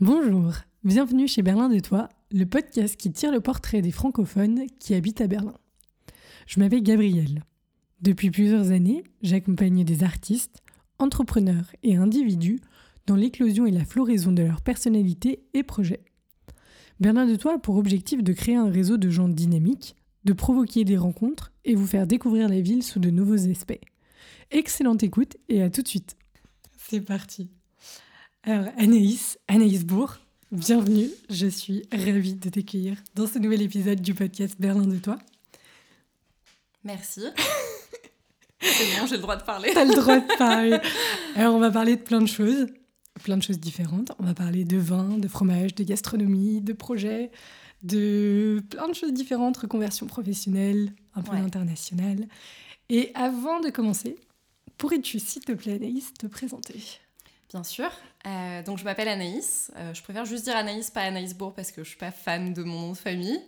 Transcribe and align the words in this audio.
Bonjour, 0.00 0.52
bienvenue 0.82 1.26
chez 1.26 1.40
Berlin 1.40 1.70
de 1.70 1.78
Toi, 1.78 2.10
le 2.30 2.44
podcast 2.44 2.94
qui 2.96 3.10
tire 3.10 3.32
le 3.32 3.40
portrait 3.40 3.80
des 3.80 3.90
francophones 3.90 4.66
qui 4.78 4.94
habitent 4.94 5.22
à 5.22 5.26
Berlin. 5.26 5.54
Je 6.46 6.60
m'appelle 6.60 6.82
Gabrielle. 6.82 7.42
Depuis 8.02 8.30
plusieurs 8.30 8.70
années, 8.70 9.02
j'accompagne 9.22 9.82
des 9.82 10.04
artistes, 10.04 10.62
entrepreneurs 10.98 11.72
et 11.82 11.96
individus 11.96 12.60
dans 13.06 13.16
l'éclosion 13.16 13.66
et 13.66 13.70
la 13.70 13.84
floraison 13.84 14.32
de 14.32 14.42
leur 14.42 14.60
personnalité 14.60 15.44
et 15.54 15.62
projets. 15.62 16.04
Berlin 17.00 17.26
de 17.26 17.36
Toi 17.36 17.54
a 17.54 17.58
pour 17.58 17.76
objectif 17.76 18.22
de 18.22 18.32
créer 18.32 18.56
un 18.56 18.70
réseau 18.70 18.96
de 18.96 19.10
gens 19.10 19.28
dynamiques, 19.28 19.96
de 20.24 20.32
provoquer 20.32 20.84
des 20.84 20.96
rencontres 20.96 21.52
et 21.64 21.74
vous 21.74 21.86
faire 21.86 22.06
découvrir 22.06 22.48
la 22.48 22.60
ville 22.60 22.82
sous 22.82 23.00
de 23.00 23.10
nouveaux 23.10 23.50
aspects. 23.50 23.80
Excellente 24.50 25.02
écoute 25.02 25.36
et 25.48 25.62
à 25.62 25.70
tout 25.70 25.82
de 25.82 25.88
suite. 25.88 26.16
C'est 26.76 27.00
parti. 27.00 27.50
Alors 28.42 28.68
Anaïs, 28.76 29.38
Anaïs 29.48 29.84
Bourg, 29.84 30.18
bienvenue. 30.52 31.08
Je 31.30 31.46
suis 31.46 31.82
ravie 31.92 32.34
de 32.34 32.48
t'accueillir 32.48 32.96
dans 33.14 33.26
ce 33.26 33.38
nouvel 33.38 33.62
épisode 33.62 34.00
du 34.00 34.14
podcast 34.14 34.56
Berlin 34.58 34.86
de 34.86 34.98
toi. 34.98 35.18
Merci. 36.84 37.22
C'est 38.60 38.98
bon, 38.98 39.06
j'ai 39.06 39.16
le 39.16 39.22
droit 39.22 39.36
de 39.36 39.42
parler. 39.42 39.70
T'as 39.74 39.84
le 39.84 39.94
droit 39.94 40.18
de 40.20 40.36
parler. 40.38 40.78
Alors 41.36 41.54
on 41.54 41.58
va 41.58 41.70
parler 41.70 41.96
de 41.96 42.02
plein 42.02 42.20
de 42.20 42.26
choses, 42.26 42.66
plein 43.22 43.36
de 43.36 43.42
choses 43.42 43.60
différentes. 43.60 44.12
On 44.18 44.24
va 44.24 44.34
parler 44.34 44.64
de 44.64 44.76
vin, 44.76 45.18
de 45.18 45.28
fromage, 45.28 45.74
de 45.74 45.84
gastronomie, 45.84 46.60
de 46.60 46.72
projets, 46.72 47.30
de 47.82 48.62
plein 48.70 48.88
de 48.88 48.94
choses 48.94 49.12
différentes, 49.12 49.56
reconversion 49.58 50.06
professionnelle, 50.06 50.92
un 51.14 51.22
peu 51.22 51.32
Ouais. 51.32 51.38
internationale. 51.40 52.26
Et 52.88 53.10
avant 53.14 53.60
de 53.60 53.70
commencer, 53.70 54.16
pourrais-tu, 54.78 55.18
s'il 55.20 55.44
te 55.44 55.52
plaît, 55.52 55.74
Anaïs, 55.74 56.12
te 56.14 56.26
présenter? 56.26 56.74
Bien 57.50 57.62
sûr. 57.62 57.90
Euh, 58.26 58.62
donc, 58.62 58.78
je 58.78 58.84
m'appelle 58.84 59.06
Anaïs. 59.08 59.70
Euh, 59.76 59.94
je 59.94 60.02
préfère 60.02 60.24
juste 60.24 60.44
dire 60.44 60.56
Anaïs, 60.56 60.90
pas 60.90 61.02
Anaïs 61.02 61.34
Bourg, 61.34 61.54
parce 61.54 61.70
que 61.70 61.84
je 61.84 61.88
suis 61.90 61.98
pas 61.98 62.10
fan 62.10 62.52
de 62.52 62.62
mon 62.64 62.80
nom 62.80 62.92
de 62.92 62.96
famille. 62.96 63.38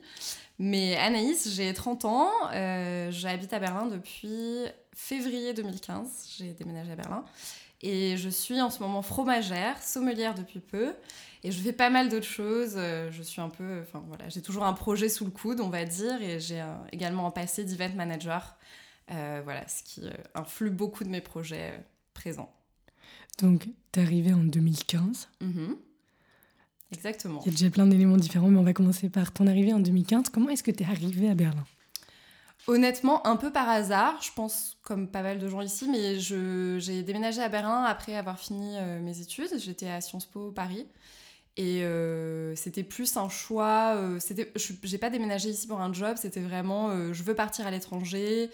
Mais 0.59 0.97
Anaïs, 0.97 1.49
j'ai 1.55 1.73
30 1.75 2.05
ans. 2.05 2.31
euh, 2.53 3.11
J'habite 3.11 3.53
à 3.53 3.59
Berlin 3.59 3.87
depuis 3.87 4.65
février 4.95 5.53
2015. 5.55 6.29
J'ai 6.39 6.53
déménagé 6.53 6.93
à 6.93 6.97
Berlin. 6.97 7.25
Et 7.83 8.17
je 8.17 8.29
suis 8.29 8.61
en 8.61 8.71
ce 8.71 8.81
moment 8.81 9.03
fromagère, 9.03 9.83
sommelière 9.83 10.35
depuis 10.35 10.61
peu. 10.61 10.95
Et 11.45 11.53
je 11.53 11.61
fais 11.61 11.73
pas 11.73 11.91
mal 11.91 12.09
d'autres 12.09 12.27
choses. 12.27 12.75
Euh, 12.77 13.11
Je 13.13 13.23
suis 13.23 13.41
un 13.41 13.51
peu. 13.51 13.83
Enfin, 13.83 14.03
voilà, 14.09 14.29
j'ai 14.29 14.43
toujours 14.43 14.65
un 14.65 14.73
projet 14.73 15.09
sous 15.09 15.25
le 15.25 15.31
coude, 15.31 15.61
on 15.61 15.69
va 15.69 15.85
dire. 15.85 16.21
Et 16.23 16.41
j'ai 16.41 16.65
également 16.93 17.27
un 17.27 17.31
passé 17.31 17.65
d'event 17.65 17.95
manager. 17.95 18.57
Euh, 19.13 19.41
voilà, 19.45 19.67
ce 19.69 19.83
qui 19.85 20.01
euh, 20.05 20.11
influe 20.35 20.71
beaucoup 20.71 21.05
de 21.05 21.09
mes 21.09 21.21
projets 21.21 21.85
présents. 22.15 22.53
Donc, 23.39 23.69
t'es 23.93 24.01
arrivée 24.01 24.33
en 24.33 24.43
2015. 24.43 25.29
Mhm. 25.41 25.77
Exactement. 26.93 27.41
Il 27.45 27.47
y 27.47 27.49
a 27.51 27.53
déjà 27.53 27.71
plein 27.71 27.87
d'éléments 27.87 28.17
différents, 28.17 28.49
mais 28.49 28.59
on 28.59 28.65
va 28.65 28.73
commencer 28.73 29.09
par 29.09 29.33
ton 29.33 29.47
arrivée 29.47 29.73
en 29.73 29.81
2015. 29.81 30.31
Comment 30.31 30.49
est-ce 30.51 30.63
que 30.63 30.71
t'es 30.71 30.85
arrivée 30.85 31.29
à 31.29 31.35
Berlin? 31.35 31.65
Honnêtement, 32.69 33.25
un 33.27 33.37
peu 33.37 33.53
par 33.53 33.69
hasard, 33.69 34.21
je 34.21 34.31
pense 34.35 34.77
comme 34.83 35.09
pas 35.09 35.23
mal 35.23 35.39
de 35.39 35.49
gens 35.49 35.61
ici, 35.61 35.89
mais 35.89 36.19
j'ai 36.19 37.03
déménagé 37.03 37.41
à 37.41 37.49
Berlin 37.49 37.85
après 37.85 38.17
avoir 38.17 38.39
fini 38.39 38.77
euh, 38.77 39.01
mes 39.01 39.21
études. 39.21 39.51
J'étais 39.59 39.89
à 39.89 40.01
Sciences 40.01 40.27
Po 40.27 40.51
Paris. 40.51 40.87
Et 41.57 41.85
euh, 41.85 42.55
c'était 42.55 42.83
plus 42.83 43.17
un 43.17 43.29
choix. 43.29 43.95
euh, 43.97 44.19
j'ai 44.85 44.99
pas 44.99 45.11
déménagé 45.11 45.49
ici 45.51 45.67
pour 45.67 45.81
un 45.81 45.93
job, 45.93 46.17
c'était 46.17 46.41
vraiment 46.41 46.91
euh, 46.91 47.13
je 47.15 47.23
veux 47.23 47.35
partir 47.35 47.67
à 47.67 47.71
l'étranger. 47.71 48.51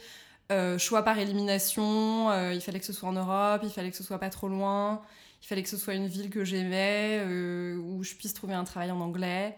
choix 0.78 1.02
par 1.02 1.18
élimination. 1.18 2.30
il 2.52 2.60
fallait 2.60 2.78
que 2.80 2.86
ce 2.86 2.92
soit 2.92 3.08
en 3.08 3.12
Europe, 3.14 3.62
il 3.64 3.70
fallait 3.70 3.90
que 3.90 3.96
ce 3.96 4.04
soit 4.04 4.18
pas 4.18 4.30
trop 4.30 4.48
loin. 4.48 5.02
Il 5.42 5.46
fallait 5.46 5.62
que 5.62 5.68
ce 5.68 5.76
soit 5.76 5.94
une 5.94 6.06
ville 6.06 6.30
que 6.30 6.44
j'aimais, 6.44 7.24
où 7.78 8.02
je 8.04 8.14
puisse 8.14 8.34
trouver 8.34 8.54
un 8.54 8.64
travail 8.64 8.90
en 8.90 9.00
anglais. 9.00 9.56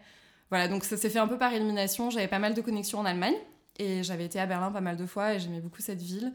Voilà, 0.50 0.69
donc 0.69 0.84
ça 0.84 0.97
s'est 0.97 1.11
fait 1.11 1.19
un 1.19 1.27
peu 1.29 1.37
par 1.39 1.53
élimination. 1.53 2.11
J'avais 2.11 2.29
pas 2.29 2.39
mal 2.39 2.55
de 2.55 2.61
connexions 2.62 3.00
en 3.00 3.05
Allemagne. 3.05 3.34
Et 3.79 4.03
j'avais 4.03 4.25
été 4.25 4.39
à 4.39 4.47
Berlin 4.47 4.71
pas 4.71 4.81
mal 4.81 4.97
de 4.97 5.07
fois 5.07 5.35
et 5.35 5.41
j'aimais 5.41 5.61
beaucoup 5.61 5.83
cette 5.83 6.01
ville. 6.03 6.33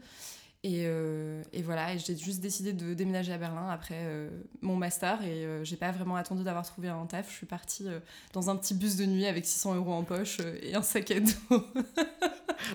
Et, 0.62 0.82
euh, 0.84 1.42
et 1.54 1.62
voilà, 1.62 1.94
et 1.94 1.98
j'ai 1.98 2.14
juste 2.14 2.40
décidé 2.40 2.74
de 2.74 2.92
déménager 2.92 3.32
à 3.32 3.38
Berlin 3.38 3.66
après 3.70 3.96
euh, 3.96 4.28
mon 4.60 4.76
master 4.76 5.22
et 5.24 5.46
euh, 5.46 5.64
j'ai 5.64 5.76
pas 5.76 5.90
vraiment 5.90 6.16
attendu 6.16 6.44
d'avoir 6.44 6.66
trouvé 6.66 6.88
un 6.88 7.06
taf. 7.06 7.30
Je 7.30 7.34
suis 7.34 7.46
partie 7.46 7.88
euh, 7.88 7.98
dans 8.34 8.50
un 8.50 8.56
petit 8.56 8.74
bus 8.74 8.96
de 8.96 9.06
nuit 9.06 9.24
avec 9.24 9.46
600 9.46 9.76
euros 9.76 9.94
en 9.94 10.04
poche 10.04 10.36
et 10.62 10.74
un 10.74 10.82
sac 10.82 11.10
à 11.12 11.20
dos. 11.20 11.32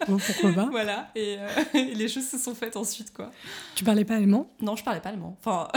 Bon, 0.07 0.17
pourquoi 0.17 0.51
pas 0.51 0.65
voilà, 0.71 1.11
et, 1.15 1.37
et 1.75 1.93
les 1.93 2.07
choses 2.07 2.27
se 2.27 2.39
sont 2.39 2.55
faites 2.55 2.75
ensuite 2.75 3.13
quoi. 3.13 3.31
Tu 3.75 3.83
parlais 3.83 4.03
pas 4.03 4.15
allemand? 4.15 4.49
Non, 4.59 4.75
je 4.75 4.83
parlais 4.83 4.99
pas 4.99 5.09
allemand. 5.09 5.37
Enfin, 5.39 5.67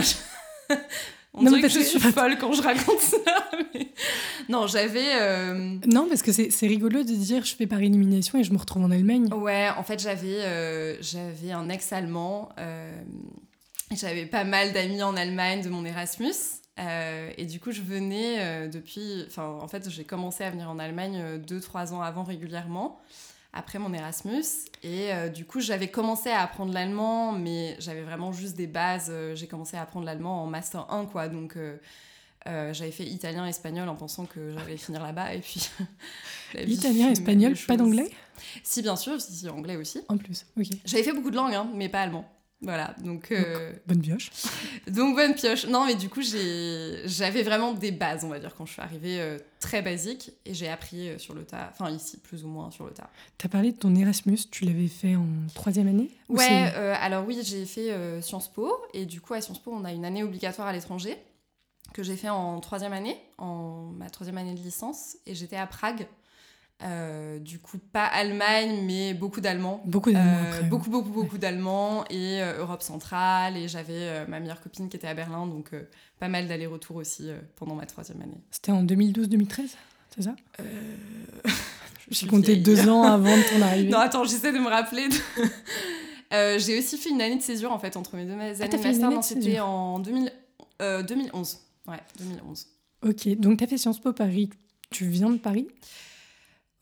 on 1.34 1.42
Non, 1.42 1.50
dirait 1.50 1.62
que 1.62 1.68
je 1.68 1.80
suis 1.80 2.00
folle 2.00 2.36
quand 2.38 2.52
je 2.52 2.62
raconte 2.62 3.00
ça. 3.00 3.16
mais- 3.74 3.88
Non, 4.48 4.66
j'avais. 4.66 5.20
euh, 5.20 5.76
Non, 5.86 6.06
parce 6.08 6.22
que 6.22 6.32
c'est 6.32 6.50
c'est 6.50 6.66
rigolo 6.66 7.02
de 7.02 7.12
dire 7.14 7.44
je 7.44 7.54
fais 7.54 7.66
par 7.66 7.80
élimination 7.80 8.38
et 8.38 8.44
je 8.44 8.52
me 8.52 8.58
retrouve 8.58 8.84
en 8.84 8.90
Allemagne. 8.90 9.32
Ouais, 9.34 9.68
en 9.76 9.82
fait, 9.82 10.00
j'avais 10.00 10.40
euh, 10.44 10.96
j'avais 11.02 11.52
un 11.52 11.68
ex-allemand. 11.68 12.48
euh, 12.58 12.90
j'avais 13.94 14.26
pas 14.26 14.44
mal 14.44 14.72
d'amis 14.72 15.02
en 15.02 15.16
Allemagne 15.16 15.62
de 15.62 15.68
mon 15.70 15.84
Erasmus. 15.84 16.34
et 16.78 17.44
du 17.46 17.58
coup, 17.60 17.72
je 17.72 17.82
venais 17.82 18.68
depuis. 18.68 19.24
Enfin, 19.26 19.58
en 19.60 19.66
fait, 19.68 19.88
j'ai 19.90 20.04
commencé 20.04 20.44
à 20.44 20.50
venir 20.50 20.70
en 20.70 20.78
Allemagne 20.78 21.38
2-3 21.46 21.92
ans 21.92 22.02
avant 22.02 22.22
régulièrement, 22.24 22.98
après 23.52 23.78
mon 23.78 23.92
Erasmus. 23.92 24.44
Et 24.82 25.12
euh, 25.12 25.28
du 25.28 25.44
coup, 25.44 25.60
j'avais 25.60 25.88
commencé 25.88 26.30
à 26.30 26.42
apprendre 26.42 26.72
l'allemand, 26.72 27.32
mais 27.32 27.76
j'avais 27.78 28.02
vraiment 28.02 28.32
juste 28.32 28.56
des 28.56 28.66
bases. 28.66 29.08
euh, 29.10 29.34
j'ai 29.34 29.46
commencé 29.46 29.76
à 29.76 29.82
apprendre 29.82 30.06
l'allemand 30.06 30.42
en 30.42 30.46
Master 30.46 30.86
1, 30.92 31.06
quoi. 31.06 31.28
Donc. 31.28 31.56
euh, 31.56 31.76
euh, 32.46 32.72
j'avais 32.72 32.92
fait 32.92 33.04
italien, 33.04 33.46
espagnol 33.46 33.88
en 33.88 33.96
pensant 33.96 34.24
que 34.24 34.54
j'allais 34.56 34.76
finir 34.76 35.02
là-bas 35.02 35.34
et 35.34 35.40
puis 35.40 35.68
vie 36.54 36.74
Italien, 36.74 37.10
espagnol, 37.10 37.54
pas 37.66 37.76
d'anglais? 37.76 38.10
Si, 38.62 38.80
bien 38.80 38.96
sûr, 38.96 39.20
si, 39.20 39.32
si, 39.34 39.48
anglais 39.48 39.76
aussi. 39.76 40.00
En 40.08 40.16
plus, 40.16 40.46
ok. 40.56 40.66
J'avais 40.84 41.02
fait 41.02 41.12
beaucoup 41.12 41.32
de 41.32 41.36
langues, 41.36 41.54
hein, 41.54 41.68
mais 41.74 41.88
pas 41.88 42.00
allemand. 42.00 42.24
Voilà, 42.60 42.92
donc, 43.04 43.30
euh, 43.30 43.72
Bonne 43.86 44.00
pioche. 44.00 44.30
donc 44.88 45.14
bonne 45.14 45.34
pioche. 45.34 45.66
Non, 45.66 45.86
mais 45.86 45.94
du 45.94 46.08
coup, 46.08 46.22
j'ai- 46.22 47.02
j'avais 47.06 47.44
vraiment 47.44 47.72
des 47.72 47.92
bases, 47.92 48.24
on 48.24 48.28
va 48.28 48.40
dire, 48.40 48.52
quand 48.56 48.66
je 48.66 48.72
suis 48.72 48.82
arrivée, 48.82 49.20
euh, 49.20 49.38
très 49.60 49.80
basiques, 49.80 50.32
et 50.44 50.54
j'ai 50.54 50.68
appris 50.68 51.08
euh, 51.08 51.18
sur 51.18 51.34
le 51.34 51.44
tas, 51.44 51.70
enfin 51.72 51.88
ici, 51.90 52.16
plus 52.18 52.44
ou 52.44 52.48
moins 52.48 52.72
sur 52.72 52.84
le 52.86 52.90
tas. 52.92 53.10
T'as 53.38 53.48
parlé 53.48 53.70
de 53.70 53.76
ton 53.76 53.94
Erasmus, 53.94 54.38
tu 54.50 54.64
l'avais 54.64 54.88
fait 54.88 55.14
en 55.14 55.26
troisième 55.54 55.86
année 55.86 56.10
Ou 56.28 56.36
Ouais, 56.36 56.46
alors 57.00 57.24
oui, 57.26 57.38
j'ai 57.44 57.64
fait 57.64 57.92
Sciences 58.22 58.48
Po, 58.52 58.72
et 58.92 59.06
du 59.06 59.20
coup, 59.20 59.34
à 59.34 59.40
Sciences 59.40 59.60
Po, 59.62 59.70
on 59.72 59.84
a 59.84 59.92
une 59.92 60.04
année 60.04 60.24
obligatoire 60.24 60.66
à 60.66 60.72
l'étranger, 60.72 61.16
que 61.94 62.02
j'ai 62.02 62.16
fait 62.16 62.28
en 62.28 62.58
troisième 62.60 62.92
année, 62.92 63.16
en 63.38 63.92
ma 63.96 64.10
troisième 64.10 64.36
année 64.36 64.54
de 64.54 64.60
licence, 64.60 65.16
et 65.26 65.34
j'étais 65.36 65.56
à 65.56 65.66
Prague. 65.68 66.08
Euh, 66.82 67.38
du 67.40 67.58
coup, 67.58 67.78
pas 67.78 68.04
Allemagne, 68.04 68.82
mais 68.86 69.12
beaucoup 69.12 69.40
d'Allemands. 69.40 69.82
Beaucoup 69.84 70.12
d'années 70.12 70.30
Euh, 70.54 70.62
beaucoup, 70.62 70.90
beaucoup, 70.90 71.10
beaucoup 71.10 71.36
d'Allemands 71.38 72.04
et 72.08 72.40
euh, 72.40 72.60
Europe 72.60 72.82
centrale. 72.82 73.56
Et 73.56 73.66
j'avais 73.66 74.26
ma 74.28 74.38
meilleure 74.38 74.60
copine 74.60 74.88
qui 74.88 74.96
était 74.96 75.08
à 75.08 75.14
Berlin, 75.14 75.46
donc 75.46 75.70
pas 76.20 76.28
mal 76.28 76.46
d'allers-retours 76.46 76.96
aussi 76.96 77.30
pendant 77.56 77.74
ma 77.74 77.84
troisième 77.86 78.20
année. 78.22 78.40
C'était 78.52 78.70
en 78.72 78.84
2012-2013, 78.84 79.70
c'est 80.14 80.22
ça? 80.22 80.36
J'ai 82.10 82.26
compté 82.26 82.52
vieille. 82.54 82.62
deux 82.62 82.88
ans 82.88 83.02
avant 83.02 83.36
de 83.36 83.42
ton 83.42 83.60
arrivée. 83.60 83.90
Non, 83.90 83.98
attends, 83.98 84.24
j'essaie 84.24 84.52
de 84.52 84.58
me 84.58 84.68
rappeler. 84.68 85.08
de- 85.08 85.14
j'ai 86.58 86.78
aussi 86.78 86.96
fait 86.96 87.10
une 87.10 87.20
année 87.20 87.36
de 87.36 87.42
césure 87.42 87.70
en 87.72 87.78
fait 87.78 87.96
entre 87.96 88.16
mes 88.16 88.24
deux 88.24 88.32
années 88.32 88.52
Ah, 88.60 88.68
t'as 88.68 88.76
de 88.78 88.82
fait 88.82 88.92
une 88.94 89.00
master. 89.00 89.24
c'était 89.24 89.60
en 89.60 89.98
2000, 89.98 90.32
euh, 90.80 91.02
2011. 91.02 91.58
Ouais, 91.86 91.98
2011. 92.18 92.66
Ok, 93.06 93.28
donc 93.38 93.58
t'as 93.58 93.66
fait 93.66 93.76
Sciences 93.78 94.00
Po 94.00 94.12
Paris. 94.12 94.48
Tu 94.90 95.04
viens 95.06 95.28
de 95.30 95.36
Paris? 95.36 95.68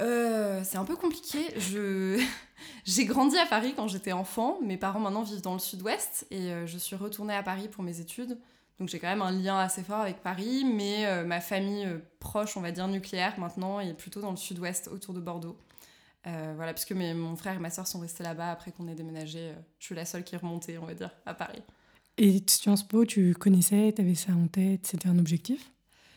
Euh, 0.02 0.60
c'est 0.64 0.76
un 0.76 0.84
peu 0.84 0.96
compliqué. 0.96 1.38
Je... 1.58 2.22
J'ai 2.84 3.04
grandi 3.04 3.37
à 3.38 3.46
Paris 3.46 3.75
quand 3.76 3.88
j'étais 3.88 4.12
enfant. 4.12 4.58
Mes 4.62 4.76
parents 4.76 5.00
maintenant 5.00 5.22
vivent 5.22 5.43
dans 5.43 5.52
le 5.52 5.58
sud-ouest 5.58 6.26
et 6.31 6.52
euh, 6.52 6.66
je 6.66 6.78
suis 6.78 6.96
retournée 6.96 7.34
à 7.34 7.43
Paris 7.43 7.69
pour 7.69 7.82
mes 7.82 8.00
études. 8.00 8.38
Donc 8.78 8.88
j'ai 8.88 8.98
quand 8.98 9.08
même 9.08 9.22
un 9.22 9.31
lien 9.31 9.58
assez 9.58 9.82
fort 9.82 10.00
avec 10.00 10.22
Paris, 10.22 10.64
mais 10.64 11.06
euh, 11.06 11.25
ma 11.25 11.40
famille 11.40 11.88
proche, 12.20 12.56
on 12.56 12.60
va 12.60 12.72
dire 12.72 12.87
nucléaire 12.88 13.38
maintenant, 13.38 13.81
est 13.81 13.94
plutôt 13.94 14.20
dans 14.20 14.31
le 14.31 14.37
sud-ouest, 14.37 14.88
autour 14.93 15.14
de 15.14 15.20
Bordeaux. 15.20 15.56
Voilà, 16.56 16.75
puisque 16.75 16.90
mes, 16.90 17.14
mon 17.14 17.37
frère 17.37 17.54
et 17.54 17.58
ma 17.60 17.70
soeur 17.70 17.87
sont 17.87 18.00
restés 18.00 18.25
là-bas 18.25 18.50
après 18.50 18.72
qu'on 18.72 18.88
ait 18.88 18.96
déménagé. 18.96 19.52
je 19.78 19.84
suis 19.87 19.94
la 19.94 20.04
seule 20.04 20.25
qui 20.25 20.34
est 20.34 20.38
remontée, 20.38 20.76
on 20.76 20.84
va 20.84 20.93
dire, 20.93 21.10
à 21.25 21.34
Paris. 21.34 21.62
Et 22.19 22.43
Sciences 22.48 22.82
Po, 22.82 23.04
tu 23.04 23.32
connaissais, 23.34 23.93
t'avais 23.93 24.16
ça 24.16 24.32
en 24.32 24.48
tête, 24.48 24.88
c'était 24.88 25.08
un 25.08 25.20
objectif? 25.20 25.70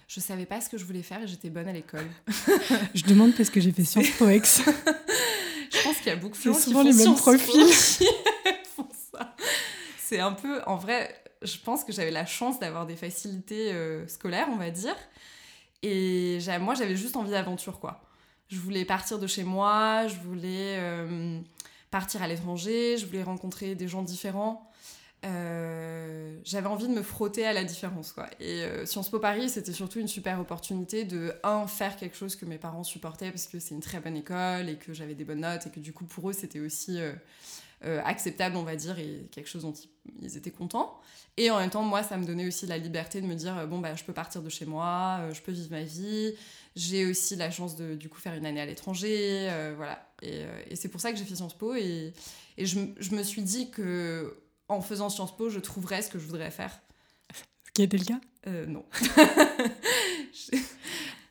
Je 0.09 0.19
savais 0.19 0.47
pas 0.47 0.59
ce 0.59 0.69
que 0.69 0.77
je 0.79 0.85
voulais 0.85 1.03
faire 1.03 1.21
et 1.21 1.27
j'étais 1.27 1.51
bonne 1.51 1.67
à 1.67 1.71
l'école. 1.71 2.07
Je 2.95 3.03
demande 3.03 3.35
parce 3.35 3.51
que 3.51 3.61
j'ai 3.61 3.71
fait 3.71 3.83
Sciences 3.83 4.09
Po 4.17 4.27
Ex. 4.27 4.63
Je 5.71 5.83
pense 5.83 5.97
qu'il 5.97 6.07
y 6.07 6.09
a 6.09 6.15
beaucoup 6.15 6.35
de 6.35 6.41
gens 6.41 6.53
qui 6.56 6.61
souvent 6.61 6.81
font 6.81 6.89
les 6.89 6.95
mêmes 6.95 7.15
profils. 7.15 7.75
qui. 7.97 8.07
C'est 10.00 10.19
un 10.19 10.31
peu, 10.31 10.63
en 10.65 10.77
vrai, 10.77 11.15
je 11.44 11.57
pense 11.59 11.83
que 11.83 11.94
j'avais 11.94 12.09
la 12.09 12.25
chance 12.25 12.59
d'avoir 12.59 12.88
des 12.88 12.95
facilités 12.95 13.71
scolaires, 14.07 14.47
on 14.51 14.56
va 14.56 14.71
dire. 14.71 14.95
Et 15.83 16.39
moi, 16.59 16.73
j'avais 16.73 16.95
juste 16.95 17.15
envie 17.15 17.29
d'aventure, 17.29 17.79
quoi. 17.79 18.01
Je 18.47 18.57
voulais 18.57 18.85
partir 18.85 19.19
de 19.19 19.27
chez 19.27 19.44
moi, 19.44 20.07
je 20.07 20.15
voulais 20.15 20.79
partir 21.91 22.23
à 22.23 22.27
l'étranger, 22.27 22.97
je 22.97 23.05
voulais 23.05 23.21
rencontrer 23.21 23.75
des 23.75 23.88
gens 23.88 24.01
différents. 24.01 24.69
Euh, 25.25 26.39
j'avais 26.45 26.68
envie 26.68 26.88
de 26.88 26.94
me 26.94 27.01
frotter 27.01 27.45
à 27.45 27.54
la 27.54 27.63
différence. 27.63 28.13
Quoi. 28.13 28.27
Et 28.39 28.63
euh, 28.63 28.86
Sciences 28.86 29.10
Po 29.10 29.19
Paris, 29.19 29.50
c'était 29.50 29.74
surtout 29.74 30.00
une 30.00 30.07
super 30.07 30.39
opportunité 30.39 31.04
de, 31.04 31.33
un, 31.44 31.68
faire 31.68 31.98
quelque 31.98 32.16
chose 32.16 32.36
que 32.36 32.45
mes 32.45 32.57
parents 32.57 32.83
supportaient 32.83 33.31
parce 33.31 33.48
que 33.48 33.60
c'est 33.60 33.75
une 33.75 33.81
très 33.81 34.00
bonne 34.00 34.16
école 34.16 34.69
et 34.69 34.77
que 34.77 34.94
j'avais 34.94 35.16
des 35.16 35.25
bonnes 35.25 35.42
notes 35.42 35.68
et 35.68 35.69
que 35.69 35.80
du 35.80 35.92
coup, 35.92 36.06
pour 36.06 36.30
eux, 36.30 36.33
c'était 36.33 36.62
aussi 36.62 37.00
euh, 37.00 38.01
acceptable, 38.06 38.56
on 38.56 38.63
va 38.63 38.75
dire, 38.77 38.98
et 38.98 39.27
quelque 39.31 39.50
chose 39.50 39.63
dont 39.63 39.74
ils, 40.21 40.38
étaient 40.38 40.51
contents. 40.51 40.98
Et 41.36 41.51
en 41.51 41.60
même 41.60 41.69
temps, 41.69 41.83
moi, 41.83 42.01
ça 42.01 42.18
me 42.18 42.25
donnait 42.25 42.48
aussi 42.48 42.65
la 42.65 42.77
liberté 42.77 43.19
de 43.22 43.27
me 43.27 43.36
dire, 43.36 43.68
bon, 43.68 43.80
bah, 43.80 43.95
je 43.95 44.04
peux 44.04 44.13
partir 44.13 44.42
de 44.42 44.50
chez 44.50 44.65
moi, 44.65 45.22
je 45.33 45.42
peux 45.42 45.51
vivre 45.51 45.72
ma 45.72 45.83
vie. 45.83 46.33
J'ai 46.75 47.06
aussi 47.06 47.36
la 47.36 47.51
chance 47.51 47.75
de, 47.75 47.95
du 47.95 48.10
coup, 48.10 48.19
faire 48.19 48.36
une 48.36 48.45
année 48.45 48.62
à 48.62 48.65
l'étranger. 48.65 49.50
voilà. 49.75 50.06
Et, 50.22 50.75
c'est 50.75 50.89
pour 50.89 51.00
ça 51.00 51.12
que 51.12 51.18
j'ai 51.18 51.24
fait 51.24 51.36
Sciences 51.36 51.57
Po. 51.57 51.75
Et, 51.75 52.13
je 52.57 53.15
me 53.15 53.24
suis 53.24 53.42
dit 53.42 53.69
que 53.69 54.36
en 54.69 54.81
faisant 54.81 55.10
Sciences 55.10 55.36
Po, 55.36 55.50
je 55.50 55.60
trouverais 55.60 56.01
ce 56.01 56.10
que 56.10 56.19
je 56.19 56.25
voudrais 56.25 56.51
faire. 56.51 56.80
Ce 57.33 57.71
qui 57.74 57.81
a 57.81 57.86
été 57.86 57.98
le 57.98 58.06
cas 58.06 58.19
euh, 58.48 58.66
Non. 58.66 58.86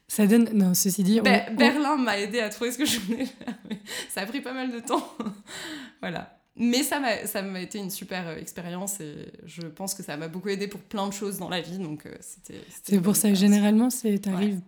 Ça 0.09 0.27
donne. 0.27 0.51
Non, 0.53 0.75
ceci 0.75 1.05
dit. 1.05 1.21
Berlin 1.21 1.97
m'a 1.97 2.19
aidé 2.19 2.41
à 2.41 2.49
trouver 2.49 2.73
ce 2.73 2.79
que 2.79 2.85
je 2.85 2.99
voulais 3.01 3.27
faire. 3.27 3.55
ça 4.09 4.23
a 4.23 4.27
pris 4.27 4.41
pas 4.41 4.53
mal 4.53 4.73
de 4.73 4.81
temps. 4.81 5.17
voilà. 6.01 6.35
Mais 6.57 6.83
ça 6.83 6.99
m'a, 6.99 7.25
ça 7.25 7.41
m'a 7.41 7.61
été 7.61 7.79
une 7.79 7.91
super 7.91 8.27
euh, 8.27 8.37
expérience 8.37 8.99
et 9.01 9.31
je 9.45 9.63
pense 9.63 9.95
que 9.95 10.03
ça 10.03 10.17
m'a 10.17 10.27
beaucoup 10.27 10.49
aidé 10.49 10.67
pour 10.67 10.81
plein 10.81 11.07
de 11.07 11.13
choses 11.13 11.39
dans 11.39 11.49
la 11.49 11.61
vie. 11.61 11.79
Donc 11.79 12.05
euh, 12.05 12.17
c'était, 12.21 12.61
C'est 12.83 13.01
pour 13.01 13.15
ça, 13.15 13.33
généralement, 13.33 13.91
c'est 13.91 14.19
t'arrives 14.19 14.61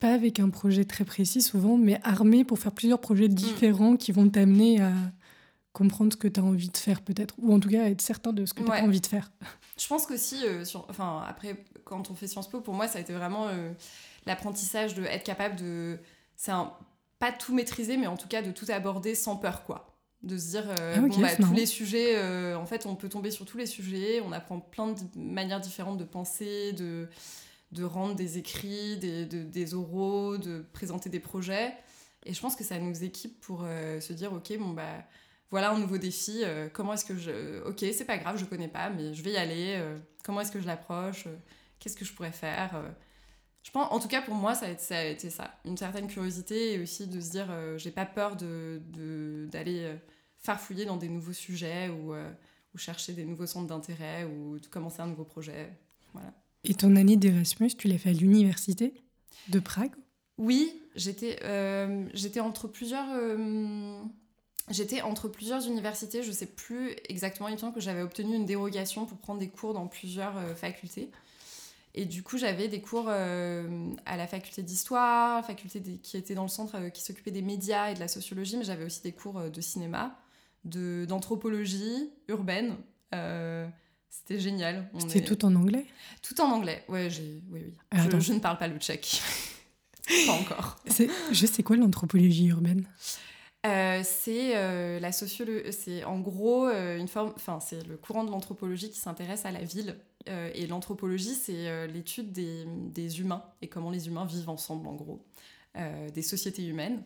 pas 0.00 0.14
avec 0.14 0.40
un 0.40 0.50
projet 0.50 0.84
très 0.84 1.04
précis 1.04 1.40
souvent, 1.40 1.76
mais 1.76 2.00
armé 2.02 2.42
pour 2.42 2.58
faire 2.58 2.72
plusieurs 2.72 3.00
projets 3.00 3.28
mm. 3.28 3.34
différents 3.34 3.96
qui 3.96 4.10
vont 4.10 4.28
t'amener 4.28 4.80
à 4.80 4.92
comprendre 5.72 6.12
ce 6.12 6.18
que 6.18 6.28
tu 6.28 6.38
as 6.38 6.42
envie 6.42 6.68
de 6.68 6.76
faire 6.76 7.00
peut-être, 7.00 7.34
ou 7.38 7.54
en 7.54 7.58
tout 7.58 7.70
cas 7.70 7.88
être 7.88 8.02
certain 8.02 8.32
de 8.32 8.44
ce 8.44 8.52
que 8.52 8.62
tu 8.62 8.70
as 8.70 8.84
envie 8.84 9.00
de 9.00 9.06
faire. 9.06 9.32
Je 9.78 9.88
pense 9.88 10.06
qu'aussi, 10.06 10.36
euh, 10.44 10.64
enfin, 10.90 11.24
après, 11.26 11.64
quand 11.84 12.10
on 12.10 12.14
fait 12.14 12.26
Sciences 12.26 12.50
Po, 12.50 12.60
pour 12.60 12.74
moi, 12.74 12.88
ça 12.88 12.98
a 12.98 13.00
été 13.00 13.14
vraiment 13.14 13.48
euh, 13.48 13.72
l'apprentissage 14.26 14.94
de 14.94 15.02
être 15.04 15.24
capable 15.24 15.56
de... 15.56 15.98
C'est 16.36 16.50
un... 16.50 16.72
pas 17.18 17.32
tout 17.32 17.54
maîtriser, 17.54 17.96
mais 17.96 18.06
en 18.06 18.18
tout 18.18 18.28
cas 18.28 18.42
de 18.42 18.50
tout 18.50 18.66
aborder 18.68 19.14
sans 19.14 19.36
peur, 19.36 19.64
quoi. 19.64 19.96
De 20.22 20.36
se 20.36 20.50
dire, 20.50 20.66
euh, 20.78 20.94
ah, 20.98 21.00
bon, 21.00 21.20
bah, 21.20 21.34
tous 21.36 21.54
les 21.54 21.66
sujets, 21.66 22.22
en 22.54 22.66
fait, 22.66 22.84
on 22.84 22.94
peut 22.94 23.08
tomber 23.08 23.30
sur 23.30 23.46
tous 23.46 23.56
les 23.56 23.66
sujets, 23.66 24.20
on 24.20 24.30
apprend 24.30 24.60
plein 24.60 24.88
de 24.88 25.00
manières 25.16 25.60
différentes 25.60 25.98
de 25.98 26.04
penser, 26.04 26.72
de, 26.74 27.08
de 27.72 27.82
rendre 27.82 28.14
des 28.14 28.36
écrits, 28.38 28.98
des, 28.98 29.24
des 29.24 29.74
oraux, 29.74 30.36
de 30.36 30.64
présenter 30.72 31.08
des 31.08 31.18
projets. 31.18 31.74
Et 32.24 32.34
je 32.34 32.40
pense 32.40 32.56
que 32.56 32.62
ça 32.62 32.78
nous 32.78 33.02
équipe 33.02 33.40
pour 33.40 33.62
se 33.62 34.12
dire, 34.12 34.32
ok, 34.32 34.56
bon, 34.58 34.74
bah 34.74 35.02
voilà 35.52 35.70
un 35.70 35.78
nouveau 35.78 35.98
défi. 35.98 36.40
Euh, 36.42 36.68
comment 36.72 36.94
est-ce 36.94 37.04
que 37.04 37.16
je. 37.16 37.62
Ok, 37.68 37.80
c'est 37.80 38.06
pas 38.06 38.18
grave, 38.18 38.38
je 38.38 38.44
connais 38.46 38.68
pas, 38.68 38.90
mais 38.90 39.14
je 39.14 39.22
vais 39.22 39.32
y 39.32 39.36
aller. 39.36 39.76
Euh, 39.76 39.98
comment 40.24 40.40
est-ce 40.40 40.50
que 40.50 40.60
je 40.60 40.66
l'approche 40.66 41.26
euh, 41.26 41.36
Qu'est-ce 41.78 41.96
que 41.96 42.06
je 42.06 42.12
pourrais 42.12 42.32
faire 42.32 42.82
Je 43.62 43.70
pense, 43.70 43.92
en 43.92 44.00
tout 44.00 44.08
cas, 44.08 44.22
pour 44.22 44.34
moi, 44.34 44.54
ça 44.54 44.66
a, 44.66 44.70
été, 44.70 44.82
ça 44.82 44.98
a 44.98 45.04
été 45.04 45.30
ça. 45.30 45.58
Une 45.64 45.76
certaine 45.76 46.06
curiosité 46.06 46.74
et 46.74 46.78
aussi 46.80 47.06
de 47.06 47.20
se 47.20 47.30
dire, 47.30 47.48
j'ai 47.76 47.90
pas 47.90 48.06
peur 48.06 48.36
d'aller 48.36 48.80
de, 48.92 49.48
d'aller 49.50 49.92
farfouiller 50.38 50.84
dans 50.84 50.96
des 50.96 51.08
nouveaux 51.08 51.32
sujets 51.32 51.88
ou, 51.88 52.14
ou 52.14 52.78
chercher 52.78 53.14
des 53.14 53.24
nouveaux 53.24 53.46
centres 53.46 53.66
d'intérêt 53.66 54.24
ou 54.24 54.60
de 54.60 54.66
commencer 54.68 55.00
un 55.00 55.08
nouveau 55.08 55.24
projet. 55.24 55.72
Voilà. 56.12 56.32
Et 56.62 56.74
ton 56.74 56.94
année 56.94 57.16
d'Erasmus, 57.16 57.74
tu 57.76 57.88
l'as 57.88 57.98
fait 57.98 58.10
à 58.10 58.12
l'université 58.12 58.94
de 59.48 59.58
Prague? 59.58 59.92
Oui, 60.38 60.80
j'étais 60.94 61.40
j'étais 62.14 62.40
entre 62.40 62.68
plusieurs 62.68 63.08
J'étais 64.70 65.02
entre 65.02 65.28
plusieurs 65.28 65.66
universités, 65.66 66.22
je 66.22 66.30
sais 66.30 66.46
plus 66.46 66.94
exactement, 67.08 67.48
il 67.48 67.54
me 67.54 67.58
semble 67.58 67.74
que 67.74 67.80
j'avais 67.80 68.02
obtenu 68.02 68.36
une 68.36 68.46
dérogation 68.46 69.06
pour 69.06 69.18
prendre 69.18 69.40
des 69.40 69.48
cours 69.48 69.74
dans 69.74 69.86
plusieurs 69.88 70.36
euh, 70.36 70.54
facultés. 70.54 71.10
Et 71.94 72.06
du 72.06 72.22
coup, 72.22 72.38
j'avais 72.38 72.68
des 72.68 72.80
cours 72.80 73.06
euh, 73.08 73.90
à 74.06 74.16
la 74.16 74.26
faculté 74.26 74.62
d'histoire, 74.62 75.44
faculté 75.44 75.82
qui 76.02 76.16
était 76.16 76.34
dans 76.34 76.44
le 76.44 76.48
centre 76.48 76.76
euh, 76.76 76.88
qui 76.90 77.02
s'occupait 77.02 77.32
des 77.32 77.42
médias 77.42 77.90
et 77.90 77.94
de 77.94 78.00
la 78.00 78.08
sociologie, 78.08 78.56
mais 78.56 78.64
j'avais 78.64 78.84
aussi 78.84 79.02
des 79.02 79.12
cours 79.12 79.50
de 79.50 79.60
cinéma, 79.60 80.16
d'anthropologie 80.64 82.10
urbaine. 82.28 82.76
C'était 84.08 84.38
génial. 84.38 84.88
C'était 85.00 85.24
tout 85.24 85.44
en 85.44 85.54
anglais? 85.54 85.86
Tout 86.22 86.40
en 86.40 86.50
anglais, 86.50 86.84
ouais, 86.88 87.08
oui, 87.18 87.42
oui. 87.50 87.74
je, 87.92 88.20
je, 88.20 88.32
ne 88.32 88.38
parle 88.38 88.58
pas 88.58 88.68
le 88.68 88.78
tchèque. 88.78 89.20
pas 90.26 90.32
encore. 90.32 90.76
Je 91.32 91.46
sais 91.46 91.62
quoi 91.62 91.76
l'anthropologie 91.76 92.46
urbaine? 92.46 92.86
Euh, 93.64 94.00
c'est 94.04 94.56
euh, 94.56 94.98
la 94.98 95.12
sociologie, 95.12 95.72
c'est 95.72 96.02
en 96.02 96.18
gros 96.18 96.66
euh, 96.66 96.98
une 96.98 97.06
forme, 97.06 97.32
enfin 97.36 97.60
c'est 97.60 97.86
le 97.86 97.96
courant 97.96 98.24
de 98.24 98.30
l'anthropologie 98.30 98.90
qui 98.90 98.98
s'intéresse 98.98 99.44
à 99.44 99.52
la 99.52 99.62
ville. 99.62 99.96
et 100.26 100.66
l'anthropologie, 100.68 101.34
c'est 101.34 101.88
l'étude 101.88 102.32
des, 102.32 103.20
humains 103.20 103.44
et 103.60 103.68
comment 103.68 103.90
les 103.90 104.06
humains 104.06 104.24
vivent 104.24 104.50
ensemble, 104.50 104.86
en 104.86 104.94
gros, 104.94 105.24
des 106.14 106.22
sociétés 106.22 106.64
humaines. 106.64 107.02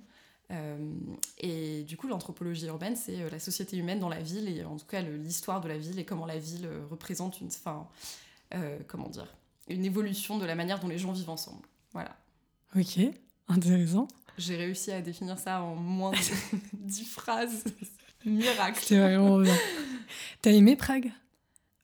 et 1.39 1.83
du 1.85 1.97
coup, 1.97 2.09
l'anthropologie 2.09 2.67
urbaine, 2.67 2.95
c'est 2.95 3.31
la 3.31 3.39
société 3.39 3.79
humaine 3.79 4.01
dans 4.01 4.11
la 4.11 4.21
ville 4.21 4.49
et 4.49 4.65
en 4.65 4.77
tout 4.77 4.85
cas 4.85 5.01
l'histoire 5.01 5.63
de 5.63 5.69
la 5.69 5.79
ville 5.79 5.99
et 5.99 6.05
comment 6.05 6.27
la 6.27 6.39
ville 6.39 6.69
représente 6.91 7.41
une, 7.41 7.49
enfin, 7.49 7.89
comment 8.87 9.09
dire, 9.09 9.35
une 9.69 9.87
évolution 9.87 10.37
de 10.39 10.45
la 10.45 10.55
manière 10.55 10.79
dont 10.79 10.89
les 10.89 10.99
gens 10.99 11.13
vivent 11.13 11.31
ensemble. 11.31 11.67
Voilà. 11.95 12.15
Ok, 12.77 12.99
intéressant. 13.49 14.09
J'ai 14.39 14.57
réussi 14.57 14.93
à 14.93 15.01
définir 15.01 15.39
ça 15.39 15.63
en 15.63 15.75
moins 15.75 16.13
de 16.13 16.17
10 16.75 17.05
phrases. 17.05 17.65
Miracle. 18.25 18.81
C'est 18.83 18.99
vraiment 18.99 19.39
bien. 19.39 19.57
T'as 20.43 20.51
aimé 20.51 20.77
Prague? 20.77 21.13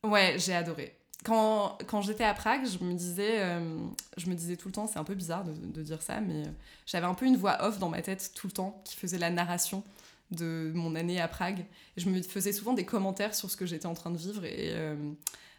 Ouais, 0.03 0.35
j'ai 0.37 0.53
adoré. 0.53 0.97
Quand, 1.23 1.77
quand 1.87 2.01
j'étais 2.01 2.25
à 2.25 2.33
Prague, 2.33 2.67
je 2.67 2.83
me 2.83 2.93
disais, 2.93 3.41
euh, 3.41 3.77
je 4.17 4.27
me 4.29 4.35
disais 4.35 4.57
tout 4.57 4.67
le 4.67 4.73
temps, 4.73 4.87
c'est 4.87 4.99
un 4.99 5.05
peu 5.05 5.15
bizarre 5.15 5.45
de, 5.45 5.53
de 5.53 5.81
dire 5.81 6.01
ça, 6.01 6.19
mais 6.19 6.45
euh, 6.45 6.51
j'avais 6.85 7.05
un 7.05 7.13
peu 7.13 7.25
une 7.25 7.37
voix 7.37 7.63
off 7.65 7.79
dans 7.79 7.87
ma 7.87 8.01
tête 8.01 8.31
tout 8.35 8.47
le 8.47 8.51
temps 8.51 8.81
qui 8.83 8.97
faisait 8.97 9.17
la 9.17 9.29
narration 9.29 9.83
de 10.31 10.71
mon 10.75 10.95
année 10.95 11.21
à 11.21 11.29
Prague. 11.29 11.65
Je 11.95 12.09
me 12.09 12.21
faisais 12.21 12.51
souvent 12.51 12.73
des 12.73 12.85
commentaires 12.85 13.35
sur 13.35 13.49
ce 13.49 13.55
que 13.55 13.65
j'étais 13.65 13.85
en 13.85 13.93
train 13.93 14.11
de 14.11 14.17
vivre 14.17 14.43
et 14.43 14.71
euh, 14.73 14.95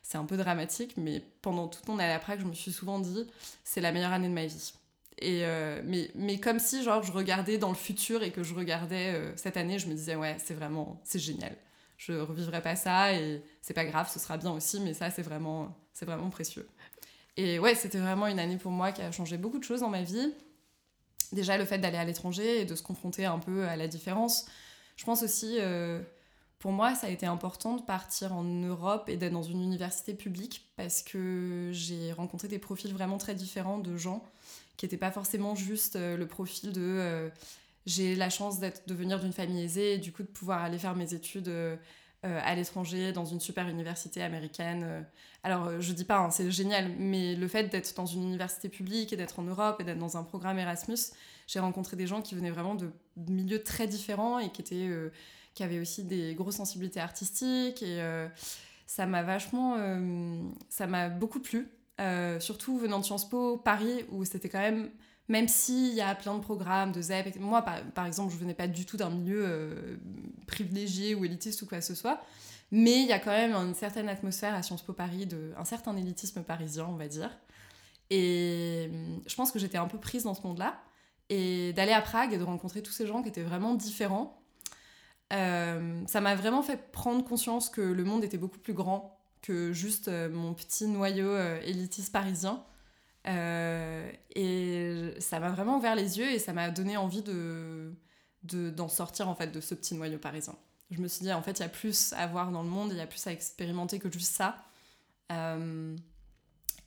c'est 0.03 0.19
un 0.19 0.25
peu 0.27 0.37
dramatique, 0.37 0.95
mais 0.99 1.25
pendant 1.41 1.67
toute 1.67 1.89
mon 1.89 1.99
année 1.99 2.13
à 2.13 2.19
Prague, 2.19 2.41
je 2.41 2.47
me 2.47 2.53
suis 2.53 2.73
souvent 2.73 2.99
dit, 2.99 3.27
c'est 3.65 3.81
la 3.81 3.91
meilleure 3.91 4.13
année 4.13 4.29
de 4.29 4.35
ma 4.35 4.45
vie. 4.45 4.75
Euh, 5.23 5.81
mais, 5.85 6.11
mais 6.15 6.39
comme 6.39 6.59
si 6.59 6.83
genre 6.83 7.03
je 7.03 7.13
regardais 7.13 7.57
dans 7.57 7.69
le 7.69 7.77
futur 7.77 8.23
et 8.23 8.31
que 8.31 8.43
je 8.43 8.55
regardais 8.55 9.15
euh, 9.15 9.33
cette 9.37 9.57
année, 9.57 9.79
je 9.79 9.87
me 9.87 9.95
disais 9.95 10.17
ouais 10.17 10.37
c'est 10.39 10.55
vraiment 10.55 11.01
c'est 11.05 11.19
génial. 11.19 11.57
Je 11.97 12.13
revivrai 12.13 12.61
pas 12.61 12.77
ça 12.77 13.15
et 13.15 13.43
c'est 13.63 13.75
pas 13.75 13.85
grave, 13.85 14.11
ce 14.13 14.19
sera 14.19 14.37
bien 14.37 14.51
aussi, 14.51 14.81
mais 14.81 14.93
ça 14.93 15.11
c'est 15.11 15.23
vraiment 15.23 15.77
c'est 15.93 16.05
vraiment 16.05 16.31
précieux. 16.31 16.69
Et 17.37 17.59
ouais 17.59 17.75
c'était 17.75 17.99
vraiment 17.99 18.27
une 18.27 18.39
année 18.39 18.57
pour 18.57 18.73
moi 18.73 18.93
qui 18.93 19.03
a 19.03 19.13
changé 19.13 19.39
beaucoup 19.39 19.59
de 19.59 19.65
choses 19.65 19.81
dans 19.81 19.91
ma 19.91 20.03
vie. 20.03 20.35
Déjà 21.33 21.57
le 21.59 21.65
fait 21.65 21.79
d'aller 21.79 21.99
à 21.99 22.05
l'étranger 22.05 22.63
et 22.63 22.65
de 22.65 22.75
se 22.75 22.83
confronter 22.83 23.25
un 23.25 23.39
peu 23.39 23.67
à 23.67 23.77
la 23.77 23.89
différence. 23.89 24.47
Je 24.97 25.05
pense 25.05 25.23
aussi 25.23 25.57
euh, 25.61 26.01
pour 26.59 26.73
moi, 26.73 26.95
ça 26.95 27.09
a 27.09 27.11
été 27.11 27.27
important 27.27 27.77
de 27.77 27.83
partir 27.83 28.33
en 28.33 28.43
Europe 28.43 29.09
et 29.09 29.17
d'être 29.17 29.33
dans 29.33 29.43
une 29.43 29.63
université 29.63 30.15
publique 30.15 30.67
parce 30.77 31.03
que 31.03 31.69
j'ai 31.73 32.13
rencontré 32.13 32.49
des 32.49 32.59
profils 32.59 32.93
vraiment 32.93 33.19
très 33.19 33.35
différents 33.35 33.79
de 33.79 33.97
gens 33.97 34.25
qui 34.77 34.85
n'était 34.85 34.97
pas 34.97 35.11
forcément 35.11 35.55
juste 35.55 35.97
euh, 35.97 36.17
le 36.17 36.27
profil 36.27 36.73
de 36.73 36.81
euh, 36.83 37.29
j'ai 37.87 38.15
la 38.17 38.31
chance 38.31 38.61
de 38.61 38.95
venir 38.95 39.21
d'une 39.21 39.33
famille 39.33 39.63
aisée 39.63 39.95
et 39.95 39.99
du 39.99 40.11
coup 40.11 40.23
de 40.23 40.29
pouvoir 40.29 40.63
aller 40.63 40.79
faire 40.79 40.97
mes 40.97 41.13
études 41.13 41.49
euh, 41.49 41.77
à 42.23 42.55
l'étranger 42.55 43.13
dans 43.13 43.27
une 43.27 43.41
super 43.41 43.69
université 43.69 44.23
américaine. 44.23 45.05
Alors 45.43 45.83
je 45.83 45.93
dis 45.93 46.07
pas, 46.07 46.17
hein, 46.17 46.31
c'est 46.31 46.51
génial, 46.51 46.91
mais 46.99 47.35
le 47.37 47.47
fait 47.47 47.65
d'être 47.65 47.95
dans 47.95 48.07
une 48.07 48.23
université 48.23 48.71
publique 48.71 49.13
et 49.13 49.17
d'être 49.17 49.39
en 49.39 49.43
Europe 49.43 49.83
et 49.83 49.85
d'être 49.85 49.99
dans 49.99 50.17
un 50.17 50.23
programme 50.23 50.59
Erasmus, 50.59 50.97
j'ai 51.47 51.59
rencontré 51.59 51.99
des 51.99 52.07
gens 52.07 52.23
qui 52.23 52.35
venaient 52.35 52.51
vraiment 52.51 52.75
de 52.75 52.91
milieux 53.29 53.63
très 53.63 53.87
différents 53.87 54.39
et 54.39 54.51
qui 54.51 54.63
étaient 54.63 54.89
qui 55.53 55.63
avaient 55.63 55.81
aussi 55.81 56.05
des 56.05 56.35
grosses 56.35 56.57
sensibilités 56.57 57.01
artistiques 57.01 57.83
et 57.83 58.03
ça 58.87 59.05
m'a 59.05 59.23
vachement 59.23 59.77
ça 60.71 60.87
m'a 60.87 61.11
beaucoup 61.11 61.41
plu 61.41 61.69
euh, 62.01 62.41
surtout 62.41 62.77
venant 62.77 62.99
de 62.99 63.05
Sciences 63.05 63.29
Po 63.29 63.57
Paris, 63.57 64.05
où 64.11 64.25
c'était 64.25 64.49
quand 64.49 64.61
même, 64.61 64.91
même 65.29 65.47
s'il 65.47 65.95
y 65.95 66.01
a 66.01 66.15
plein 66.15 66.35
de 66.35 66.41
programmes, 66.41 66.91
de 66.91 67.01
ZEP, 67.01 67.39
moi 67.39 67.63
par, 67.63 68.07
exemple, 68.07 68.33
je 68.33 68.39
venais 68.39 68.55
pas 68.55 68.67
du 68.67 68.85
tout 68.85 68.97
d'un 68.97 69.11
milieu 69.11 69.45
euh, 69.47 69.97
privilégié 70.47 71.15
ou 71.15 71.25
élitiste 71.25 71.63
ou 71.63 71.67
quoi 71.67 71.79
que 71.79 71.85
ce 71.85 71.95
soit, 71.95 72.21
mais 72.73 73.03
il 73.03 73.07
y 73.07 73.13
a 73.13 73.21
quand 73.21 73.31
même 73.31 73.55
une 73.55 73.75
certaine 73.75 74.09
atmosphère 74.09 74.55
à 74.55 74.63
Sciences 74.63 74.83
Po 74.83 74.93
Paris, 74.93 75.27
de, 75.27 75.53
un 75.57 75.65
certain 75.65 75.97
élitisme 75.97 76.43
parisien, 76.43 76.87
on 76.89 76.97
va 76.97 77.07
dire. 77.07 77.31
Et 78.11 78.91
hum, 78.93 79.23
je 79.27 79.35
pense 79.37 79.53
que 79.53 79.59
j'étais 79.59 79.79
un 79.79 79.87
peu 79.87 79.99
prise 79.99 80.25
dans 80.25 80.35
ce 80.35 80.43
monde-là. 80.43 80.81
Et 81.31 81.73
d'aller 81.73 81.93
à 81.93 82.03
Prague 82.03 82.35
et 82.35 82.39
de 82.39 82.43
rencontrer 82.43 82.83
tous 82.83 82.93
ces 82.93 83.07
gens 83.07 83.23
qui 83.23 83.29
étaient 83.31 83.43
vraiment 83.43 83.75
différents, 83.75 84.41
ça 85.31 86.21
m'a 86.21 86.37
vraiment 86.37 86.63
fait 86.63 86.93
prendre 86.93 87.25
conscience 87.25 87.69
que 87.69 87.81
le 87.81 88.05
monde 88.05 88.23
était 88.23 88.37
beaucoup 88.39 88.59
plus 88.59 88.75
grand 88.75 89.14
que 89.45 89.73
juste 89.73 90.09
mon 90.09 90.55
petit 90.55 90.87
noyau 90.87 91.37
élitiste 91.63 92.13
parisien. 92.13 92.65
et 93.27 95.15
ça 95.19 95.41
m'a 95.41 95.51
vraiment 95.51 95.79
ouvert 95.79 95.95
les 95.95 96.19
yeux 96.19 96.31
et 96.31 96.39
ça 96.39 96.53
m'a 96.53 96.71
donné 96.71 96.97
envie 96.97 97.23
de 97.23 97.93
d'en 98.43 98.89
sortir 98.89 99.29
en 99.29 99.35
fait 99.35 99.49
de 99.49 99.61
ce 99.61 99.75
petit 99.75 99.95
noyau 99.95 100.19
parisien. 100.19 100.55
Je 100.91 101.01
me 101.01 101.09
suis 101.09 101.25
dit 101.25 101.33
en 101.33 101.43
fait 101.43 101.59
il 101.59 101.63
y 101.63 101.67
a 101.67 101.69
plus 101.69 102.13
à 102.15 102.27
voir 102.27 102.51
dans 102.53 102.63
le 102.63 102.69
monde, 102.69 102.91
il 102.93 102.99
y 102.99 103.01
a 103.01 103.07
plus 103.07 103.27
à 103.27 103.33
expérimenter 103.33 103.99
que 103.99 104.11
juste 104.11 104.35
ça. 104.35 104.65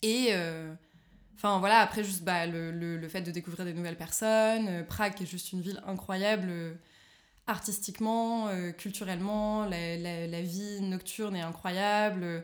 et 0.01 0.33
Enfin 1.37 1.59
voilà, 1.59 1.81
après 1.81 2.03
juste 2.03 2.23
bah, 2.23 2.47
le, 2.47 2.71
le, 2.71 3.09
fait 3.09 3.21
de 3.21 3.29
découvrir 3.29 3.63
des 3.63 3.73
nouvelles 3.73 3.97
personnes. 3.97 4.67
Euh, 4.67 4.83
Prague 4.83 5.21
est 5.21 5.25
juste 5.25 5.51
une 5.53 5.61
ville 5.61 5.81
incroyable 5.85 6.47
euh, 6.49 6.73
artistiquement, 7.47 8.47
euh, 8.47 8.71
culturellement. 8.71 9.65
La, 9.65 10.41
vie 10.41 10.81
nocturne 10.81 11.35
est 11.35 11.41
incroyable. 11.41 12.43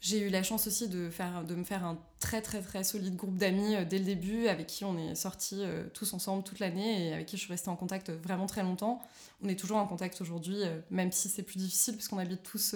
J'ai 0.00 0.20
eu 0.20 0.30
la 0.30 0.42
chance 0.42 0.66
aussi 0.66 0.88
de, 0.88 1.10
faire, 1.10 1.44
de 1.44 1.54
me 1.54 1.64
faire 1.64 1.84
un 1.84 1.98
très 2.20 2.40
très 2.40 2.62
très 2.62 2.84
solide 2.84 3.16
groupe 3.16 3.36
d'amis 3.36 3.76
dès 3.86 3.98
le 3.98 4.04
début 4.04 4.46
avec 4.48 4.66
qui 4.66 4.84
on 4.84 4.96
est 4.96 5.14
sortis 5.14 5.62
tous 5.92 6.14
ensemble 6.14 6.42
toute 6.42 6.58
l'année 6.58 7.08
et 7.08 7.12
avec 7.12 7.26
qui 7.26 7.36
je 7.36 7.42
suis 7.42 7.52
restée 7.52 7.68
en 7.68 7.76
contact 7.76 8.10
vraiment 8.10 8.46
très 8.46 8.62
longtemps. 8.62 9.02
On 9.42 9.48
est 9.48 9.58
toujours 9.58 9.76
en 9.76 9.86
contact 9.86 10.18
aujourd'hui, 10.22 10.56
même 10.90 11.12
si 11.12 11.28
c'est 11.28 11.42
plus 11.42 11.58
difficile 11.58 11.96
puisqu'on 11.96 12.16
habite 12.16 12.42
tous 12.42 12.74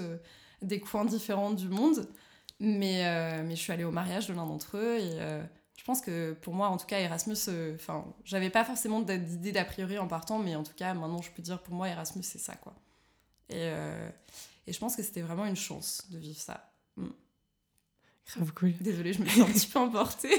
des 0.61 0.81
coins 0.81 1.07
différents 1.07 1.53
du 1.53 1.69
monde. 1.69 2.07
Mais, 2.61 3.07
euh, 3.07 3.43
mais 3.45 3.57
je 3.57 3.61
suis 3.61 3.73
allée 3.73 3.85
au 3.85 3.91
mariage 3.91 4.29
de 4.29 4.33
l'un 4.33 4.47
d'entre 4.47 4.77
eux 4.77 4.97
et 4.99 5.21
euh, 5.21 5.43
je 5.85 5.87
pense 5.87 6.01
que 6.01 6.33
pour 6.41 6.55
moi, 6.55 6.69
en 6.69 6.79
tout 6.79 6.87
cas, 6.87 6.99
Erasmus, 6.99 7.37
euh, 7.49 7.75
enfin, 7.75 8.07
j'avais 8.25 8.49
pas 8.49 8.65
forcément 8.65 9.03
d'idée 9.03 9.53
d'a 9.53 9.67
priori 9.67 9.99
en 9.99 10.09
partant, 10.09 10.39
mais 10.39 10.57
en 10.57 10.63
tout 10.63 10.73
cas, 10.75 10.95
maintenant, 10.95 11.21
je 11.21 11.31
peux 11.31 11.43
dire 11.43 11.63
pour 11.63 11.75
moi, 11.75 11.91
Erasmus, 11.91 12.23
c'est 12.23 12.39
ça, 12.39 12.55
quoi. 12.55 12.75
Et, 13.51 13.71
et 14.67 14.73
je 14.73 14.79
pense 14.79 14.97
que 14.97 15.03
c'était 15.03 15.21
vraiment 15.21 15.45
une 15.45 15.57
chance 15.57 16.07
de 16.09 16.17
vivre 16.17 16.41
ça. 16.41 16.73
Mm. 16.97 17.09
Grave 18.29 18.53
cool. 18.55 18.73
Désolée, 18.81 19.13
je 19.13 19.21
me 19.21 19.27
suis 19.27 19.43
un 19.43 19.45
petit 19.45 19.67
peu 19.67 19.79
emportée. 19.79 20.33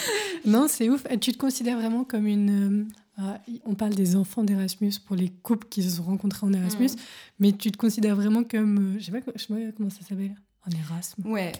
non, 0.44 0.66
c'est 0.66 0.88
ouf. 0.88 1.06
Tu 1.20 1.30
te 1.30 1.38
considères 1.38 1.78
vraiment 1.78 2.02
comme 2.02 2.26
une. 2.26 2.90
on 3.64 3.76
parle 3.76 3.94
des 3.94 4.16
enfants 4.16 4.42
d'Erasmus 4.42 4.94
pour 5.06 5.14
les 5.14 5.28
couples 5.28 5.68
qui 5.68 5.84
se 5.84 5.90
sont 5.90 6.02
rencontrés 6.02 6.44
en 6.44 6.52
Erasmus, 6.52 6.88
mm. 6.88 7.00
mais 7.38 7.52
tu 7.52 7.70
te 7.70 7.76
considères 7.76 8.16
vraiment 8.16 8.42
comme. 8.42 8.96
je 8.98 9.04
sais 9.04 9.12
pas, 9.12 9.20
je 9.36 9.44
sais 9.44 9.54
pas 9.54 9.72
comment 9.76 9.90
ça 9.90 10.00
s'appelle 10.00 10.34
en 10.66 10.76
Erasmus. 10.76 11.24
Ouais. 11.30 11.52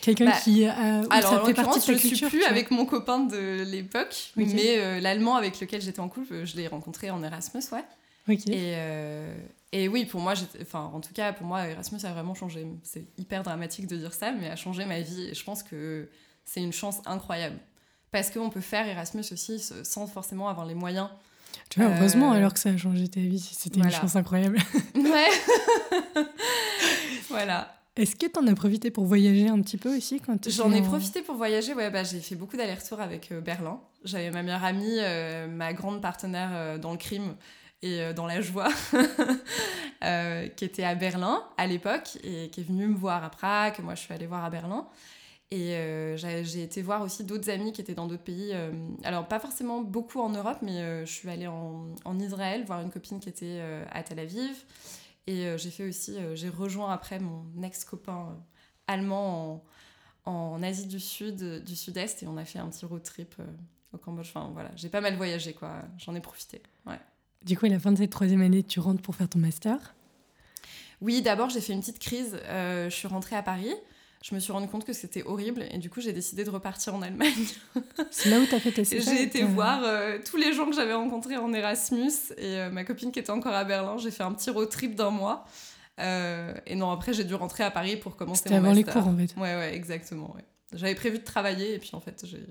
Quelqu'un 0.00 0.26
bah, 0.26 0.32
qui. 0.42 0.66
Euh, 0.66 1.02
alors, 1.10 1.30
ça 1.30 1.44
fait 1.44 1.54
partie 1.54 1.80
de 1.80 1.84
ta 1.84 1.92
je 1.94 2.14
suis 2.14 2.26
plus 2.26 2.44
avec 2.44 2.70
mon 2.70 2.84
copain 2.84 3.20
de 3.20 3.62
l'époque, 3.62 4.32
mais 4.36 4.78
euh, 4.78 5.00
l'allemand 5.00 5.36
avec 5.36 5.60
lequel 5.60 5.80
j'étais 5.80 6.00
en 6.00 6.08
couple, 6.08 6.44
je 6.44 6.56
l'ai 6.56 6.68
rencontré 6.68 7.10
en 7.10 7.22
Erasmus, 7.22 7.62
ouais. 7.72 7.84
Euh, 8.28 9.34
et 9.72 9.88
oui, 9.88 10.04
pour 10.04 10.20
moi, 10.20 10.34
enfin, 10.60 10.90
en 10.92 11.00
tout 11.00 11.12
cas, 11.12 11.32
pour 11.32 11.46
moi, 11.46 11.66
Erasmus 11.66 12.00
a 12.04 12.12
vraiment 12.12 12.34
changé. 12.34 12.66
C'est 12.82 13.06
hyper 13.18 13.42
dramatique 13.42 13.86
de 13.86 13.96
dire 13.96 14.14
ça, 14.14 14.32
mais 14.32 14.48
a 14.48 14.56
changé 14.56 14.84
ma 14.84 15.00
vie. 15.00 15.28
Et 15.30 15.34
je 15.34 15.44
pense 15.44 15.62
que 15.62 16.08
c'est 16.44 16.62
une 16.62 16.72
chance 16.72 17.00
incroyable. 17.06 17.58
Parce 18.10 18.30
qu'on 18.30 18.50
peut 18.50 18.60
faire 18.60 18.86
Erasmus 18.86 19.24
aussi 19.32 19.58
sans 19.82 20.06
forcément 20.06 20.48
avoir 20.48 20.66
les 20.66 20.74
moyens. 20.74 21.08
Tu 21.70 21.80
vois, 21.80 21.90
heureusement 21.90 22.32
alors 22.32 22.52
que 22.52 22.60
ça 22.60 22.70
a 22.70 22.76
changé 22.76 23.08
ta 23.08 23.20
vie, 23.20 23.38
c'était 23.38 23.80
une 23.80 23.90
chance 23.90 24.16
incroyable. 24.16 24.58
Ouais. 24.94 25.28
voilà. 27.28 27.83
Est-ce 27.96 28.16
que 28.16 28.26
tu 28.26 28.38
en 28.40 28.46
as 28.48 28.54
profité 28.54 28.90
pour 28.90 29.04
voyager 29.04 29.48
un 29.48 29.60
petit 29.60 29.76
peu 29.76 29.96
aussi 29.96 30.18
quand 30.18 30.48
J'en 30.50 30.72
ai 30.72 30.82
profité 30.82 31.22
pour 31.22 31.36
voyager, 31.36 31.74
ouais, 31.74 31.90
bah, 31.90 32.02
j'ai 32.02 32.18
fait 32.18 32.34
beaucoup 32.34 32.56
d'allers-retours 32.56 33.00
avec 33.00 33.30
euh, 33.30 33.40
Berlin. 33.40 33.80
J'avais 34.02 34.32
ma 34.32 34.42
meilleure 34.42 34.64
amie, 34.64 34.96
euh, 34.98 35.46
ma 35.46 35.72
grande 35.72 36.02
partenaire 36.02 36.50
euh, 36.52 36.78
dans 36.78 36.90
le 36.90 36.98
crime 36.98 37.36
et 37.82 38.14
dans 38.14 38.26
la 38.26 38.40
joie, 38.40 38.70
qui 40.56 40.64
était 40.64 40.84
à 40.84 40.94
Berlin 40.94 41.44
à 41.58 41.66
l'époque 41.66 42.16
et 42.24 42.48
qui 42.48 42.62
est 42.62 42.64
venue 42.64 42.86
me 42.86 42.96
voir 42.96 43.22
à 43.22 43.28
Prague. 43.28 43.74
Moi, 43.82 43.94
je 43.94 44.00
suis 44.00 44.14
allée 44.14 44.26
voir 44.26 44.42
à 44.42 44.48
Berlin. 44.48 44.88
Et 45.50 45.76
j'ai 46.16 46.62
été 46.62 46.80
voir 46.80 47.02
aussi 47.02 47.24
d'autres 47.24 47.50
amis 47.50 47.74
qui 47.74 47.82
étaient 47.82 47.94
dans 47.94 48.06
d'autres 48.06 48.22
pays. 48.22 48.54
alors, 49.02 49.28
pas 49.28 49.38
forcément 49.38 49.82
beaucoup 49.82 50.20
en 50.20 50.30
Europe, 50.30 50.60
mais 50.62 51.04
je 51.04 51.12
suis 51.12 51.28
allée 51.28 51.46
en, 51.46 51.84
en, 52.06 52.18
Israël 52.18 52.64
voir 52.66 52.80
une 52.80 52.90
copine 52.90 53.20
qui 53.20 53.28
était 53.28 53.60
à 53.92 54.02
Tel 54.02 54.18
Aviv. 54.18 54.64
Et 55.26 55.46
euh, 55.46 55.56
j'ai 55.56 55.70
fait 55.70 55.88
aussi, 55.88 56.16
euh, 56.16 56.34
j'ai 56.34 56.48
rejoint 56.48 56.92
après 56.92 57.18
mon 57.18 57.44
ex-copain 57.62 58.28
euh, 58.30 58.34
allemand 58.86 59.64
en, 60.26 60.32
en, 60.32 60.62
Asie 60.62 60.86
du 60.86 61.00
Sud, 61.00 61.64
du 61.64 61.76
Sud-Est, 61.76 62.22
et 62.22 62.26
on 62.26 62.36
a 62.36 62.44
fait 62.44 62.58
un 62.58 62.68
petit 62.68 62.84
road 62.84 63.02
trip 63.02 63.34
au 63.92 63.98
Cambodge. 63.98 64.28
Enfin 64.34 64.50
voilà, 64.52 64.70
j'ai 64.76 64.88
pas 64.88 65.00
mal 65.00 65.16
voyagé, 65.16 65.54
quoi. 65.54 65.82
J'en 65.98 66.14
ai 66.14 66.20
profité. 66.20 66.62
Ouais. 66.86 67.00
Du 67.42 67.56
coup, 67.56 67.66
à 67.66 67.68
la 67.70 67.78
fin 67.78 67.92
de 67.92 67.98
cette 67.98 68.10
troisième 68.10 68.42
année, 68.42 68.62
tu 68.62 68.80
rentres 68.80 69.02
pour 69.02 69.14
faire 69.14 69.28
ton 69.28 69.38
master? 69.38 69.94
Oui, 71.00 71.22
d'abord, 71.22 71.50
j'ai 71.50 71.60
fait 71.60 71.72
une 71.72 71.80
petite 71.80 71.98
crise. 71.98 72.38
je 72.46 72.88
suis 72.90 73.08
rentrée 73.08 73.36
à 73.36 73.42
Paris 73.42 73.74
je 74.24 74.34
me 74.34 74.40
suis 74.40 74.52
rendu 74.52 74.68
compte 74.68 74.86
que 74.86 74.94
c'était 74.94 75.22
horrible 75.22 75.66
et 75.70 75.76
du 75.76 75.90
coup 75.90 76.00
j'ai 76.00 76.14
décidé 76.14 76.44
de 76.44 76.50
repartir 76.50 76.94
en 76.94 77.02
Allemagne. 77.02 77.30
C'est 78.10 78.30
là 78.30 78.40
où 78.40 78.46
tu 78.46 78.54
as 78.54 78.60
fait 78.60 78.72
tes 78.72 78.84
J'ai 78.84 79.22
été 79.22 79.44
voir 79.44 79.82
euh, 79.84 80.18
tous 80.24 80.38
les 80.38 80.54
gens 80.54 80.64
que 80.64 80.74
j'avais 80.74 80.94
rencontrés 80.94 81.36
en 81.36 81.52
Erasmus 81.52 82.32
et 82.38 82.58
euh, 82.58 82.70
ma 82.70 82.84
copine 82.84 83.12
qui 83.12 83.18
était 83.18 83.32
encore 83.32 83.52
à 83.52 83.64
Berlin, 83.64 83.98
j'ai 83.98 84.10
fait 84.10 84.22
un 84.22 84.32
petit 84.32 84.48
road 84.48 84.70
trip 84.70 84.94
d'un 84.94 85.10
mois. 85.10 85.44
Euh, 86.00 86.54
et 86.66 86.74
non, 86.74 86.90
après 86.90 87.12
j'ai 87.12 87.24
dû 87.24 87.34
rentrer 87.34 87.64
à 87.64 87.70
Paris 87.70 87.98
pour 87.98 88.16
commencer 88.16 88.48
mon 88.48 88.56
avant 88.56 88.72
les 88.72 88.82
cours 88.82 89.06
en 89.06 89.14
fait. 89.14 89.34
Ouais, 89.36 89.56
ouais, 89.56 89.74
exactement. 89.74 90.34
Ouais. 90.34 90.44
J'avais 90.72 90.94
prévu 90.94 91.18
de 91.18 91.24
travailler 91.24 91.74
et 91.74 91.78
puis 91.78 91.90
en 91.92 92.00
fait 92.00 92.24
j'ai... 92.24 92.46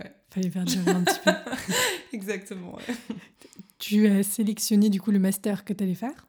Ouais. 0.00 0.12
Fallait 0.28 0.50
faire 0.50 0.62
un 0.62 1.04
petit 1.04 1.20
peu. 1.24 1.30
exactement, 2.12 2.74
ouais. 2.74 3.16
Tu 3.78 4.06
as 4.08 4.22
sélectionné 4.22 4.90
du 4.90 5.00
coup 5.00 5.10
le 5.10 5.18
master 5.18 5.64
que 5.64 5.72
tu 5.72 5.84
allais 5.84 5.94
faire? 5.94 6.27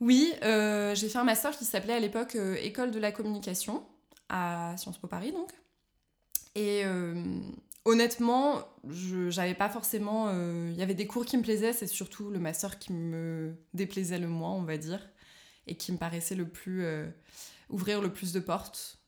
Oui, 0.00 0.32
euh, 0.42 0.94
j'ai 0.94 1.08
fait 1.08 1.18
un 1.18 1.24
master 1.24 1.56
qui 1.56 1.64
s'appelait 1.64 1.94
à 1.94 2.00
l'époque 2.00 2.36
euh, 2.36 2.56
École 2.56 2.90
de 2.90 2.98
la 2.98 3.12
communication 3.12 3.86
à 4.28 4.74
Sciences 4.76 4.98
Po 4.98 5.06
Paris 5.06 5.32
donc. 5.32 5.50
Et 6.54 6.82
euh, 6.84 7.40
honnêtement, 7.84 8.66
j'avais 8.88 9.54
pas 9.54 9.68
forcément. 9.68 10.30
Il 10.30 10.74
y 10.74 10.82
avait 10.82 10.94
des 10.94 11.06
cours 11.06 11.26
qui 11.26 11.36
me 11.36 11.42
plaisaient, 11.42 11.74
c'est 11.74 11.86
surtout 11.86 12.30
le 12.30 12.38
master 12.38 12.78
qui 12.78 12.92
me 12.94 13.54
déplaisait 13.74 14.18
le 14.18 14.28
moins, 14.28 14.52
on 14.52 14.62
va 14.62 14.78
dire, 14.78 15.06
et 15.66 15.76
qui 15.76 15.92
me 15.92 15.98
paraissait 15.98 16.34
le 16.34 16.48
plus. 16.48 16.86
ouvrir 17.68 18.00
le 18.00 18.10
plus 18.10 18.32
de 18.32 18.40
portes. 18.40 18.98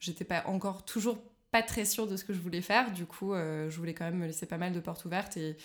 J'étais 0.00 0.24
pas 0.24 0.42
encore 0.46 0.84
toujours 0.84 1.22
pas 1.52 1.62
très 1.62 1.84
sûre 1.84 2.08
de 2.08 2.16
ce 2.16 2.24
que 2.24 2.32
je 2.32 2.40
voulais 2.40 2.60
faire, 2.60 2.90
du 2.90 3.06
coup, 3.06 3.34
je 3.34 3.76
voulais 3.76 3.94
quand 3.94 4.06
même 4.06 4.18
me 4.18 4.26
laisser 4.26 4.46
pas 4.46 4.58
mal 4.58 4.72
de 4.72 4.80
portes 4.80 5.04
ouvertes 5.04 5.36
et 5.36 5.56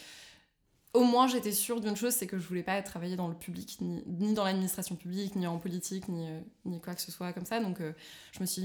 au 0.97 1.03
moins 1.03 1.27
j'étais 1.27 1.51
sûre 1.51 1.79
d'une 1.79 1.95
chose, 1.95 2.13
c'est 2.13 2.27
que 2.27 2.37
je 2.37 2.47
voulais 2.47 2.63
pas 2.63 2.81
travailler 2.81 3.15
dans 3.15 3.27
le 3.27 3.35
public, 3.35 3.77
ni, 3.81 4.33
dans 4.33 4.43
l'administration 4.43 4.95
publique, 4.95 5.35
ni 5.35 5.45
en 5.45 5.59
politique, 5.59 6.07
ni, 6.07 6.27
euh, 6.27 6.39
ni, 6.65 6.81
quoi 6.81 6.95
que 6.95 7.01
ce 7.01 7.11
soit 7.11 7.33
comme 7.33 7.45
ça. 7.45 7.59
Donc 7.59 7.79
euh, 7.79 7.93
je, 8.31 8.39
me 8.41 8.45
suis 8.45 8.63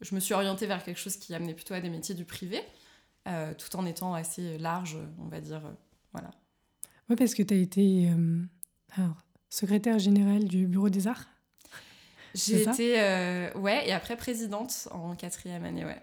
je 0.00 0.14
me 0.14 0.20
suis 0.20 0.34
orientée 0.34 0.66
vers 0.66 0.82
quelque 0.82 0.98
chose 0.98 1.16
qui 1.16 1.34
amenait 1.34 1.54
plutôt 1.54 1.74
à 1.74 1.80
des 1.80 1.90
métiers 1.90 2.14
du 2.14 2.24
privé, 2.24 2.60
euh, 3.28 3.52
tout 3.54 3.76
en 3.76 3.84
étant 3.84 4.14
assez 4.14 4.58
large, 4.58 4.96
on 5.18 5.28
va 5.28 5.40
dire. 5.40 5.62
voilà. 6.12 6.30
Oui, 7.08 7.16
parce 7.16 7.34
que 7.34 7.42
tu 7.42 7.54
as 7.54 7.58
été 7.58 8.08
secrétaire 9.50 9.98
générale 9.98 10.44
du 10.44 10.66
Bureau 10.66 10.88
des 10.88 11.06
Arts. 11.06 11.26
J'ai 12.34 12.62
été, 12.62 13.50
ouais, 13.56 13.88
et 13.88 13.92
après 13.92 14.16
présidente 14.16 14.88
en 14.92 15.16
quatrième 15.16 15.64
année, 15.64 15.84
ouais, 15.84 16.00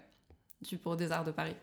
du 0.62 0.76
Bureau 0.76 0.96
des 0.96 1.10
Arts 1.10 1.24
de 1.24 1.32
Paris 1.32 1.56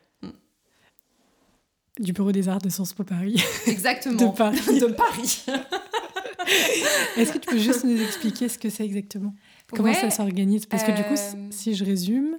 du 1.99 2.13
Bureau 2.13 2.31
des 2.31 2.49
Arts 2.49 2.61
de 2.61 2.69
Sciences 2.69 2.93
Po 2.93 3.03
Paris. 3.03 3.41
Exactement. 3.67 4.31
de 4.31 4.37
Paris. 4.37 4.79
De 4.79 4.87
Paris. 4.87 5.45
Est-ce 7.17 7.31
que 7.31 7.37
tu 7.37 7.49
peux 7.49 7.57
juste 7.57 7.83
nous 7.83 7.99
expliquer 7.99 8.49
ce 8.49 8.59
que 8.59 8.69
c'est 8.69 8.85
exactement? 8.85 9.33
Comment 9.71 9.93
ça 9.93 10.11
s'organise? 10.11 10.67
Parce 10.67 10.83
que 10.83 10.91
du 10.91 11.01
coup, 11.03 11.15
euh, 11.15 11.47
si 11.49 11.73
je 11.73 11.83
résume, 11.83 12.37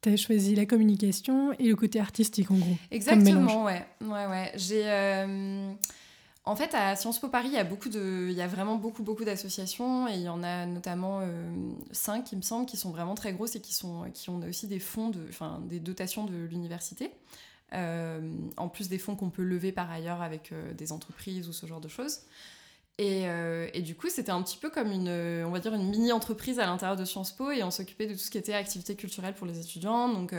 tu 0.00 0.08
as 0.08 0.16
choisi 0.16 0.54
la 0.54 0.64
communication 0.64 1.52
et 1.58 1.64
le 1.64 1.76
côté 1.76 2.00
artistique 2.00 2.50
en 2.50 2.54
gros. 2.54 2.76
Exactement, 2.90 3.64
ouais. 3.64 3.84
ouais, 4.00 4.26
ouais. 4.26 4.52
J'ai. 4.54 4.84
Euh, 4.86 5.72
en 6.46 6.56
fait, 6.56 6.74
à 6.74 6.94
Sciences 6.94 7.18
Po 7.18 7.28
Paris, 7.28 7.48
il 7.48 7.54
y 7.54 7.58
a, 7.58 7.64
beaucoup 7.64 7.88
de, 7.88 8.28
il 8.30 8.36
y 8.36 8.42
a 8.42 8.46
vraiment 8.46 8.76
beaucoup, 8.76 9.02
beaucoup 9.02 9.24
d'associations 9.24 10.06
et 10.08 10.14
il 10.14 10.22
y 10.22 10.28
en 10.28 10.42
a 10.42 10.66
notamment 10.66 11.20
euh, 11.22 11.26
cinq, 11.90 12.32
il 12.32 12.36
me 12.36 12.42
semble, 12.42 12.66
qui 12.66 12.76
sont 12.76 12.90
vraiment 12.90 13.14
très 13.14 13.32
grosses 13.32 13.56
et 13.56 13.60
qui, 13.60 13.72
sont, 13.72 14.04
qui 14.12 14.28
ont 14.28 14.40
aussi 14.46 14.66
des 14.66 14.78
fonds, 14.78 15.08
de, 15.08 15.20
enfin, 15.30 15.62
des 15.64 15.80
dotations 15.80 16.24
de 16.24 16.34
l'université. 16.34 17.10
Euh, 17.74 18.20
en 18.56 18.68
plus 18.68 18.88
des 18.88 18.98
fonds 18.98 19.16
qu'on 19.16 19.30
peut 19.30 19.42
lever 19.42 19.72
par 19.72 19.90
ailleurs 19.90 20.22
avec 20.22 20.52
euh, 20.52 20.72
des 20.74 20.92
entreprises 20.92 21.48
ou 21.48 21.52
ce 21.52 21.66
genre 21.66 21.80
de 21.80 21.88
choses. 21.88 22.20
Euh, 23.00 23.68
et, 23.74 23.82
du 23.82 23.96
coup, 23.96 24.08
c'était 24.08 24.30
un 24.30 24.40
petit 24.42 24.56
peu 24.56 24.70
comme 24.70 24.92
une, 24.92 25.08
on 25.08 25.50
va 25.50 25.58
dire, 25.58 25.74
une 25.74 25.90
mini-entreprise 25.90 26.60
à 26.60 26.66
l'intérieur 26.66 26.96
de 26.96 27.04
Sciences 27.04 27.32
Po 27.32 27.50
et 27.50 27.64
on 27.64 27.72
s'occupait 27.72 28.06
de 28.06 28.12
tout 28.12 28.20
ce 28.20 28.30
qui 28.30 28.38
était 28.38 28.54
activité 28.54 28.94
culturelle 28.94 29.34
pour 29.34 29.48
les 29.48 29.58
étudiants. 29.58 30.08
Donc, 30.08 30.32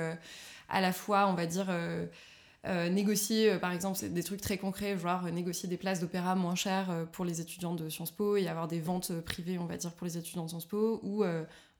à 0.69 0.81
la 0.81 0.93
fois, 0.93 1.27
on 1.27 1.33
va 1.33 1.47
dire, 1.47 1.67
négocier, 2.63 3.57
par 3.57 3.73
exemple, 3.73 3.99
des 4.07 4.23
trucs 4.23 4.39
très 4.39 4.57
concrets, 4.57 4.97
genre 4.97 5.23
négocier 5.23 5.67
des 5.67 5.75
places 5.75 5.99
d'opéra 5.99 6.35
moins 6.35 6.55
chères 6.55 7.05
pour 7.11 7.25
les 7.25 7.41
étudiants 7.41 7.75
de 7.75 7.89
Sciences 7.89 8.11
Po 8.11 8.37
et 8.37 8.47
avoir 8.47 8.69
des 8.69 8.79
ventes 8.79 9.11
privées, 9.25 9.59
on 9.59 9.65
va 9.65 9.75
dire, 9.75 9.91
pour 9.91 10.07
les 10.07 10.17
étudiants 10.17 10.45
de 10.45 10.49
Sciences 10.49 10.67
Po 10.67 11.01
ou 11.03 11.25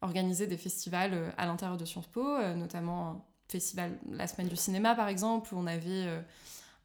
organiser 0.01 0.45
des 0.45 0.57
festivals 0.57 1.33
à 1.37 1.45
l'intérieur 1.45 1.77
de 1.77 1.85
Sciences 1.85 2.07
Po, 2.07 2.37
notamment 2.53 3.25
festival 3.47 3.97
la 4.11 4.27
semaine 4.27 4.47
du 4.47 4.55
cinéma 4.55 4.95
par 4.95 5.07
exemple 5.07 5.53
où 5.53 5.57
on 5.57 5.67
avait 5.67 6.07
euh, 6.07 6.21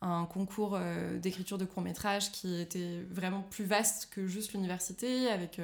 un 0.02 0.24
concours 0.24 0.80
d'écriture 1.20 1.58
de 1.58 1.66
court 1.66 1.82
métrage 1.82 2.32
qui 2.32 2.58
était 2.58 3.02
vraiment 3.10 3.42
plus 3.42 3.64
vaste 3.64 4.08
que 4.10 4.26
juste 4.26 4.54
l'université, 4.54 5.28
avec 5.28 5.60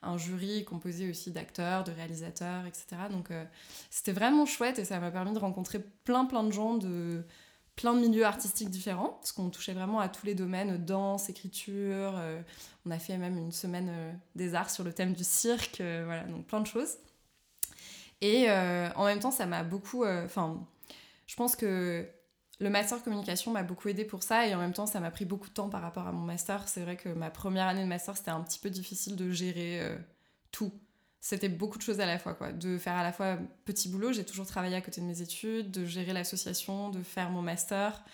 un 0.00 0.16
jury 0.16 0.64
composé 0.64 1.10
aussi 1.10 1.32
d'acteurs, 1.32 1.82
de 1.82 1.90
réalisateurs, 1.90 2.66
etc. 2.66 2.86
Donc 3.10 3.30
c'était 3.90 4.12
vraiment 4.12 4.46
chouette 4.46 4.78
et 4.78 4.84
ça 4.84 5.00
m'a 5.00 5.10
permis 5.10 5.32
de 5.32 5.40
rencontrer 5.40 5.80
plein 6.04 6.24
plein 6.24 6.44
de 6.44 6.52
gens 6.52 6.74
de 6.74 7.24
plein 7.76 7.94
de 7.94 8.00
milieux 8.00 8.24
artistiques 8.24 8.70
différents, 8.70 9.18
parce 9.20 9.32
qu'on 9.32 9.50
touchait 9.50 9.72
vraiment 9.72 10.00
à 10.00 10.08
tous 10.08 10.26
les 10.26 10.34
domaines, 10.34 10.84
danse, 10.84 11.28
écriture, 11.28 12.14
euh, 12.16 12.40
on 12.86 12.90
a 12.90 12.98
fait 12.98 13.18
même 13.18 13.36
une 13.36 13.52
semaine 13.52 13.88
euh, 13.90 14.12
des 14.36 14.54
arts 14.54 14.70
sur 14.70 14.84
le 14.84 14.92
thème 14.92 15.12
du 15.12 15.24
cirque, 15.24 15.80
euh, 15.80 16.02
voilà, 16.04 16.24
donc 16.24 16.46
plein 16.46 16.60
de 16.60 16.66
choses. 16.66 16.96
Et 18.20 18.50
en 18.50 19.04
même 19.04 19.20
temps, 19.20 19.30
ça 19.30 19.46
m'a 19.46 19.62
beaucoup... 19.62 20.04
Enfin, 20.04 20.66
je 21.26 21.36
pense 21.36 21.56
que 21.56 22.08
le 22.60 22.70
master 22.70 23.02
communication 23.02 23.50
m'a 23.50 23.62
beaucoup 23.62 23.88
aidé 23.88 24.04
pour 24.04 24.22
ça, 24.22 24.46
et 24.46 24.54
en 24.54 24.58
même 24.58 24.72
temps, 24.72 24.86
ça 24.86 25.00
m'a 25.00 25.10
pris 25.10 25.24
beaucoup 25.24 25.48
de 25.48 25.54
temps 25.54 25.68
par 25.68 25.82
rapport 25.82 26.06
à 26.06 26.12
mon 26.12 26.24
master. 26.24 26.68
C'est 26.68 26.82
vrai 26.82 26.96
que 26.96 27.08
ma 27.08 27.30
première 27.30 27.66
année 27.66 27.82
de 27.82 27.88
master, 27.88 28.16
c'était 28.16 28.30
un 28.30 28.40
petit 28.42 28.58
peu 28.58 28.70
difficile 28.70 29.16
de 29.16 29.30
gérer 29.30 29.80
tout 30.52 30.72
c'était 31.24 31.48
beaucoup 31.48 31.78
de 31.78 31.82
choses 31.82 32.00
à 32.00 32.06
la 32.06 32.18
fois, 32.18 32.34
quoi. 32.34 32.52
De 32.52 32.76
faire 32.76 32.96
à 32.96 33.02
la 33.02 33.10
fois 33.10 33.38
petit 33.64 33.88
boulot, 33.88 34.12
j'ai 34.12 34.26
toujours 34.26 34.44
travaillé 34.44 34.76
à 34.76 34.82
côté 34.82 35.00
de 35.00 35.06
mes 35.06 35.22
études, 35.22 35.70
de 35.70 35.86
gérer 35.86 36.12
l'association, 36.12 36.90
de 36.90 37.02
faire 37.02 37.30
mon 37.30 37.40
master, 37.40 38.04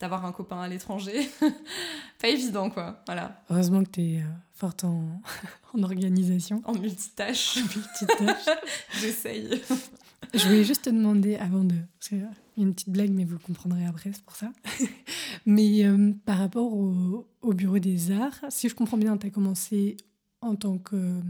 d'avoir 0.00 0.24
un 0.24 0.32
copain 0.32 0.60
à 0.60 0.68
l'étranger. 0.68 1.30
Pas 2.20 2.28
évident, 2.28 2.70
quoi. 2.70 3.02
Voilà. 3.06 3.42
Heureusement 3.50 3.84
que 3.84 3.90
tu 3.90 4.00
es 4.00 4.16
euh, 4.18 4.24
forte 4.54 4.84
en... 4.84 5.20
en, 5.74 5.82
organisation. 5.82 6.62
En 6.64 6.72
multitâche. 6.72 7.56
multitâche. 7.56 8.56
J'essaye. 9.00 9.60
Je 10.32 10.44
voulais 10.46 10.64
juste 10.64 10.84
te 10.84 10.90
demander, 10.90 11.36
avant 11.36 11.64
de... 11.64 11.74
C'est 12.00 12.22
une 12.56 12.72
petite 12.72 12.88
blague, 12.88 13.10
mais 13.10 13.24
vous 13.24 13.38
comprendrez 13.38 13.84
après, 13.84 14.10
c'est 14.12 14.24
pour 14.24 14.36
ça. 14.36 14.50
mais 15.46 15.84
euh, 15.84 16.12
par 16.24 16.38
rapport 16.38 16.72
au, 16.72 17.26
au, 17.42 17.52
Bureau 17.52 17.78
des 17.78 18.10
Arts, 18.10 18.40
si 18.48 18.68
je 18.68 18.74
comprends 18.74 18.98
bien, 18.98 19.16
tu 19.18 19.26
as 19.26 19.30
commencé 19.30 19.98
en 20.40 20.56
tant 20.56 20.78
que 20.78 21.20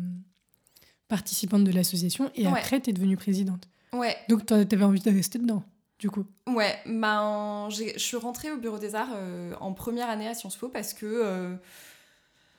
participante 1.08 1.64
de 1.64 1.72
l'association 1.72 2.30
et 2.36 2.46
après, 2.46 2.80
tu 2.80 2.90
es 2.90 2.92
devenue 2.92 3.16
présidente. 3.16 3.68
Ouais. 3.92 4.16
Donc, 4.28 4.46
tu 4.46 4.54
avais 4.54 4.84
envie 4.84 5.00
de 5.00 5.10
rester 5.10 5.38
dedans, 5.40 5.64
du 6.00 6.10
coup. 6.10 6.24
Ouais, 6.46 6.78
ben, 6.86 7.68
je 7.70 7.98
suis 7.98 8.16
rentrée 8.16 8.50
au 8.50 8.56
Bureau 8.56 8.78
des 8.78 8.94
Arts 8.94 9.12
euh, 9.12 9.52
en 9.60 9.72
première 9.72 10.08
année 10.08 10.26
à 10.26 10.34
Sciences 10.34 10.56
Po 10.56 10.68
parce 10.68 10.94
que 10.94 11.04
euh, 11.06 11.54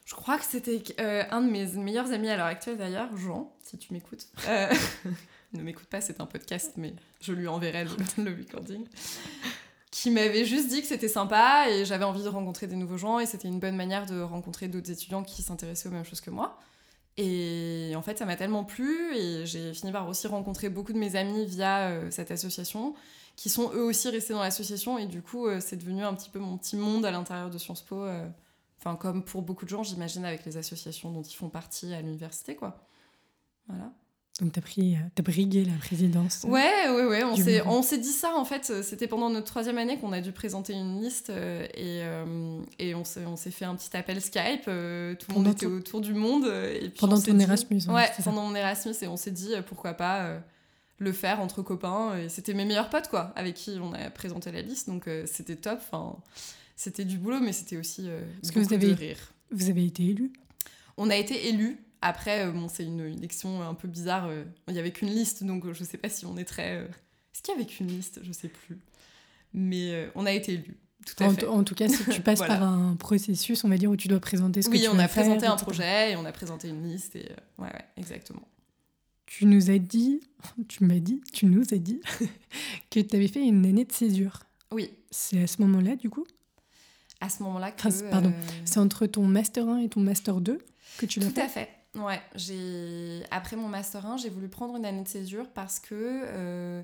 je 0.06 0.14
crois 0.14 0.38
que 0.38 0.46
c'était 0.46 0.84
euh, 1.00 1.24
un 1.32 1.42
de 1.42 1.50
mes 1.50 1.66
meilleurs 1.74 2.12
amis 2.12 2.30
à 2.30 2.38
l'heure 2.38 2.46
actuelle 2.46 2.78
d'ailleurs, 2.78 3.10
Jean, 3.18 3.52
si 3.64 3.78
tu 3.80 3.94
m'écoutes. 3.94 4.28
ne 5.54 5.64
m'écoute 5.64 5.88
pas, 5.88 6.02
c'est 6.02 6.22
un 6.22 6.28
podcast, 6.28 6.74
mais 6.78 6.94
je 7.20 7.34
lui 7.34 7.48
enverrai 7.48 7.86
le, 7.86 7.92
le 8.24 8.38
recording. 8.38 8.86
Qui 9.90 10.12
m'avait 10.12 10.46
juste 10.46 10.70
dit 10.70 10.82
que 10.82 10.88
c'était 10.88 11.10
sympa 11.10 11.66
et 11.68 11.84
j'avais 11.84 12.06
envie 12.06 12.24
de 12.24 12.30
rencontrer 12.30 12.68
des 12.68 12.76
nouveaux 12.76 12.98
gens 12.98 13.20
et 13.20 13.26
c'était 13.26 13.48
une 13.48 13.60
bonne 13.60 13.76
manière 13.76 14.06
de 14.06 14.22
rencontrer 14.22 14.68
d'autres 14.68 14.92
étudiants 14.92 15.24
qui 15.24 15.42
s'intéressaient 15.42 15.90
aux 15.90 15.94
mêmes 15.94 16.06
choses 16.06 16.22
que 16.22 16.30
moi. 16.30 16.60
Et 17.18 17.92
en 17.96 18.02
fait, 18.04 18.20
ça 18.20 18.26
m'a 18.26 18.36
tellement 18.36 18.64
plu 18.64 19.14
et 19.16 19.46
j'ai 19.46 19.74
fini 19.74 19.92
par 19.92 20.08
aussi 20.08 20.28
rencontrer 20.28 20.70
beaucoup 20.70 20.94
de 20.94 20.98
mes 20.98 21.16
amis 21.18 21.46
via 21.46 22.10
cette 22.10 22.32
association 22.32 22.96
qui 23.36 23.50
sont 23.50 23.72
eux 23.74 23.84
aussi 23.84 24.10
restés 24.10 24.34
dans 24.34 24.42
l'association 24.42 24.98
et 24.98 25.06
du 25.06 25.22
coup, 25.22 25.48
euh, 25.48 25.60
c'est 25.60 25.78
devenu 25.78 26.04
un 26.04 26.14
petit 26.14 26.30
peu 26.30 26.40
mon 26.40 26.58
petit 26.58 26.76
monde 26.76 27.06
à 27.06 27.12
l'intérieur 27.12 27.50
de 27.50 27.58
Sciences 27.58 27.82
Po. 27.82 28.04
Euh, 28.04 28.28
enfin, 28.80 28.96
comme 28.96 29.24
pour 29.24 29.42
beaucoup 29.42 29.66
de 29.66 29.70
gens, 29.70 29.84
j'imagine, 29.84 30.26
avec 30.26 30.46
les 30.46 30.58
associations 30.58 31.12
dont 31.12 31.24
ils 31.24 31.36
font 31.36 31.50
partie 31.50 31.94
à 31.94 32.02
l'université, 32.02 32.56
quoi. 32.56 32.86
Voilà. 33.68 33.92
Donc 34.42 34.54
t'as 34.54 34.62
pris, 34.62 34.96
as 34.96 35.22
brigué 35.22 35.66
la 35.66 35.74
présidence. 35.74 36.46
Ouais, 36.48 36.90
ouais, 36.90 37.06
ouais. 37.06 37.24
On 37.24 37.36
s'est, 37.36 37.62
on 37.68 37.84
s'est 37.84 38.00
dit 38.00 38.12
ça 38.12 38.36
en 38.36 38.44
fait. 38.44 38.82
C'était 38.82 39.08
pendant 39.08 39.30
notre 39.30 39.46
troisième 39.46 39.78
année 39.78 40.00
qu'on 40.00 40.14
a 40.14 40.20
dû 40.20 40.32
présenter 40.32 40.74
une 40.74 41.00
liste 41.00 41.30
euh, 41.30 41.64
et, 41.76 42.02
euh, 42.02 42.60
et 42.80 42.96
on 42.96 43.04
s'est, 43.04 43.26
on 43.28 43.36
s'est 43.36 43.52
fait 43.52 43.66
un 43.66 43.76
petit 43.76 43.96
appel 43.96 44.20
Skype. 44.20 44.64
Euh, 44.68 45.14
tout 45.16 45.30
le 45.30 45.36
monde 45.36 45.48
était 45.50 45.68
autour 45.68 46.02
du 46.02 46.16
monde. 46.16 46.46
Et 46.46 46.90
puis 46.90 47.00
pendant 47.00 47.22
ton 47.22 47.38
Erasmus. 47.38 47.82
Ouais, 47.90 48.10
pendant 48.24 48.48
mon 48.48 48.56
Erasmus 48.56 48.96
et 49.02 49.08
on 49.08 49.18
s'est 49.18 49.32
dit 49.32 49.54
pourquoi 49.68 49.94
pas 49.94 50.42
le 51.02 51.12
faire 51.12 51.42
entre 51.42 51.62
copains. 51.62 52.18
Et 52.18 52.30
c'était 52.30 52.54
mes 52.54 52.66
meilleurs 52.66 52.90
potes 52.90 53.10
quoi, 53.10 53.34
avec 53.36 53.56
qui 53.56 53.78
on 53.82 53.94
a 53.94 54.10
présenté 54.10 54.52
la 54.52 54.62
liste. 54.62 54.88
Donc 54.88 55.10
c'était 55.26 55.56
top. 55.56 55.80
Enfin, 55.82 56.16
c'était 56.76 57.06
du 57.06 57.18
boulot, 57.18 57.40
mais 57.40 57.54
c'était 57.54 57.78
aussi 57.78 58.08
Parce 58.42 58.54
que 58.54 58.60
vous 58.60 58.74
avez, 58.74 58.90
de 58.90 58.94
rire. 58.94 59.34
Vous 59.52 59.70
avez 59.70 59.86
été 59.86 60.06
élu? 60.06 60.32
On 60.98 61.10
a 61.10 61.16
été 61.16 61.48
élus 61.48 61.80
après, 62.02 62.46
euh, 62.46 62.52
bon, 62.52 62.68
c'est 62.68 62.84
une, 62.84 63.02
élection 63.02 63.62
un 63.62 63.76
peu 63.76 63.88
bizarre. 63.88 64.26
Euh, 64.28 64.44
il 64.68 64.74
n'y 64.74 64.80
avait 64.80 64.92
qu'une 64.92 65.10
liste, 65.10 65.44
donc 65.44 65.66
euh, 65.66 65.74
je 65.74 65.82
ne 65.82 65.88
sais 65.88 65.98
pas 65.98 66.10
si 66.10 66.26
on 66.26 66.36
est 66.38 66.46
très. 66.46 66.78
Est-ce 66.78 67.44
qu'il 67.44 67.54
y 67.54 67.58
avait 67.58 67.68
qu'une 67.68 67.88
liste? 67.88 68.20
Je 68.24 68.28
ne 68.28 68.34
sais 68.34 68.48
plus. 68.48 68.80
Mais 69.54 70.10
on 70.16 70.26
a 70.26 70.32
été. 70.32 70.64
Tout 71.06 71.24
à 71.24 71.28
en, 71.28 71.32
fait. 71.32 71.48
en 71.48 71.64
tout 71.64 71.74
cas, 71.74 71.88
si 71.88 72.04
tu 72.06 72.22
passes 72.22 72.40
par 72.48 72.64
un 72.64 72.96
processus, 72.96 73.64
on 73.64 73.70
va 73.70 73.78
dire, 73.78 73.90
où 73.90 73.96
tu 73.96 74.08
dois 74.08 74.20
présenter 74.20 74.62
ce 74.62 74.70
que 74.70 74.76
tu 74.76 74.82
veux 74.82 74.90
Oui, 74.90 74.96
on 74.96 75.00
a 75.00 75.08
présenté 75.08 75.46
un 75.46 75.56
projet 75.56 76.12
et 76.12 76.16
on 76.16 76.26
a 76.26 76.32
présenté 76.32 76.70
une 76.70 76.88
liste. 76.88 77.16
Et, 77.16 77.30
ouais, 77.58 77.66
ouais, 77.66 77.86
exactement. 77.98 78.48
Tu 79.38 79.46
nous 79.46 79.72
as 79.72 79.78
dit, 79.78 80.20
tu 80.68 80.84
m'as 80.84 81.00
dit, 81.00 81.22
tu 81.32 81.46
nous 81.46 81.64
as 81.72 81.78
dit 81.78 82.02
que 82.90 83.00
tu 83.00 83.16
avais 83.16 83.30
fait 83.30 83.42
une 83.42 83.66
année 83.66 83.86
de 83.86 83.92
césure. 83.92 84.42
Oui. 84.72 84.94
C'est 85.10 85.42
à 85.42 85.48
ce 85.48 85.62
moment-là, 85.62 85.96
du 85.96 86.10
coup? 86.10 86.26
À 87.22 87.30
ce 87.30 87.42
moment-là 87.44 87.72
que... 87.72 88.10
pardon, 88.10 88.34
c'est 88.66 88.80
entre 88.80 89.06
ton 89.06 89.26
Master 89.26 89.70
1 89.70 89.80
et 89.80 89.90
ton 89.90 90.02
Master 90.02 90.42
2 90.42 90.60
que 90.98 91.06
tu 91.06 91.20
l'as 91.20 91.28
fait? 91.28 91.34
Tout 91.34 91.40
à 91.40 91.48
fait. 91.48 91.70
Ouais, 91.96 92.22
j'ai 92.36 93.24
après 93.32 93.58
mon 93.58 93.68
master 93.68 94.06
1, 94.06 94.18
j'ai 94.18 94.30
voulu 94.30 94.48
prendre 94.48 94.78
une 94.78 94.86
année 94.86 95.04
de 95.04 95.08
césure 95.10 95.50
parce 95.50 95.78
que 95.80 95.90
euh, 95.92 96.82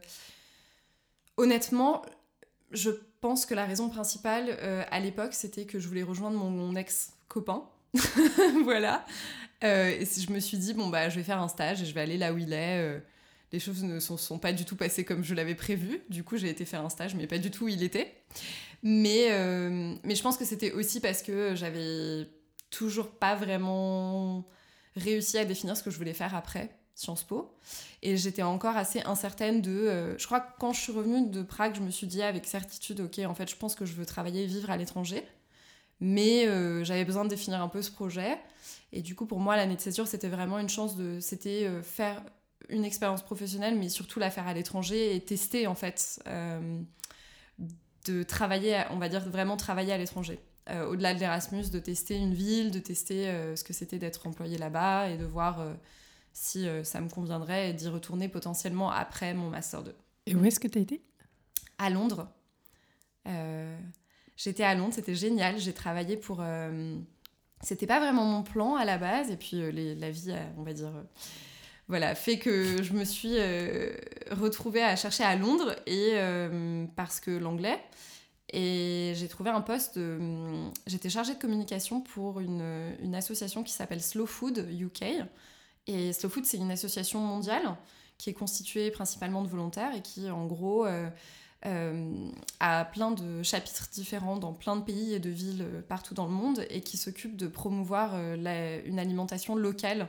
honnêtement, 1.37 2.01
je 2.71 2.91
pense 3.21 3.45
que 3.45 3.53
la 3.53 3.65
raison 3.65 3.89
principale 3.89 4.49
euh, 4.49 4.83
à 4.91 4.99
l'époque, 4.99 5.33
c'était 5.33 5.65
que 5.65 5.79
je 5.79 5.87
voulais 5.87 6.03
rejoindre 6.03 6.37
mon, 6.37 6.75
ex-copain. 6.75 7.63
voilà. 8.63 9.05
Euh, 9.63 9.89
et 9.89 10.05
je 10.05 10.31
me 10.31 10.39
suis 10.39 10.57
dit, 10.57 10.73
bon, 10.73 10.89
bah, 10.89 11.09
je 11.09 11.15
vais 11.15 11.23
faire 11.23 11.41
un 11.41 11.47
stage 11.47 11.81
et 11.81 11.85
je 11.85 11.93
vais 11.93 12.01
aller 12.01 12.17
là 12.17 12.33
où 12.33 12.37
il 12.37 12.53
est. 12.53 13.01
les 13.51 13.59
choses 13.59 13.83
ne 13.83 13.99
sont, 13.99 14.17
sont, 14.17 14.39
pas 14.39 14.53
du 14.53 14.65
tout 14.65 14.75
passées 14.75 15.03
comme 15.03 15.23
je 15.23 15.33
l'avais 15.33 15.55
prévu. 15.55 16.01
Du 16.09 16.23
coup, 16.23 16.37
j'ai 16.37 16.49
été 16.49 16.65
faire 16.65 16.83
un 16.83 16.89
stage, 16.89 17.15
mais 17.15 17.27
pas 17.27 17.37
du 17.39 17.51
tout 17.51 17.65
où 17.65 17.67
il 17.67 17.83
était. 17.83 18.13
Mais, 18.83 19.29
mais 20.03 20.15
je 20.15 20.21
pense 20.21 20.37
que 20.37 20.45
c'était 20.45 20.71
aussi 20.71 20.99
parce 20.99 21.21
que 21.21 21.55
j'avais 21.55 22.27
toujours 22.69 23.09
pas 23.11 23.35
vraiment 23.35 24.45
réussi 24.95 25.37
à 25.37 25.45
définir 25.45 25.77
ce 25.77 25.83
que 25.83 25.91
je 25.91 25.97
voulais 25.97 26.13
faire 26.13 26.35
après 26.35 26.69
Sciences 26.95 27.23
Po. 27.23 27.55
Et 28.01 28.17
j'étais 28.17 28.41
encore 28.41 28.75
assez 28.75 29.01
incertaine 29.01 29.61
de... 29.61 29.71
Euh, 29.71 30.17
je 30.17 30.25
crois 30.25 30.39
que 30.39 30.51
quand 30.59 30.73
je 30.73 30.81
suis 30.81 30.91
revenue 30.91 31.29
de 31.29 31.43
Prague, 31.43 31.75
je 31.75 31.81
me 31.81 31.91
suis 31.91 32.07
dit 32.07 32.23
avec 32.23 32.45
certitude, 32.45 33.01
ok, 33.01 33.19
en 33.19 33.35
fait, 33.35 33.49
je 33.49 33.55
pense 33.55 33.75
que 33.75 33.85
je 33.85 33.93
veux 33.93 34.05
travailler 34.05 34.43
et 34.43 34.47
vivre 34.47 34.71
à 34.71 34.77
l'étranger. 34.77 35.23
Mais 35.99 36.47
euh, 36.47 36.83
j'avais 36.83 37.05
besoin 37.05 37.23
de 37.23 37.29
définir 37.29 37.61
un 37.61 37.67
peu 37.67 37.81
ce 37.81 37.91
projet. 37.91 38.37
Et 38.91 39.01
du 39.01 39.15
coup, 39.15 39.25
pour 39.25 39.39
moi, 39.39 39.55
l'année 39.55 39.75
de 39.75 39.81
césure, 39.81 40.07
c'était 40.07 40.29
vraiment 40.29 40.59
une 40.59 40.69
chance 40.69 40.95
de... 40.95 41.19
C'était 41.19 41.65
euh, 41.65 41.81
faire 41.81 42.23
une 42.69 42.85
expérience 42.85 43.21
professionnelle, 43.21 43.77
mais 43.77 43.89
surtout 43.89 44.19
la 44.19 44.29
faire 44.29 44.47
à 44.47 44.53
l'étranger 44.53 45.15
et 45.15 45.21
tester, 45.21 45.67
en 45.67 45.75
fait, 45.75 46.21
de 48.05 48.23
travailler, 48.23 48.83
on 48.91 48.97
va 48.97 49.09
dire 49.09 49.27
vraiment 49.29 49.57
travailler 49.57 49.93
à 49.93 49.97
l'étranger. 49.97 50.39
Euh, 50.69 50.85
au-delà 50.87 51.13
de 51.13 51.19
l'Erasmus, 51.19 51.69
de 51.69 51.79
tester 51.79 52.15
une 52.15 52.33
ville, 52.33 52.71
de 52.71 52.79
tester 52.79 53.29
euh, 53.29 53.55
ce 53.55 53.63
que 53.63 53.71
c'était 53.71 53.99
d'être 53.99 54.27
employé 54.27 54.57
là-bas 54.57 55.09
et 55.09 55.17
de 55.17 55.23
voir 55.23 55.61
euh, 55.61 55.73
si 56.33 56.67
ça 56.83 57.01
me 57.01 57.09
conviendrait 57.09 57.69
et 57.69 57.73
d'y 57.73 57.87
retourner 57.87 58.27
potentiellement 58.29 58.91
après 58.91 59.33
mon 59.33 59.49
Master 59.49 59.83
2. 59.83 59.95
Et 60.27 60.35
où 60.35 60.43
est-ce 60.45 60.59
que 60.59 60.67
tu 60.67 60.77
as 60.77 60.81
été? 60.81 61.01
À 61.79 61.89
Londres. 61.89 62.29
J'étais 64.37 64.63
à 64.63 64.73
Londres, 64.75 64.93
c'était 64.93 65.15
génial. 65.15 65.59
J'ai 65.59 65.73
travaillé 65.73 66.15
pour. 66.15 66.41
C'était 67.61 67.87
pas 67.87 67.99
vraiment 67.99 68.23
mon 68.23 68.43
plan 68.43 68.75
à 68.75 68.85
la 68.85 68.97
base, 68.97 69.31
et 69.31 69.35
puis 69.35 69.59
la 69.95 70.09
vie, 70.09 70.33
on 70.57 70.63
va 70.63 70.73
dire 70.73 70.91
voilà, 71.89 72.15
fait 72.15 72.37
que 72.37 72.83
je 72.83 72.93
me 72.93 73.03
suis 73.03 73.37
retrouvée 74.31 74.83
à 74.83 74.95
chercher 74.95 75.23
à 75.23 75.35
Londres 75.35 75.75
et 75.85 76.15
parce 76.95 77.19
que 77.19 77.31
l'anglais 77.31 77.79
et 78.53 79.13
j'ai 79.15 79.27
trouvé 79.27 79.49
un 79.49 79.61
poste. 79.61 79.99
J'étais 80.85 81.09
chargée 81.09 81.33
de 81.33 81.39
communication 81.39 82.01
pour 82.01 82.39
une 82.39 83.15
association 83.15 83.63
qui 83.63 83.73
s'appelle 83.73 84.01
Slow 84.01 84.25
Food 84.25 84.67
UK. 84.79 85.03
Et 85.87 86.13
Slow 86.13 86.29
Food, 86.29 86.45
c'est 86.45 86.57
une 86.57 86.71
association 86.71 87.19
mondiale 87.19 87.75
qui 88.17 88.29
est 88.29 88.33
constituée 88.33 88.89
principalement 88.91 89.41
de 89.41 89.47
volontaires 89.47 89.95
et 89.95 90.01
qui, 90.01 90.29
en 90.29 90.45
gros, 90.45 90.85
euh, 91.65 91.67
euh, 91.67 92.31
a 92.59 92.85
plein 92.85 93.11
de 93.11 93.43
chapitres 93.43 93.89
différents 93.91 94.37
dans 94.37 94.53
plein 94.53 94.75
de 94.75 94.83
pays 94.83 95.13
et 95.13 95.19
de 95.19 95.29
villes 95.29 95.63
euh, 95.63 95.81
partout 95.81 96.13
dans 96.13 96.25
le 96.25 96.31
monde 96.31 96.65
et 96.69 96.81
qui 96.81 96.97
s'occupe 96.97 97.35
de 97.35 97.47
promouvoir 97.47 98.15
une 98.15 98.99
alimentation 98.99 99.55
locale, 99.55 100.07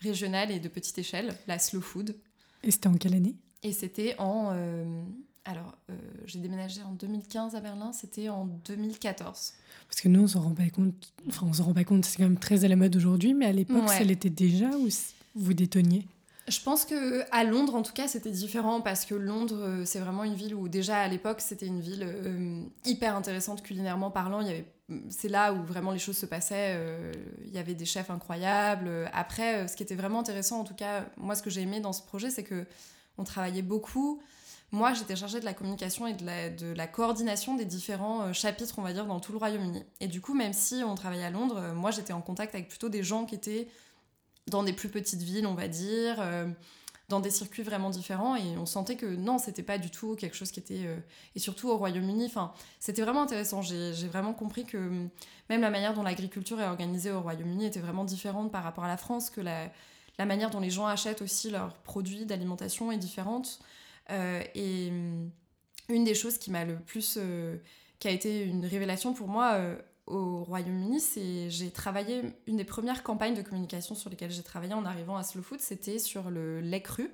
régionale 0.00 0.50
et 0.50 0.60
de 0.60 0.68
petite 0.68 0.98
échelle, 0.98 1.34
la 1.46 1.58
Slow 1.58 1.80
Food. 1.80 2.16
Et 2.62 2.70
c'était 2.70 2.88
en 2.88 2.94
quelle 2.94 3.14
année? 3.14 3.34
Et 3.62 3.72
c'était 3.72 4.14
en 4.18 4.52
alors, 5.44 5.74
euh, 5.90 5.94
j'ai 6.26 6.38
déménagé 6.38 6.82
en 6.82 6.92
2015 6.92 7.54
à 7.54 7.60
Berlin, 7.60 7.92
c'était 7.92 8.28
en 8.28 8.46
2014. 8.66 9.54
Parce 9.88 10.00
que 10.00 10.08
nous, 10.08 10.22
on 10.22 10.26
s'en 10.26 10.40
rend 10.40 10.54
pas 10.54 10.68
compte, 10.68 11.12
enfin, 11.28 11.46
on 11.48 11.52
s'en 11.52 11.64
rend 11.64 11.74
pas 11.74 11.84
compte, 11.84 12.04
c'est 12.04 12.18
quand 12.18 12.24
même 12.24 12.38
très 12.38 12.64
à 12.64 12.68
la 12.68 12.76
mode 12.76 12.94
aujourd'hui, 12.94 13.34
mais 13.34 13.46
à 13.46 13.52
l'époque, 13.52 13.88
ça 13.88 14.04
l'était 14.04 14.30
déjà 14.30 14.70
ou 14.70 14.88
vous 15.34 15.54
détonniez? 15.54 16.06
Je 16.48 16.60
pense 16.60 16.84
que 16.84 17.22
à 17.30 17.44
Londres, 17.44 17.74
en 17.74 17.82
tout 17.82 17.92
cas, 17.92 18.08
c'était 18.08 18.30
différent 18.30 18.80
parce 18.80 19.04
que 19.04 19.14
Londres, 19.14 19.82
c'est 19.84 20.00
vraiment 20.00 20.24
une 20.24 20.34
ville 20.34 20.54
où 20.54 20.68
déjà 20.68 20.98
à 20.98 21.06
l'époque, 21.06 21.40
c'était 21.40 21.66
une 21.66 21.80
ville 21.80 22.06
hyper 22.84 23.14
intéressante 23.14 23.62
culinairement 23.62 24.10
parlant. 24.10 24.40
Il 24.40 24.46
y 24.46 24.50
avait 24.50 24.66
c'est 25.08 25.28
là 25.28 25.52
où 25.52 25.62
vraiment 25.62 25.92
les 25.92 25.98
choses 25.98 26.16
se 26.16 26.26
passaient. 26.26 26.74
Euh, 26.76 27.12
il 27.44 27.54
y 27.54 27.58
avait 27.58 27.74
des 27.74 27.84
chefs 27.84 28.10
incroyables. 28.10 29.10
Après, 29.12 29.56
euh, 29.56 29.68
ce 29.68 29.76
qui 29.76 29.82
était 29.82 29.94
vraiment 29.94 30.20
intéressant, 30.20 30.60
en 30.60 30.64
tout 30.64 30.74
cas, 30.74 31.06
moi, 31.16 31.34
ce 31.34 31.42
que 31.42 31.50
j'ai 31.50 31.62
aimé 31.62 31.80
dans 31.80 31.92
ce 31.92 32.02
projet, 32.02 32.30
c'est 32.30 32.44
que 32.44 32.66
on 33.18 33.24
travaillait 33.24 33.62
beaucoup. 33.62 34.20
Moi, 34.72 34.94
j'étais 34.94 35.16
chargée 35.16 35.40
de 35.40 35.44
la 35.44 35.52
communication 35.52 36.06
et 36.06 36.14
de 36.14 36.24
la, 36.24 36.48
de 36.48 36.72
la, 36.72 36.86
coordination 36.86 37.56
des 37.56 37.64
différents 37.64 38.22
euh, 38.22 38.32
chapitres, 38.32 38.74
on 38.78 38.82
va 38.82 38.92
dire, 38.92 39.06
dans 39.06 39.20
tout 39.20 39.32
le 39.32 39.38
Royaume-Uni. 39.38 39.82
Et 40.00 40.06
du 40.06 40.20
coup, 40.20 40.34
même 40.34 40.52
si 40.52 40.82
on 40.84 40.94
travaillait 40.94 41.24
à 41.24 41.30
Londres, 41.30 41.72
moi, 41.74 41.90
j'étais 41.90 42.12
en 42.12 42.20
contact 42.20 42.54
avec 42.54 42.68
plutôt 42.68 42.88
des 42.88 43.02
gens 43.02 43.26
qui 43.26 43.34
étaient 43.34 43.68
dans 44.46 44.62
des 44.62 44.72
plus 44.72 44.88
petites 44.88 45.22
villes, 45.22 45.46
on 45.46 45.54
va 45.54 45.68
dire 45.68 46.20
dans 47.10 47.20
des 47.20 47.30
circuits 47.30 47.64
vraiment 47.64 47.90
différents 47.90 48.36
et 48.36 48.56
on 48.56 48.64
sentait 48.64 48.96
que 48.96 49.04
non, 49.04 49.38
c'était 49.38 49.64
pas 49.64 49.78
du 49.78 49.90
tout 49.90 50.14
quelque 50.14 50.36
chose 50.36 50.52
qui 50.52 50.60
était. 50.60 50.86
Euh, 50.86 50.96
et 51.34 51.40
surtout 51.40 51.68
au 51.68 51.76
Royaume-Uni, 51.76 52.32
c'était 52.78 53.02
vraiment 53.02 53.22
intéressant. 53.22 53.60
J'ai 53.60 54.08
vraiment 54.08 54.32
compris 54.32 54.64
que 54.64 54.78
même 55.50 55.60
la 55.60 55.70
manière 55.70 55.92
dont 55.92 56.04
l'agriculture 56.04 56.60
est 56.60 56.66
organisée 56.66 57.10
au 57.10 57.20
Royaume-Uni 57.20 57.66
était 57.66 57.80
vraiment 57.80 58.04
différente 58.04 58.50
par 58.50 58.62
rapport 58.62 58.84
à 58.84 58.88
la 58.88 58.96
France, 58.96 59.28
que 59.28 59.40
la, 59.40 59.70
la 60.18 60.24
manière 60.24 60.50
dont 60.50 60.60
les 60.60 60.70
gens 60.70 60.86
achètent 60.86 61.20
aussi 61.20 61.50
leurs 61.50 61.74
produits 61.78 62.24
d'alimentation 62.24 62.92
est 62.92 62.98
différente. 62.98 63.58
Euh, 64.10 64.42
et 64.54 64.86
une 65.88 66.04
des 66.04 66.14
choses 66.14 66.38
qui 66.38 66.50
m'a 66.50 66.64
le 66.64 66.78
plus. 66.78 67.18
Euh, 67.20 67.56
qui 67.98 68.08
a 68.08 68.12
été 68.12 68.44
une 68.44 68.64
révélation 68.64 69.12
pour 69.12 69.28
moi 69.28 69.60
au 70.10 70.44
Royaume-Uni, 70.44 71.00
c'est 71.00 71.50
j'ai 71.50 71.70
travaillé 71.70 72.22
une 72.46 72.56
des 72.56 72.64
premières 72.64 73.02
campagnes 73.02 73.34
de 73.34 73.42
communication 73.42 73.94
sur 73.94 74.10
lesquelles 74.10 74.30
j'ai 74.30 74.42
travaillé 74.42 74.74
en 74.74 74.84
arrivant 74.84 75.16
à 75.16 75.22
Slow 75.22 75.42
Food, 75.42 75.60
c'était 75.60 75.98
sur 75.98 76.30
le 76.30 76.60
lait 76.60 76.82
cru 76.82 77.10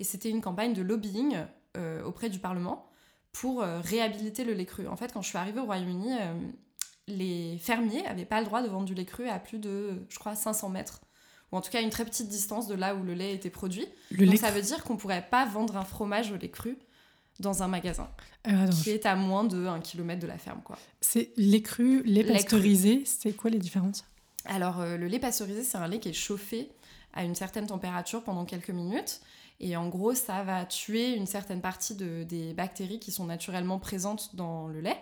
et 0.00 0.04
c'était 0.04 0.30
une 0.30 0.40
campagne 0.40 0.72
de 0.72 0.82
lobbying 0.82 1.36
euh, 1.76 2.02
auprès 2.04 2.28
du 2.28 2.38
Parlement 2.38 2.88
pour 3.32 3.62
euh, 3.62 3.80
réhabiliter 3.80 4.44
le 4.44 4.52
lait 4.52 4.66
cru. 4.66 4.88
En 4.88 4.96
fait, 4.96 5.12
quand 5.12 5.22
je 5.22 5.28
suis 5.28 5.38
arrivée 5.38 5.60
au 5.60 5.64
Royaume-Uni, 5.64 6.12
euh, 6.20 6.34
les 7.08 7.58
fermiers 7.58 8.02
n'avaient 8.02 8.24
pas 8.24 8.40
le 8.40 8.46
droit 8.46 8.62
de 8.62 8.68
vendre 8.68 8.86
du 8.86 8.94
lait 8.94 9.04
cru 9.04 9.28
à 9.28 9.38
plus 9.38 9.58
de, 9.58 10.04
je 10.08 10.18
crois, 10.18 10.34
500 10.34 10.70
mètres 10.70 11.00
ou 11.50 11.56
en 11.56 11.60
tout 11.60 11.70
cas 11.70 11.82
une 11.82 11.90
très 11.90 12.04
petite 12.04 12.28
distance 12.28 12.66
de 12.66 12.74
là 12.74 12.94
où 12.94 13.02
le 13.02 13.14
lait 13.14 13.34
était 13.34 13.50
produit. 13.50 13.86
Donc 14.10 14.36
ça 14.38 14.50
veut 14.50 14.62
dire 14.62 14.82
qu'on 14.84 14.96
pourrait 14.96 15.26
pas 15.30 15.44
vendre 15.44 15.76
un 15.76 15.84
fromage 15.84 16.32
au 16.32 16.36
lait 16.36 16.50
cru 16.50 16.78
dans 17.40 17.62
un 17.62 17.68
magasin 17.68 18.08
qui 18.70 18.90
est 18.90 19.06
à 19.06 19.14
moins 19.14 19.44
de 19.44 19.66
1 19.66 19.80
km 19.80 20.20
de 20.20 20.26
la 20.26 20.38
ferme. 20.38 20.60
quoi. 20.64 20.78
C'est 21.00 21.30
lait 21.36 21.62
cru, 21.62 22.02
lait 22.04 22.24
pasteurisé, 22.24 23.02
c'est 23.04 23.32
quoi 23.32 23.50
les 23.50 23.58
différences? 23.58 24.04
Alors 24.44 24.80
euh, 24.80 24.96
le 24.96 25.06
lait 25.06 25.18
pasteurisé, 25.18 25.62
c'est 25.62 25.78
un 25.78 25.88
lait 25.88 26.00
qui 26.00 26.08
est 26.08 26.14
chauffé 26.14 26.70
à 27.14 27.24
une 27.24 27.34
certaine 27.34 27.66
température 27.66 28.22
pendant 28.22 28.44
quelques 28.44 28.70
minutes. 28.70 29.20
Et 29.60 29.76
en 29.76 29.88
gros, 29.88 30.14
ça 30.14 30.42
va 30.42 30.64
tuer 30.64 31.14
une 31.14 31.26
certaine 31.26 31.60
partie 31.60 31.94
de, 31.94 32.24
des 32.24 32.52
bactéries 32.52 32.98
qui 32.98 33.12
sont 33.12 33.26
naturellement 33.26 33.78
présentes 33.78 34.34
dans 34.34 34.66
le 34.66 34.80
lait. 34.80 34.98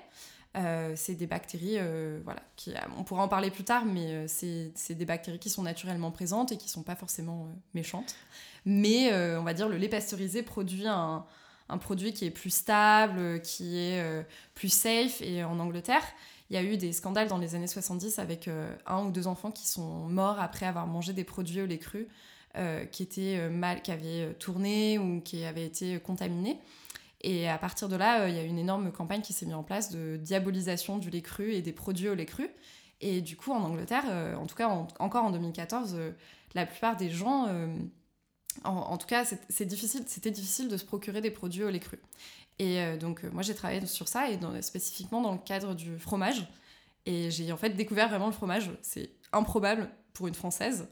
Euh, 0.56 0.92
c'est 0.96 1.14
des 1.14 1.28
bactéries, 1.28 1.76
euh, 1.78 2.20
voilà, 2.24 2.42
qui, 2.56 2.74
on 2.98 3.04
pourra 3.04 3.22
en 3.22 3.28
parler 3.28 3.50
plus 3.50 3.64
tard, 3.64 3.86
mais 3.86 4.26
c'est 4.26 4.74
des 4.90 5.04
bactéries 5.06 5.38
qui 5.38 5.48
sont 5.48 5.62
naturellement 5.62 6.10
présentes 6.10 6.52
et 6.52 6.58
qui 6.58 6.68
sont 6.68 6.82
pas 6.82 6.96
forcément 6.96 7.48
méchantes. 7.72 8.16
Mais 8.66 9.14
on 9.38 9.44
va 9.44 9.54
dire 9.54 9.68
le 9.68 9.78
lait 9.78 9.88
pasteurisé 9.88 10.42
produit 10.42 10.86
un, 10.86 11.24
un 11.70 11.78
produit 11.78 12.12
qui 12.12 12.24
est 12.26 12.30
plus 12.30 12.50
stable, 12.50 13.40
qui 13.42 13.78
est 13.78 14.00
euh, 14.00 14.22
plus 14.54 14.72
safe. 14.72 15.22
Et 15.22 15.44
en 15.44 15.59
Angleterre, 15.59 16.02
il 16.50 16.54
y 16.54 16.56
a 16.59 16.62
eu 16.62 16.76
des 16.76 16.92
scandales 16.92 17.28
dans 17.28 17.38
les 17.38 17.54
années 17.54 17.68
70 17.68 18.18
avec 18.18 18.48
euh, 18.48 18.74
un 18.87 19.04
ou 19.04 19.11
deux 19.11 19.26
enfants 19.26 19.50
qui 19.50 19.68
sont 19.68 20.06
morts 20.09 20.40
après 20.40 20.66
avoir 20.66 20.87
mangé 20.87 21.12
des 21.12 21.24
produits 21.24 21.62
au 21.62 21.66
lait 21.66 21.78
cru 21.78 22.09
euh, 22.56 22.85
qui 22.85 23.04
étaient 23.04 23.48
mal, 23.48 23.83
qui 23.83 23.92
avaient 23.92 24.35
tourné 24.35 24.98
ou 24.98 25.20
qui 25.20 25.44
avaient 25.44 25.66
été 25.66 26.00
contaminés. 26.00 26.59
Et 27.22 27.48
à 27.48 27.59
partir 27.59 27.88
de 27.88 27.96
là, 27.96 28.28
il 28.28 28.35
y 28.35 28.38
a 28.38 28.42
une 28.42 28.59
énorme 28.59 28.90
campagne 28.90 29.20
qui 29.20 29.33
s'est 29.33 29.46
mise 29.46 29.54
en 29.54 29.62
place 29.62 29.90
de 29.90 30.16
diabolisation 30.16 30.98
du 30.98 31.11
lait 31.11 31.20
cru 31.20 31.52
et 31.52 31.62
des 31.62 31.72
produits 31.72 32.09
au 32.09 32.14
lait 32.14 32.26
cru. 32.26 32.48
Et 33.02 33.20
du 33.20 33.37
coup, 33.37 33.52
en 33.52 33.62
Angleterre, 33.62 34.04
en 34.38 34.46
tout 34.46 34.56
cas 34.56 34.68
encore 34.98 35.24
en 35.24 35.30
2014, 35.30 35.98
la 36.54 36.66
plupart 36.66 36.96
des 36.96 37.11
gens 37.11 37.46
en, 38.64 38.99
tout 38.99 39.07
cas, 39.07 39.25
c'était 39.25 39.64
difficile, 39.64 40.05
difficile 40.05 40.68
de 40.68 40.77
se 40.77 40.85
procurer 40.85 41.20
des 41.20 41.31
produits 41.31 41.64
au 41.64 41.70
lait 41.70 41.81
cru. 41.81 41.99
Et 42.59 42.81
euh, 42.81 42.96
donc, 42.99 43.25
euh, 43.25 43.31
moi, 43.33 43.42
j'ai 43.42 43.55
travaillé 43.55 43.85
sur 43.87 44.07
ça, 44.07 44.31
et 44.31 44.38
spécifiquement 44.62 45.23
dans 45.23 45.33
le 45.33 45.38
cadre 45.38 45.75
du 45.75 45.99
fromage. 45.99 46.46
Et 47.07 47.31
j'ai 47.31 47.51
en 47.53 47.57
fait 47.57 47.70
découvert 47.70 48.09
vraiment 48.09 48.27
le 48.27 48.33
fromage. 48.33 48.70
C'est 48.83 49.11
improbable 49.33 49.88
pour 50.12 50.29
une 50.29 50.35
Française 50.35 50.88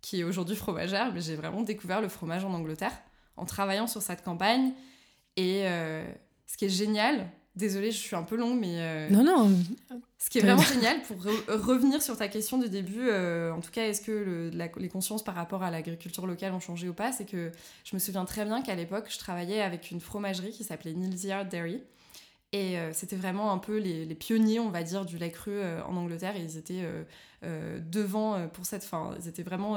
qui 0.00 0.20
est 0.20 0.24
aujourd'hui 0.24 0.56
fromagère, 0.56 1.12
mais 1.12 1.20
j'ai 1.20 1.36
vraiment 1.36 1.62
découvert 1.62 2.00
le 2.00 2.08
fromage 2.08 2.44
en 2.44 2.54
Angleterre 2.54 2.92
en 3.36 3.44
travaillant 3.44 3.86
sur 3.86 4.00
cette 4.00 4.24
campagne. 4.24 4.72
Et 5.36 5.68
euh, 5.68 6.10
ce 6.46 6.56
qui 6.56 6.64
est 6.64 6.70
génial, 6.70 7.30
Désolée, 7.56 7.90
je 7.90 7.98
suis 7.98 8.14
un 8.14 8.22
peu 8.22 8.36
longue, 8.36 8.58
mais. 8.60 8.76
Euh, 8.78 9.10
non, 9.10 9.24
non. 9.24 9.50
Ce 10.18 10.30
qui 10.30 10.38
est 10.38 10.42
vraiment 10.42 10.62
génial 10.62 11.02
pour 11.02 11.16
revenir 11.48 12.00
sur 12.00 12.16
ta 12.16 12.28
question 12.28 12.58
du 12.58 12.68
début, 12.68 13.08
euh, 13.08 13.52
en 13.52 13.60
tout 13.60 13.72
cas, 13.72 13.88
est-ce 13.88 14.02
que 14.02 14.50
les 14.76 14.88
consciences 14.88 15.24
par 15.24 15.34
rapport 15.34 15.62
à 15.64 15.70
l'agriculture 15.70 16.26
locale 16.26 16.52
ont 16.52 16.60
changé 16.60 16.88
ou 16.88 16.94
pas 16.94 17.10
C'est 17.10 17.24
que 17.24 17.50
je 17.84 17.96
me 17.96 17.98
souviens 17.98 18.24
très 18.24 18.44
bien 18.44 18.62
qu'à 18.62 18.76
l'époque, 18.76 19.06
je 19.08 19.18
travaillais 19.18 19.62
avec 19.62 19.90
une 19.90 20.00
fromagerie 20.00 20.52
qui 20.52 20.62
s'appelait 20.62 20.92
Nils 20.92 21.24
Yard 21.24 21.48
Dairy. 21.48 21.82
Et 22.52 22.78
euh, 22.78 22.92
c'était 22.92 23.16
vraiment 23.16 23.52
un 23.52 23.58
peu 23.58 23.78
les, 23.78 24.14
pionniers, 24.14 24.60
on 24.60 24.70
va 24.70 24.82
dire, 24.84 25.04
du 25.04 25.18
lait 25.18 25.30
cru 25.30 25.60
en 25.88 25.96
Angleterre. 25.96 26.36
Et 26.36 26.42
ils 26.42 26.56
étaient 26.56 26.84
devant 27.42 28.46
pour 28.48 28.64
cette 28.64 28.84
fin. 28.84 29.16
Ils 29.20 29.28
étaient 29.28 29.42
vraiment 29.42 29.76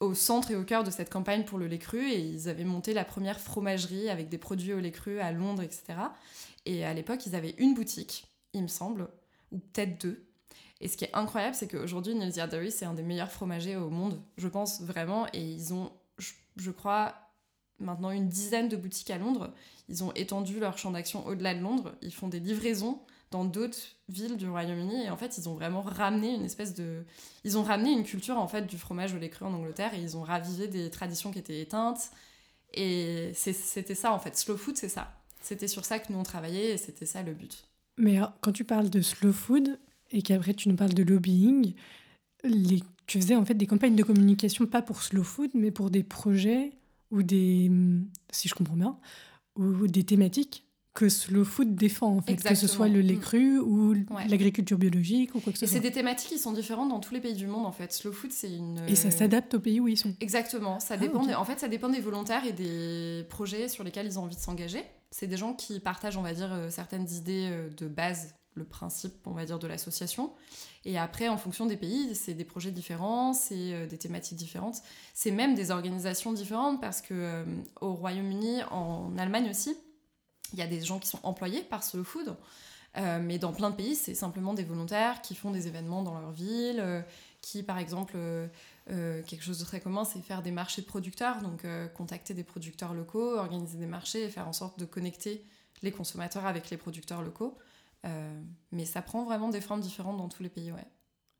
au 0.00 0.14
centre 0.14 0.50
et 0.50 0.56
au 0.56 0.62
cœur 0.62 0.84
de 0.84 0.90
cette 0.90 1.10
campagne 1.10 1.44
pour 1.44 1.58
le 1.58 1.66
lait 1.66 1.78
cru. 1.78 2.08
Et 2.08 2.20
ils 2.20 2.48
avaient 2.48 2.64
monté 2.64 2.94
la 2.94 3.04
première 3.04 3.38
fromagerie 3.38 4.08
avec 4.08 4.30
des 4.30 4.38
produits 4.38 4.72
au 4.72 4.80
lait 4.80 4.92
cru 4.92 5.20
à 5.20 5.32
Londres, 5.32 5.62
etc. 5.62 5.98
Et 6.66 6.84
à 6.84 6.92
l'époque, 6.92 7.24
ils 7.26 7.34
avaient 7.34 7.54
une 7.58 7.74
boutique, 7.74 8.26
il 8.52 8.62
me 8.62 8.68
semble, 8.68 9.08
ou 9.52 9.58
peut-être 9.58 10.00
deux. 10.02 10.26
Et 10.80 10.88
ce 10.88 10.96
qui 10.96 11.04
est 11.04 11.14
incroyable, 11.14 11.54
c'est 11.54 11.68
qu'aujourd'hui, 11.68 12.14
Neil 12.14 12.32
Dairy, 12.32 12.70
c'est 12.70 12.84
un 12.84 12.92
des 12.92 13.02
meilleurs 13.02 13.32
fromagers 13.32 13.76
au 13.76 13.88
monde, 13.88 14.20
je 14.36 14.48
pense 14.48 14.82
vraiment. 14.82 15.26
Et 15.32 15.40
ils 15.40 15.72
ont, 15.72 15.90
je, 16.18 16.70
crois, 16.70 17.14
maintenant 17.78 18.10
une 18.10 18.28
dizaine 18.28 18.68
de 18.68 18.76
boutiques 18.76 19.10
à 19.10 19.16
Londres. 19.16 19.54
Ils 19.88 20.04
ont 20.04 20.12
étendu 20.14 20.60
leur 20.60 20.76
champ 20.76 20.90
d'action 20.90 21.26
au-delà 21.26 21.54
de 21.54 21.60
Londres. 21.60 21.94
Ils 22.02 22.12
font 22.12 22.28
des 22.28 22.40
livraisons 22.40 23.00
dans 23.30 23.44
d'autres 23.44 23.78
villes 24.08 24.36
du 24.36 24.48
Royaume-Uni. 24.48 25.04
Et 25.04 25.10
en 25.10 25.16
fait, 25.16 25.38
ils 25.38 25.48
ont 25.48 25.54
vraiment 25.54 25.80
ramené 25.80 26.34
une 26.34 26.44
espèce 26.44 26.74
de... 26.74 27.04
Ils 27.44 27.56
ont 27.56 27.62
ramené 27.62 27.92
une 27.92 28.04
culture, 28.04 28.36
en 28.36 28.48
fait, 28.48 28.66
du 28.66 28.76
fromage 28.76 29.14
au 29.14 29.18
lait 29.18 29.30
cru 29.30 29.46
en 29.46 29.54
Angleterre. 29.54 29.94
Et 29.94 30.02
ils 30.02 30.16
ont 30.16 30.22
ravivé 30.22 30.68
des 30.68 30.90
traditions 30.90 31.30
qui 31.30 31.38
étaient 31.38 31.60
éteintes. 31.60 32.10
Et 32.74 33.32
c'était 33.34 33.94
ça, 33.94 34.12
en 34.12 34.18
fait. 34.18 34.36
Slow 34.36 34.58
food, 34.58 34.76
c'est 34.76 34.90
ça. 34.90 35.15
C'était 35.46 35.68
sur 35.68 35.84
ça 35.84 36.00
que 36.00 36.12
nous 36.12 36.18
on 36.18 36.24
travaillait 36.24 36.72
et 36.72 36.76
c'était 36.76 37.06
ça 37.06 37.22
le 37.22 37.32
but. 37.32 37.68
Mais 37.98 38.18
quand 38.40 38.52
tu 38.52 38.64
parles 38.64 38.90
de 38.90 39.00
slow 39.00 39.32
food 39.32 39.78
et 40.10 40.22
qu'après 40.22 40.54
tu 40.54 40.68
nous 40.68 40.76
parles 40.76 40.94
de 40.94 41.04
lobbying, 41.04 41.74
les... 42.42 42.82
tu 43.06 43.20
faisais 43.20 43.36
en 43.36 43.44
fait 43.44 43.54
des 43.54 43.66
campagnes 43.66 43.94
de 43.94 44.02
communication 44.02 44.66
pas 44.66 44.82
pour 44.82 45.02
slow 45.02 45.22
food 45.22 45.50
mais 45.54 45.70
pour 45.70 45.90
des 45.90 46.02
projets 46.02 46.72
ou 47.12 47.22
des, 47.22 47.70
si 48.32 48.48
je 48.48 48.54
comprends 48.54 48.76
bien, 48.76 48.98
ou 49.54 49.86
des 49.86 50.02
thématiques 50.02 50.64
que 50.94 51.08
Slow 51.10 51.44
Food 51.44 51.74
défend, 51.74 52.16
en 52.16 52.22
fait, 52.22 52.36
que 52.36 52.54
ce 52.54 52.66
soit 52.66 52.88
le 52.88 53.00
lait 53.00 53.16
mm. 53.16 53.20
cru 53.20 53.58
ou 53.60 53.94
l'agriculture 54.28 54.78
biologique 54.78 55.34
ou 55.34 55.40
quoi 55.40 55.52
que 55.52 55.58
ce 55.58 55.66
soit. 55.66 55.76
Et 55.76 55.80
c'est 55.80 55.86
des 55.86 55.92
thématiques 55.92 56.30
qui 56.30 56.38
sont 56.38 56.52
différentes 56.52 56.88
dans 56.88 57.00
tous 57.00 57.12
les 57.12 57.20
pays 57.20 57.34
du 57.34 57.46
monde, 57.46 57.66
en 57.66 57.70
fait. 57.70 57.92
Slow 57.92 58.12
Food, 58.12 58.32
c'est 58.32 58.50
une... 58.50 58.80
Et 58.88 58.96
ça 58.96 59.10
s'adapte 59.10 59.54
aux 59.54 59.60
pays 59.60 59.78
où 59.78 59.88
ils 59.88 59.98
sont. 59.98 60.14
Exactement. 60.20 60.80
Ça 60.80 60.94
ah, 60.94 60.96
dépend 60.96 61.22
En 61.34 61.44
fait, 61.44 61.60
ça 61.60 61.68
dépend 61.68 61.90
des 61.90 62.00
volontaires 62.00 62.46
et 62.46 62.52
des 62.52 63.24
projets 63.28 63.68
sur 63.68 63.84
lesquels 63.84 64.06
ils 64.06 64.18
ont 64.18 64.22
envie 64.22 64.36
de 64.36 64.40
s'engager. 64.40 64.82
C'est 65.10 65.26
des 65.26 65.36
gens 65.36 65.54
qui 65.54 65.80
partagent, 65.80 66.16
on 66.16 66.22
va 66.22 66.34
dire, 66.34 66.52
euh, 66.52 66.70
certaines 66.70 67.08
idées 67.10 67.48
euh, 67.50 67.68
de 67.70 67.86
base, 67.86 68.34
le 68.54 68.64
principe, 68.64 69.26
on 69.26 69.32
va 69.32 69.44
dire, 69.44 69.58
de 69.58 69.66
l'association. 69.66 70.32
Et 70.84 70.98
après, 70.98 71.28
en 71.28 71.36
fonction 71.36 71.66
des 71.66 71.76
pays, 71.76 72.14
c'est 72.14 72.34
des 72.34 72.44
projets 72.44 72.70
différents, 72.70 73.32
c'est 73.32 73.72
euh, 73.72 73.86
des 73.86 73.98
thématiques 73.98 74.38
différentes. 74.38 74.76
C'est 75.14 75.30
même 75.30 75.54
des 75.54 75.70
organisations 75.70 76.32
différentes 76.32 76.80
parce 76.80 77.00
que 77.00 77.44
au 77.80 77.94
Royaume-Uni, 77.94 78.62
en 78.70 79.16
Allemagne 79.18 79.50
aussi, 79.50 79.76
il 80.52 80.58
y 80.58 80.62
a 80.62 80.66
des 80.66 80.80
gens 80.80 80.98
qui 80.98 81.08
sont 81.08 81.20
employés 81.22 81.62
par 81.62 81.82
Slow 81.82 82.04
Food. 82.04 82.36
mais 82.94 83.38
dans 83.38 83.52
plein 83.52 83.70
de 83.70 83.76
pays, 83.76 83.96
c'est 83.96 84.14
simplement 84.14 84.54
des 84.54 84.62
volontaires 84.62 85.20
qui 85.20 85.34
font 85.34 85.50
des 85.50 85.66
événements 85.66 86.02
dans 86.02 86.18
leur 86.18 86.30
ville, 86.30 87.04
qui, 87.42 87.62
par 87.62 87.78
exemple, 87.78 88.16
euh, 88.90 89.22
quelque 89.26 89.42
chose 89.42 89.58
de 89.58 89.64
très 89.64 89.80
commun, 89.80 90.04
c'est 90.04 90.20
faire 90.20 90.42
des 90.42 90.52
marchés 90.52 90.80
de 90.80 90.86
producteurs, 90.86 91.42
donc 91.42 91.64
euh, 91.64 91.88
contacter 91.88 92.34
des 92.34 92.44
producteurs 92.44 92.94
locaux, 92.94 93.36
organiser 93.36 93.78
des 93.78 93.86
marchés 93.86 94.24
et 94.24 94.28
faire 94.28 94.46
en 94.46 94.52
sorte 94.52 94.78
de 94.78 94.84
connecter 94.84 95.44
les 95.82 95.90
consommateurs 95.90 96.46
avec 96.46 96.70
les 96.70 96.76
producteurs 96.76 97.22
locaux. 97.22 97.58
Euh, 98.04 98.40
mais 98.70 98.84
ça 98.84 99.02
prend 99.02 99.24
vraiment 99.24 99.48
des 99.48 99.60
formes 99.60 99.80
différentes 99.80 100.18
dans 100.18 100.28
tous 100.28 100.42
les 100.42 100.48
pays, 100.48 100.70
ouais. 100.70 100.86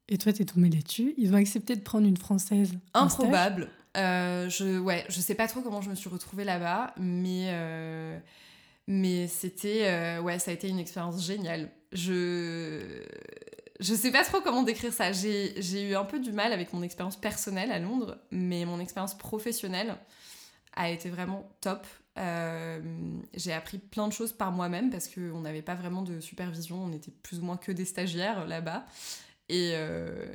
Et 0.08 0.18
toi, 0.18 0.32
t'es 0.32 0.44
tombée 0.44 0.70
là-dessus 0.70 1.14
Ils 1.16 1.32
ont 1.32 1.36
accepté 1.36 1.76
de 1.76 1.82
prendre 1.82 2.06
une 2.06 2.16
française 2.16 2.74
Improbable. 2.94 3.68
je, 3.94 4.78
ouais, 4.78 5.04
je 5.08 5.20
sais 5.20 5.34
pas 5.34 5.46
trop 5.46 5.62
comment 5.62 5.82
je 5.82 5.90
me 5.90 5.94
suis 5.94 6.08
retrouvée 6.08 6.44
là-bas, 6.44 6.94
mais, 6.96 8.20
mais 8.88 9.28
c'était, 9.28 10.18
ouais, 10.18 10.38
ça 10.40 10.50
a 10.50 10.54
été 10.54 10.68
une 10.68 10.78
expérience 10.78 11.24
géniale. 11.24 11.70
Je 11.92 13.04
je 13.80 13.94
sais 13.94 14.10
pas 14.10 14.24
trop 14.24 14.40
comment 14.40 14.62
décrire 14.62 14.92
ça. 14.92 15.12
J'ai 15.12 15.88
eu 15.88 15.94
un 15.94 16.04
peu 16.04 16.18
du 16.18 16.32
mal 16.32 16.52
avec 16.52 16.72
mon 16.72 16.82
expérience 16.82 17.16
personnelle 17.16 17.70
à 17.70 17.78
Londres, 17.78 18.18
mais 18.30 18.64
mon 18.64 18.80
expérience 18.80 19.16
professionnelle 19.16 19.96
a 20.74 20.90
été 20.90 21.10
vraiment 21.10 21.48
top. 21.60 21.86
Euh, 22.18 22.80
j'ai 23.34 23.52
appris 23.52 23.78
plein 23.78 24.08
de 24.08 24.12
choses 24.12 24.32
par 24.32 24.52
moi-même 24.52 24.90
parce 24.90 25.08
qu'on 25.08 25.40
n'avait 25.40 25.62
pas 25.62 25.74
vraiment 25.74 26.02
de 26.02 26.20
supervision, 26.20 26.82
on 26.84 26.92
était 26.92 27.10
plus 27.10 27.40
ou 27.40 27.42
moins 27.42 27.56
que 27.56 27.72
des 27.72 27.84
stagiaires 27.84 28.46
là-bas. 28.46 28.86
Et, 29.48 29.72
euh, 29.74 30.26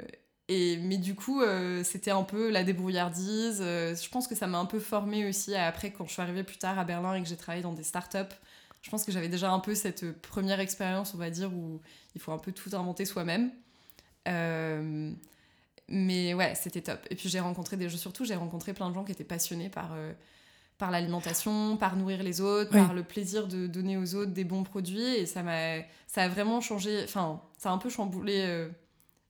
mais 0.49 0.97
du 0.97 1.15
coup, 1.15 1.41
euh, 1.41 1.83
c'était 1.83 2.11
un 2.11 2.23
peu 2.23 2.49
la 2.51 2.63
débrouillardise. 2.63 3.59
je 3.59 4.09
pense 4.09 4.27
que 4.27 4.35
ça 4.35 4.47
m'a 4.47 4.59
un 4.59 4.65
peu 4.65 4.79
formée 4.79 5.27
aussi 5.27 5.55
après, 5.55 5.91
quand 5.91 6.05
je 6.05 6.13
suis 6.13 6.21
arrivée 6.21 6.43
plus 6.43 6.57
tard 6.57 6.77
à 6.77 6.83
Berlin 6.83 7.15
et 7.15 7.21
que 7.21 7.27
j'ai 7.27 7.37
travaillé 7.37 7.63
dans 7.63 7.73
des 7.73 7.83
startups. 7.83 8.35
Je 8.81 8.89
pense 8.89 9.03
que 9.03 9.11
j'avais 9.11 9.29
déjà 9.29 9.51
un 9.51 9.59
peu 9.59 9.75
cette 9.75 10.11
première 10.21 10.59
expérience, 10.59 11.13
on 11.13 11.17
va 11.17 11.29
dire, 11.29 11.53
où 11.53 11.81
il 12.15 12.21
faut 12.21 12.31
un 12.31 12.39
peu 12.39 12.51
tout 12.51 12.75
inventer 12.75 13.05
soi-même. 13.05 13.51
mais 15.87 16.33
ouais, 16.33 16.55
c'était 16.55 16.81
top. 16.81 16.99
Et 17.09 17.15
puis 17.15 17.29
j'ai 17.29 17.39
rencontré 17.39 17.77
des 17.77 17.89
jeux, 17.89 17.97
surtout 17.97 18.25
j'ai 18.25 18.35
rencontré 18.35 18.73
plein 18.73 18.89
de 18.89 18.95
gens 18.95 19.03
qui 19.03 19.11
étaient 19.11 19.23
passionnés 19.23 19.69
par 19.69 19.95
par 20.81 20.89
l'alimentation, 20.89 21.77
par 21.77 21.95
nourrir 21.95 22.23
les 22.23 22.41
autres, 22.41 22.71
par 22.71 22.95
le 22.95 23.03
plaisir 23.03 23.47
de 23.47 23.67
donner 23.67 23.97
aux 23.97 24.15
autres 24.15 24.31
des 24.31 24.43
bons 24.43 24.63
produits. 24.63 25.13
Et 25.15 25.27
ça 25.27 25.43
m'a, 25.43 25.75
ça 26.07 26.23
a 26.23 26.27
vraiment 26.27 26.59
changé, 26.59 27.03
enfin, 27.03 27.39
ça 27.59 27.69
a 27.69 27.73
un 27.73 27.77
peu 27.77 27.91
chamboulé, 27.91 28.39
euh, 28.39 28.67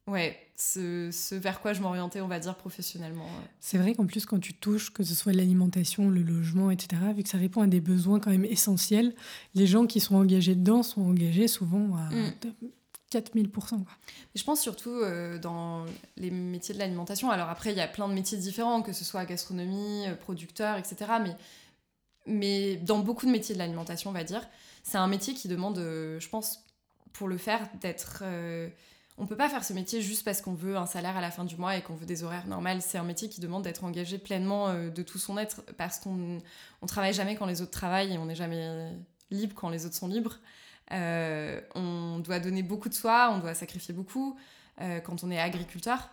ouais, 0.07 0.37
ce, 0.55 1.09
ce, 1.11 1.35
vers 1.35 1.61
quoi 1.61 1.73
je 1.73 1.81
m'orientais, 1.81 2.21
on 2.21 2.27
va 2.27 2.39
dire, 2.39 2.55
professionnellement. 2.55 3.27
C'est 3.59 3.77
vrai 3.77 3.93
qu'en 3.93 4.05
plus, 4.05 4.25
quand 4.25 4.39
tu 4.39 4.53
touches, 4.53 4.91
que 4.91 5.03
ce 5.03 5.15
soit 5.15 5.33
l'alimentation, 5.33 6.09
le 6.09 6.21
logement, 6.21 6.71
etc., 6.71 7.01
vu 7.15 7.23
que 7.23 7.29
ça 7.29 7.37
répond 7.37 7.61
à 7.61 7.67
des 7.67 7.81
besoins 7.81 8.19
quand 8.19 8.31
même 8.31 8.45
essentiels, 8.45 9.13
les 9.55 9.67
gens 9.67 9.87
qui 9.87 9.99
sont 9.99 10.15
engagés 10.15 10.55
dedans 10.55 10.83
sont 10.83 11.01
engagés 11.01 11.47
souvent 11.47 11.95
à 11.95 12.09
mm. 12.09 12.33
4000%. 13.11 13.83
Je 14.35 14.43
pense 14.43 14.61
surtout 14.61 14.91
euh, 14.91 15.37
dans 15.37 15.85
les 16.17 16.31
métiers 16.31 16.73
de 16.73 16.79
l'alimentation. 16.79 17.29
Alors 17.29 17.49
après, 17.49 17.71
il 17.71 17.77
y 17.77 17.81
a 17.81 17.87
plein 17.87 18.07
de 18.07 18.13
métiers 18.13 18.37
différents, 18.37 18.81
que 18.81 18.93
ce 18.93 19.03
soit 19.03 19.25
gastronomie, 19.25 20.07
euh, 20.07 20.15
producteur, 20.15 20.77
etc. 20.77 21.11
Mais, 21.21 21.35
mais 22.25 22.75
dans 22.77 22.99
beaucoup 22.99 23.25
de 23.25 23.31
métiers 23.31 23.55
de 23.55 23.59
l'alimentation, 23.59 24.09
on 24.09 24.13
va 24.13 24.23
dire, 24.23 24.47
c'est 24.83 24.97
un 24.97 25.07
métier 25.07 25.33
qui 25.33 25.47
demande, 25.47 25.77
euh, 25.77 26.19
je 26.19 26.29
pense, 26.29 26.63
pour 27.13 27.27
le 27.27 27.37
faire, 27.37 27.67
d'être... 27.81 28.23
on 29.21 29.27
peut 29.27 29.37
pas 29.37 29.47
faire 29.47 29.63
ce 29.63 29.71
métier 29.71 30.01
juste 30.01 30.25
parce 30.25 30.41
qu'on 30.41 30.53
veut 30.53 30.75
un 30.75 30.85
salaire 30.85 31.15
à 31.15 31.21
la 31.21 31.31
fin 31.31 31.45
du 31.45 31.55
mois 31.55 31.77
et 31.77 31.81
qu'on 31.81 31.95
veut 31.95 32.05
des 32.05 32.23
horaires 32.23 32.47
normales. 32.47 32.81
C'est 32.81 32.97
un 32.97 33.03
métier 33.03 33.29
qui 33.29 33.39
demande 33.39 33.63
d'être 33.63 33.85
engagé 33.85 34.17
pleinement 34.17 34.73
de 34.73 35.01
tout 35.03 35.17
son 35.17 35.37
être 35.37 35.61
parce 35.77 35.99
qu'on 35.99 36.39
on 36.81 36.85
travaille 36.85 37.13
jamais 37.13 37.35
quand 37.35 37.45
les 37.45 37.61
autres 37.61 37.71
travaillent 37.71 38.13
et 38.13 38.17
on 38.17 38.25
n'est 38.25 38.35
jamais 38.35 38.91
libre 39.29 39.55
quand 39.55 39.69
les 39.69 39.85
autres 39.85 39.95
sont 39.95 40.07
libres. 40.07 40.39
Euh, 40.91 41.61
on 41.75 42.19
doit 42.19 42.39
donner 42.39 42.63
beaucoup 42.63 42.89
de 42.89 42.93
soi, 42.93 43.31
on 43.33 43.39
doit 43.39 43.53
sacrifier 43.53 43.93
beaucoup. 43.93 44.37
Euh, 44.81 44.99
quand 44.99 45.23
on 45.23 45.31
est 45.31 45.39
agriculteur, 45.39 46.09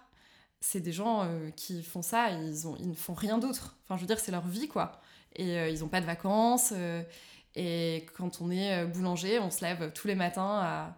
c'est 0.60 0.80
des 0.80 0.92
gens 0.92 1.22
euh, 1.24 1.50
qui 1.50 1.82
font 1.82 2.02
ça, 2.02 2.30
ils, 2.30 2.66
ont, 2.66 2.76
ils 2.78 2.88
ne 2.88 2.94
font 2.94 3.14
rien 3.14 3.38
d'autre. 3.38 3.76
Enfin, 3.84 3.96
je 3.96 4.02
veux 4.02 4.06
dire, 4.06 4.20
c'est 4.20 4.32
leur 4.32 4.46
vie, 4.46 4.68
quoi. 4.68 5.00
Et 5.36 5.72
ils 5.72 5.80
n'ont 5.80 5.88
pas 5.88 6.00
de 6.00 6.06
vacances. 6.06 6.72
et 7.54 8.06
quand 8.16 8.40
on 8.40 8.50
est 8.50 8.86
boulanger, 8.86 9.38
on 9.38 9.50
se 9.50 9.60
lève 9.64 9.92
tous 9.92 10.08
les 10.08 10.14
matins 10.16 10.58
à, 10.60 10.96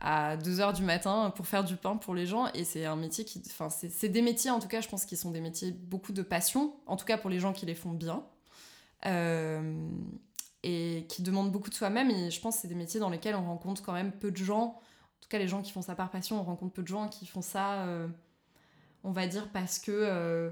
à 0.00 0.36
2h 0.36 0.74
du 0.74 0.82
matin 0.82 1.32
pour 1.34 1.46
faire 1.46 1.64
du 1.64 1.76
pain 1.76 1.96
pour 1.96 2.14
les 2.14 2.26
gens. 2.26 2.46
Et 2.54 2.64
c'est 2.64 2.84
un 2.84 2.96
métier 2.96 3.24
qui... 3.24 3.42
Enfin, 3.46 3.68
c'est 3.70 4.08
des 4.08 4.22
métiers, 4.22 4.50
en 4.50 4.60
tout 4.60 4.68
cas, 4.68 4.80
je 4.80 4.88
pense, 4.88 5.04
qui 5.04 5.16
sont 5.16 5.30
des 5.30 5.40
métiers 5.40 5.72
beaucoup 5.72 6.12
de 6.12 6.22
passion. 6.22 6.74
En 6.86 6.96
tout 6.96 7.04
cas, 7.04 7.18
pour 7.18 7.30
les 7.30 7.40
gens 7.40 7.52
qui 7.52 7.66
les 7.66 7.74
font 7.74 7.92
bien. 7.92 8.24
Euh, 9.06 9.88
et 10.64 11.06
qui 11.08 11.22
demandent 11.22 11.52
beaucoup 11.52 11.70
de 11.70 11.74
soi-même. 11.74 12.10
Et 12.10 12.30
je 12.30 12.40
pense 12.40 12.56
que 12.56 12.62
c'est 12.62 12.68
des 12.68 12.74
métiers 12.74 13.00
dans 13.00 13.10
lesquels 13.10 13.34
on 13.34 13.44
rencontre 13.44 13.82
quand 13.82 13.92
même 13.92 14.12
peu 14.12 14.30
de 14.30 14.36
gens. 14.36 14.64
En 14.64 15.20
tout 15.20 15.28
cas, 15.28 15.38
les 15.38 15.48
gens 15.48 15.62
qui 15.62 15.72
font 15.72 15.82
ça 15.82 15.94
par 15.94 16.10
passion, 16.10 16.40
on 16.40 16.42
rencontre 16.42 16.72
peu 16.72 16.82
de 16.82 16.88
gens 16.88 17.08
qui 17.08 17.26
font 17.26 17.42
ça, 17.42 17.84
euh, 17.84 18.08
on 19.04 19.12
va 19.12 19.26
dire, 19.26 19.48
parce 19.52 19.78
que. 19.78 19.92
Euh, 19.92 20.50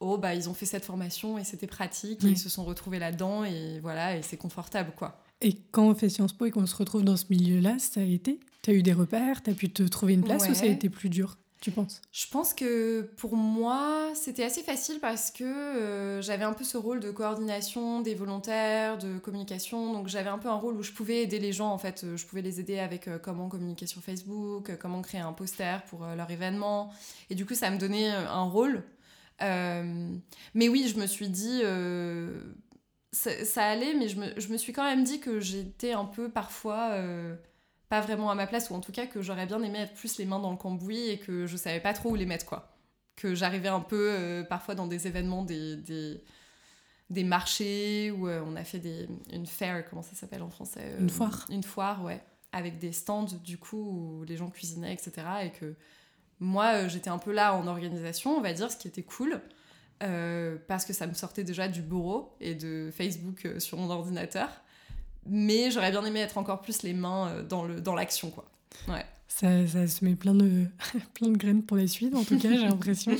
oh, 0.00 0.18
bah, 0.18 0.34
ils 0.34 0.48
ont 0.48 0.54
fait 0.54 0.66
cette 0.66 0.84
formation 0.84 1.38
et 1.38 1.44
c'était 1.44 1.66
pratique, 1.66 2.24
et 2.24 2.28
ils 2.28 2.38
se 2.38 2.48
sont 2.48 2.64
retrouvés 2.64 2.98
là-dedans, 2.98 3.44
et 3.44 3.78
voilà, 3.80 4.16
et 4.16 4.22
c'est 4.22 4.36
confortable, 4.36 4.92
quoi. 4.96 5.22
Et 5.42 5.54
quand 5.70 5.84
on 5.84 5.94
fait 5.94 6.08
Sciences 6.08 6.32
Po 6.32 6.46
et 6.46 6.50
qu'on 6.50 6.66
se 6.66 6.76
retrouve 6.76 7.04
dans 7.04 7.16
ce 7.16 7.26
milieu-là, 7.30 7.78
ça 7.78 8.00
a 8.00 8.04
été 8.04 8.40
T'as 8.62 8.72
eu 8.72 8.82
des 8.82 8.92
repères 8.92 9.42
T'as 9.42 9.54
pu 9.54 9.70
te 9.70 9.82
trouver 9.82 10.14
une 10.14 10.24
place 10.24 10.48
ou 10.48 10.54
ça 10.54 10.64
a 10.64 10.68
été 10.68 10.88
plus 10.88 11.08
dur 11.08 11.36
tu 11.60 11.70
penses? 11.70 12.00
Je 12.10 12.26
pense 12.26 12.54
que 12.54 13.02
pour 13.18 13.36
moi, 13.36 14.12
c'était 14.14 14.44
assez 14.44 14.62
facile 14.62 14.98
parce 14.98 15.30
que 15.30 15.44
euh, 15.44 16.22
j'avais 16.22 16.44
un 16.44 16.54
peu 16.54 16.64
ce 16.64 16.78
rôle 16.78 17.00
de 17.00 17.10
coordination 17.10 18.00
des 18.00 18.14
volontaires, 18.14 18.96
de 18.96 19.18
communication. 19.18 19.92
Donc 19.92 20.08
j'avais 20.08 20.30
un 20.30 20.38
peu 20.38 20.48
un 20.48 20.54
rôle 20.54 20.76
où 20.76 20.82
je 20.82 20.92
pouvais 20.92 21.22
aider 21.22 21.38
les 21.38 21.52
gens, 21.52 21.70
en 21.70 21.76
fait. 21.76 22.06
Je 22.16 22.26
pouvais 22.26 22.40
les 22.40 22.60
aider 22.60 22.78
avec 22.78 23.08
euh, 23.08 23.18
comment 23.18 23.48
communiquer 23.48 23.86
sur 23.86 24.00
Facebook, 24.00 24.70
euh, 24.70 24.76
comment 24.76 25.02
créer 25.02 25.20
un 25.20 25.34
poster 25.34 25.82
pour 25.84 26.06
leur 26.06 26.30
événement. 26.30 26.92
Et 27.28 27.34
du 27.34 27.44
coup, 27.44 27.54
ça 27.54 27.70
me 27.70 27.78
donnait 27.78 28.08
un 28.08 28.44
rôle. 28.44 28.82
mais 29.40 30.68
oui, 30.68 30.88
je 30.88 30.98
me 30.98 31.06
suis 31.06 31.28
dit... 31.28 31.62
Ça, 33.12 33.64
allait, 33.64 33.94
mais 33.94 34.08
je 34.08 34.20
me, 34.20 34.40
je 34.40 34.48
me, 34.52 34.56
suis 34.56 34.72
quand 34.72 34.84
même 34.84 35.02
dit 35.02 35.18
que 35.18 35.40
j'étais 35.40 35.92
un 35.92 36.04
peu 36.04 36.28
parfois 36.30 36.94
pas 37.90 38.00
vraiment 38.00 38.30
à 38.30 38.36
ma 38.36 38.46
place, 38.46 38.70
ou 38.70 38.74
en 38.74 38.80
tout 38.80 38.92
cas 38.92 39.06
que 39.06 39.20
j'aurais 39.20 39.46
bien 39.46 39.60
aimé 39.62 39.80
être 39.80 39.94
plus 39.94 40.16
les 40.16 40.24
mains 40.24 40.38
dans 40.38 40.52
le 40.52 40.56
cambouis 40.56 41.08
et 41.08 41.18
que 41.18 41.46
je 41.46 41.56
savais 41.56 41.80
pas 41.80 41.92
trop 41.92 42.10
où 42.10 42.14
les 42.14 42.24
mettre, 42.24 42.46
quoi. 42.46 42.72
Que 43.16 43.34
j'arrivais 43.34 43.68
un 43.68 43.80
peu 43.80 44.12
euh, 44.12 44.44
parfois 44.44 44.76
dans 44.76 44.86
des 44.86 45.08
événements, 45.08 45.44
des, 45.44 45.76
des, 45.76 46.22
des 47.10 47.24
marchés, 47.24 48.12
où 48.12 48.28
euh, 48.28 48.42
on 48.46 48.54
a 48.54 48.62
fait 48.62 48.78
des, 48.78 49.08
une 49.32 49.44
fair, 49.44 49.84
comment 49.90 50.02
ça 50.02 50.14
s'appelle 50.14 50.42
en 50.42 50.50
français 50.50 50.82
euh, 50.84 51.00
Une 51.00 51.10
foire. 51.10 51.46
Une 51.50 51.64
foire, 51.64 52.04
ouais. 52.04 52.22
Avec 52.52 52.78
des 52.78 52.92
stands, 52.92 53.26
du 53.42 53.58
coup, 53.58 54.20
où 54.20 54.24
les 54.24 54.36
gens 54.36 54.50
cuisinaient, 54.50 54.94
etc. 54.94 55.26
Et 55.42 55.50
que 55.50 55.74
moi, 56.38 56.86
j'étais 56.86 57.10
un 57.10 57.18
peu 57.18 57.32
là 57.32 57.56
en 57.56 57.66
organisation, 57.66 58.36
on 58.36 58.40
va 58.40 58.52
dire, 58.52 58.70
ce 58.70 58.76
qui 58.76 58.86
était 58.86 59.02
cool. 59.02 59.40
parce 59.98 60.84
que 60.84 60.92
ça 60.92 61.08
me 61.08 61.14
sortait 61.14 61.44
déjà 61.44 61.66
du 61.66 61.82
bureau 61.82 62.36
et 62.40 62.54
de 62.54 62.90
Facebook 62.92 63.48
sur 63.58 63.78
mon 63.78 63.90
ordinateur 63.90 64.48
mais 65.26 65.70
j'aurais 65.70 65.90
bien 65.90 66.04
aimé 66.04 66.20
être 66.20 66.38
encore 66.38 66.60
plus 66.60 66.82
les 66.82 66.92
mains 66.92 67.28
euh, 67.28 67.42
dans 67.42 67.64
le 67.64 67.80
dans 67.80 67.94
l'action 67.94 68.30
quoi. 68.30 68.50
Ouais. 68.88 69.04
Ça, 69.28 69.66
ça 69.66 69.86
se 69.86 70.04
met 70.04 70.16
plein 70.16 70.34
de 70.34 70.66
plein 71.14 71.28
de 71.28 71.36
graines 71.36 71.62
pour 71.62 71.76
la 71.76 71.86
suite 71.86 72.14
en 72.14 72.24
tout 72.24 72.38
cas 72.38 72.50
j'ai 72.50 72.66
l'impression. 72.66 73.12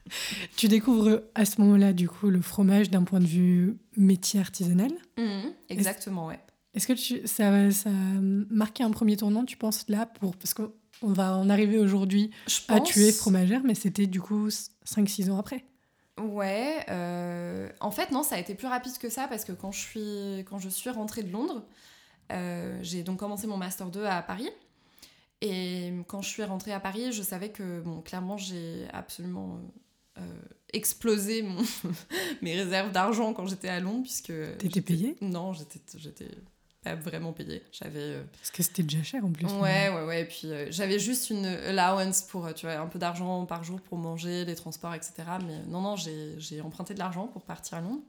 tu 0.56 0.68
découvres 0.68 1.22
à 1.34 1.44
ce 1.44 1.60
moment-là 1.60 1.92
du 1.92 2.08
coup 2.08 2.30
le 2.30 2.40
fromage 2.40 2.90
d'un 2.90 3.02
point 3.02 3.20
de 3.20 3.26
vue 3.26 3.76
métier 3.96 4.40
artisanal. 4.40 4.90
Mmh, 5.16 5.48
exactement 5.68 6.26
ouais. 6.26 6.40
Est-ce 6.74 6.86
que 6.86 6.92
tu, 6.92 7.26
ça, 7.26 7.70
ça 7.72 7.90
a 7.90 8.20
marqué 8.22 8.84
un 8.84 8.90
premier 8.90 9.16
tournant, 9.16 9.44
tu 9.44 9.56
penses, 9.56 9.84
là, 9.88 10.06
pour, 10.06 10.36
parce 10.36 10.54
qu'on 10.54 10.70
va 11.02 11.36
en 11.36 11.48
arriver 11.48 11.78
aujourd'hui 11.78 12.30
à 12.68 12.80
tuer 12.80 13.10
fromagère, 13.10 13.62
mais 13.64 13.74
c'était 13.74 14.06
du 14.06 14.20
coup 14.20 14.48
5-6 14.48 15.30
ans 15.30 15.38
après 15.38 15.64
Ouais, 16.18 16.84
euh, 16.88 17.68
en 17.80 17.90
fait 17.90 18.10
non, 18.10 18.22
ça 18.22 18.36
a 18.36 18.38
été 18.38 18.54
plus 18.54 18.66
rapide 18.66 18.96
que 18.98 19.08
ça 19.08 19.28
parce 19.28 19.44
que 19.44 19.52
quand 19.52 19.72
je 19.72 19.80
suis, 19.80 20.44
quand 20.48 20.58
je 20.58 20.68
suis 20.68 20.90
rentrée 20.90 21.22
de 21.22 21.30
Londres, 21.30 21.64
euh, 22.32 22.78
j'ai 22.82 23.02
donc 23.02 23.18
commencé 23.18 23.46
mon 23.46 23.56
Master 23.56 23.88
2 23.88 24.04
à 24.04 24.22
Paris. 24.22 24.50
Et 25.40 25.92
quand 26.08 26.20
je 26.20 26.28
suis 26.28 26.42
rentrée 26.42 26.72
à 26.72 26.80
Paris, 26.80 27.12
je 27.12 27.22
savais 27.22 27.50
que, 27.50 27.80
bon, 27.80 28.00
clairement, 28.00 28.36
j'ai 28.36 28.86
absolument 28.92 29.60
euh, 30.18 30.20
explosé 30.72 31.42
mon 31.42 31.62
mes 32.42 32.56
réserves 32.56 32.90
d'argent 32.90 33.32
quand 33.32 33.46
j'étais 33.46 33.68
à 33.68 33.78
Londres, 33.78 34.02
puisque... 34.02 34.32
T'étais 34.58 34.80
payée? 34.80 35.16
Non, 35.20 35.52
j'étais 35.52 36.28
vraiment 36.84 37.32
payé. 37.32 37.62
J'avais. 37.72 38.00
Euh, 38.00 38.22
Parce 38.38 38.50
que 38.50 38.62
c'était 38.62 38.82
déjà 38.82 39.02
cher 39.02 39.24
en 39.24 39.30
plus. 39.30 39.46
Ouais, 39.46 39.88
ouais, 39.88 40.04
ouais. 40.04 40.22
Et 40.22 40.24
puis 40.24 40.42
euh, 40.44 40.66
j'avais 40.70 40.98
juste 40.98 41.30
une 41.30 41.46
allowance 41.46 42.22
pour, 42.22 42.46
euh, 42.46 42.52
tu 42.52 42.66
vois, 42.66 42.76
un 42.76 42.86
peu 42.86 42.98
d'argent 42.98 43.44
par 43.46 43.64
jour 43.64 43.80
pour 43.80 43.98
manger, 43.98 44.44
les 44.44 44.54
transports, 44.54 44.94
etc. 44.94 45.12
Mais 45.46 45.58
non, 45.68 45.80
non, 45.80 45.96
j'ai 45.96 46.60
emprunté 46.60 46.94
de 46.94 46.98
l'argent 46.98 47.26
pour 47.26 47.42
partir 47.42 47.78
à 47.78 47.80
Londres. 47.80 48.02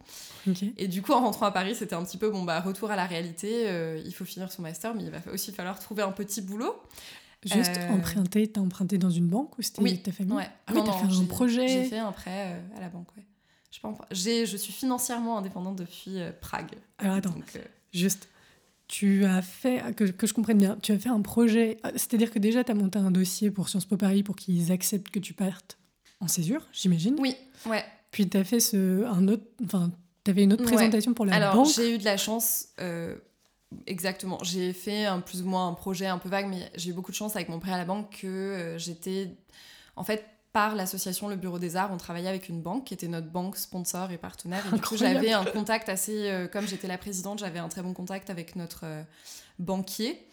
Et 0.78 0.88
du 0.88 1.02
coup, 1.02 1.14
en 1.14 1.22
rentrant 1.22 1.46
à 1.46 1.52
Paris, 1.52 1.76
c'était 1.76 1.96
un 1.96 2.04
petit 2.04 2.18
peu, 2.18 2.30
bon, 2.30 2.44
bah, 2.44 2.60
retour 2.60 2.92
à 2.92 2.96
la 2.96 3.06
réalité. 3.06 3.68
il 4.06 4.14
faut 4.14 4.26
finir 4.26 4.52
son 4.52 4.62
master, 4.62 4.94
mais 4.96 5.04
il 5.04 5.12
va 5.12 5.20
aussi 5.32 5.52
falloir 5.52 5.80
trouver 5.80 6.04
un 6.04 6.12
petit 6.12 6.42
boulot. 6.42 6.76
Juste 7.46 7.80
emprunter, 7.90 8.52
t'as 8.52 8.60
emprunté 8.60 8.98
dans 8.98 9.10
une 9.10 9.28
banque 9.28 9.58
ou 9.58 9.62
c'était 9.62 9.96
ta 9.98 10.12
famille 10.12 10.36
ouais. 10.36 10.50
Ah 10.68 10.74
oui, 10.76 10.82
t'as 10.86 10.92
fait 10.92 11.06
un 11.06 11.26
projet 11.26 11.68
J'ai 11.70 11.84
fait 11.86 11.98
un 11.98 12.12
prêt 12.12 12.62
à 12.76 12.82
la 12.82 12.90
banque, 12.90 13.08
ouais. 13.16 13.24
Je, 14.12 14.46
je 14.46 14.58
suis 14.58 14.74
financièrement 14.74 15.38
indépendante 15.38 15.78
depuis 15.78 16.18
Prague. 16.42 16.76
Alors 16.98 17.16
attends, 17.16 17.36
juste, 17.94 18.28
tu 18.90 19.24
as 19.24 19.44
fait, 19.44 19.96
que, 19.96 20.04
que, 20.04 20.28
je 20.28 20.34
comprenne 20.34 20.58
bien, 20.58 20.78
tu 20.82 20.92
as 20.92 20.98
fait 20.98 21.10
un 21.10 21.22
projet, 21.22 21.78
c'est-à-dire 21.94 22.32
que 22.32 22.40
déjà 22.40 22.64
tu 22.64 22.72
as 22.72 22.76
monté 22.76 22.98
un 22.98 23.12
dossier 23.12 23.52
pour 23.52 23.70
Sciences 23.70 23.86
Po 23.86 23.96
Paris 23.98 24.24
pour 24.24 24.36
qu'ils 24.36 24.72
acceptent 24.72 25.10
que 25.10 25.20
tu 25.20 25.34
partes 25.34 25.78
en 26.20 26.28
césure, 26.28 26.68
j'imagine 26.74 27.16
Oui, 27.20 27.36
ouais. 27.68 27.86
Puis 28.12 28.28
tu 28.28 28.36
as 28.36 28.44
fait 28.44 28.60
ce, 28.60 29.06
un 29.06 29.28
autre, 29.28 29.44
enfin, 29.64 29.92
tu 30.24 30.32
avais 30.32 30.44
une 30.44 30.54
autre 30.54 30.64
présentation 30.64 31.14
pour 31.14 31.26
la 31.26 31.36
Alors, 31.36 31.56
banque. 31.56 31.70
j'ai 31.74 31.96
eu 31.96 31.98
de 32.00 32.04
la 32.04 32.18
chance, 32.18 32.70
euh, 32.82 33.16
exactement. 33.86 34.40
J'ai 34.42 34.74
fait 34.74 35.06
un, 35.06 35.20
plus 35.20 35.44
ou 35.44 35.46
moins 35.46 35.68
un 35.68 35.74
projet 35.74 36.08
un 36.08 36.18
peu 36.18 36.28
vague, 36.28 36.48
mais 36.48 36.72
j'ai 36.76 36.90
eu 36.90 36.94
beaucoup 36.94 37.12
de 37.12 37.16
chance 37.16 37.36
avec 37.36 37.48
mon 37.48 37.60
prêt 37.60 37.72
à 37.72 37.78
la 37.78 37.86
banque 37.86 38.22
que 38.22 38.28
euh, 38.28 38.78
j'étais, 38.80 39.38
en 39.96 40.04
fait, 40.04 40.26
par 40.52 40.76
l'association 40.76 41.28
Le 41.28 41.36
Bureau 41.36 41.60
des 41.60 41.76
Arts, 41.76 41.92
on 41.94 41.98
travaillait 41.98 42.28
avec 42.30 42.50
une 42.50 42.62
banque 42.62 42.86
qui 42.86 42.94
était 42.94 43.08
notre 43.08 43.30
banque 43.30 43.56
sponsor 43.58 44.12
et 44.12 44.18
partenaire. 44.18 44.64
Et 44.72 44.76
du 44.76 44.82
coup, 44.82 44.98
j'avais 44.98 45.32
un 45.32 45.46
contact 45.46 45.90
assez. 45.90 46.30
Euh, 46.30 46.48
comme 46.48 46.68
j'étais 46.68 46.88
la 46.88 46.98
présidente, 46.98 47.40
j'avais 47.40 47.60
un 47.60 47.70
très 47.70 47.82
bon 47.84 47.94
contact 47.94 48.30
avec 48.32 48.56
notre 48.56 48.82
euh, 48.86 49.04
banquier. 49.60 50.26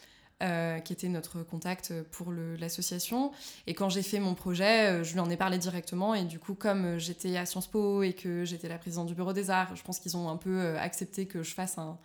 euh, 0.42 0.80
qui 0.80 0.92
était 0.92 1.08
notre 1.08 1.42
contact 1.42 1.94
pour 2.12 2.30
l'association. 2.30 3.32
Et 3.66 3.72
quand 3.72 3.88
j'ai 3.88 4.02
fait 4.02 4.20
mon 4.20 4.34
projet, 4.34 5.02
je 5.02 5.14
lui 5.14 5.20
en 5.20 5.30
ai 5.30 5.36
parlé 5.38 5.56
directement. 5.56 6.14
Et 6.14 6.24
du 6.24 6.38
coup, 6.38 6.52
comme 6.54 6.98
j'étais 6.98 7.38
à 7.38 7.46
Sciences 7.46 7.68
Po 7.68 8.02
et 8.02 8.12
que 8.12 8.44
j'étais 8.44 8.68
la 8.68 8.76
présidente 8.76 9.06
du 9.06 9.14
bureau 9.14 9.32
des 9.32 9.48
arts, 9.48 9.74
je 9.74 9.82
pense 9.82 9.98
qu'ils 9.98 10.14
ont 10.14 10.28
un 10.28 10.36
peu 10.36 10.76
accepté 10.78 11.24
que 11.26 11.42
je 11.42 11.54
fasse 11.54 11.78
un, 11.78 11.96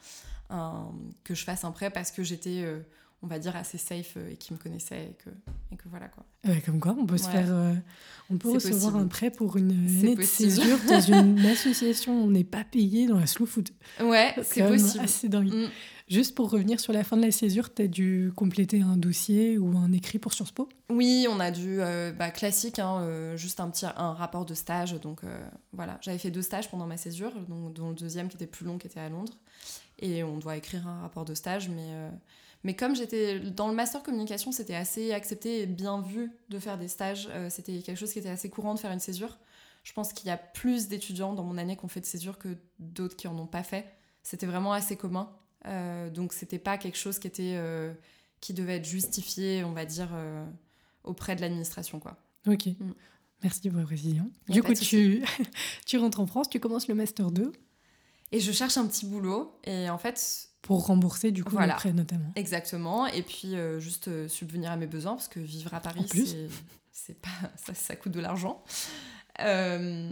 un- 0.49 0.91
que 1.25 1.35
je 1.35 1.43
fasse 1.43 1.65
un 1.65 1.71
prêt 1.71 1.89
parce 1.89 2.09
que 2.11 2.23
j'étais, 2.23 2.63
on 3.23 3.27
va 3.27 3.39
dire, 3.39 3.55
assez 3.55 3.77
safe 3.77 4.13
euh, 4.17 4.31
et 4.31 4.35
qu'ils 4.37 4.55
me 4.55 4.61
connaissaient 4.61 5.05
et 5.11 5.15
que, 5.23 5.29
et 5.71 5.77
que 5.77 5.87
voilà 5.89 6.07
quoi. 6.07 6.25
Comme 6.65 6.79
quoi, 6.79 6.95
on 6.99 7.05
peut 7.05 7.17
se 7.17 7.29
faire, 7.29 7.47
euh, 7.49 7.73
on 8.31 8.37
peut 8.37 8.51
recevoir 8.51 8.93
possible. 8.93 8.97
un 9.03 9.07
prêt 9.07 9.31
pour 9.31 9.57
une 9.57 9.71
année 9.71 10.15
de 10.15 10.21
possible. 10.21 10.51
césure 10.51 10.77
dans 10.87 11.01
une 11.21 11.45
association. 11.45 12.21
où 12.21 12.25
On 12.25 12.31
n'est 12.31 12.43
pas 12.43 12.63
payé 12.63 13.07
dans 13.07 13.19
la 13.19 13.27
slow 13.27 13.45
food. 13.45 13.69
Ouais, 14.01 14.33
C'est 14.43 14.67
possible. 14.67 15.03
assez 15.03 15.29
dingue. 15.29 15.53
Mm. 15.53 15.67
Juste 16.07 16.35
pour 16.35 16.49
revenir 16.49 16.81
sur 16.81 16.91
la 16.91 17.05
fin 17.05 17.15
de 17.15 17.21
la 17.21 17.31
césure, 17.31 17.73
tu 17.73 17.83
as 17.83 17.87
dû 17.87 18.33
compléter 18.35 18.81
un 18.81 18.97
dossier 18.97 19.57
ou 19.57 19.77
un 19.77 19.93
écrit 19.93 20.19
pour 20.19 20.33
Sciences 20.33 20.51
Po? 20.51 20.67
Oui, 20.89 21.25
on 21.29 21.39
a 21.39 21.51
dû, 21.51 21.79
euh, 21.79 22.11
bah, 22.11 22.31
classique, 22.31 22.79
hein, 22.79 22.99
euh, 23.01 23.37
juste 23.37 23.61
un 23.61 23.69
petit 23.69 23.85
un 23.85 24.11
rapport 24.11 24.45
de 24.45 24.53
stage. 24.53 24.99
Donc 24.99 25.23
euh, 25.23 25.41
voilà, 25.71 25.99
j'avais 26.01 26.17
fait 26.17 26.29
deux 26.31 26.41
stages 26.41 26.69
pendant 26.69 26.85
ma 26.85 26.97
césure, 26.97 27.31
donc, 27.47 27.73
dont 27.73 27.89
le 27.89 27.95
deuxième 27.95 28.27
qui 28.27 28.35
était 28.35 28.45
plus 28.47 28.65
long, 28.65 28.77
qui 28.77 28.87
était 28.87 28.99
à 28.99 29.07
Londres. 29.07 29.37
Et 29.99 30.21
on 30.23 30.37
doit 30.37 30.57
écrire 30.57 30.85
un 30.85 30.99
rapport 31.01 31.23
de 31.23 31.33
stage. 31.33 31.69
Mais, 31.69 31.87
euh, 31.91 32.09
mais 32.63 32.75
comme 32.75 32.95
j'étais 32.95 33.39
dans 33.39 33.67
le 33.67 33.73
master 33.73 34.03
communication, 34.03 34.51
c'était 34.51 34.75
assez 34.75 35.13
accepté 35.13 35.61
et 35.61 35.65
bien 35.65 36.01
vu 36.01 36.31
de 36.49 36.59
faire 36.59 36.77
des 36.77 36.87
stages. 36.87 37.27
Euh, 37.31 37.49
c'était 37.49 37.79
quelque 37.79 37.97
chose 37.97 38.13
qui 38.13 38.19
était 38.19 38.29
assez 38.29 38.49
courant 38.49 38.73
de 38.73 38.79
faire 38.79 38.91
une 38.91 38.99
césure. 38.99 39.37
Je 39.83 39.93
pense 39.93 40.13
qu'il 40.13 40.27
y 40.27 40.31
a 40.31 40.37
plus 40.37 40.87
d'étudiants 40.87 41.33
dans 41.33 41.43
mon 41.43 41.57
année 41.57 41.75
qui 41.75 41.85
ont 41.85 41.87
fait 41.87 42.01
de 42.01 42.05
césure 42.05 42.37
que 42.37 42.57
d'autres 42.79 43.15
qui 43.15 43.27
en 43.27 43.37
ont 43.37 43.47
pas 43.47 43.63
fait. 43.63 43.85
C'était 44.23 44.45
vraiment 44.45 44.73
assez 44.73 44.95
commun. 44.95 45.31
Euh, 45.67 46.09
donc 46.09 46.33
c'était 46.33 46.59
pas 46.59 46.77
quelque 46.77 46.97
chose 46.97 47.19
qui 47.19 47.27
était 47.27 47.55
euh, 47.55 47.93
qui 48.39 48.53
devait 48.53 48.77
être 48.77 48.85
justifié, 48.85 49.63
on 49.63 49.73
va 49.73 49.85
dire, 49.85 50.09
euh, 50.13 50.45
auprès 51.03 51.35
de 51.35 51.41
l'administration, 51.41 51.99
quoi. 51.99 52.17
Ok. 52.47 52.67
Mm. 52.67 52.93
Merci 53.43 53.69
pour 53.69 53.79
la 53.79 53.85
précision. 53.85 54.31
Du 54.49 54.61
coup, 54.61 54.73
tu, 54.73 55.23
tu 55.85 55.97
rentres 55.97 56.19
en 56.19 56.27
France, 56.27 56.49
tu 56.49 56.59
commences 56.59 56.87
le 56.87 56.93
Master 56.93 57.31
2 57.31 57.51
Et 58.31 58.39
je 58.39 58.51
cherche 58.51 58.77
un 58.77 58.85
petit 58.85 59.07
boulot, 59.07 59.55
et 59.63 59.89
en 59.89 59.97
fait, 59.97 60.50
pour 60.61 60.85
rembourser 60.85 61.31
du 61.31 61.43
coup 61.43 61.51
Voilà. 61.55 61.73
le 61.73 61.79
prêt 61.79 61.93
notamment. 61.93 62.31
exactement, 62.35 63.07
et 63.07 63.23
puis 63.23 63.55
euh, 63.55 63.79
juste 63.79 64.07
euh, 64.07 64.27
subvenir 64.27 64.71
à 64.71 64.75
mes 64.77 64.87
besoins, 64.87 65.13
parce 65.15 65.27
que 65.27 65.39
vivre 65.39 65.73
à 65.73 65.79
Paris, 65.79 66.05
c'est- 66.07 66.47
c'est 66.91 67.19
pas 67.19 67.29
ça, 67.57 67.73
ça 67.73 67.95
coûte 67.95 68.11
de 68.11 68.19
l'argent. 68.19 68.63
Euh, 69.39 70.11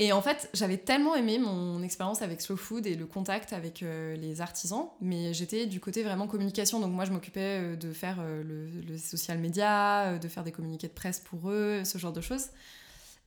et 0.00 0.12
en 0.12 0.22
fait, 0.22 0.48
j'avais 0.54 0.76
tellement 0.78 1.16
aimé 1.16 1.40
mon 1.40 1.82
expérience 1.82 2.22
avec 2.22 2.40
Slow 2.40 2.56
Food 2.56 2.86
et 2.86 2.94
le 2.94 3.04
contact 3.04 3.52
avec 3.52 3.80
les 3.80 4.40
artisans, 4.40 4.86
mais 5.00 5.34
j'étais 5.34 5.66
du 5.66 5.80
côté 5.80 6.04
vraiment 6.04 6.28
communication. 6.28 6.78
Donc 6.78 6.92
moi, 6.92 7.04
je 7.04 7.10
m'occupais 7.10 7.76
de 7.76 7.92
faire 7.92 8.22
le, 8.22 8.68
le 8.68 8.96
social 8.96 9.38
media, 9.38 10.16
de 10.18 10.28
faire 10.28 10.44
des 10.44 10.52
communiqués 10.52 10.86
de 10.86 10.92
presse 10.92 11.18
pour 11.18 11.50
eux, 11.50 11.82
ce 11.84 11.98
genre 11.98 12.12
de 12.12 12.20
choses. 12.20 12.46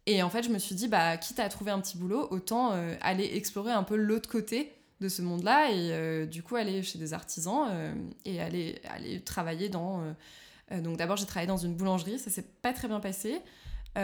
Et 0.05 0.23
en 0.23 0.29
fait, 0.29 0.43
je 0.43 0.49
me 0.49 0.57
suis 0.59 0.73
dit, 0.73 0.87
bah, 0.87 1.17
quitte 1.17 1.39
à 1.41 1.49
trouver 1.49 1.71
un 1.71 1.81
petit 1.81 1.97
boulot, 1.97 2.27
autant 2.31 2.71
aller 3.01 3.29
explorer 3.33 3.73
un 3.73 3.83
peu 3.83 3.97
l'autre 3.97 4.29
côté 4.29 4.71
de 5.01 5.09
ce 5.09 5.21
monde-là 5.21 5.71
et 5.71 5.91
euh, 5.91 6.25
du 6.25 6.43
coup 6.43 6.55
aller 6.55 6.83
chez 6.83 6.99
des 6.99 7.13
artisans 7.13 7.67
euh, 7.69 7.93
et 8.23 8.39
aller, 8.39 8.79
aller 8.87 9.19
travailler 9.19 9.67
dans... 9.67 10.01
euh, 10.71 10.81
donc 10.81 10.95
d'abord, 10.97 11.17
j'ai 11.17 11.25
travaillé 11.25 11.47
dans 11.47 11.57
une 11.57 11.75
boulangerie, 11.75 12.19
ça 12.19 12.29
s'est 12.29 12.45
pas 12.61 12.71
très 12.71 12.87
bien 12.87 13.01
passé. 13.01 13.41
Ça 13.95 13.99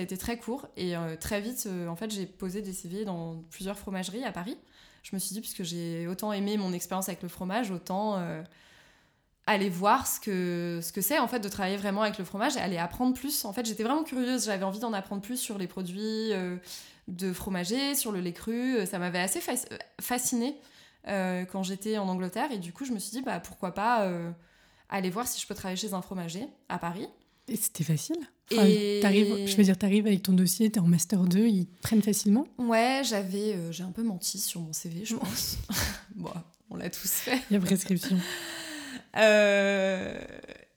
été 0.00 0.16
très 0.16 0.38
court 0.38 0.68
et 0.78 0.94
très 1.20 1.42
vite, 1.42 1.68
en 1.86 1.96
fait, 1.96 2.10
j'ai 2.10 2.24
posé 2.24 2.62
des 2.62 2.72
CV 2.72 3.04
dans 3.04 3.42
plusieurs 3.50 3.78
fromageries 3.78 4.24
à 4.24 4.32
Paris. 4.32 4.56
Je 5.02 5.14
me 5.14 5.18
suis 5.18 5.34
dit, 5.34 5.42
puisque 5.42 5.64
j'ai 5.64 6.06
autant 6.06 6.32
aimé 6.32 6.56
mon 6.56 6.72
expérience 6.72 7.10
avec 7.10 7.22
le 7.22 7.28
fromage, 7.28 7.70
autant 7.70 8.16
aller 9.46 9.68
voir 9.68 10.06
ce 10.06 10.20
que 10.20 10.78
ce 10.82 10.92
que 10.92 11.00
c'est 11.00 11.18
en 11.18 11.26
fait 11.28 11.40
de 11.40 11.48
travailler 11.48 11.76
vraiment 11.76 12.02
avec 12.02 12.18
le 12.18 12.24
fromage 12.24 12.56
et 12.56 12.60
aller 12.60 12.78
apprendre 12.78 13.12
plus. 13.14 13.44
En 13.44 13.52
fait, 13.52 13.66
j'étais 13.66 13.82
vraiment 13.82 14.04
curieuse, 14.04 14.44
j'avais 14.46 14.64
envie 14.64 14.78
d'en 14.78 14.92
apprendre 14.92 15.20
plus 15.22 15.36
sur 15.36 15.58
les 15.58 15.66
produits 15.66 16.32
euh, 16.32 16.56
de 17.08 17.32
fromager, 17.32 17.94
sur 17.94 18.12
le 18.12 18.20
lait 18.20 18.32
cru. 18.32 18.86
Ça 18.86 18.98
m'avait 18.98 19.18
assez 19.18 19.40
fascinée 20.00 20.54
euh, 21.08 21.44
quand 21.44 21.62
j'étais 21.64 21.98
en 21.98 22.08
Angleterre 22.08 22.52
et 22.52 22.58
du 22.58 22.72
coup, 22.72 22.84
je 22.84 22.92
me 22.92 22.98
suis 23.00 23.10
dit, 23.10 23.22
bah 23.22 23.40
pourquoi 23.40 23.74
pas 23.74 24.04
euh, 24.04 24.30
aller 24.88 25.10
voir 25.10 25.26
si 25.26 25.40
je 25.40 25.46
peux 25.46 25.54
travailler 25.54 25.76
chez 25.76 25.92
un 25.94 26.02
fromager 26.02 26.46
à 26.68 26.78
Paris. 26.78 27.08
Et 27.48 27.56
c'était 27.56 27.82
facile 27.82 28.16
Et- 28.52 29.00
t'arrives- 29.02 29.48
Je 29.48 29.56
veux 29.56 29.64
dire, 29.64 29.76
tu 29.76 29.84
arrives 29.84 30.06
avec 30.06 30.22
ton 30.22 30.32
dossier, 30.32 30.70
tu 30.70 30.78
es 30.78 30.80
en 30.82 30.86
Master 30.86 31.18
2, 31.24 31.48
ils 31.48 31.66
te 31.66 31.82
prennent 31.82 32.02
facilement? 32.02 32.46
Ouais, 32.58 33.02
j'avais, 33.04 33.54
euh, 33.54 33.72
j'ai 33.72 33.82
un 33.82 33.90
peu 33.90 34.04
menti 34.04 34.38
sur 34.38 34.60
mon 34.60 34.72
CV, 34.72 35.04
je 35.04 35.16
pense. 35.16 35.56
bon, 36.14 36.30
on 36.70 36.76
l'a 36.76 36.88
tous 36.88 37.10
fait. 37.10 37.40
Il 37.50 37.54
y 37.54 37.56
a 37.56 37.60
prescription. 37.60 38.16
Euh, 39.16 40.20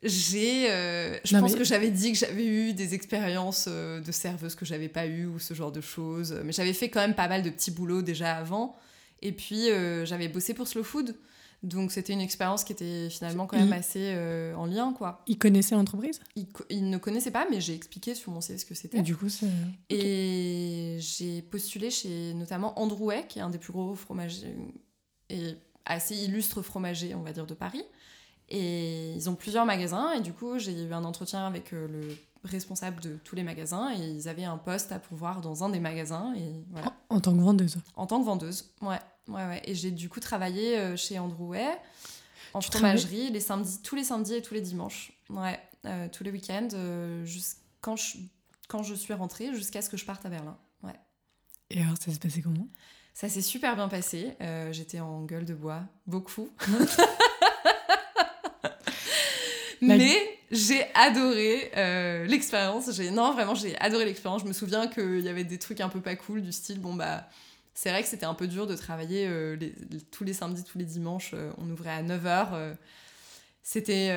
j'ai, 0.04 0.70
euh, 0.72 1.18
je 1.24 1.34
Non, 1.36 1.42
pense 1.42 1.54
mais- 1.54 1.58
que 1.58 1.64
j'avais 1.64 1.90
dit 1.90 2.12
que 2.12 2.18
j'avais 2.18 2.46
eu 2.46 2.74
des 2.74 2.94
expériences 2.94 3.66
euh, 3.68 4.02
de 4.02 4.12
serveuse 4.12 4.56
que 4.56 4.66
j'avais 4.66 4.90
pas 4.90 5.06
eu 5.08 5.26
ou 5.26 5.40
ce 5.40 5.54
genre 5.54 5.72
de 5.72 5.82
choses. 5.82 6.40
Mais 6.44 6.52
j'avais 6.52 6.74
fait 6.74 6.90
quand 6.90 7.00
même 7.02 7.16
pas 7.16 7.28
mal 7.28 7.42
de 7.44 7.50
petits 7.50 7.72
boulots 7.72 8.02
déjà 8.02 8.36
avant. 8.36 8.76
Et 9.22 9.32
puis 9.32 9.68
j'avais 10.04 10.28
bossé 10.28 10.54
pour 10.54 10.68
Slow 10.68 10.84
Food. 10.84 11.16
Donc 11.64 11.92
c'était 11.92 12.14
une 12.14 12.22
expérience 12.22 12.64
qui 12.64 12.74
était 12.74 13.10
finalement 13.10 13.48
quand 13.48 13.58
même 13.58 13.70
Il- 13.70 13.74
assez 13.74 14.16
en 14.56 14.66
lien, 14.68 14.94
quoi. 14.94 15.24
Ils 15.26 15.40
connaissaient 15.40 15.74
l'entreprise? 15.74 16.20
Ils, 16.36 16.48
co- 16.48 16.66
ils 16.70 16.88
ne 16.88 16.98
connaissaient 17.00 17.32
pas, 17.32 17.48
mais 17.50 17.60
j'ai 17.60 17.74
expliqué 17.74 18.14
sur 18.14 18.32
mon 18.32 18.42
CV 18.42 18.60
ce 18.60 18.66
que 18.66 18.76
c'était. 18.76 19.00
Et 19.00 19.02
du 19.02 19.16
coup, 19.16 19.30
c'est... 19.30 19.48
Et 19.90 20.98
j'ai 21.00 21.42
postulé 21.42 21.90
chez 21.90 22.34
notamment 22.36 22.78
Androuet, 22.80 23.26
qui 23.28 23.40
est 23.40 23.42
un 23.42 23.50
des 23.50 23.58
plus 23.58 23.72
gros 23.74 23.96
fromagers 23.96 24.54
et 25.32 25.56
assez 25.86 26.16
illustre 26.16 26.62
fromager, 26.62 27.16
on 27.16 27.22
va 27.24 27.32
dire, 27.32 27.48
de 27.48 27.54
Paris. 27.56 27.84
Et 28.50 29.14
ils 29.14 29.30
ont 29.30 29.36
plusieurs 29.36 29.66
magasins, 29.66 30.12
et 30.14 30.22
du 30.22 30.32
coup, 30.34 30.60
j'ai 30.60 30.72
eu 30.84 30.94
un 30.94 31.04
entretien 31.04 31.48
avec 31.48 31.74
euh, 31.74 31.88
le 31.88 32.16
responsable 32.48 33.02
de 33.02 33.18
tous 33.24 33.36
les 33.36 33.42
magasins, 33.44 33.92
et 33.96 34.00
ils 34.00 34.28
avaient 34.28 34.44
un 34.44 34.58
poste 34.58 34.92
à 34.92 35.00
pourvoir 35.00 35.42
dans 35.42 35.64
un 35.64 35.70
des 35.70 35.80
magasins, 35.80 36.34
et 36.36 36.64
voilà. 36.70 36.94
En, 37.10 37.16
en 37.16 37.20
tant 37.22 37.34
que 37.36 37.42
vendeuse. 37.42 37.78
En 37.96 38.06
tant 38.06 38.20
que 38.20 38.26
vendeuse, 38.26 38.70
ouais. 38.82 39.00
ouais, 39.30 39.46
ouais. 39.48 39.62
Et 39.66 39.74
j'ai 39.74 39.90
du 39.92 40.10
coup 40.10 40.20
travaillé 40.20 40.78
euh, 40.78 40.96
chez 40.96 41.18
Androuet, 41.18 41.76
en 42.54 42.60
Tu 42.60 42.70
fromagerie, 42.72 43.32
les 43.32 43.40
samedis, 43.40 43.82
tous 43.82 43.96
les 43.96 44.04
samedis 44.04 44.36
et 44.36 44.42
tous 44.42 44.54
les 44.54 44.62
dimanches. 44.62 45.12
Ouais, 45.30 45.60
euh, 45.86 46.08
tous 46.12 46.24
les 46.24 46.30
week-ends, 46.32 46.68
euh, 46.74 47.26
quand, 47.82 47.96
je, 47.96 48.18
quand 48.68 48.84
je 48.84 48.94
suis 48.94 49.14
rentrée, 49.14 49.54
jusqu'à 49.56 49.82
ce 49.82 49.90
que 49.90 49.98
je 49.98 50.06
parte 50.06 50.24
à 50.26 50.30
Berlin. 50.30 50.56
Ouais. 50.84 50.94
Et 51.72 51.82
alors, 51.82 51.96
ça 52.00 52.14
se 52.14 52.20
passait 52.20 52.42
comment? 52.42 52.68
Ça 53.16 53.28
s'est 53.28 53.42
super 53.42 53.76
bien 53.76 53.88
passé. 53.88 54.36
Euh, 54.42 54.72
J'étais 54.72 55.00
en 55.00 55.24
gueule 55.24 55.46
de 55.46 55.54
bois, 55.56 55.82
beaucoup. 56.06 56.50
La- 59.88 59.98
Mais 59.98 60.16
j'ai 60.52 60.86
adoré 60.94 61.72
euh, 61.78 62.26
l'expérience. 62.26 62.92
J'ai 62.94 63.12
non 63.12 63.34
vraiment 63.34 63.56
j'ai 63.56 63.78
adoré 63.80 64.06
l'expérience. 64.06 64.42
Je 64.44 64.48
me 64.48 64.54
souviens 64.54 64.88
qu'il 64.88 65.22
y 65.22 65.30
avait 65.30 65.44
des 65.44 65.58
trucs 65.60 65.82
un 65.82 65.90
peu 65.90 66.02
pas 66.02 66.16
cool 66.16 66.42
du 66.42 66.52
style 66.52 66.80
bon 66.80 66.94
bah 66.94 67.28
c'est 67.74 67.90
vrai 67.90 68.02
que 68.04 68.08
c'était 68.08 68.26
un 68.26 68.34
peu 68.34 68.48
dur 68.48 68.68
de 68.68 68.76
travailler 68.76 69.28
euh, 69.28 69.56
les- 69.58 69.74
les- 69.90 70.02
tous 70.02 70.24
les 70.24 70.34
samedis, 70.34 70.64
tous 70.64 70.78
les 70.78 70.86
dimanches. 70.86 71.32
euh, 71.34 71.52
on 71.58 71.70
ouvrait 71.70 71.92
à 71.92 72.02
9h. 72.04 72.76
c'était, 73.64 74.16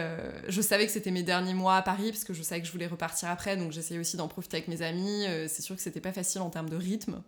je 0.48 0.60
savais 0.60 0.84
que 0.86 0.92
c'était 0.92 1.10
mes 1.10 1.22
derniers 1.22 1.54
mois 1.54 1.76
à 1.76 1.82
Paris 1.82 2.10
parce 2.12 2.24
que 2.24 2.34
je 2.34 2.42
savais 2.42 2.60
que 2.60 2.66
je 2.66 2.72
voulais 2.72 2.86
repartir 2.86 3.30
après, 3.30 3.56
donc 3.56 3.72
j'essayais 3.72 3.98
aussi 3.98 4.16
d'en 4.18 4.28
profiter 4.28 4.58
avec 4.58 4.68
mes 4.68 4.82
amis. 4.82 5.24
C'est 5.48 5.62
sûr 5.62 5.74
que 5.74 5.80
c'était 5.82 6.00
pas 6.00 6.12
facile 6.12 6.42
en 6.42 6.50
termes 6.50 6.68
de 6.68 6.76
rythme 6.76 7.22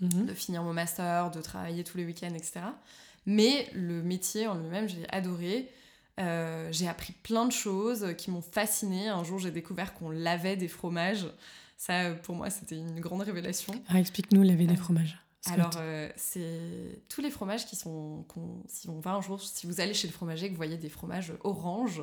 Mhm. 0.00 0.26
de 0.26 0.34
finir 0.34 0.62
mon 0.62 0.72
master, 0.74 1.30
de 1.30 1.40
travailler 1.40 1.82
tous 1.82 1.96
les 1.96 2.04
week-ends, 2.04 2.34
etc. 2.34 2.60
Mais 3.24 3.66
le 3.74 4.02
métier 4.02 4.46
en 4.46 4.54
lui-même, 4.54 4.88
j'ai 4.88 5.06
adoré. 5.08 5.70
Euh, 6.18 6.68
j'ai 6.72 6.88
appris 6.88 7.12
plein 7.12 7.44
de 7.46 7.52
choses 7.52 8.14
qui 8.16 8.30
m'ont 8.30 8.42
fascinée. 8.42 9.08
Un 9.08 9.22
jour, 9.24 9.38
j'ai 9.38 9.50
découvert 9.50 9.92
qu'on 9.94 10.10
lavait 10.10 10.56
des 10.56 10.68
fromages. 10.68 11.26
Ça, 11.76 12.12
pour 12.22 12.34
moi, 12.34 12.48
c'était 12.50 12.76
une 12.78 13.00
grande 13.00 13.20
révélation. 13.22 13.74
Alors, 13.88 14.00
explique-nous 14.00 14.42
laver 14.42 14.66
des 14.66 14.74
Euh, 14.74 14.78
fromages. 14.78 15.18
Alors, 15.52 15.70
euh, 15.76 16.08
c'est 16.16 17.02
tous 17.08 17.20
les 17.20 17.30
fromages 17.30 17.66
qui 17.66 17.76
sont. 17.76 18.24
si 18.66 18.88
on 18.88 18.98
va 18.98 19.12
un 19.12 19.20
jour, 19.20 19.40
si 19.40 19.66
vous 19.66 19.80
allez 19.80 19.94
chez 19.94 20.08
le 20.08 20.12
fromager, 20.12 20.46
que 20.46 20.52
vous 20.52 20.56
voyez 20.56 20.76
des 20.78 20.88
fromages 20.88 21.32
orange, 21.44 22.02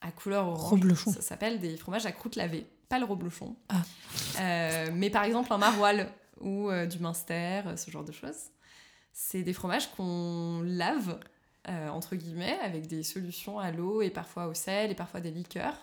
à 0.00 0.10
couleur 0.12 0.46
orange, 0.48 0.72
Reblochon. 0.80 1.12
ça 1.12 1.20
s'appelle 1.20 1.60
des 1.60 1.76
fromages 1.76 2.06
à 2.06 2.12
croûte 2.12 2.36
lavée, 2.36 2.66
pas 2.88 2.98
le 2.98 3.04
reblochon. 3.04 3.56
Ah. 3.68 3.82
Euh, 4.40 4.88
mais 4.94 5.10
par 5.10 5.24
exemple, 5.24 5.52
un 5.52 5.58
maroilles 5.58 6.06
ou 6.40 6.70
euh, 6.70 6.86
du 6.86 6.98
minster, 6.98 7.62
ce 7.76 7.90
genre 7.90 8.04
de 8.04 8.12
choses. 8.12 8.50
C'est 9.12 9.42
des 9.42 9.52
fromages 9.52 9.90
qu'on 9.94 10.62
lave, 10.64 11.20
euh, 11.68 11.88
entre 11.88 12.16
guillemets, 12.16 12.58
avec 12.62 12.86
des 12.86 13.02
solutions 13.02 13.58
à 13.58 13.70
l'eau 13.70 14.02
et 14.02 14.10
parfois 14.10 14.46
au 14.48 14.54
sel 14.54 14.90
et 14.90 14.94
parfois 14.94 15.20
des 15.20 15.30
liqueurs. 15.30 15.76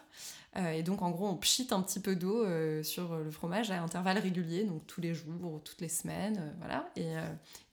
Euh, 0.57 0.71
et 0.71 0.81
donc, 0.83 1.01
en 1.03 1.11
gros, 1.11 1.27
on 1.27 1.35
pchite 1.37 1.71
un 1.73 1.81
petit 1.81 1.99
peu 1.99 2.15
d'eau 2.15 2.43
euh, 2.43 2.81
sur 2.83 3.15
le 3.15 3.29
fromage 3.31 3.69
à 3.71 3.81
intervalles 3.81 4.17
réguliers, 4.17 4.63
donc 4.65 4.85
tous 4.87 4.99
les 4.99 5.13
jours 5.13 5.53
ou 5.53 5.59
toutes 5.59 5.79
les 5.81 5.89
semaines, 5.89 6.53
voilà. 6.59 6.89
Et, 6.95 7.11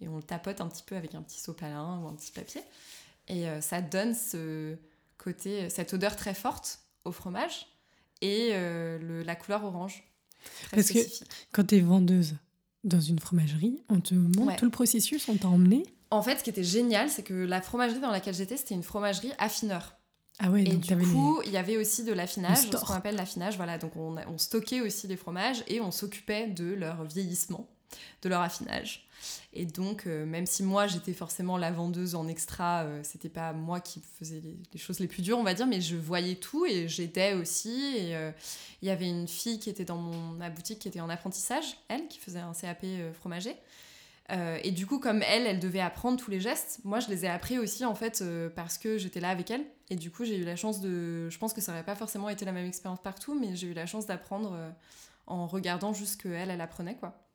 et 0.00 0.08
on 0.08 0.16
le 0.16 0.22
tapote 0.22 0.60
un 0.60 0.68
petit 0.68 0.82
peu 0.84 0.94
avec 0.94 1.14
un 1.14 1.22
petit 1.22 1.40
sopalin 1.40 2.00
ou 2.00 2.08
un 2.08 2.14
petit 2.14 2.32
papier. 2.32 2.60
Et 3.28 3.46
ça 3.60 3.80
donne 3.80 4.14
ce 4.14 4.76
côté, 5.18 5.68
cette 5.70 5.94
odeur 5.94 6.14
très 6.16 6.34
forte 6.34 6.80
au 7.04 7.12
fromage 7.12 7.66
et 8.20 8.50
le- 8.52 9.22
la 9.24 9.34
couleur 9.34 9.64
orange. 9.64 10.04
Très 10.66 10.76
Parce 10.76 10.88
que- 10.92 11.00
spécifique. 11.00 11.28
Quand 11.52 11.64
tu 11.64 11.76
es 11.76 11.80
vendeuse 11.80 12.36
dans 12.84 13.00
une 13.00 13.18
fromagerie, 13.18 13.82
on 13.88 14.00
te 14.00 14.14
montre 14.14 14.42
Ouais. 14.46 14.56
tout 14.56 14.64
le 14.66 14.70
processus, 14.70 15.28
on 15.28 15.36
t'a 15.36 15.48
emmené. 15.48 15.82
En 16.10 16.22
fait, 16.22 16.38
ce 16.38 16.44
qui 16.44 16.50
était 16.50 16.64
génial, 16.64 17.10
c'est 17.10 17.22
que 17.22 17.34
la 17.34 17.60
fromagerie 17.60 18.00
dans 18.00 18.10
laquelle 18.10 18.34
j'étais, 18.34 18.56
c'était 18.56 18.74
une 18.74 18.82
fromagerie 18.82 19.32
affineur. 19.38 19.96
Ah 20.38 20.50
ouais, 20.50 20.62
Et 20.62 20.64
donc 20.68 20.80
du 20.80 20.96
coup, 20.96 21.40
il 21.46 21.52
y 21.52 21.56
avait 21.56 21.78
aussi 21.78 22.04
de 22.04 22.12
l'affinage, 22.12 22.58
ce 22.58 22.76
qu'on 22.76 22.92
appelle 22.92 23.16
l'affinage. 23.16 23.56
Voilà, 23.56 23.78
donc 23.78 23.96
on, 23.96 24.16
on 24.28 24.38
stockait 24.38 24.82
aussi 24.82 25.08
des 25.08 25.16
fromages 25.16 25.64
et 25.66 25.80
on 25.80 25.90
s'occupait 25.90 26.46
de 26.46 26.74
leur 26.74 27.04
vieillissement, 27.04 27.66
de 28.22 28.28
leur 28.28 28.42
affinage. 28.42 29.06
Et 29.52 29.64
donc, 29.64 30.06
euh, 30.06 30.26
même 30.26 30.46
si 30.46 30.62
moi 30.62 30.86
j'étais 30.86 31.14
forcément 31.14 31.56
la 31.56 31.70
vendeuse 31.72 32.14
en 32.14 32.28
extra, 32.28 32.84
euh, 32.84 33.00
c'était 33.02 33.28
pas 33.30 33.52
moi 33.52 33.80
qui 33.80 34.02
faisais 34.18 34.40
les, 34.40 34.58
les 34.72 34.78
choses 34.78 35.00
les 35.00 35.06
plus 35.06 35.22
dures, 35.22 35.38
on 35.38 35.42
va 35.42 35.54
dire, 35.54 35.66
mais 35.66 35.80
je 35.80 35.96
voyais 35.96 36.34
tout 36.34 36.66
et 36.66 36.88
j'aidais 36.88 37.34
aussi. 37.34 37.96
Et 37.96 38.16
euh, 38.16 38.30
il 38.82 38.88
y 38.88 38.90
avait 38.90 39.08
une 39.08 39.26
fille 39.26 39.58
qui 39.58 39.70
était 39.70 39.84
dans 39.84 39.96
mon, 39.96 40.32
ma 40.32 40.50
boutique 40.50 40.78
qui 40.80 40.88
était 40.88 41.00
en 41.00 41.08
apprentissage, 41.08 41.78
elle, 41.88 42.06
qui 42.08 42.18
faisait 42.18 42.40
un 42.40 42.52
CAP 42.52 42.84
fromager. 43.14 43.56
Euh, 44.32 44.58
et 44.64 44.72
du 44.72 44.86
coup, 44.86 44.98
comme 44.98 45.22
elle, 45.22 45.46
elle 45.46 45.60
devait 45.60 45.80
apprendre 45.80 46.18
tous 46.18 46.30
les 46.30 46.40
gestes, 46.40 46.80
moi 46.84 46.98
je 46.98 47.08
les 47.08 47.24
ai 47.24 47.28
appris 47.28 47.58
aussi 47.58 47.84
en 47.84 47.94
fait 47.94 48.22
euh, 48.22 48.48
parce 48.48 48.76
que 48.76 48.98
j'étais 48.98 49.20
là 49.20 49.30
avec 49.30 49.50
elle. 49.50 49.64
Et 49.88 49.96
du 49.96 50.10
coup, 50.10 50.24
j'ai 50.24 50.36
eu 50.36 50.44
la 50.44 50.56
chance 50.56 50.80
de. 50.80 51.28
Je 51.30 51.38
pense 51.38 51.52
que 51.52 51.60
ça 51.60 51.72
n'aurait 51.72 51.84
pas 51.84 51.94
forcément 51.94 52.28
été 52.28 52.44
la 52.44 52.52
même 52.52 52.66
expérience 52.66 53.00
partout, 53.00 53.38
mais 53.38 53.54
j'ai 53.54 53.68
eu 53.68 53.74
la 53.74 53.86
chance 53.86 54.06
d'apprendre 54.06 54.52
euh, 54.54 54.70
en 55.26 55.46
regardant 55.46 55.92
juste 55.92 56.20
que 56.20 56.28
elle, 56.28 56.50
elle 56.50 56.60
apprenait 56.60 56.96
quoi. 56.96 57.28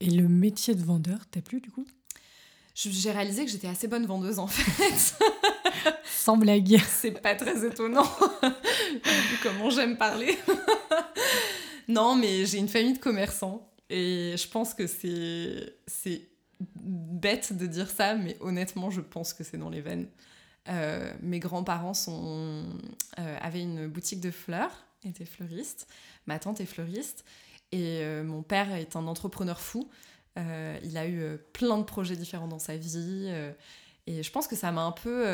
Et 0.00 0.10
le 0.10 0.28
métier 0.28 0.74
de 0.74 0.84
vendeur, 0.84 1.20
t'as 1.30 1.40
plu 1.40 1.60
du 1.60 1.70
coup? 1.70 1.86
J'ai 2.74 3.10
réalisé 3.10 3.44
que 3.44 3.50
j'étais 3.50 3.68
assez 3.68 3.88
bonne 3.88 4.06
vendeuse 4.06 4.38
en 4.38 4.46
fait. 4.48 5.14
Sans 6.04 6.36
blague. 6.36 6.78
C'est 6.88 7.22
pas 7.22 7.34
très 7.34 7.66
étonnant, 7.66 8.04
vu 8.42 9.36
comment 9.42 9.70
j'aime 9.70 9.96
parler. 9.96 10.38
non, 11.88 12.16
mais 12.16 12.44
j'ai 12.44 12.58
une 12.58 12.68
famille 12.68 12.92
de 12.94 12.98
commerçants 12.98 13.71
et 13.92 14.36
je 14.38 14.48
pense 14.48 14.72
que 14.72 14.86
c'est 14.86 15.74
c'est 15.86 16.22
bête 16.80 17.56
de 17.56 17.66
dire 17.66 17.90
ça, 17.90 18.14
mais 18.14 18.36
honnêtement, 18.40 18.88
je 18.88 19.02
pense 19.02 19.34
que 19.34 19.44
c'est 19.44 19.58
dans 19.58 19.68
les 19.68 19.82
veines. 19.82 20.08
Euh, 20.68 21.12
mes 21.20 21.40
grands-parents 21.40 21.92
euh, 22.08 22.64
avaient 23.40 23.60
une 23.60 23.88
boutique 23.88 24.20
de 24.20 24.30
fleurs, 24.30 24.72
étaient 25.04 25.26
fleuristes. 25.26 25.88
Ma 26.26 26.38
tante 26.38 26.60
est 26.60 26.66
fleuriste 26.66 27.24
et 27.70 28.00
euh, 28.02 28.24
mon 28.24 28.42
père 28.42 28.72
est 28.72 28.96
un 28.96 29.06
entrepreneur 29.06 29.60
fou. 29.60 29.90
Il 30.36 30.96
a 30.96 31.06
eu 31.06 31.36
plein 31.52 31.76
de 31.76 31.82
projets 31.82 32.16
différents 32.16 32.48
dans 32.48 32.58
sa 32.58 32.78
vie. 32.78 33.30
et 34.06 34.22
je 34.22 34.32
pense 34.32 34.46
que 34.46 34.56
ça 34.56 34.72
m'a 34.72 34.82
un 34.82 34.92
peu, 34.92 35.26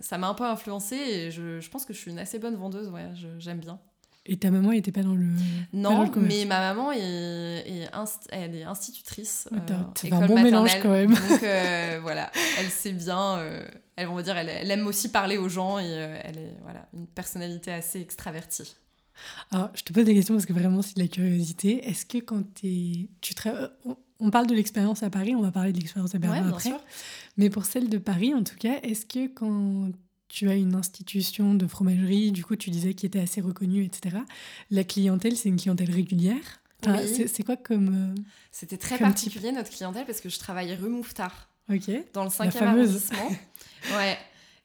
ça 0.00 0.16
m'a 0.16 0.28
un 0.28 0.34
peu 0.34 0.44
influencée 0.44 0.96
et 0.96 1.30
je, 1.30 1.60
je 1.60 1.68
pense 1.68 1.84
que 1.84 1.92
je 1.92 1.98
suis 1.98 2.10
une 2.10 2.18
assez 2.18 2.38
bonne 2.38 2.56
vendeuse, 2.56 2.88
ouais, 2.88 3.10
j'aime 3.38 3.60
bien. 3.60 3.78
Et 4.24 4.36
ta 4.36 4.52
maman 4.52 4.70
était 4.70 4.92
pas 4.92 5.02
dans 5.02 5.16
le. 5.16 5.26
dans 5.72 5.90
Non, 6.04 6.04
le 6.14 6.20
mais 6.20 6.44
ma 6.44 6.60
maman 6.60 6.92
est, 6.92 7.00
est 7.00 7.86
inst- 7.92 8.28
elle 8.30 8.54
est 8.54 8.62
institutrice. 8.62 9.48
Ah, 9.52 9.56
euh, 9.68 9.74
c'est 9.96 10.12
un 10.12 10.26
bon 10.26 10.40
mélange, 10.40 10.78
quand 10.80 10.90
même. 10.92 11.12
Donc 11.12 11.42
euh, 11.42 11.98
voilà, 12.02 12.30
elle 12.58 12.70
sait 12.70 12.92
bien, 12.92 13.38
euh, 13.38 13.66
elle, 13.96 14.06
on 14.06 14.14
va 14.14 14.22
dire, 14.22 14.36
elle, 14.36 14.48
elle 14.48 14.70
aime 14.70 14.86
aussi 14.86 15.08
parler 15.10 15.38
aux 15.38 15.48
gens 15.48 15.80
et 15.80 15.84
euh, 15.86 16.16
elle 16.22 16.38
est 16.38 16.56
voilà, 16.62 16.86
une 16.94 17.08
personnalité 17.08 17.72
assez 17.72 18.00
extravertie. 18.00 18.76
Alors, 19.50 19.70
je 19.74 19.82
te 19.82 19.92
pose 19.92 20.04
des 20.04 20.14
questions 20.14 20.34
parce 20.34 20.46
que 20.46 20.52
vraiment, 20.52 20.82
c'est 20.82 20.96
de 20.96 21.02
la 21.02 21.08
curiosité. 21.08 21.84
Est-ce 21.88 22.06
que 22.06 22.18
quand. 22.18 22.44
Tu 22.54 23.08
tra- 23.34 23.70
on- 24.20 24.30
parle 24.30 24.46
de 24.46 24.54
l'expérience 24.54 25.02
à 25.02 25.10
Paris, 25.10 25.34
on 25.34 25.42
va 25.42 25.50
parler 25.50 25.72
de 25.72 25.78
l'expérience 25.78 26.14
à 26.14 26.18
Berlin 26.18 26.48
après. 26.48 26.68
sûr. 26.70 26.80
Mais 27.36 27.50
pour 27.50 27.64
celle 27.64 27.88
de 27.88 27.98
Paris, 27.98 28.32
en 28.34 28.44
tout 28.44 28.54
cas, 28.56 28.78
est-ce 28.84 29.04
que 29.04 29.26
quand 29.26 29.90
tu 30.32 30.48
as 30.48 30.54
une 30.54 30.74
institution 30.74 31.54
de 31.54 31.66
fromagerie, 31.66 32.32
du 32.32 32.42
coup, 32.44 32.56
tu 32.56 32.70
disais 32.70 32.94
qui 32.94 33.04
était 33.04 33.20
assez 33.20 33.40
reconnue, 33.42 33.84
etc., 33.84 34.16
la 34.70 34.82
clientèle, 34.84 35.36
c'est 35.36 35.50
une 35.50 35.60
clientèle 35.60 35.90
régulière 35.90 36.60
Enfin, 36.84 36.98
Oui. 37.00 37.26
c'est- 37.28 37.44
quoi 37.44 37.56
comme. 37.56 38.14
C'était 38.50 38.76
très 38.76 38.98
Comme 38.98 39.12
type. 39.14 39.26
particulier 39.30 39.52
notre 39.52 39.70
clientèle 39.70 40.04
parce 40.04 40.20
que 40.20 40.28
je 40.28 40.38
travaillais 40.38 40.74
rue 40.74 40.88
Mouffetard. 40.88 41.48
euh, 41.70 41.76
Ok. 41.76 41.90
dans 42.12 42.24
le 42.24 42.30
5e 42.30 42.50
fameuse. 42.50 42.88
arrondissement. 43.12 43.30
ouais. 43.98 44.18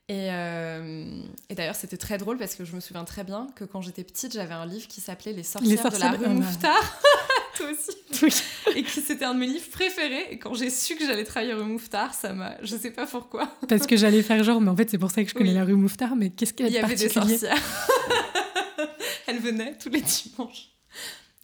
Et, 0.10 0.32
euh, 0.32 1.22
et 1.50 1.54
d'ailleurs, 1.54 1.76
c'était 1.76 1.98
très 1.98 2.18
drôle 2.18 2.38
parce 2.40 2.56
que 2.56 2.64
je 2.66 2.74
me 2.76 2.80
souviens 2.80 3.04
très 3.04 3.24
bien 3.24 3.48
que 3.56 3.66
quand 3.66 3.82
j'étais 3.82 4.04
petite, 4.06 4.32
j'avais 4.34 4.54
un 4.56 4.66
livre 4.66 4.88
qui 4.88 5.00
s'appelait 5.02 5.34
Les 5.34 5.44
sorcières, 5.44 5.70
Les 5.70 5.76
de 5.78 5.82
sorcières 5.82 6.12
la 6.14 6.18
de- 6.18 6.24
rue 6.24 6.30
ah 6.32 6.34
bah. 6.34 6.46
Mouffetard. 6.46 7.00
Toi 7.58 7.68
aussi. 7.72 7.98
Oui. 8.24 8.34
Et 8.76 8.84
que 8.84 8.90
c'était 8.90 9.26
un 9.26 9.34
de 9.34 9.40
mes 9.40 9.48
livres 9.48 9.70
préférés. 9.72 10.28
Et 10.32 10.38
quand 10.40 10.54
j'ai 10.54 10.70
su 10.70 10.96
que 10.96 11.06
j'allais 11.06 11.24
travailler 11.24 11.54
rue 11.54 11.64
Mouffetard, 11.64 12.14
ça 12.14 12.34
m'a. 12.34 12.56
Je 12.64 12.76
sais 12.76 12.92
pas 12.92 13.06
pourquoi. 13.08 13.52
Parce 13.68 13.88
que 13.88 13.96
j'allais 13.98 14.22
faire 14.24 14.44
genre, 14.44 14.62
mais 14.62 14.70
en 14.70 14.76
fait, 14.76 14.90
c'est 14.90 14.98
pour 14.98 15.12
ça 15.12 15.24
que 15.24 15.30
je 15.30 15.34
connais 15.34 15.50
Oui. 15.50 15.56
la 15.56 15.64
rue 15.66 15.76
Mouffetard, 15.76 16.16
mais 16.16 16.30
qu'est-ce 16.30 16.54
qu'elle 16.54 16.68
Il 16.68 16.74
y 16.74 16.78
a 16.78 16.82
de 16.82 16.86
avait 16.86 16.96
des 16.96 17.10
sorcières. 17.10 17.58
Elles 19.28 19.40
venaient 19.40 19.76
tous 19.78 19.90
les 19.90 20.02
dimanches. 20.02 20.70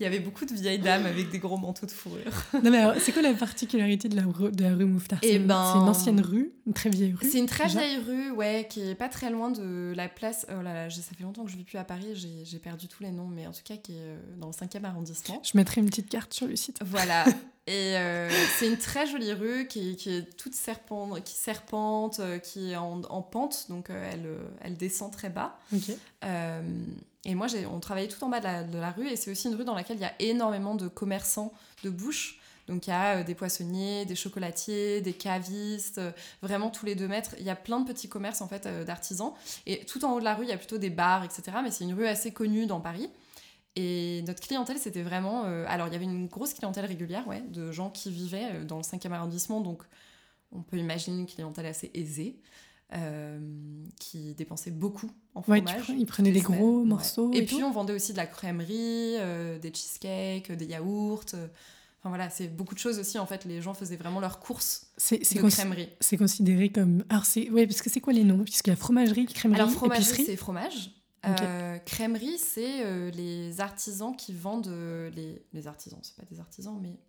Il 0.03 0.07
y 0.07 0.07
avait 0.07 0.19
beaucoup 0.19 0.43
de 0.43 0.53
vieilles 0.53 0.79
dames 0.79 1.05
avec 1.05 1.29
des 1.29 1.39
gros 1.39 1.55
manteaux 1.55 1.85
de 1.85 1.91
fourrure. 1.91 2.19
Non, 2.61 2.69
mais 2.71 2.79
alors, 2.79 2.95
c'est 2.99 3.13
quoi 3.13 3.21
la 3.21 3.33
particularité 3.33 4.09
de 4.09 4.17
la 4.17 4.23
rue, 4.23 4.51
de 4.51 4.61
la 4.63 4.75
rue 4.75 4.83
Mouffetard? 4.83 5.19
Eh 5.21 5.31
C'est 5.33 5.39
ben- 5.39 5.71
c'est 5.73 5.79
une 5.79 5.87
ancienne 5.87 6.19
rue, 6.19 6.51
une 6.67 6.73
très 6.73 6.89
vieille 6.89 7.13
rue. 7.17 7.25
C'est 7.31 7.39
une 7.39 7.45
très 7.45 7.67
déjà? 7.67 7.79
vieille 7.79 7.99
rue, 8.05 8.31
ouais, 8.31 8.67
qui 8.69 8.81
est 8.81 8.95
pas 8.95 9.07
très 9.07 9.29
loin 9.29 9.49
de 9.49 9.93
la 9.95 10.09
place. 10.09 10.45
Oh 10.49 10.61
là 10.61 10.73
là, 10.73 10.89
ça 10.89 11.01
fait 11.17 11.23
longtemps 11.23 11.45
que 11.45 11.51
je 11.51 11.55
vis 11.55 11.63
plus 11.63 11.77
à 11.77 11.85
Paris, 11.85 12.07
j'ai 12.15 12.43
j'ai 12.43 12.59
perdu 12.59 12.89
tous 12.89 13.01
les 13.03 13.11
noms, 13.11 13.27
mais 13.27 13.47
en 13.47 13.51
tout 13.53 13.61
cas 13.63 13.77
qui 13.77 13.93
est 13.93 13.99
euh, 14.01 14.17
dans 14.39 14.47
le 14.47 14.53
5e 14.53 14.83
arrondissement. 14.83 15.41
Je 15.41 15.51
mettrai 15.57 15.79
une 15.79 15.87
petite 15.87 16.09
carte 16.09 16.33
sur 16.33 16.47
le 16.47 16.57
site. 16.57 16.79
Voilà. 16.85 17.23
Et 17.65 17.95
euh, 17.95 18.29
c'est 18.59 18.67
une 18.67 18.77
très 18.77 19.07
jolie 19.07 19.31
rue 19.31 19.67
qui, 19.67 19.91
est- 19.91 19.95
qui 19.95 20.09
est 20.09 20.35
toute 20.35 20.53
serpente, 20.53 21.23
qui 21.23 21.35
serpente, 21.37 22.19
euh, 22.19 22.37
qui 22.37 22.71
est 22.71 22.75
en, 22.75 23.01
en 23.09 23.21
pente, 23.21 23.67
donc 23.69 23.89
elle, 23.89 24.27
elle 24.59 24.75
descend 24.75 25.13
très 25.13 25.29
bas. 25.29 25.57
Ok. 25.73 25.95
Euh, 26.25 26.61
et 27.25 27.35
moi, 27.35 27.47
on 27.71 27.79
travaillait 27.79 28.09
tout 28.09 28.23
en 28.23 28.29
bas 28.29 28.39
de 28.39 28.77
la, 28.77 28.91
rue, 28.91 29.07
et 29.07 29.15
c'est 29.15 29.31
aussi 29.31 29.47
une 29.47 29.55
rue 29.55 29.63
dans 29.63 29.75
laquelle 29.75 29.97
il 29.97 30.01
y 30.01 30.05
a 30.05 30.13
énormément 30.19 30.75
de 30.75 30.87
commerçants 30.87 31.53
de 31.83 31.89
bouche. 31.89 32.39
Donc 32.67 32.87
il 32.87 32.91
y 32.91 32.93
a 32.93 33.17
euh, 33.17 33.23
des 33.23 33.35
poissonniers, 33.35 34.05
des 34.05 34.15
chocolatiers, 34.15 35.01
des 35.01 35.13
cavistes, 35.13 35.97
euh, 35.97 36.11
vraiment 36.41 36.69
tous 36.69 36.85
les 36.85 36.95
deux 36.95 37.07
mètres. 37.07 37.35
Il 37.39 37.45
y 37.45 37.49
a 37.49 37.55
plein 37.55 37.79
de 37.81 37.85
petits 37.85 38.07
commerces 38.07 38.41
en 38.41 38.47
fait 38.47 38.65
euh, 38.65 38.85
d'artisans. 38.85 39.33
Et 39.65 39.85
tout 39.85 40.05
en 40.05 40.13
haut 40.13 40.19
de 40.19 40.25
la 40.25 40.33
rue, 40.33 40.45
il 40.45 40.49
y 40.49 40.53
a 40.53 40.57
plutôt 40.57 40.77
des 40.77 40.89
bars, 40.89 41.25
etc. 41.25 41.57
Mais 41.61 41.71
c'est 41.71 41.83
une 41.83 41.93
rue 41.93 42.07
assez 42.07 42.31
connue 42.31 42.65
dans 42.65 42.79
Paris. 42.79 43.09
Et 43.75 44.21
notre 44.27 44.41
clientèle, 44.41 44.77
c'était 44.77 45.01
vraiment... 45.01 45.45
alors 45.65 45.87
il 45.87 45.93
y 45.93 45.95
avait 45.95 46.05
une 46.05 46.27
grosse 46.27 46.53
clientèle 46.53 46.85
régulière, 46.85 47.27
ouais, 47.27 47.41
de 47.41 47.71
gens 47.71 47.89
qui 47.89 48.11
vivaient 48.11 48.63
dans 48.65 48.77
le 48.77 48.83
5e 48.83 49.11
arrondissement. 49.11 49.61
Donc 49.61 49.81
on 50.51 50.61
peut 50.61 50.77
imaginer 50.77 51.21
une 51.21 51.25
clientèle 51.25 51.65
assez 51.65 51.89
aisée. 51.95 52.37
Euh, 52.95 53.39
qui 53.99 54.33
dépensait 54.35 54.71
beaucoup 54.71 55.09
en 55.35 55.41
fromage. 55.41 55.89
ils 55.89 56.05
prenaient 56.05 56.31
des 56.31 56.41
gros 56.41 56.79
ouais. 56.81 56.85
morceaux 56.85 57.31
Et, 57.33 57.37
et 57.37 57.45
puis 57.45 57.63
on 57.63 57.71
vendait 57.71 57.93
aussi 57.93 58.11
de 58.11 58.17
la 58.17 58.27
crèmerie, 58.27 59.15
euh, 59.17 59.57
des 59.59 59.73
cheesecakes, 59.73 60.51
des 60.51 60.65
yaourts. 60.65 61.25
euh, 61.33 61.47
Enfin 61.99 62.09
voilà, 62.09 62.29
c'est 62.29 62.49
beaucoup 62.49 62.73
de 62.73 62.79
choses 62.79 62.99
aussi. 62.99 63.17
En 63.17 63.25
fait, 63.25 63.45
les 63.45 63.61
gens 63.61 63.73
faisaient 63.73 63.95
vraiment 63.95 64.19
leurs 64.19 64.41
courses 64.41 64.87
C'est 64.97 65.19
de 65.19 65.49
crèmerie. 65.49 65.87
c'est 66.01 66.17
considéré 66.17 66.69
comme. 66.69 67.05
Alors, 67.07 67.25
c'est. 67.25 67.49
Ouais, 67.49 67.65
parce 67.65 67.81
que 67.81 67.89
c'est 67.89 68.01
quoi 68.01 68.11
les 68.11 68.25
noms? 68.25 68.43
Puisqu'il 68.43 68.71
y 68.71 68.73
a 68.73 68.75
fromagerie, 68.75 69.25
crèmerie, 69.25 69.61
Alors 69.61 69.71
fromagerie, 69.71 70.03
épicerie? 70.03 70.25
c'est 70.25 70.35
fromage. 70.35 70.91
Ok. 71.25 71.37
Euh, 71.41 71.77
crèmerie, 71.77 72.37
c'est 72.37 72.83
euh, 72.85 73.09
les 73.11 73.61
artisans 73.61 74.13
qui 74.17 74.33
vendent 74.33 74.67
euh, 74.67 75.09
les, 75.11 75.41
les 75.53 75.67
artisans, 75.67 75.97
c'est 76.01 76.17
pas 76.17 76.25
des 76.29 76.41
artisans, 76.41 76.77
mais 76.81 76.99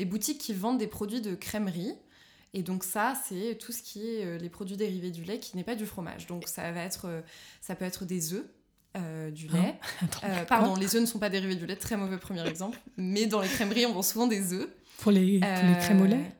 les 0.00 0.04
boutiques 0.04 0.38
qui 0.38 0.52
vendent 0.52 0.78
des 0.78 0.88
produits 0.88 1.20
de 1.20 1.36
crèmerie. 1.36 1.92
Et 2.52 2.62
donc 2.62 2.82
ça, 2.84 3.14
c'est 3.28 3.56
tout 3.60 3.72
ce 3.72 3.82
qui 3.82 4.06
est 4.08 4.24
euh, 4.24 4.38
les 4.38 4.48
produits 4.48 4.76
dérivés 4.76 5.10
du 5.10 5.22
lait 5.24 5.38
qui 5.38 5.56
n'est 5.56 5.64
pas 5.64 5.76
du 5.76 5.86
fromage. 5.86 6.26
Donc 6.26 6.48
ça 6.48 6.72
va 6.72 6.80
être, 6.82 7.06
euh, 7.06 7.20
ça 7.60 7.74
peut 7.74 7.84
être 7.84 8.04
des 8.04 8.32
œufs, 8.34 8.44
euh, 8.96 9.30
du 9.30 9.46
Hein 9.48 9.62
lait. 9.62 9.74
Attends, 10.02 10.20
Euh, 10.24 10.36
quoi 10.36 10.44
pardon, 10.46 10.74
les 10.74 10.96
œufs 10.96 11.00
ne 11.00 11.06
sont 11.06 11.20
pas 11.20 11.30
dérivés 11.30 11.54
du 11.54 11.66
lait, 11.66 11.76
très 11.76 11.96
mauvais 11.96 12.18
premier 12.18 12.46
exemple. 12.48 12.80
Mais 12.96 13.26
dans 13.26 13.40
les 13.40 13.48
crèmeries, 13.48 13.86
on 13.86 13.92
vend 13.92 14.02
souvent 14.02 14.26
des 14.26 14.52
œufs. 14.52 14.68
Pour 14.98 15.12
les, 15.12 15.38
pour 15.38 15.48
les 15.48 15.78
crèmes 15.78 16.02
au 16.02 16.06
lait 16.06 16.32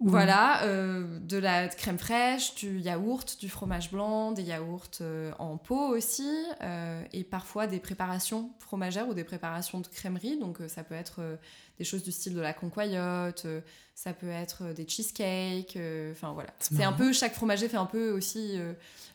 Voilà, 0.00 0.64
euh, 0.64 1.18
de 1.20 1.38
la 1.38 1.68
crème 1.68 1.98
fraîche, 1.98 2.54
du 2.56 2.78
yaourt, 2.80 3.38
du 3.38 3.48
fromage 3.48 3.90
blanc, 3.90 4.32
des 4.32 4.42
yaourts 4.42 4.90
euh, 5.00 5.32
en 5.38 5.56
pot 5.56 5.88
aussi, 5.88 6.28
euh, 6.62 7.02
et 7.12 7.24
parfois 7.24 7.66
des 7.66 7.78
préparations 7.78 8.50
fromagères 8.58 9.08
ou 9.08 9.14
des 9.14 9.24
préparations 9.24 9.80
de 9.80 9.86
crèmerie. 9.86 10.38
Donc 10.38 10.58
ça 10.68 10.82
peut 10.82 10.94
être 10.94 11.38
des 11.78 11.84
choses 11.84 12.02
du 12.02 12.12
style 12.12 12.34
de 12.34 12.40
la 12.40 12.52
concoyote, 12.52 13.46
ça 13.94 14.12
peut 14.12 14.28
être 14.28 14.74
des 14.74 14.86
cheesecakes, 14.86 15.78
enfin 16.10 16.32
voilà. 16.32 16.50
C'est 16.58 16.84
un 16.84 16.92
peu, 16.92 17.12
chaque 17.12 17.34
fromager 17.34 17.68
fait 17.68 17.76
un 17.76 17.86
peu 17.86 18.10
aussi, 18.10 18.58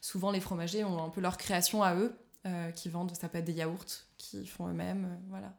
souvent 0.02 0.32
les 0.32 0.40
fromagers 0.40 0.84
ont 0.86 1.04
un 1.04 1.10
peu 1.10 1.22
leur 1.22 1.38
création 1.38 1.84
à 1.84 1.96
eux, 1.96 2.16
qui 2.76 2.90
vendent, 2.90 3.16
ça 3.16 3.28
peut 3.30 3.38
être 3.38 3.46
des 3.46 3.54
yaourts 3.54 3.86
qu'ils 4.18 4.50
font 4.50 4.68
eux-mêmes, 4.68 5.20
voilà. 5.30 5.54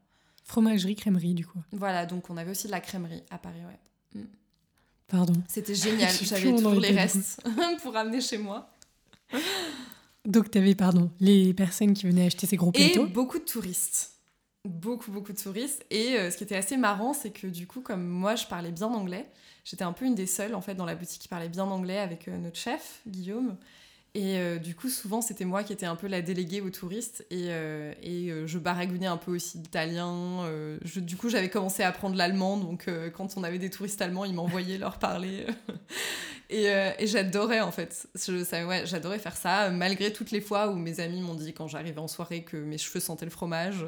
Fromagerie, 0.45 0.97
crèmerie, 0.97 1.35
du 1.35 1.47
coup. 1.47 1.61
Voilà, 1.71 2.07
donc 2.07 2.29
on 2.31 2.37
avait 2.37 2.51
aussi 2.51 2.67
de 2.67 2.73
la 2.73 2.81
crèmerie 2.81 3.23
à 3.31 3.39
Paris, 3.39 3.61
ouais. 3.65 4.21
Pardon. 5.11 5.35
C'était 5.49 5.75
génial, 5.75 6.11
j'avais 6.23 6.53
toujours 6.53 6.75
les 6.81 6.93
restes 6.93 7.43
pour 7.83 7.93
ramener 7.93 8.21
chez 8.21 8.39
moi. 8.39 8.71
Donc, 10.25 10.51
tu 10.51 10.59
avais, 10.59 10.75
pardon, 10.75 11.11
les 11.21 11.53
personnes 11.55 11.95
qui 11.95 12.07
venaient 12.07 12.27
acheter 12.27 12.47
ces 12.47 12.57
gros 12.57 12.71
Et 12.75 12.91
plateaux. 12.91 13.07
beaucoup 13.09 13.39
de 13.39 13.45
touristes. 13.45 14.13
Beaucoup, 14.69 15.11
beaucoup 15.11 15.33
de 15.33 15.39
touristes. 15.41 15.85
Et 15.91 16.17
euh, 16.17 16.31
ce 16.31 16.37
qui 16.37 16.45
était 16.45 16.57
assez 16.57 16.77
marrant, 16.77 17.13
c'est 17.15 17.31
que 17.31 17.47
du 17.47 17.67
coup, 17.67 17.81
comme 17.81 18.07
moi, 18.07 18.37
je 18.37 18.47
parlais 18.47 18.71
bien 18.71 18.89
anglais, 18.89 19.27
j'étais 19.65 19.85
un 19.85 19.93
peu 19.93 20.05
une 20.05 20.15
des 20.15 20.27
seules, 20.27 20.55
en 20.55 20.61
fait, 20.61 20.75
dans 20.75 20.85
la 20.85 20.95
boutique 20.95 21.23
qui 21.23 21.29
parlait 21.29 21.49
bien 21.49 21.65
anglais 21.65 21.99
avec 21.99 22.29
euh, 22.29 22.37
notre 22.37 22.59
chef, 22.59 23.01
Guillaume. 23.09 23.57
Et 24.15 24.39
euh, 24.39 24.59
du 24.59 24.75
coup, 24.75 24.89
souvent, 24.89 25.21
c'était 25.21 25.45
moi 25.45 25.63
qui 25.63 25.73
étais 25.73 25.87
un 25.87 25.95
peu 25.95 26.09
la 26.09 26.21
déléguée 26.21 26.61
aux 26.61 26.71
touristes. 26.71 27.25
Et, 27.31 27.47
euh, 27.51 27.93
et 28.03 28.31
euh, 28.31 28.47
je 28.47 28.59
baragouinais 28.59 29.07
un 29.07 29.17
peu 29.17 29.31
aussi 29.31 29.59
d'italien. 29.59 30.51
du 30.85 31.17
coup, 31.17 31.29
j'avais 31.29 31.49
commencé 31.49 31.85
à 31.85 31.89
apprendre 31.89 32.17
l'allemand. 32.17 32.57
Donc, 32.57 32.89
quand 33.15 33.37
on 33.37 33.45
avait 33.45 33.59
des 33.59 33.71
touristes 33.71 34.03
allemands, 34.03 34.25
ils 34.25 34.35
m'envoyaient 34.35 34.79
leur 34.79 34.99
parler. 34.99 35.47
et, 36.51 36.65
et 36.65 37.07
j'adorais, 37.07 37.61
en 37.61 37.71
fait. 37.71 38.09
Ouais, 38.27 38.83
j'adorais 38.85 39.21
faire 39.21 39.37
ça. 39.37 39.71
Malgré 39.71 40.13
toutes 40.13 40.33
les 40.33 40.41
fois 40.41 40.71
où 40.71 40.75
mes 40.75 40.99
amis 40.99 41.21
m'ont 41.21 41.35
dit, 41.35 41.53
quand 41.53 41.69
j'arrivais 41.69 42.01
en 42.01 42.09
soirée, 42.09 42.43
que 42.43 42.57
mes 42.57 42.79
cheveux 42.79 43.01
sentaient 43.01 43.27
le 43.27 43.31
fromage. 43.31 43.87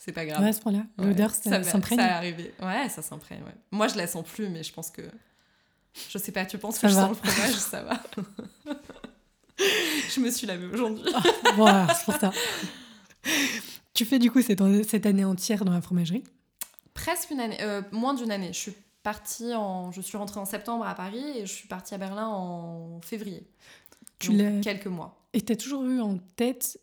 C'est 0.00 0.12
pas 0.12 0.24
grave. 0.24 0.40
Ouais, 0.40 0.50
à 0.50 0.52
ce 0.52 0.60
point-là. 0.60 0.84
L'odeur, 0.98 1.30
ça, 1.34 1.62
s'imprègne. 1.64 1.98
Ça 1.98 2.14
arrivé. 2.14 2.54
Ouais, 2.62 2.88
ça 2.90 3.02
s'imprègne. 3.02 3.40
Ouais. 3.40 3.54
Moi, 3.72 3.88
je 3.88 3.96
la 3.96 4.06
sens 4.06 4.24
plus, 4.24 4.48
mais 4.48 4.62
je 4.62 4.72
pense 4.72 4.90
que. 4.90 5.02
Je 6.10 6.18
sais 6.18 6.32
pas, 6.32 6.44
tu 6.44 6.58
penses 6.58 6.78
que 6.78 6.88
je 6.88 6.92
sens 6.92 7.10
le 7.10 7.14
fromage 7.14 7.54
Ça 7.54 7.82
va. 7.82 8.02
je 10.14 10.20
me 10.20 10.30
suis 10.30 10.46
lavée 10.46 10.66
aujourd'hui. 10.66 11.04
voilà, 11.56 11.86
ah, 11.88 11.94
c'est 11.94 12.04
pour 12.04 12.14
ça. 12.14 12.32
Tu 13.94 14.04
fais 14.04 14.18
du 14.18 14.30
coup 14.30 14.42
cette, 14.42 14.62
cette, 14.88 15.06
année 15.06 15.24
entière 15.24 15.64
dans 15.64 15.72
la 15.72 15.80
fromagerie? 15.80 16.24
Presque 16.94 17.30
une 17.30 17.40
année, 17.40 17.58
euh, 17.60 17.82
moins 17.92 18.14
d'une 18.14 18.30
année. 18.30 18.52
Je 18.52 18.58
suis 18.58 18.74
partie 19.02 19.54
en, 19.54 19.92
je 19.92 20.00
suis 20.00 20.16
rentrée 20.16 20.40
en 20.40 20.44
septembre 20.44 20.86
à 20.86 20.94
Paris 20.94 21.24
et 21.36 21.46
je 21.46 21.52
suis 21.52 21.68
partie 21.68 21.94
à 21.94 21.98
Berlin 21.98 22.26
en 22.26 23.00
février. 23.02 23.46
Tu 24.18 24.32
donc, 24.36 24.62
quelques 24.62 24.86
mois. 24.86 25.24
Et 25.32 25.40
tu 25.40 25.52
as 25.52 25.56
toujours 25.56 25.84
eu 25.84 26.00
en 26.00 26.18
tête 26.36 26.80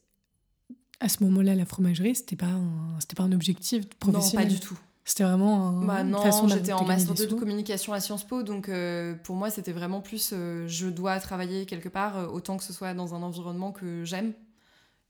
à 0.99 1.09
ce 1.09 1.23
moment-là 1.23 1.55
la 1.55 1.65
fromagerie, 1.65 2.15
c'était 2.15 2.35
pas 2.35 2.59
c'était 2.99 3.15
pas 3.15 3.23
un 3.23 3.31
objectif 3.31 3.89
professionnel. 3.99 4.47
Non, 4.47 4.53
pas 4.53 4.55
du 4.55 4.59
tout. 4.59 4.79
C'était 5.03 5.23
vraiment 5.23 5.71
bah 5.71 6.03
non, 6.03 6.47
j'étais 6.47 6.73
en 6.73 6.85
master 6.85 7.15
2 7.15 7.27
de 7.27 7.35
communication 7.35 7.91
à 7.93 7.99
Sciences 7.99 8.23
Po, 8.23 8.43
donc 8.43 8.69
euh, 8.69 9.15
pour 9.23 9.35
moi 9.35 9.49
c'était 9.49 9.71
vraiment 9.71 9.99
plus 9.99 10.31
euh, 10.31 10.67
je 10.67 10.87
dois 10.87 11.19
travailler 11.19 11.65
quelque 11.65 11.89
part, 11.89 12.19
euh, 12.19 12.27
autant 12.27 12.57
que 12.57 12.63
ce 12.63 12.71
soit 12.71 12.93
dans 12.93 13.15
un 13.15 13.23
environnement 13.23 13.71
que 13.71 14.03
j'aime 14.05 14.33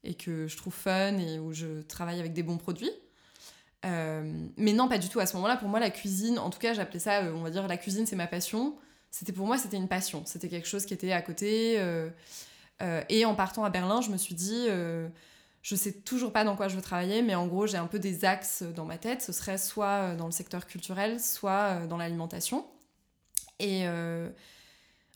et 0.03 0.13
que 0.13 0.47
je 0.47 0.55
trouve 0.55 0.73
fun 0.73 1.17
et 1.17 1.39
où 1.39 1.51
je 1.51 1.81
travaille 1.81 2.19
avec 2.21 2.31
des 2.31 2.41
bons 2.41 2.57
produits. 2.57 2.91
mais 3.83 4.73
non, 4.73 4.87
pas 4.87 4.97
du 4.97 5.09
tout. 5.09 5.19
À 5.19 5.25
ce 5.25 5.35
moment-là, 5.35 5.57
pour 5.57 5.67
moi, 5.67 5.79
la 5.79 5.91
cuisine, 5.91 6.39
en 6.39 6.49
tout 6.49 6.59
cas, 6.59 6.73
j'appelais 6.73 6.99
ça, 6.99 7.23
on 7.35 7.43
va 7.43 7.51
dire, 7.51 7.67
la 7.67 7.77
cuisine, 7.77 8.05
c'est 8.07 8.15
ma 8.15 8.27
passion. 8.27 8.75
C'était 9.11 9.33
pour 9.33 9.45
moi, 9.45 9.57
c'était 9.57 9.77
une 9.77 9.87
passion. 9.87 10.23
C'était 10.25 10.49
quelque 10.49 10.67
chose 10.67 10.85
qui 10.85 10.93
était 10.95 11.11
à 11.11 11.21
côté. 11.21 11.79
et 13.09 13.25
en 13.25 13.35
partant 13.35 13.63
à 13.63 13.69
Berlin, 13.69 14.01
je 14.01 14.09
me 14.09 14.17
suis 14.17 14.33
dit 14.33 14.67
je 15.61 15.75
sais 15.75 15.91
toujours 15.91 16.33
pas 16.33 16.43
dans 16.43 16.55
quoi 16.55 16.67
je 16.67 16.75
veux 16.75 16.81
travailler, 16.81 17.21
mais 17.21 17.35
en 17.35 17.45
gros, 17.47 17.67
j'ai 17.67 17.77
un 17.77 17.85
peu 17.85 17.99
des 17.99 18.25
axes 18.25 18.63
dans 18.63 18.85
ma 18.85 18.97
tête. 18.97 19.21
Ce 19.21 19.31
serait 19.31 19.57
soit 19.57 19.85
euh, 20.11 20.15
dans 20.15 20.25
le 20.25 20.31
secteur 20.31 20.65
culturel, 20.65 21.19
soit 21.19 21.81
euh, 21.81 21.87
dans 21.87 21.97
l'alimentation. 21.97 22.65
Et 23.59 23.87
euh, 23.87 24.29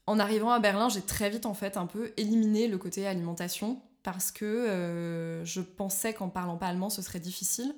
en 0.06 0.20
arrivant 0.20 0.52
à 0.52 0.60
Berlin, 0.60 0.88
j'ai 0.90 1.02
très 1.02 1.32
vite 1.32 1.48
en 1.48 1.56
fait 1.56 1.78
un 1.78 1.88
peu 1.88 2.14
éliminé 2.18 2.68
le 2.68 2.78
côté 2.78 3.08
alimentation 3.08 3.82
parce 4.04 4.32
que 4.32 5.42
je 5.44 5.62
pensais 5.62 6.14
qu'en 6.14 6.30
parlant 6.30 6.58
pas 6.58 6.68
allemand, 6.68 6.92
ce 6.92 7.02
serait 7.02 7.20
difficile. 7.20 7.74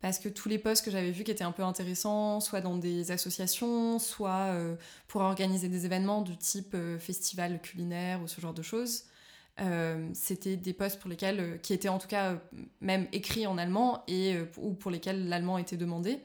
Parce 0.00 0.18
que 0.18 0.30
tous 0.30 0.48
les 0.48 0.58
postes 0.58 0.82
que 0.82 0.90
j'avais 0.90 1.10
vus 1.10 1.24
qui 1.24 1.30
étaient 1.30 1.44
un 1.44 1.52
peu 1.52 1.62
intéressants, 1.62 2.40
soit 2.40 2.62
dans 2.62 2.78
des 2.78 3.10
associations, 3.10 3.98
soit 3.98 4.56
pour 5.08 5.20
organiser 5.20 5.68
des 5.68 5.84
événements 5.84 6.22
du 6.22 6.38
type 6.38 6.74
festival 6.98 7.60
culinaire 7.60 8.22
ou 8.22 8.28
ce 8.28 8.40
genre 8.40 8.54
de 8.54 8.62
choses, 8.62 9.04
euh, 9.60 10.08
c'était 10.14 10.56
des 10.56 10.72
postes 10.72 11.00
pour 11.00 11.10
lesquels, 11.10 11.40
euh, 11.40 11.56
qui 11.58 11.72
étaient 11.72 11.88
en 11.88 11.98
tout 11.98 12.06
cas 12.06 12.32
euh, 12.32 12.36
même 12.80 13.08
écrits 13.12 13.46
en 13.46 13.58
allemand 13.58 14.04
et, 14.06 14.36
ou 14.56 14.74
pour 14.74 14.90
lesquels 14.90 15.28
l'allemand 15.28 15.58
était 15.58 15.76
demandé. 15.76 16.20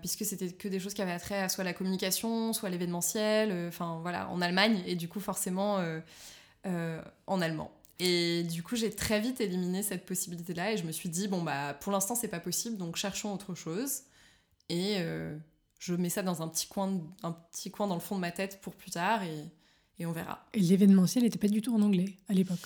puisque 0.00 0.24
c'était 0.24 0.50
que 0.50 0.68
des 0.68 0.80
choses 0.80 0.94
qui 0.94 1.02
avaient 1.02 1.12
attrait 1.12 1.42
à 1.42 1.48
soit 1.48 1.64
la 1.64 1.72
communication, 1.72 2.52
soit 2.52 2.70
l'événementiel, 2.70 3.68
enfin 3.68 3.98
voilà, 4.02 4.28
en 4.30 4.40
Allemagne, 4.40 4.82
et 4.86 4.96
du 4.96 5.08
coup 5.08 5.20
forcément 5.20 5.82
en 6.64 7.40
allemand. 7.40 7.70
Et 7.98 8.44
du 8.44 8.62
coup, 8.62 8.76
j'ai 8.76 8.90
très 8.90 9.20
vite 9.20 9.40
éliminé 9.42 9.82
cette 9.82 10.06
possibilité-là 10.06 10.72
et 10.72 10.76
je 10.78 10.84
me 10.84 10.92
suis 10.92 11.10
dit, 11.10 11.28
bon, 11.28 11.42
bah, 11.42 11.74
pour 11.74 11.92
l'instant, 11.92 12.14
c'est 12.14 12.28
pas 12.28 12.40
possible, 12.40 12.78
donc 12.78 12.96
cherchons 12.96 13.34
autre 13.34 13.54
chose. 13.54 14.02
Et 14.70 14.96
je 15.78 15.94
mets 15.94 16.10
ça 16.10 16.22
dans 16.22 16.42
un 16.42 16.48
petit, 16.48 16.68
coin, 16.68 17.00
un 17.22 17.32
petit 17.32 17.70
coin 17.70 17.86
dans 17.86 17.96
le 17.96 18.00
fond 18.00 18.14
de 18.14 18.20
ma 18.20 18.32
tête 18.32 18.60
pour 18.62 18.74
plus 18.74 18.92
tard. 18.92 19.22
Et, 19.24 19.44
et 20.00 20.06
on 20.06 20.12
verra. 20.12 20.44
Et 20.54 20.60
l'événementiel 20.60 21.22
n'était 21.22 21.38
pas 21.38 21.48
du 21.48 21.62
tout 21.62 21.74
en 21.74 21.82
anglais 21.82 22.14
à 22.28 22.32
l'époque 22.32 22.58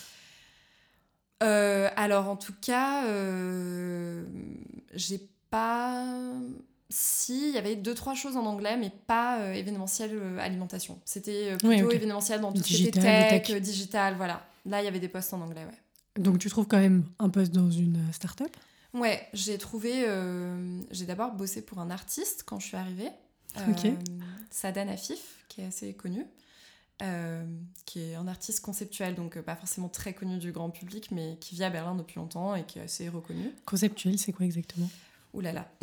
euh, 1.42 1.90
Alors 1.96 2.28
en 2.28 2.36
tout 2.36 2.54
cas, 2.60 3.06
euh, 3.06 4.24
j'ai 4.94 5.20
pas. 5.50 6.06
Si, 6.88 7.48
il 7.48 7.54
y 7.54 7.58
avait 7.58 7.74
deux, 7.74 7.94
trois 7.94 8.14
choses 8.14 8.36
en 8.36 8.46
anglais, 8.46 8.76
mais 8.76 8.92
pas 9.06 9.40
euh, 9.40 9.52
événementiel 9.52 10.38
alimentation. 10.38 11.00
C'était 11.04 11.56
plutôt 11.56 11.90
événementiel 11.90 12.40
dans 12.40 12.52
tout 12.52 12.62
ce 12.62 12.68
qui 12.68 12.86
était 12.86 13.40
tech, 13.40 13.60
digital, 13.60 14.14
voilà. 14.16 14.46
Là, 14.64 14.80
il 14.80 14.84
y 14.84 14.88
avait 14.88 15.00
des 15.00 15.08
postes 15.08 15.34
en 15.34 15.40
anglais, 15.40 15.64
ouais. 15.64 16.22
Donc 16.22 16.38
tu 16.38 16.48
trouves 16.48 16.68
quand 16.68 16.78
même 16.78 17.04
un 17.18 17.28
poste 17.28 17.52
dans 17.52 17.70
une 17.70 18.00
start-up? 18.12 18.56
Ouais, 18.92 19.26
j'ai 19.32 19.58
trouvé. 19.58 20.06
j'ai 20.92 21.06
d'abord 21.06 21.32
bossé 21.32 21.62
pour 21.62 21.80
un 21.80 21.90
artiste 21.90 22.44
quand 22.46 22.60
je 22.60 22.68
suis 22.68 22.76
arrivée. 22.76 23.10
Ok. 23.68 23.90
Sadan 24.50 24.88
Afif, 24.88 25.44
qui 25.48 25.62
est 25.62 25.66
assez 25.66 25.94
connu. 25.94 26.24
Euh, 27.02 27.44
qui 27.86 28.00
est 28.00 28.14
un 28.14 28.28
artiste 28.28 28.64
conceptuel, 28.64 29.16
donc 29.16 29.36
euh, 29.36 29.42
pas 29.42 29.56
forcément 29.56 29.88
très 29.88 30.12
connu 30.12 30.38
du 30.38 30.52
grand 30.52 30.70
public, 30.70 31.08
mais 31.10 31.36
qui 31.40 31.56
vit 31.56 31.64
à 31.64 31.70
Berlin 31.70 31.96
depuis 31.96 32.20
longtemps 32.20 32.54
et 32.54 32.62
qui 32.62 32.78
est 32.78 32.82
assez 32.82 33.08
reconnu. 33.08 33.50
Conceptuel, 33.66 34.16
c'est 34.16 34.32
quoi 34.32 34.46
exactement? 34.46 34.88
Ouh 35.32 35.40
là 35.40 35.52
là 35.52 35.68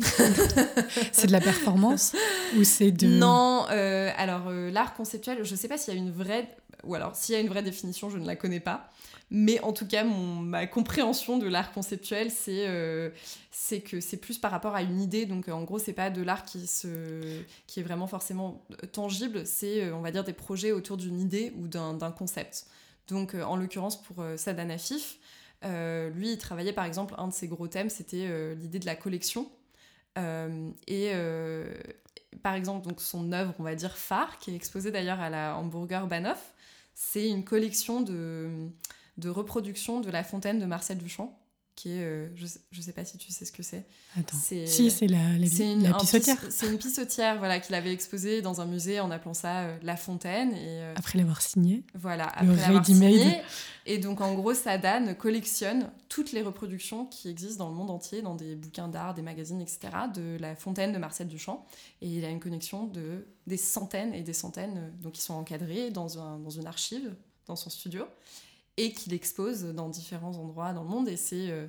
C'est 1.12 1.26
de 1.26 1.32
la 1.32 1.42
performance 1.42 2.16
ou 2.56 2.64
c'est 2.64 2.92
de... 2.92 3.06
Non, 3.06 3.66
euh, 3.70 4.10
alors 4.16 4.50
l'art 4.50 4.94
conceptuel, 4.94 5.44
je 5.44 5.54
sais 5.54 5.68
pas 5.68 5.76
s'il 5.76 5.92
y 5.92 5.96
a 5.98 6.00
une 6.00 6.10
vraie... 6.10 6.48
Ou 6.84 6.94
alors 6.94 7.14
s'il 7.14 7.34
y 7.34 7.38
a 7.38 7.40
une 7.40 7.48
vraie 7.48 7.62
définition, 7.62 8.08
je 8.08 8.16
ne 8.16 8.26
la 8.26 8.34
connais 8.34 8.60
pas. 8.60 8.90
Mais 9.34 9.60
en 9.60 9.72
tout 9.72 9.86
cas, 9.86 10.04
mon, 10.04 10.34
ma 10.42 10.66
compréhension 10.66 11.38
de 11.38 11.48
l'art 11.48 11.72
conceptuel, 11.72 12.30
c'est 12.30 12.68
euh, 12.68 13.08
que 13.82 13.98
c'est 13.98 14.18
plus 14.18 14.36
par 14.36 14.50
rapport 14.50 14.74
à 14.74 14.82
une 14.82 15.00
idée. 15.00 15.24
Donc 15.24 15.48
en 15.48 15.62
gros, 15.62 15.78
c'est 15.78 15.94
pas 15.94 16.10
de 16.10 16.20
l'art 16.20 16.44
qui, 16.44 16.68
qui 17.66 17.80
est 17.80 17.82
vraiment 17.82 18.06
forcément 18.06 18.62
tangible, 18.92 19.46
c'est 19.46 19.84
euh, 19.84 19.96
on 19.96 20.02
va 20.02 20.10
dire 20.10 20.22
des 20.22 20.34
projets 20.34 20.70
autour 20.70 20.98
d'une 20.98 21.18
idée 21.18 21.54
ou 21.56 21.66
d'un 21.66 22.10
concept. 22.10 22.66
Donc 23.08 23.34
euh, 23.34 23.42
en 23.42 23.56
l'occurrence 23.56 24.02
pour 24.02 24.22
Sadan 24.36 24.68
Afif, 24.68 25.16
lui, 25.64 26.32
il 26.32 26.38
travaillait 26.38 26.74
par 26.74 26.84
exemple, 26.84 27.14
un 27.16 27.28
de 27.28 27.32
ses 27.32 27.48
gros 27.48 27.68
thèmes, 27.68 27.88
c'était 27.88 28.54
l'idée 28.54 28.80
de 28.80 28.86
la 28.86 28.96
collection. 28.96 29.50
et 30.86 31.12
par 32.42 32.52
exemple, 32.52 32.86
donc 32.86 33.00
son 33.00 33.32
œuvre, 33.32 33.54
on 33.58 33.62
va 33.62 33.74
dire 33.74 33.96
phare, 33.96 34.38
qui 34.38 34.50
est 34.50 34.56
exposée 34.56 34.90
d'ailleurs 34.90 35.20
à 35.20 35.30
la 35.30 35.56
Hamburger 35.56 36.06
Bahnhof, 36.06 36.52
c'est 36.92 37.30
une 37.30 37.44
collection 37.44 38.02
de 38.02 38.68
de 39.18 39.28
reproduction 39.28 40.00
de 40.00 40.10
la 40.10 40.24
fontaine 40.24 40.58
de 40.58 40.66
Marcel 40.66 40.98
Duchamp 40.98 41.38
qui 41.74 41.90
est, 41.90 42.04
euh, 42.04 42.28
je, 42.36 42.44
ne 42.44 42.82
sais 42.82 42.92
pas 42.92 43.04
si 43.04 43.16
tu 43.16 43.32
sais 43.32 43.44
ce 43.44 43.52
que 43.52 43.62
c'est. 43.62 43.86
Attends. 44.18 44.36
Si, 44.36 44.90
c'est 44.90 45.06
la, 45.06 45.38
la, 45.38 45.94
pissotière. 45.94 46.38
C'est 46.50 46.66
une 46.66 46.78
pissotière, 46.78 47.38
voilà, 47.38 47.60
qu'il 47.60 47.74
avait 47.74 47.92
exposée 47.92 48.42
dans 48.42 48.60
un 48.60 48.66
musée 48.66 49.00
en 49.00 49.10
appelant 49.10 49.32
ça 49.32 49.62
euh, 49.62 49.78
la 49.82 49.96
fontaine. 49.96 50.52
Et, 50.52 50.82
euh, 50.82 50.94
après 50.96 51.18
l'avoir 51.18 51.40
signé. 51.40 51.84
Voilà, 51.94 52.26
après 52.26 52.46
l'avoir 52.46 52.84
signé. 52.84 53.40
Et 53.86 53.98
donc, 53.98 54.20
en 54.20 54.34
gros, 54.34 54.54
Sadan 54.54 55.14
collectionne 55.14 55.90
toutes 56.08 56.32
les 56.32 56.42
reproductions 56.42 57.06
qui 57.06 57.28
existent 57.28 57.64
dans 57.64 57.70
le 57.70 57.76
monde 57.76 57.90
entier, 57.90 58.22
dans 58.22 58.34
des 58.34 58.54
bouquins 58.54 58.88
d'art, 58.88 59.14
des 59.14 59.22
magazines, 59.22 59.60
etc., 59.60 59.88
de 60.14 60.36
la 60.38 60.54
fontaine 60.54 60.92
de 60.92 60.98
Marcel 60.98 61.26
Duchamp. 61.26 61.64
Et 62.02 62.06
il 62.06 62.24
a 62.24 62.28
une 62.28 62.40
connexion 62.40 62.86
de 62.86 63.26
des 63.46 63.56
centaines 63.56 64.14
et 64.14 64.22
des 64.22 64.34
centaines, 64.34 64.92
donc 65.00 65.18
ils 65.18 65.22
sont 65.22 65.34
encadrés 65.34 65.90
dans, 65.90 66.20
un, 66.20 66.38
dans 66.38 66.50
une 66.50 66.66
archive, 66.68 67.12
dans 67.46 67.56
son 67.56 67.70
studio 67.70 68.04
et 68.76 68.92
qu'il 68.92 69.12
expose 69.12 69.64
dans 69.64 69.88
différents 69.88 70.36
endroits 70.36 70.72
dans 70.72 70.82
le 70.82 70.88
monde. 70.88 71.08
Et 71.08 71.16
c'est 71.16 71.50
euh, 71.50 71.66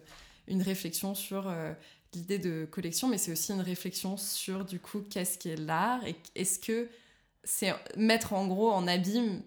une 0.47 0.61
réflexion 0.61 1.15
sur 1.15 1.47
euh, 1.47 1.73
l'idée 2.13 2.39
de 2.39 2.65
collection, 2.69 3.07
mais 3.07 3.17
c'est 3.17 3.31
aussi 3.31 3.51
une 3.51 3.61
réflexion 3.61 4.17
sur 4.17 4.65
du 4.65 4.79
coup 4.79 5.01
qu'est-ce 5.01 5.37
qu'est 5.37 5.55
l'art 5.55 6.05
et 6.05 6.15
est-ce 6.35 6.59
que 6.59 6.89
c'est 7.43 7.73
mettre 7.97 8.33
en 8.33 8.47
gros 8.47 8.71
en 8.71 8.87
abîme 8.87 9.41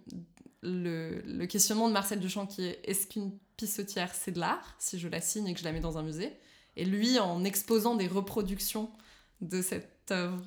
le, 0.62 1.22
le, 1.24 1.46
questionnement 1.46 1.88
de 1.88 1.92
Marcel 1.92 2.18
Duchamp 2.18 2.46
qui 2.46 2.64
est 2.64 2.80
est-ce 2.84 3.06
qu'une 3.06 3.32
pissotière 3.56 4.14
c'est 4.14 4.32
de 4.32 4.40
l'art 4.40 4.74
si 4.78 4.98
je 4.98 5.08
la 5.08 5.20
signe 5.20 5.46
et 5.46 5.54
que 5.54 5.60
je 5.60 5.64
la 5.64 5.72
mets 5.72 5.80
dans 5.80 5.96
un 5.96 6.02
musée? 6.02 6.32
Et 6.76 6.84
lui 6.84 7.18
en 7.18 7.44
exposant 7.44 7.94
des 7.94 8.08
reproductions 8.08 8.90
de 9.40 9.62
cette 9.62 10.10
œuvre 10.10 10.42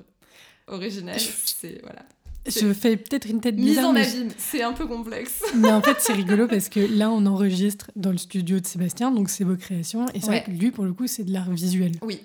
originelle 0.68 1.22
c'est 1.46 1.82
voilà 1.82 2.06
je 2.48 2.74
fais 2.74 2.98
peut-être 2.98 3.30
une 3.30 3.42
tête 3.42 3.56
bizarre. 3.56 3.94
Mise 3.94 4.08
en 4.08 4.20
abîme, 4.20 4.32
c'est 4.38 4.62
un 4.62 4.74
peu 4.74 4.88
complexe. 4.88 5.42
mais 5.56 5.72
en 5.72 5.82
fait, 5.82 5.98
c'est 6.00 6.14
rigolo 6.14 6.48
parce 6.48 6.70
que 6.70 6.80
là, 6.80 7.10
on 7.12 7.26
enregistre 7.26 7.92
dans 7.96 8.12
le 8.12 8.18
studio 8.18 8.60
de 8.60 8.66
Sébastien, 8.66 9.12
donc 9.12 9.30
c'est 9.30 9.44
vos 9.44 9.56
créations. 9.56 10.08
Et 10.14 10.20
que 10.20 10.52
lui, 10.52 10.72
pour 10.72 10.86
le 10.86 10.94
coup, 10.94 11.08
c'est 11.08 11.24
de 11.24 11.34
l'art 11.34 11.52
visuel. 11.52 11.94
Oui. 12.02 12.22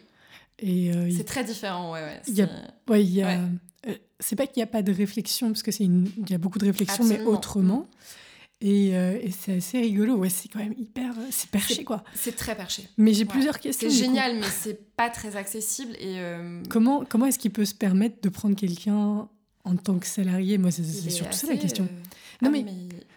Et 0.60 0.92
euh, 0.92 1.10
c'est 1.10 1.24
très 1.24 1.44
différent, 1.44 1.92
ouais. 1.92 2.00
ouais 2.00 2.20
il 2.28 2.34
y 2.34 2.42
a, 2.42 2.48
ouais, 2.88 3.02
il 3.02 3.10
y 3.10 3.22
a, 3.22 3.40
euh, 3.88 3.94
c'est 4.20 4.36
pas 4.36 4.46
qu'il 4.46 4.60
n'y 4.60 4.62
a 4.62 4.68
pas 4.68 4.82
de 4.82 4.92
réflexion, 4.92 5.48
parce 5.48 5.64
que 5.64 5.72
c'est 5.72 5.84
une... 5.84 6.08
il 6.16 6.30
y 6.30 6.34
a 6.34 6.38
beaucoup 6.38 6.58
de 6.58 6.66
réflexion, 6.66 7.04
mais 7.04 7.20
autrement. 7.22 7.88
Et, 8.60 8.96
euh, 8.96 9.18
et 9.20 9.32
c'est 9.32 9.56
assez 9.56 9.80
rigolo, 9.80 10.14
ouais, 10.14 10.28
c'est 10.28 10.48
quand 10.48 10.60
même 10.60 10.74
hyper, 10.78 11.12
c'est 11.30 11.50
perché 11.50 11.82
quoi. 11.82 12.04
C'est 12.14 12.36
très 12.36 12.54
perché. 12.54 12.88
Mais 12.96 13.12
j'ai 13.12 13.24
plusieurs 13.24 13.58
questions. 13.58 13.90
C'est 13.90 13.96
génial, 13.96 14.36
mais 14.36 14.46
c'est 14.48 14.94
pas 14.94 15.10
très 15.10 15.36
accessible 15.36 15.92
et. 15.96 16.20
Comment 16.70 17.04
comment 17.04 17.26
est-ce 17.26 17.38
qu'il 17.38 17.50
peut 17.50 17.64
se 17.64 17.74
permettre 17.74 18.22
de 18.22 18.28
prendre 18.28 18.54
quelqu'un 18.54 19.28
en 19.64 19.76
tant 19.76 19.98
que 19.98 20.06
salarié 20.06 20.58
Moi, 20.58 20.70
c'est 20.70 20.84
surtout 21.10 21.36
ça 21.36 21.46
la 21.48 21.56
question. 21.56 21.84
Euh, 21.84 22.02
non, 22.42 22.48
ah 22.48 22.50
mais, 22.50 22.64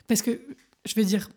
parce 0.08 0.22
que 0.22 0.40
je 0.86 0.94
veux 0.96 1.04
dire, 1.06 1.30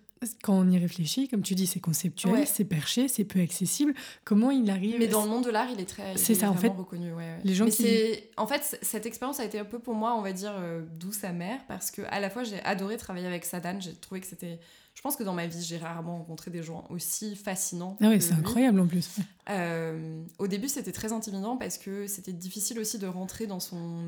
quand 0.42 0.52
on 0.58 0.70
y 0.70 0.78
réfléchit, 0.78 1.28
comme 1.28 1.40
tu 1.42 1.54
dis, 1.54 1.66
c'est 1.66 1.80
conceptuel, 1.80 2.32
Ouais. 2.32 2.46
c'est 2.46 2.64
perché, 2.66 3.08
c'est 3.08 3.24
peu 3.24 3.40
accessible. 3.40 3.94
Comment 4.24 4.50
il 4.50 4.70
arrive 4.70 4.96
Mais 4.98 5.06
dans 5.08 5.24
le 5.24 5.30
monde 5.30 5.44
de 5.46 5.50
l'art, 5.50 5.68
il 5.72 5.80
est 5.80 5.86
très. 5.86 6.16
C'est 6.16 6.34
ça, 6.34 6.50
en 6.50 6.54
fait, 6.56 6.68
reconnu. 6.68 7.10
ouais, 7.12 7.16
ouais. 7.16 7.38
les 7.42 7.54
gens 7.54 7.64
Mais 7.64 7.70
qui- 7.70 8.20
En 8.36 8.46
fait, 8.46 8.78
cette 8.82 9.06
expérience 9.06 9.40
a 9.40 9.44
été 9.44 9.58
un 9.58 9.64
peu 9.64 9.78
pour 9.78 9.94
moi, 9.94 10.14
on 10.16 10.20
va 10.22 10.32
dire, 10.32 10.52
euh, 10.58 10.82
douce 10.98 11.24
amère, 11.24 11.60
parce 11.68 11.90
que 11.90 12.02
à 12.10 12.20
la 12.20 12.28
fois, 12.30 12.44
j'ai 12.44 12.60
adoré 12.64 12.96
travailler 12.98 13.26
avec 13.26 13.44
Sadan. 13.46 13.80
J'ai 13.80 13.94
trouvé 13.94 14.20
que 14.20 14.26
c'était. 14.26 14.60
Je 14.94 15.00
pense 15.02 15.16
que 15.16 15.22
dans 15.22 15.32
ma 15.32 15.46
vie, 15.46 15.62
j'ai 15.62 15.78
rarement 15.78 16.18
rencontré 16.18 16.50
des 16.50 16.62
gens 16.62 16.84
aussi 16.90 17.34
fascinants. 17.34 17.96
Ah 18.02 18.10
que 18.14 18.20
c'est 18.20 18.34
incroyable 18.34 18.78
en 18.80 18.86
plus. 18.86 19.08
Euh, 19.48 20.22
au 20.38 20.46
début, 20.46 20.68
c'était 20.68 20.92
très 20.92 21.12
intimidant 21.12 21.56
parce 21.56 21.78
que 21.78 22.06
c'était 22.06 22.32
difficile 22.34 22.78
aussi 22.78 22.98
de 22.98 23.06
rentrer 23.06 23.46
dans 23.46 23.60
son, 23.60 24.02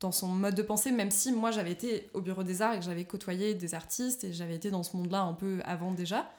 dans 0.00 0.12
son 0.12 0.28
mode 0.28 0.54
de 0.54 0.62
pensée, 0.62 0.92
même 0.92 1.10
si 1.10 1.32
moi 1.32 1.50
j'avais 1.50 1.72
été 1.72 2.08
au 2.14 2.20
Bureau 2.20 2.44
des 2.44 2.62
Arts 2.62 2.74
et 2.74 2.78
que 2.78 2.84
j'avais 2.84 3.04
côtoyé 3.04 3.54
des 3.54 3.74
artistes 3.74 4.24
et 4.24 4.32
j'avais 4.32 4.54
été 4.54 4.70
dans 4.70 4.82
ce 4.82 4.96
monde-là 4.96 5.22
un 5.22 5.34
peu 5.34 5.60
avant 5.64 5.92
déjà. 5.92 6.30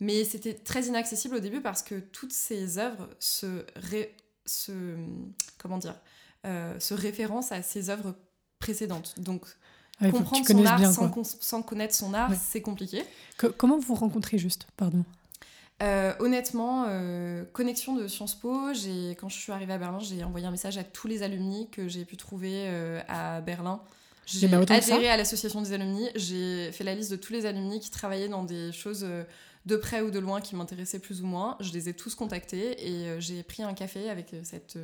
Mais 0.00 0.24
c'était 0.24 0.54
très 0.54 0.86
inaccessible 0.86 1.36
au 1.36 1.40
début 1.40 1.60
parce 1.60 1.82
que 1.82 1.96
toutes 2.00 2.32
ces 2.32 2.78
œuvres 2.78 3.08
se, 3.18 3.64
ré- 3.76 4.14
se 4.46 4.96
comment 5.58 5.78
dire, 5.78 5.94
euh, 6.44 6.78
se 6.80 6.94
référencent 6.94 7.52
à 7.52 7.62
ses 7.62 7.90
œuvres 7.90 8.14
précédentes. 8.58 9.14
Donc 9.18 9.46
Ouais, 10.00 10.10
que 10.10 10.16
tu 10.16 10.22
comprendre 10.22 10.46
son 10.48 10.66
art 10.66 10.78
bien. 10.78 10.92
sans, 10.92 11.00
quoi. 11.02 11.08
con- 11.10 11.24
sans 11.24 11.62
connaître 11.62 11.94
son 11.94 12.14
art, 12.14 12.30
Ouais. 12.30 12.36
c'est 12.50 12.62
compliqué. 12.62 13.04
Co- 13.38 13.52
comment 13.56 13.76
vous 13.76 13.82
vous 13.88 13.94
rencontrez 13.94 14.38
juste? 14.38 14.66
Pardon. 14.76 15.04
Euh, 15.82 16.12
honnêtement, 16.20 16.84
euh, 16.86 17.44
connexion 17.52 17.96
de 17.96 18.06
Sciences 18.06 18.36
Po, 18.36 18.72
j'ai, 18.72 19.16
quand 19.16 19.28
je 19.28 19.36
suis 19.36 19.50
arrivée 19.50 19.72
à 19.72 19.78
Berlin, 19.78 19.98
j'ai 19.98 20.22
envoyé 20.22 20.46
un 20.46 20.52
message 20.52 20.78
à 20.78 20.84
tous 20.84 21.08
les 21.08 21.24
alumni 21.24 21.68
que 21.70 21.88
j'ai 21.88 22.04
pu 22.04 22.16
trouver 22.16 22.66
euh, 22.66 23.00
à 23.08 23.40
Berlin. 23.40 23.82
J'ai 24.24 24.52
adhéré 24.54 25.08
à 25.08 25.16
l'association 25.16 25.60
des 25.60 25.72
alumni, 25.72 26.08
j'ai 26.14 26.70
fait 26.70 26.84
la 26.84 26.94
liste 26.94 27.10
de 27.10 27.16
tous 27.16 27.32
les 27.32 27.46
alumni 27.46 27.80
qui 27.80 27.90
travaillaient 27.90 28.28
dans 28.28 28.44
des 28.44 28.70
choses 28.70 29.04
de 29.66 29.76
près 29.76 30.00
ou 30.00 30.12
de 30.12 30.20
loin 30.20 30.40
qui 30.40 30.54
m'intéressaient 30.54 31.00
plus 31.00 31.22
ou 31.22 31.26
moins. 31.26 31.56
Je 31.58 31.72
les 31.72 31.88
ai 31.88 31.92
tous 31.92 32.14
contactés 32.14 32.88
et 32.88 33.20
j'ai 33.20 33.42
pris 33.42 33.64
un 33.64 33.74
café 33.74 34.08
avec 34.08 34.28
cette 34.44 34.78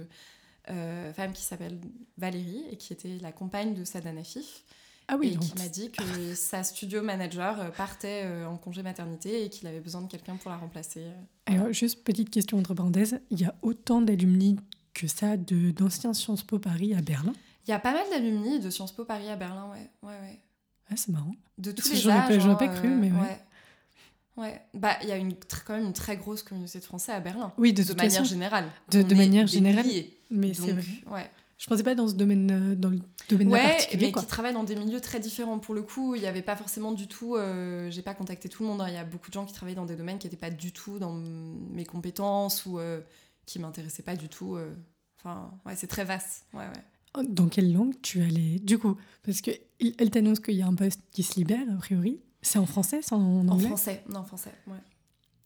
femme 0.66 1.32
qui 1.32 1.42
s'appelle 1.42 1.78
Valérie 2.18 2.64
et 2.72 2.76
qui 2.76 2.92
était 2.92 3.18
la 3.22 3.30
compagne 3.30 3.74
de 3.74 3.84
Sadana 3.84 4.24
Fif 4.24 4.64
Ah 5.08 5.16
oui, 5.18 5.28
et 5.28 5.34
donc, 5.36 5.44
qui 5.44 5.58
m'a 5.58 5.68
dit 5.68 5.90
que 5.90 6.34
sa 6.34 6.62
studio 6.62 7.02
manager 7.02 7.58
euh, 7.60 7.70
partait 7.70 8.22
euh, 8.26 8.46
en 8.46 8.56
congé 8.58 8.82
maternité 8.82 9.44
et 9.44 9.48
qu'il 9.48 9.66
avait 9.66 9.80
besoin 9.80 10.02
de 10.02 10.06
quelqu'un 10.06 10.36
pour 10.36 10.50
la 10.50 10.58
remplacer. 10.58 11.00
euh. 11.00 11.12
Alors, 11.46 11.72
juste 11.72 12.04
petite 12.04 12.28
question 12.30 12.58
entre 12.58 12.74
parenthèses, 12.74 13.18
il 13.30 13.40
y 13.40 13.44
a 13.44 13.54
autant 13.62 14.02
d'alumni 14.02 14.56
que 14.92 15.06
ça 15.06 15.36
de 15.36 15.70
d'anciens 15.70 16.12
Sciences 16.12 16.42
Po 16.42 16.58
Paris 16.58 16.94
à 16.94 17.00
Berlin? 17.00 17.32
Il 17.66 17.70
y 17.70 17.74
a 17.74 17.78
pas 17.78 17.92
mal 17.92 18.04
d'alumni 18.10 18.60
de 18.60 18.68
Sciences 18.70 18.92
Po 18.92 19.04
Paris 19.04 19.28
à 19.30 19.36
Berlin, 19.36 19.66
ouais. 19.72 19.90
ouais, 20.02 20.14
ouais. 20.20 20.38
Ah, 20.90 20.94
c'est 20.96 21.08
marrant. 21.12 21.34
De 21.58 21.72
tous 21.72 21.90
les 21.90 22.08
âges. 22.08 22.28
pas- 22.28 22.38
j'aurais 22.38 22.52
hein, 22.52 22.56
pas 22.56 22.68
cru, 22.68 22.88
mais 22.88 23.10
ouais. 23.10 23.18
ouais. 23.18 23.40
Ouais. 24.36 24.60
Bah, 24.72 24.96
il 25.02 25.08
y 25.08 25.12
a 25.12 25.16
une, 25.16 25.34
quand 25.66 25.74
même 25.74 25.86
une 25.86 25.92
très 25.92 26.16
grosse 26.16 26.42
communauté 26.42 26.78
de 26.78 26.84
Français 26.84 27.12
à 27.12 27.18
Berlin. 27.20 27.52
Oui, 27.58 27.72
de, 27.72 27.82
De, 27.82 27.88
toute 27.88 27.96
manière 27.96 28.12
façon. 28.12 28.24
générale. 28.24 28.66
De- 28.90 29.14
manière 29.14 29.46
générale, 29.46 29.84
milliers. 29.86 30.16
Mais 30.30 30.54
c'est 30.54 30.72
vrai. 30.72 30.84
ouais. 31.10 31.30
Je 31.58 31.66
pensais 31.66 31.82
pas 31.82 31.94
dans 31.96 32.06
ce 32.08 32.14
domaine, 32.14 32.50
euh, 32.50 32.74
dans 32.76 32.88
le 32.88 33.00
domaine 33.28 33.48
Ouais, 33.52 33.60
particulier, 33.62 34.06
mais 34.06 34.12
quoi. 34.12 34.22
qui 34.22 34.28
travaillent 34.28 34.54
dans 34.54 34.62
des 34.64 34.76
milieux 34.76 35.00
très 35.00 35.18
différents 35.20 35.58
pour 35.58 35.74
le 35.74 35.82
coup. 35.82 36.14
Il 36.14 36.20
n'y 36.20 36.26
avait 36.28 36.42
pas 36.42 36.54
forcément 36.56 36.92
du 36.92 37.08
tout. 37.08 37.34
euh, 37.34 37.90
J'ai 37.90 38.02
pas 38.02 38.14
contacté 38.14 38.48
tout 38.48 38.62
le 38.62 38.68
monde. 38.68 38.80
hein. 38.80 38.86
Il 38.88 38.94
y 38.94 38.98
a 38.98 39.04
beaucoup 39.04 39.28
de 39.28 39.34
gens 39.34 39.44
qui 39.44 39.52
travaillaient 39.52 39.74
dans 39.76 39.84
des 39.86 39.96
domaines 39.96 40.18
qui 40.18 40.26
n'étaient 40.28 40.36
pas 40.36 40.50
du 40.50 40.72
tout 40.72 40.98
dans 41.00 41.12
mes 41.12 41.84
compétences 41.84 42.64
ou 42.64 42.78
euh, 42.78 43.00
qui 43.44 43.58
m'intéressaient 43.58 44.04
pas 44.04 44.14
du 44.16 44.28
tout. 44.28 44.54
euh. 44.56 44.72
Enfin, 45.18 45.50
ouais, 45.66 45.74
c'est 45.74 45.88
très 45.88 46.04
vaste. 46.04 46.44
Ouais, 46.54 46.60
ouais. 46.66 47.24
Dans 47.28 47.48
quelle 47.48 47.72
langue 47.72 47.94
tu 48.02 48.22
allais? 48.22 48.60
Du 48.60 48.78
coup, 48.78 48.96
parce 49.24 49.40
que 49.40 49.50
elle 49.98 50.10
t'annonce 50.10 50.38
qu'il 50.38 50.54
y 50.54 50.62
a 50.62 50.66
un 50.66 50.74
poste 50.74 51.00
qui 51.10 51.24
se 51.24 51.34
libère, 51.34 51.66
a 51.74 51.76
priori. 51.78 52.20
C'est 52.40 52.60
en 52.60 52.66
français, 52.66 53.00
c'est 53.02 53.14
en 53.14 53.18
En 53.40 53.48
anglais? 53.48 53.66
français, 53.66 54.04
non, 54.08 54.20
en 54.20 54.24
français, 54.24 54.52
ouais. 54.68 54.76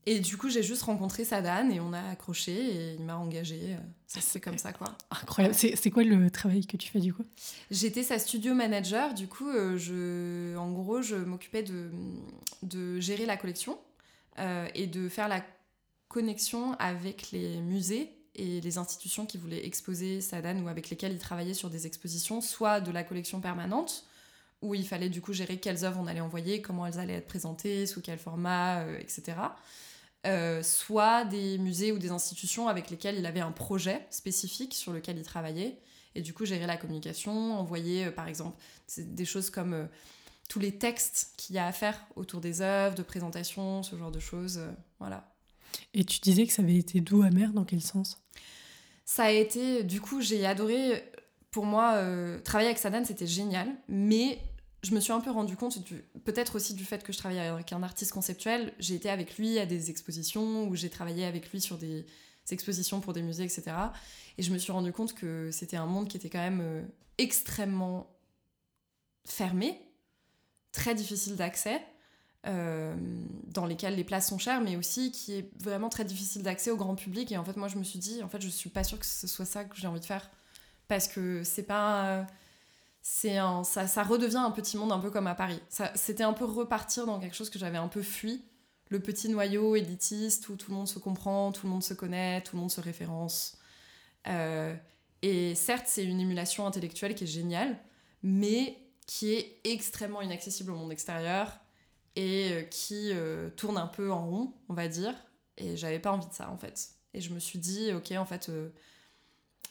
Et 0.05 0.19
du 0.19 0.37
coup, 0.37 0.49
j'ai 0.51 0.63
juste 0.65 0.83
rencontré 0.83 1.25
Sadan 1.25 1.71
et 1.71 1.79
on 1.79 1.93
a 1.93 2.01
accroché 2.11 2.53
et 2.53 2.95
il 2.95 3.05
m'a 3.05 3.17
engagée. 3.17 3.61
euh, 3.75 3.77
Ça 4.09 4.21
fait 4.21 4.41
comme 4.41 4.59
ça, 4.59 4.73
quoi. 4.73 4.89
Incroyable. 5.11 5.55
C'est 5.55 5.77
c'est 5.77 5.91
quoi 5.91 6.03
le 6.03 6.29
travail 6.31 6.67
que 6.67 6.77
tu 6.77 6.89
fais 6.91 6.99
du 6.99 7.15
coup? 7.15 7.25
J'étais 7.71 8.03
sa 8.03 8.19
studio 8.19 8.53
manager, 8.55 9.15
du 9.15 9.29
coup, 9.29 9.49
euh, 9.49 9.79
je, 9.79 10.57
en 10.57 10.73
gros, 10.73 11.03
je 11.03 11.15
m'occupais 11.15 11.63
de, 11.63 11.91
de 12.63 12.99
gérer 12.99 13.27
la 13.27 13.37
collection 13.37 13.79
euh, 14.41 14.67
et 14.75 14.89
de 14.89 15.09
faire 15.09 15.29
la 15.29 15.45
connexion 16.09 16.73
avec 16.81 17.31
les 17.31 17.61
musées 17.61 18.11
et 18.35 18.61
les 18.61 18.79
institutions 18.79 19.25
qui 19.25 19.39
voulaient 19.39 19.65
exposer 19.67 20.21
Sadan 20.21 20.59
ou 20.63 20.69
avec 20.69 20.91
lesquelles 20.91 21.13
il 21.13 21.19
travaillait 21.19 21.55
sur 21.55 21.71
des 21.71 21.87
expositions, 21.87 22.41
soit 22.41 22.81
de 22.81 22.91
la 22.91 23.05
collection 23.05 23.41
permanente, 23.41 24.05
où 24.63 24.75
il 24.75 24.87
fallait 24.87 25.11
du 25.11 25.21
coup 25.21 25.33
gérer 25.33 25.59
quelles 25.59 25.85
œuvres 25.85 26.01
on 26.03 26.07
allait 26.07 26.21
envoyer, 26.21 26.61
comment 26.61 26.87
elles 26.87 26.99
allaient 26.99 27.15
être 27.15 27.29
présentées, 27.29 27.87
sous 27.87 28.01
quel 28.01 28.19
format, 28.19 28.81
euh, 28.81 28.99
etc. 28.99 29.37
Euh, 30.25 30.63
soit 30.63 31.25
des 31.25 31.59
musées 31.59 31.91
ou 31.91 31.99
des 31.99 32.13
institutions 32.13 32.69
avec 32.69 32.91
lesquelles 32.91 33.19
il 33.19 33.27
avait 33.27 33.41
un 33.41 33.51
projet 33.51 34.07
spécifique 34.11 34.73
sur 34.73 34.93
lequel 34.93 35.19
il 35.19 35.25
travaillait. 35.25 35.79
Et 36.15 36.23
du 36.23 36.33
coup, 36.33 36.45
gérer 36.45 36.67
la 36.67 36.77
communication, 36.77 37.59
envoyer, 37.59 38.07
euh, 38.07 38.11
par 38.13 38.29
exemple, 38.29 38.57
des 38.99 39.25
choses 39.25 39.51
comme 39.51 39.73
euh, 39.73 39.87
tous 40.49 40.61
les 40.61 40.79
textes 40.79 41.33
qu'il 41.37 41.57
y 41.57 41.59
a 41.59 41.67
à 41.67 41.73
faire 41.73 41.99
autour 42.15 42.41
des 42.41 42.61
œuvres, 42.61 42.95
de 42.95 43.03
présentation, 43.03 43.83
ce 43.83 43.97
genre 43.97 44.13
de 44.13 44.21
choses. 44.21 44.61
voilà. 45.01 45.35
Et 45.93 46.05
tu 46.05 46.21
disais 46.21 46.47
que 46.47 46.53
ça 46.53 46.63
avait 46.63 46.77
été 46.77 47.01
doux, 47.01 47.23
amer, 47.23 47.53
dans 47.53 47.65
quel 47.65 47.81
sens? 47.81 48.23
Ça 49.05 49.25
a 49.25 49.31
été, 49.31 49.83
du 49.83 50.01
coup, 50.01 50.21
j'ai 50.21 50.47
adoré. 50.47 51.03
Pour 51.51 51.65
moi, 51.65 51.99
travailler 52.45 52.69
avec 52.69 52.79
Sadan, 52.79 53.05
c'était 53.05 53.27
génial, 53.27 53.69
mais 53.89 54.39
je 54.83 54.95
me 54.95 55.01
suis 55.01 55.13
un 55.13 55.21
peu 55.21 55.31
rendu 55.31 55.57
compte, 55.57 55.79
peut-être 56.25 56.57
aussi 56.57 56.75
du 56.75 56.85
fait 56.85 57.05
que 57.05 57.13
je 57.13 57.19
travaillais 57.19 57.43
avec 57.43 57.73
un 57.73 57.83
artiste 57.83 58.13
conceptuel. 58.13 58.73
J'ai 58.79 58.95
été 58.95 59.11
avec 59.11 59.39
lui 59.39 59.59
à 59.59 59.67
des 59.67 59.91
expositions 59.91 60.65
où 60.65 60.75
j'ai 60.75 60.91
travaillé 60.91 61.25
avec 61.25 61.51
lui 61.53 61.61
sur 61.61 61.79
des 61.79 62.05
expositions 62.51 63.01
pour 63.01 63.13
des 63.13 63.23
musées, 63.23 63.45
etc. 63.45 63.65
Et 64.39 64.43
je 64.43 64.53
me 64.53 64.59
suis 64.59 64.73
rendu 64.73 64.93
compte 64.93 65.15
que 65.15 65.51
c'était 65.53 65.77
un 65.77 65.87
monde 65.87 66.09
qui 66.09 66.17
était 66.17 66.31
quand 66.31 66.41
même 66.41 66.61
euh, 66.61 66.83
extrêmement 67.19 68.11
fermé, 69.25 69.81
très 70.73 70.95
difficile 70.95 71.37
d'accès. 71.37 71.81
euh, 72.47 72.95
dans 73.47 73.67
lesquels 73.67 73.95
les 73.95 74.05
places 74.05 74.29
sont 74.29 74.39
chères, 74.39 74.61
mais 74.61 74.77
aussi 74.77 75.13
qui 75.13 75.35
est 75.35 75.51
vraiment 75.61 75.89
très 75.89 76.05
difficile 76.05 76.43
d'accès 76.43 76.71
au 76.71 76.77
grand 76.77 76.95
public. 76.97 77.31
Et 77.31 77.37
en 77.37 77.45
fait, 77.45 77.57
moi, 77.57 77.69
je 77.69 77.77
me 77.77 77.85
suis 77.85 77.99
dit, 77.99 78.23
en 78.23 78.29
fait, 78.29 78.41
je 78.41 78.49
suis 78.49 78.71
pas 78.71 78.85
sûre 78.85 78.99
que 78.99 79.07
ce 79.07 79.27
soit 79.27 79.45
ça 79.45 79.65
que 79.65 79.77
j'ai 79.77 79.87
envie 79.87 80.01
de 80.01 80.05
faire. 80.05 80.29
Parce 80.89 81.09
que 81.09 81.45
c'est 81.45 81.63
pas. 81.63 82.27
C'est 83.05 83.37
un, 83.37 83.65
ça, 83.65 83.89
ça 83.89 84.05
redevient 84.05 84.37
un 84.37 84.53
petit 84.53 84.77
monde 84.77 84.93
un 84.93 85.01
peu 85.01 85.11
comme 85.11 85.27
à 85.27 85.35
Paris. 85.35 85.61
C'était 85.97 86.23
un 86.23 86.33
peu 86.33 86.45
repartir 86.45 87.05
dans 87.05 87.19
quelque 87.19 87.35
chose 87.35 87.51
que 87.51 87.59
j'avais 87.59 87.79
un 87.79 87.89
peu 87.89 88.01
fui. 88.01 88.45
Le 88.91 89.01
petit 89.01 89.29
noyau 89.29 89.75
élitiste 89.75 90.49
où 90.49 90.57
tout 90.57 90.71
le 90.71 90.77
monde 90.77 90.89
se 90.89 91.01
comprend, 91.01 91.51
tout 91.51 91.67
le 91.67 91.73
monde 91.73 91.83
se 91.83 91.95
connaît, 91.95 92.43
tout 92.43 92.55
le 92.55 92.61
monde 92.61 92.71
se 92.71 92.81
référence. 92.81 93.59
Euh, 94.29 94.77
et 95.23 95.57
certes, 95.57 95.87
c'est 95.89 96.05
une 96.05 96.21
émulation 96.21 96.65
intellectuelle 96.65 97.17
qui 97.17 97.25
est 97.25 97.27
géniale, 97.27 97.77
mais 98.23 98.79
qui 99.07 99.33
est 99.33 99.61
extrêmement 99.65 100.23
inaccessible 100.23 100.71
au 100.71 100.77
monde 100.77 100.93
extérieur 100.93 101.59
et 102.15 102.53
euh, 102.53 102.63
qui 102.63 103.11
euh, 103.13 103.51
tourne 103.51 103.79
un 103.79 103.89
peu 103.89 104.13
en 104.13 104.27
rond, 104.27 104.55
on 104.69 104.75
va 104.75 104.87
dire. 104.87 105.15
Et 105.57 105.77
j'avais 105.77 105.99
pas 105.99 106.13
envie 106.13 106.29
de 106.29 106.35
ça, 106.35 106.51
en 106.51 106.57
fait. 106.57 106.91
Et 107.15 107.21
je 107.21 107.35
me 107.35 107.41
suis 107.41 107.59
dit, 107.59 107.93
ok, 107.93 108.13
en 108.13 108.27
fait, 108.27 108.49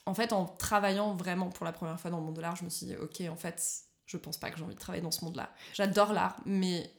en 0.06 0.14
fait, 0.14 0.34
en 0.34 0.46
travaillant 0.46 1.16
vraiment 1.16 1.50
pour 1.50 1.66
la 1.66 1.72
première 1.72 2.00
fois 2.00 2.12
dans 2.12 2.20
le 2.20 2.26
monde 2.26 2.36
de 2.36 2.42
l'art, 2.42 2.56
je 2.56 2.64
me 2.66 2.70
suis 2.70 2.86
dit, 2.88 2.96
ok, 2.96 3.22
en 3.30 3.36
fait, 3.36 3.62
je 4.06 4.18
pense 4.18 4.38
pas 4.38 4.50
que 4.50 4.58
j'ai 4.58 4.64
envie 4.64 4.76
de 4.76 4.80
travailler 4.80 5.04
dans 5.04 5.12
ce 5.12 5.24
monde-là. 5.26 5.52
J'adore 5.74 6.12
l'art, 6.14 6.42
mais 6.46 6.92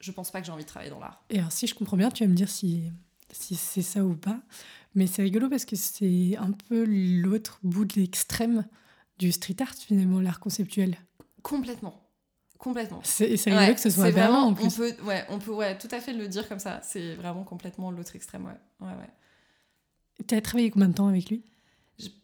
je 0.00 0.12
pense 0.12 0.30
pas 0.30 0.40
que 0.40 0.46
j'ai 0.46 0.52
envie 0.52 0.62
de 0.64 0.68
travailler 0.68 0.90
dans 0.90 1.00
l'art. 1.00 1.24
Et 1.30 1.38
alors, 1.38 1.52
si 1.52 1.66
je 1.66 1.74
comprends 1.74 1.96
bien, 1.96 2.10
tu 2.10 2.24
vas 2.24 2.28
me 2.30 2.34
dire 2.34 2.48
si, 2.48 2.92
si 3.30 3.56
c'est 3.56 3.82
ça 3.82 4.04
ou 4.04 4.14
pas. 4.14 4.40
Mais 4.94 5.06
c'est 5.06 5.22
rigolo 5.22 5.48
parce 5.50 5.64
que 5.64 5.76
c'est 5.76 6.36
un 6.38 6.52
peu 6.52 6.84
l'autre 6.86 7.58
bout 7.62 7.84
de 7.84 7.94
l'extrême 8.00 8.64
du 9.18 9.32
street 9.32 9.56
art, 9.60 9.74
finalement, 9.74 10.20
l'art 10.20 10.40
conceptuel. 10.40 10.96
Complètement. 11.42 12.02
Complètement. 12.58 13.00
C'est 13.04 13.26
rigolo 13.26 13.56
Ouais, 13.56 13.74
que 13.74 13.80
ce 13.80 13.90
soit 13.90 14.10
vraiment- 14.10 14.46
en 14.46 14.54
plus. 14.54 14.64
On 14.64 14.70
peut, 14.70 14.96
ouais, 15.04 15.24
on 15.28 15.38
peut 15.38 15.52
ouais, 15.52 15.76
tout 15.76 15.88
à 15.90 16.00
fait 16.00 16.14
le 16.14 16.26
dire 16.28 16.48
comme 16.48 16.58
ça. 16.58 16.80
C'est 16.82 17.14
vraiment 17.14 17.44
complètement 17.44 17.90
l'autre 17.90 18.16
extrême, 18.16 18.46
ouais. 18.46 18.86
ouais, 18.86 18.94
ouais. 18.94 20.24
Tu 20.26 20.34
as 20.34 20.40
travaillé 20.40 20.70
combien 20.70 20.88
de 20.88 20.94
temps 20.94 21.08
avec 21.08 21.28
lui? 21.28 21.44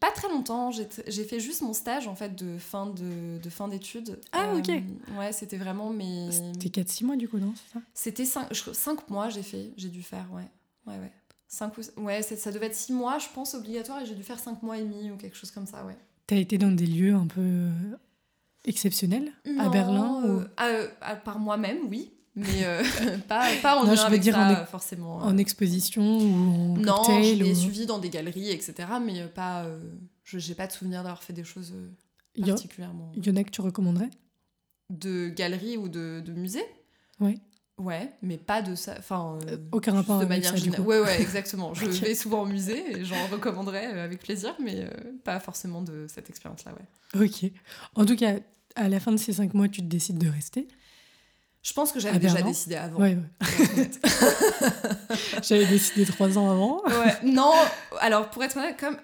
Pas 0.00 0.10
très 0.10 0.28
longtemps, 0.28 0.70
j'ai 0.70 1.24
fait 1.24 1.40
juste 1.40 1.62
mon 1.62 1.72
stage 1.72 2.06
en 2.06 2.14
fait 2.14 2.34
de 2.34 2.58
fin 2.58 2.86
de, 2.86 3.38
de 3.38 3.50
fin 3.50 3.68
d'études. 3.68 4.20
Ah, 4.32 4.54
ok. 4.56 4.70
Ouais, 5.16 5.32
c'était 5.32 5.56
vraiment 5.56 5.90
mes. 5.90 6.30
C'était 6.30 6.82
4-6 6.82 7.04
mois 7.04 7.16
du 7.16 7.28
coup, 7.28 7.38
non 7.38 7.54
C'était 7.94 8.26
5, 8.26 9.08
mois 9.08 9.30
j'ai 9.30 9.42
fait, 9.42 9.72
j'ai 9.76 9.88
dû 9.88 10.02
faire, 10.02 10.26
ouais. 10.32 10.48
Ouais, 10.86 10.98
ouais. 10.98 11.12
Cinq 11.48 11.72
ou... 11.78 12.00
Ouais, 12.02 12.22
ça 12.22 12.50
devait 12.52 12.66
être 12.66 12.74
6 12.74 12.92
mois, 12.92 13.18
je 13.18 13.28
pense, 13.34 13.54
obligatoire, 13.54 14.00
et 14.02 14.06
j'ai 14.06 14.14
dû 14.14 14.22
faire 14.22 14.38
5 14.38 14.62
mois 14.62 14.76
et 14.78 14.82
demi 14.82 15.10
ou 15.10 15.16
quelque 15.16 15.36
chose 15.36 15.50
comme 15.50 15.66
ça, 15.66 15.84
ouais. 15.86 15.96
Tu 16.26 16.34
as 16.34 16.38
été 16.38 16.58
dans 16.58 16.70
des 16.70 16.86
lieux 16.86 17.14
un 17.14 17.26
peu 17.26 17.40
euh, 17.40 17.70
exceptionnels? 18.64 19.32
À 19.58 19.68
Berlin 19.68 20.22
euh, 20.24 20.38
ou 20.38 20.44
à- 20.56 20.66
euh, 20.68 20.88
à- 21.00 21.16
Par 21.16 21.38
moi-même, 21.38 21.78
oui, 21.88 22.12
mais 22.34 22.64
euh, 22.64 22.82
pas, 23.28 23.48
pas 23.62 23.76
en 23.76 23.84
Non, 23.84 23.94
je 23.94 24.00
veux 24.00 24.06
avec 24.06 24.20
dire 24.20 24.34
ça, 24.34 24.46
en 24.48 24.60
ex- 24.62 24.70
forcément. 24.70 25.16
en 25.16 25.36
exposition 25.38 26.02
ou 26.02 26.74
en 26.74 26.76
Non, 26.78 26.94
cocktail 26.96 27.38
je 27.38 27.42
l'ai 27.44 27.52
ou... 27.52 27.54
suivi 27.54 27.86
dans 27.86 27.98
des 27.98 28.10
galeries, 28.10 28.50
etc., 28.50 28.74
mais 29.04 29.20
euh, 29.20 29.28
pas... 29.28 29.64
euh, 29.64 29.80
je 30.24 30.38
j'ai 30.38 30.54
pas 30.54 30.66
de 30.66 30.72
souvenir 30.72 31.02
d'avoir 31.02 31.22
fait 31.22 31.32
des 31.32 31.44
choses 31.44 31.72
euh, 31.74 32.44
particulièrement... 32.46 33.12
il 33.16 33.26
y 33.26 33.30
en 33.30 33.36
a 33.36 33.44
que 33.44 33.50
tu 33.50 33.60
recommanderais? 33.60 34.10
De 34.90 35.28
galeries 35.28 35.76
ou 35.76 35.88
de, 35.88 36.22
de 36.24 36.32
musées? 36.32 36.64
Ouais. 37.20 37.38
Ouais, 37.78 38.12
mais 38.20 38.36
pas 38.36 38.60
de 38.62 38.74
ça. 38.74 38.94
Enfin, 38.98 39.38
euh, 39.48 39.56
aucun 39.72 39.92
rapport 39.94 40.20
de 40.20 40.26
manière 40.26 40.54
coup. 40.54 40.82
Ouais, 40.82 41.00
ouais, 41.00 41.20
exactement. 41.20 41.72
Je 41.74 41.86
vais 42.04 42.14
souvent 42.14 42.42
au 42.42 42.46
musée 42.46 42.98
et 42.98 43.04
j'en 43.04 43.26
recommanderais 43.28 43.86
avec 43.86 44.20
plaisir, 44.20 44.54
mais 44.62 44.86
pas 45.24 45.40
forcément 45.40 45.82
de 45.82 46.06
cette 46.08 46.28
expérience-là, 46.28 46.74
ouais. 46.74 47.24
Ok. 47.24 47.50
En 47.94 48.04
tout 48.04 48.14
cas, 48.16 48.34
à 48.76 48.88
la 48.88 49.00
fin 49.00 49.10
de 49.12 49.16
ces 49.16 49.32
cinq 49.32 49.54
mois, 49.54 49.68
tu 49.68 49.80
te 49.80 49.86
décides 49.86 50.18
de 50.18 50.28
rester. 50.28 50.68
Je 51.62 51.72
pense 51.72 51.92
que 51.92 52.00
j'avais 52.00 52.18
déjà 52.18 52.42
décidé 52.42 52.74
avant. 52.74 53.00
Ouais, 53.00 53.16
ouais. 53.16 53.90
j'avais 55.42 55.66
décidé 55.66 56.04
trois 56.04 56.36
ans 56.36 56.50
avant. 56.50 56.82
Ouais, 56.84 57.16
non, 57.24 57.52
alors 58.00 58.30
pour 58.30 58.42
être 58.42 58.56
honnête, 58.56 58.76
comme 58.78 58.96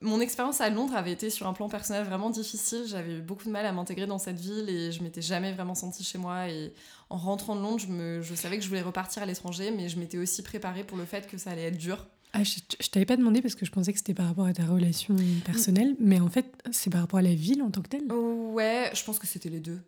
mon 0.00 0.20
expérience 0.20 0.60
à 0.60 0.70
Londres 0.70 0.94
avait 0.94 1.10
été 1.12 1.28
sur 1.28 1.48
un 1.48 1.52
plan 1.52 1.68
personnel 1.68 2.04
vraiment 2.04 2.30
difficile. 2.30 2.84
J'avais 2.86 3.14
eu 3.16 3.20
beaucoup 3.20 3.44
de 3.44 3.50
mal 3.50 3.66
à 3.66 3.72
m'intégrer 3.72 4.06
dans 4.06 4.18
cette 4.18 4.38
ville 4.38 4.68
et 4.68 4.92
je 4.92 5.02
m'étais 5.02 5.22
jamais 5.22 5.52
vraiment 5.52 5.74
sentie 5.74 6.04
chez 6.04 6.18
moi. 6.18 6.48
Et 6.48 6.72
en 7.10 7.16
rentrant 7.16 7.56
de 7.56 7.62
Londres, 7.62 7.80
je, 7.80 7.88
me, 7.88 8.22
je 8.22 8.34
savais 8.34 8.58
que 8.58 8.62
je 8.62 8.68
voulais 8.68 8.82
repartir 8.82 9.22
à 9.22 9.26
l'étranger, 9.26 9.72
mais 9.72 9.88
je 9.88 9.98
m'étais 9.98 10.18
aussi 10.18 10.42
préparée 10.42 10.84
pour 10.84 10.96
le 10.96 11.06
fait 11.06 11.26
que 11.26 11.36
ça 11.36 11.50
allait 11.50 11.64
être 11.64 11.78
dur. 11.78 12.06
Ah, 12.32 12.44
je, 12.44 12.58
je 12.80 12.88
t'avais 12.90 13.06
pas 13.06 13.16
demandé 13.16 13.42
parce 13.42 13.54
que 13.54 13.64
je 13.64 13.70
pensais 13.70 13.92
que 13.92 13.98
c'était 13.98 14.14
par 14.14 14.26
rapport 14.26 14.46
à 14.46 14.52
ta 14.52 14.64
relation 14.64 15.16
personnelle, 15.44 15.94
mais 15.98 16.20
en 16.20 16.28
fait, 16.28 16.46
c'est 16.72 16.90
par 16.90 17.00
rapport 17.00 17.18
à 17.18 17.22
la 17.22 17.34
ville 17.34 17.62
en 17.62 17.70
tant 17.70 17.80
que 17.80 17.88
telle 17.88 18.12
Ouais, 18.12 18.90
je 18.92 19.02
pense 19.04 19.18
que 19.18 19.26
c'était 19.26 19.48
les 19.48 19.60
deux. 19.60 19.80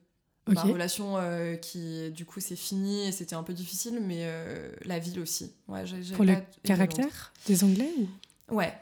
Ma 0.46 0.62
relation 0.62 1.16
euh, 1.16 1.56
qui, 1.56 2.10
du 2.12 2.24
coup, 2.24 2.40
c'est 2.40 2.56
fini 2.56 3.06
et 3.06 3.12
c'était 3.12 3.34
un 3.34 3.42
peu 3.42 3.52
difficile, 3.52 4.00
mais 4.00 4.20
euh, 4.20 4.70
la 4.84 4.98
ville 4.98 5.18
aussi. 5.20 5.52
Ouais, 5.68 5.84
Pour 6.14 6.24
le 6.24 6.36
caractère 6.62 7.32
des 7.46 7.64
Anglais 7.64 7.90
ou... 7.98 8.56
Ouais. 8.56 8.72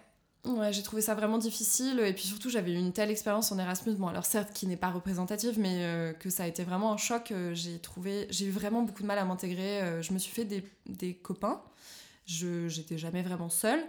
Ouais, 0.44 0.74
j'ai 0.74 0.82
trouvé 0.82 1.00
ça 1.00 1.14
vraiment 1.14 1.38
difficile 1.38 2.00
et 2.00 2.12
puis 2.12 2.24
surtout 2.24 2.50
j'avais 2.50 2.72
eu 2.72 2.76
une 2.76 2.92
telle 2.92 3.10
expérience 3.10 3.50
en 3.50 3.58
Erasmus, 3.58 3.94
bon 3.94 4.08
alors 4.08 4.26
certes 4.26 4.52
qui 4.52 4.66
n'est 4.66 4.76
pas 4.76 4.90
représentative 4.90 5.58
mais 5.58 5.78
euh, 5.78 6.12
que 6.12 6.28
ça 6.28 6.42
a 6.42 6.46
été 6.46 6.64
vraiment 6.64 6.92
un 6.92 6.98
choc, 6.98 7.32
j'ai 7.54 7.78
trouvé, 7.78 8.26
j'ai 8.28 8.44
eu 8.44 8.50
vraiment 8.50 8.82
beaucoup 8.82 9.00
de 9.00 9.06
mal 9.06 9.18
à 9.18 9.24
m'intégrer, 9.24 10.02
je 10.02 10.12
me 10.12 10.18
suis 10.18 10.30
fait 10.30 10.44
des, 10.44 10.62
des 10.84 11.14
copains, 11.14 11.62
je 12.26 12.68
j'étais 12.68 12.98
jamais 12.98 13.22
vraiment 13.22 13.48
seule, 13.48 13.80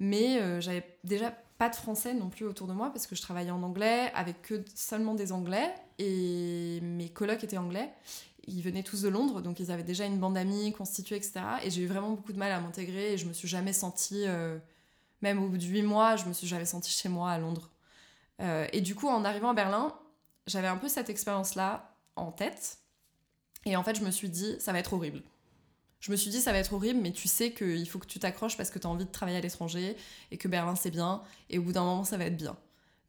mais 0.00 0.60
j'avais 0.60 0.84
déjà 1.04 1.32
pas 1.60 1.68
de 1.68 1.76
français 1.76 2.14
non 2.14 2.30
plus 2.30 2.46
autour 2.46 2.66
de 2.66 2.72
moi 2.72 2.88
parce 2.88 3.06
que 3.06 3.14
je 3.14 3.20
travaillais 3.20 3.50
en 3.50 3.62
anglais 3.62 4.10
avec 4.14 4.40
que 4.40 4.64
seulement 4.74 5.14
des 5.14 5.30
anglais 5.30 5.70
et 5.98 6.80
mes 6.80 7.10
colocs 7.10 7.44
étaient 7.44 7.58
anglais. 7.58 7.92
Ils 8.48 8.62
venaient 8.62 8.82
tous 8.82 9.02
de 9.02 9.10
Londres 9.10 9.42
donc 9.42 9.60
ils 9.60 9.70
avaient 9.70 9.82
déjà 9.82 10.06
une 10.06 10.18
bande 10.18 10.34
d'amis 10.34 10.72
constituée, 10.72 11.16
etc. 11.16 11.42
Et 11.62 11.70
j'ai 11.70 11.82
eu 11.82 11.86
vraiment 11.86 12.12
beaucoup 12.12 12.32
de 12.32 12.38
mal 12.38 12.50
à 12.50 12.60
m'intégrer 12.60 13.12
et 13.12 13.18
je 13.18 13.26
me 13.26 13.34
suis 13.34 13.46
jamais 13.46 13.74
sentie, 13.74 14.24
euh, 14.26 14.58
même 15.20 15.38
au 15.44 15.50
bout 15.50 15.58
de 15.58 15.64
huit 15.64 15.82
mois, 15.82 16.16
je 16.16 16.24
me 16.24 16.32
suis 16.32 16.46
jamais 16.46 16.64
sentie 16.64 16.92
chez 16.92 17.10
moi 17.10 17.30
à 17.30 17.38
Londres. 17.38 17.68
Euh, 18.40 18.66
et 18.72 18.80
du 18.80 18.94
coup, 18.94 19.08
en 19.08 19.22
arrivant 19.26 19.50
à 19.50 19.54
Berlin, 19.54 19.94
j'avais 20.46 20.68
un 20.68 20.78
peu 20.78 20.88
cette 20.88 21.10
expérience-là 21.10 21.94
en 22.16 22.32
tête. 22.32 22.78
Et 23.66 23.76
en 23.76 23.84
fait, 23.84 23.98
je 23.98 24.02
me 24.02 24.10
suis 24.10 24.30
dit, 24.30 24.56
ça 24.60 24.72
va 24.72 24.78
être 24.78 24.94
horrible 24.94 25.22
je 26.00 26.10
me 26.10 26.16
suis 26.16 26.30
dit 26.30 26.40
ça 26.40 26.52
va 26.52 26.58
être 26.58 26.72
horrible, 26.72 27.00
mais 27.00 27.12
tu 27.12 27.28
sais 27.28 27.52
qu'il 27.52 27.88
faut 27.88 27.98
que 27.98 28.06
tu 28.06 28.18
t'accroches 28.18 28.56
parce 28.56 28.70
que 28.70 28.78
tu 28.78 28.86
as 28.86 28.90
envie 28.90 29.04
de 29.04 29.10
travailler 29.10 29.38
à 29.38 29.40
l'étranger 29.40 29.96
et 30.30 30.38
que 30.38 30.48
Berlin 30.48 30.74
c'est 30.74 30.90
bien 30.90 31.22
et 31.50 31.58
au 31.58 31.62
bout 31.62 31.72
d'un 31.72 31.84
moment 31.84 32.04
ça 32.04 32.16
va 32.16 32.24
être 32.24 32.36
bien. 32.36 32.56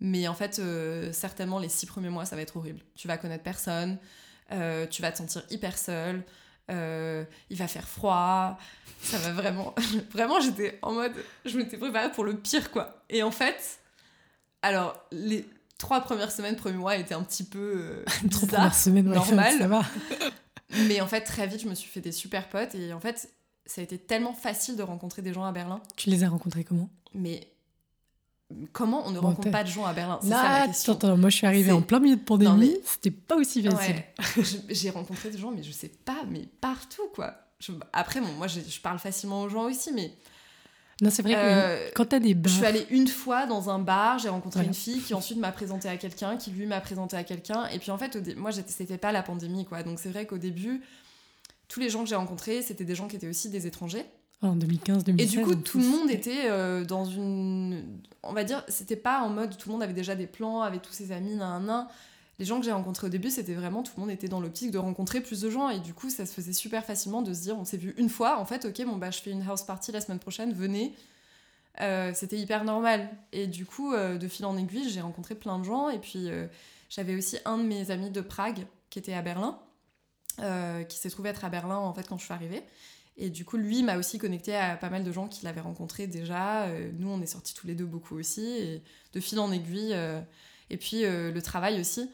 Mais 0.02 0.28
en 0.28 0.34
fait, 0.34 0.60
euh, 0.60 1.14
certainement 1.14 1.60
les 1.60 1.70
six 1.70 1.86
premiers 1.86 2.10
mois 2.10 2.26
ça 2.26 2.36
va 2.36 2.42
être 2.42 2.58
horrible. 2.58 2.82
Tu 2.96 3.08
vas 3.08 3.18
connaître 3.18 3.44
personne, 3.44 3.98
euh, 4.52 4.86
tu 4.88 5.02
vas 5.02 5.12
te 5.12 5.20
sentir 5.20 5.44
hyper 5.50 5.78
seul, 5.78 6.24
euh, 6.70 7.24
il 7.50 7.58
va 7.58 7.68
faire 7.68 7.88
froid, 7.88 8.58
ça 9.02 9.18
va 9.20 9.32
vraiment. 9.32 9.74
vraiment, 10.12 10.42
j'étais 10.42 10.78
en 10.82 10.92
mode. 10.92 11.14
Je 11.46 11.58
m'étais 11.58 11.78
préparée 11.78 12.12
pour 12.12 12.26
le 12.26 12.36
pire 12.36 12.72
quoi. 12.72 13.04
Et 13.10 13.24
en 13.24 13.32
fait, 13.32 13.80
alors 14.62 15.02
les 15.14 15.48
trois 15.78 16.02
premières 16.02 16.32
semaines, 16.32 16.58
premiers 16.58 16.78
mois 16.78 16.98
étaient 16.98 17.16
un 17.16 17.24
petit 17.24 17.46
peu. 17.46 18.04
trois 18.32 18.48
premières 18.48 18.76
semaines, 18.76 19.06
normal. 19.14 19.58
ça 19.58 19.68
va. 19.68 19.82
Mais 20.88 21.02
en 21.02 21.08
fait, 21.08 21.22
très 21.22 21.48
vite, 21.48 21.62
je 21.62 21.68
me 21.68 21.76
suis 21.76 21.90
fait 21.90 22.02
des 22.02 22.12
super 22.12 22.50
potes. 22.50 22.76
Et 22.76 22.94
en 22.94 23.00
fait, 23.00 23.30
ça 23.66 23.82
a 23.82 23.84
été 23.84 23.98
tellement 23.98 24.34
facile 24.34 24.76
de 24.76 24.84
rencontrer 24.84 25.22
des 25.22 25.34
gens 25.34 25.44
à 25.44 25.52
Berlin. 25.52 25.82
Tu 25.96 26.10
les 26.10 26.24
as 26.24 26.30
rencontrés 26.30 26.64
comment? 26.64 26.90
Mais 27.14 27.48
comment 28.74 29.08
on 29.08 29.12
ne 29.12 29.20
rencontre 29.20 29.52
pas 29.52 29.64
de 29.64 29.70
gens 29.70 29.86
à 29.86 29.94
Berlin? 29.94 30.20
C'est 30.22 30.30
ça 30.30 30.60
la 30.60 30.68
question. 30.68 30.94
Attends, 30.94 31.18
moi 31.18 31.30
je 31.30 31.38
suis 31.38 31.48
arrivée 31.48 31.72
en 31.72 31.82
plein 31.82 32.00
milieu 32.00 32.18
de 32.18 32.22
pandémie, 32.22 32.76
c'était 32.86 33.12
pas 33.12 33.36
aussi 33.36 33.64
facile. 33.64 34.04
J'ai 34.70 34.90
rencontré 34.90 35.30
des 35.30 35.38
gens, 35.38 35.52
mais 35.52 35.64
je 35.64 35.72
sais 35.72 35.90
pas, 35.90 36.24
mais 36.30 36.48
partout 36.60 37.08
quoi. 37.14 37.34
Après, 37.94 38.20
bon, 38.22 38.32
moi 38.34 38.48
je 38.48 38.60
parle 38.82 39.00
facilement 39.00 39.44
aux 39.44 39.50
gens 39.50 39.70
aussi, 39.70 39.92
mais 39.94 40.14
non, 41.02 41.10
c'est 41.10 41.24
vrai 41.24 41.34
que 41.34 41.40
euh, 41.40 41.90
quand 41.96 42.06
t'as 42.06 42.20
des 42.20 42.36
bars. 42.36 42.52
Je 42.52 42.58
suis 42.58 42.66
allée 42.66 42.86
une 42.92 43.08
fois 43.08 43.48
dans 43.48 43.72
un 43.72 43.80
bar, 43.80 44.20
j'ai 44.20 44.30
rencontré 44.30 44.64
une 44.64 44.74
fille 44.76 45.02
qui 45.02 45.16
ensuite 45.16 45.40
m'a 45.40 45.52
présenté 45.52 45.90
à 45.90 45.98
quelqu'un, 45.98 46.38
qui 46.38 46.52
lui 46.52 46.68
m'a 46.68 46.80
présenté 46.80 47.18
à 47.18 47.24
quelqu'un. 47.24 47.66
Et 47.74 47.80
puis 47.80 47.90
en 47.90 47.98
fait, 47.98 48.38
moi, 48.38 48.52
c'était 48.52 49.00
pas 49.00 49.12
la 49.12 49.24
pandémie, 49.24 49.66
quoi. 49.66 49.82
Donc 49.82 50.00
c'est 50.00 50.10
vrai 50.10 50.28
qu'au 50.28 50.38
début, 50.38 50.82
tous 51.68 51.80
les 51.80 51.90
gens 51.90 52.04
que 52.04 52.10
j'ai 52.10 52.16
rencontrés, 52.16 52.62
c'était 52.62 52.86
des 52.86 52.94
gens 52.94 53.08
qui 53.08 53.16
étaient 53.16 53.28
aussi 53.28 53.50
des 53.50 53.66
étrangers. 53.66 54.06
En 54.44 54.56
2015, 54.56 55.04
2016. 55.04 55.34
Et 55.34 55.38
du 55.38 55.44
coup, 55.44 55.56
tout 55.56 55.80
le 55.80 55.86
monde 55.86 56.12
était 56.12 56.50
euh, 56.50 56.86
dans 56.86 57.06
une. 57.06 57.84
On 58.22 58.34
va 58.34 58.44
dire, 58.44 58.64
c'était 58.68 58.96
pas 58.96 59.22
en 59.22 59.30
mode 59.30 59.58
tout 59.58 59.70
le 59.70 59.74
monde 59.74 59.84
avait 59.84 59.94
déjà 59.94 60.16
des 60.16 60.28
plans, 60.28 60.62
avec 60.62 60.84
tous 60.84 60.94
ses 60.94 61.12
amis, 61.12 61.36
nan, 61.36 61.66
nan 61.66 61.88
les 62.42 62.46
gens 62.48 62.58
que 62.60 62.66
j'ai 62.66 62.72
rencontrés 62.72 63.06
au 63.06 63.10
début, 63.12 63.30
c'était 63.30 63.54
vraiment 63.54 63.84
tout 63.84 63.92
le 63.98 64.02
monde 64.02 64.10
était 64.10 64.28
dans 64.28 64.42
l'optique 64.42 64.72
de 64.72 64.80
rencontrer 64.80 65.22
plus 65.22 65.42
de 65.42 65.52
gens 65.52 65.70
et 65.70 65.80
du 65.80 65.94
coup, 65.94 66.10
ça 66.10 66.26
se 66.26 66.34
faisait 66.34 66.54
super 66.54 66.84
facilement 66.84 67.22
de 67.22 67.36
se 67.36 67.42
dire 67.44 67.56
on 67.56 67.66
s'est 67.66 67.78
vu 67.78 67.94
une 68.00 68.10
fois, 68.10 68.40
en 68.40 68.46
fait, 68.46 68.66
ok, 68.66 68.84
bon 68.84 68.98
bah 68.98 69.12
je 69.12 69.22
fais 69.22 69.30
une 69.30 69.48
house 69.48 69.62
party 69.62 69.92
la 69.92 70.02
semaine 70.02 70.18
prochaine, 70.18 70.52
venez. 70.52 70.96
Euh, 71.82 72.12
c'était 72.16 72.38
hyper 72.38 72.64
normal. 72.64 73.12
Et 73.32 73.46
du 73.46 73.68
coup, 73.68 73.94
euh, 73.94 74.18
de 74.18 74.28
fil 74.28 74.46
en 74.46 74.58
aiguille, 74.58 74.90
j'ai 74.90 75.02
rencontré 75.02 75.36
plein 75.36 75.60
de 75.60 75.66
gens 75.66 75.90
et 75.90 76.00
puis 76.00 76.32
euh, 76.32 76.48
j'avais 76.90 77.16
aussi 77.16 77.38
un 77.46 77.60
de 77.60 77.64
mes 77.64 77.92
amis 77.92 78.10
de 78.10 78.22
Prague 78.22 78.66
qui 78.90 78.98
était 78.98 79.14
à 79.14 79.22
Berlin, 79.22 79.60
qui 80.90 80.98
s'est 80.98 81.12
trouvé 81.12 81.30
être 81.30 81.46
à 81.46 81.50
Berlin 81.50 81.78
en 81.78 81.94
fait 81.94 82.08
quand 82.08 82.18
je 82.18 82.26
suis 82.26 82.34
arrivée. 82.34 82.64
Et 83.18 83.30
du 83.30 83.46
coup, 83.46 83.58
lui 83.58 83.84
m'a 83.84 83.98
aussi 83.98 84.18
connecté 84.18 84.56
à 84.56 84.78
pas 84.78 84.90
mal 84.90 85.04
de 85.04 85.12
gens 85.12 85.28
qu'il 85.28 85.48
avait 85.48 85.62
rencontrés 85.62 86.08
déjà. 86.08 86.68
nous, 86.98 87.08
on 87.08 87.22
est 87.22 87.28
sortis 87.28 87.54
tous 87.54 87.68
les 87.68 87.76
deux 87.76 87.86
beaucoup 87.86 88.18
aussi. 88.18 88.48
Et 88.48 88.82
de 89.14 89.20
fil 89.20 89.40
en 89.40 89.52
aiguille. 89.52 89.96
et 90.72 90.78
puis, 90.78 91.04
le 91.04 91.40
travail 91.40 91.80
aussi. 91.80 92.10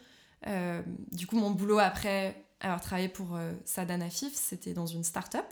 Euh, 0.45 0.81
du 1.11 1.25
coup, 1.25 1.37
mon 1.37 1.51
boulot 1.51 1.79
après 1.79 2.43
avoir 2.59 2.81
travaillé 2.81 3.09
pour 3.09 3.35
euh, 3.35 3.53
Sadana 3.65 4.09
Fif, 4.09 4.33
c'était 4.33 4.73
dans 4.73 4.85
une 4.85 5.03
start-up. 5.03 5.45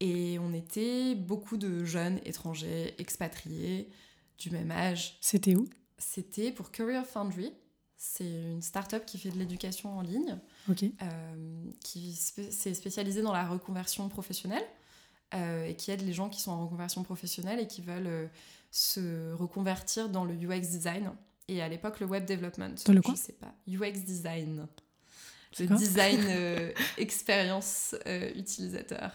Et 0.00 0.38
on 0.38 0.52
était 0.52 1.14
beaucoup 1.14 1.56
de 1.56 1.84
jeunes 1.84 2.20
étrangers, 2.24 2.94
expatriés, 2.98 3.88
du 4.38 4.50
même 4.50 4.70
âge. 4.70 5.16
C'était 5.20 5.54
où? 5.54 5.68
C'était 5.98 6.52
pour 6.52 6.70
Career 6.72 7.06
Foundry. 7.06 7.52
C'est 7.96 8.24
une 8.24 8.60
start-up 8.60 9.06
qui 9.06 9.16
fait 9.18 9.30
de 9.30 9.38
l'éducation 9.38 9.96
en 9.96 10.02
ligne, 10.02 10.36
euh, 10.68 11.70
qui 11.82 12.12
s'est 12.14 12.74
spécialisée 12.74 13.22
dans 13.22 13.32
la 13.32 13.46
reconversion 13.46 14.08
professionnelle 14.08 14.64
et 15.66 15.74
qui 15.74 15.90
aide 15.90 16.02
les 16.02 16.12
gens 16.12 16.28
qui 16.28 16.40
sont 16.40 16.52
en 16.52 16.62
reconversion 16.62 17.02
professionnelle 17.02 17.58
et 17.58 17.66
qui 17.66 17.82
veulent 17.82 18.30
se 18.70 19.32
reconvertir 19.32 20.08
dans 20.08 20.24
le 20.24 20.34
UX 20.34 20.60
design. 20.60 21.10
Et 21.48 21.60
à 21.62 21.68
l'époque, 21.68 22.00
le 22.00 22.06
web 22.06 22.24
development. 22.24 22.74
Dans 22.86 22.92
le 22.92 23.02
quoi 23.02 23.14
Je 23.14 23.20
sais 23.20 23.32
pas. 23.34 23.54
UX 23.68 24.04
design. 24.04 24.66
Le 25.58 25.66
design 25.76 26.20
euh, 26.28 26.72
expérience 26.98 27.94
euh, 28.06 28.30
utilisateur. 28.34 29.12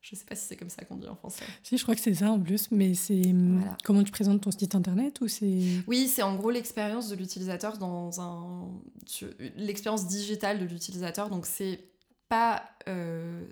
Je 0.00 0.16
sais 0.16 0.24
pas 0.24 0.34
si 0.34 0.46
c'est 0.46 0.56
comme 0.56 0.70
ça 0.70 0.84
qu'on 0.84 0.96
dit 0.96 1.08
en 1.08 1.16
français. 1.16 1.44
Si, 1.62 1.76
je 1.76 1.82
crois 1.82 1.94
que 1.94 2.00
c'est 2.00 2.14
ça 2.14 2.30
en 2.30 2.40
plus, 2.40 2.70
mais 2.70 2.94
c'est 2.94 3.26
hum, 3.26 3.64
comment 3.84 4.02
tu 4.02 4.12
présentes 4.12 4.40
ton 4.40 4.50
site 4.50 4.74
internet 4.74 5.20
ou 5.20 5.28
c'est 5.28 5.82
Oui, 5.86 6.08
c'est 6.08 6.22
en 6.22 6.36
gros 6.36 6.50
l'expérience 6.50 7.08
de 7.08 7.16
l'utilisateur 7.16 7.78
dans 7.78 8.20
un 8.20 8.68
l'expérience 9.56 10.06
digitale 10.06 10.60
de 10.60 10.64
l'utilisateur. 10.64 11.28
Donc 11.30 11.46
c'est 11.46 11.80
pas, 12.28 12.62
euh, 12.88 13.44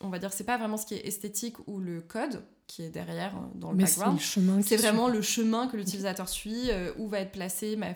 on 0.00 0.08
va 0.08 0.18
dire, 0.18 0.32
c'est 0.32 0.44
pas 0.44 0.58
vraiment 0.58 0.76
ce 0.76 0.86
qui 0.86 0.94
est 0.94 1.06
esthétique 1.06 1.56
ou 1.66 1.80
le 1.80 2.00
code, 2.00 2.42
qui 2.66 2.82
est 2.82 2.90
derrière 2.90 3.34
hein, 3.34 3.50
dans 3.54 3.72
le 3.72 3.78
background. 3.78 4.18
C'est 4.62 4.76
vraiment 4.76 5.08
le 5.08 5.22
chemin 5.22 5.68
que 5.68 5.76
l'utilisateur 5.76 6.28
suit, 6.28 6.70
euh, 6.70 6.92
où 6.98 7.08
va 7.08 7.20
être 7.20 7.32
placé, 7.32 7.76
ma, 7.76 7.94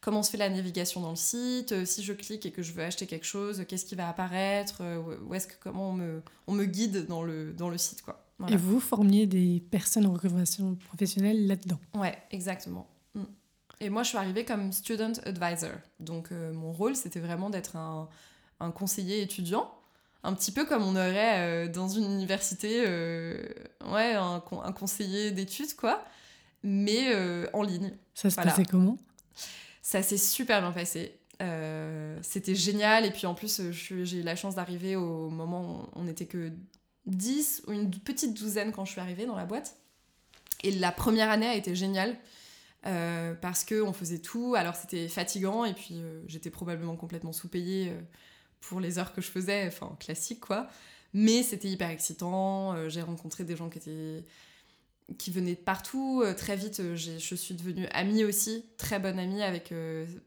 comment 0.00 0.22
se 0.22 0.30
fait 0.30 0.36
la 0.36 0.50
navigation 0.50 1.00
dans 1.00 1.10
le 1.10 1.16
site, 1.16 1.72
euh, 1.72 1.84
si 1.84 2.02
je 2.02 2.12
clique 2.12 2.46
et 2.46 2.50
que 2.50 2.62
je 2.62 2.72
veux 2.72 2.82
acheter 2.82 3.06
quelque 3.06 3.26
chose, 3.26 3.64
qu'est-ce 3.66 3.84
qui 3.84 3.94
va 3.94 4.08
apparaître, 4.08 4.78
euh, 4.82 5.16
où 5.26 5.34
est-ce 5.34 5.46
que 5.46 5.54
comment 5.60 5.90
on 5.90 5.94
me, 5.94 6.22
on 6.46 6.52
me 6.52 6.64
guide 6.64 7.06
dans 7.06 7.22
le, 7.22 7.52
dans 7.52 7.68
le 7.68 7.78
site 7.78 8.02
quoi. 8.02 8.24
Et 8.48 8.56
vous 8.56 8.80
formiez 8.80 9.26
des 9.26 9.62
personnes 9.70 10.06
en 10.06 10.14
reconversion 10.14 10.74
professionnelle 10.86 11.46
là-dedans. 11.46 11.78
Ouais, 11.94 12.16
exactement. 12.30 12.86
Mm. 13.14 13.24
Et 13.80 13.90
moi, 13.90 14.02
je 14.02 14.08
suis 14.08 14.18
arrivée 14.18 14.46
comme 14.46 14.72
student 14.72 15.12
advisor. 15.26 15.72
Donc, 15.98 16.30
mon 16.30 16.72
rôle, 16.72 16.96
c'était 16.96 17.20
vraiment 17.20 17.50
d'être 17.50 17.76
un, 17.76 18.08
un 18.60 18.70
conseiller 18.70 19.20
étudiant 19.20 19.70
un 20.22 20.34
petit 20.34 20.52
peu 20.52 20.64
comme 20.64 20.82
on 20.82 20.96
aurait 20.96 21.66
euh, 21.66 21.68
dans 21.68 21.88
une 21.88 22.04
université 22.04 22.84
euh, 22.86 23.42
ouais, 23.86 24.14
un, 24.14 24.40
conseiller 24.72 25.30
d'études, 25.30 25.74
quoi, 25.74 26.04
mais 26.62 27.14
euh, 27.14 27.46
en 27.52 27.62
ligne. 27.62 27.92
Ça 28.14 28.30
se 28.30 28.36
passait 28.36 28.64
comment? 28.64 28.98
Ça 29.82 30.02
s'est 30.02 30.18
super 30.18 30.60
bien 30.60 30.72
passé. 30.72 31.16
C'était 32.22 32.54
génial, 32.54 33.06
et 33.06 33.10
puis 33.10 33.26
en 33.26 33.34
plus, 33.34 33.62
j'ai 33.70 34.18
eu 34.18 34.22
la 34.22 34.36
chance 34.36 34.56
d'arriver 34.56 34.94
au 34.94 35.30
moment 35.30 35.80
où 35.80 35.88
on 36.00 36.04
n'était 36.04 36.26
que 36.26 36.52
10 37.06 37.62
ou 37.66 37.72
une 37.72 37.90
petite 37.90 38.34
douzaine 38.34 38.72
quand 38.72 38.84
je 38.84 38.92
suis 38.92 39.00
arrivée 39.00 39.24
dans 39.24 39.36
la 39.36 39.46
boîte. 39.46 39.76
Et 40.62 40.70
la 40.70 40.92
première 40.92 41.30
année 41.30 41.46
a 41.46 41.54
été 41.54 41.74
géniale. 41.74 42.14
parce 42.82 43.64
qu'on 43.64 43.94
faisait 43.94 44.18
tout, 44.18 44.54
alors 44.54 44.76
c'était 44.76 45.08
fatigant 45.08 45.64
et 45.64 45.72
puis 45.72 46.02
j'étais 46.26 46.50
probablement 46.50 46.96
complètement 46.96 47.32
sous-payée 47.32 47.94
pour 48.60 48.80
les 48.80 48.98
heures 48.98 49.12
que 49.12 49.20
je 49.20 49.28
faisais, 49.30 49.66
enfin 49.66 49.96
classique 50.00 50.40
quoi. 50.40 50.68
Mais 51.12 51.42
c'était 51.42 51.68
hyper 51.68 51.90
excitant. 51.90 52.74
euh, 52.74 52.88
j'ai 52.88 53.02
rencontré 53.02 53.44
des 53.44 53.56
gens 53.56 53.68
qui 53.68 53.78
étaient 53.78 54.24
qui 55.18 55.32
venaient 55.32 55.54
de 55.56 55.60
partout. 55.60 56.22
Euh, 56.24 56.34
très 56.34 56.54
vite, 56.54 56.78
euh, 56.80 56.94
je 56.94 57.34
suis 57.34 57.54
devenue 57.54 57.86
amie 57.92 58.22
aussi, 58.24 58.64
très 58.78 59.00
bonne 59.00 59.18
amie 59.18 59.42
avec 59.42 59.74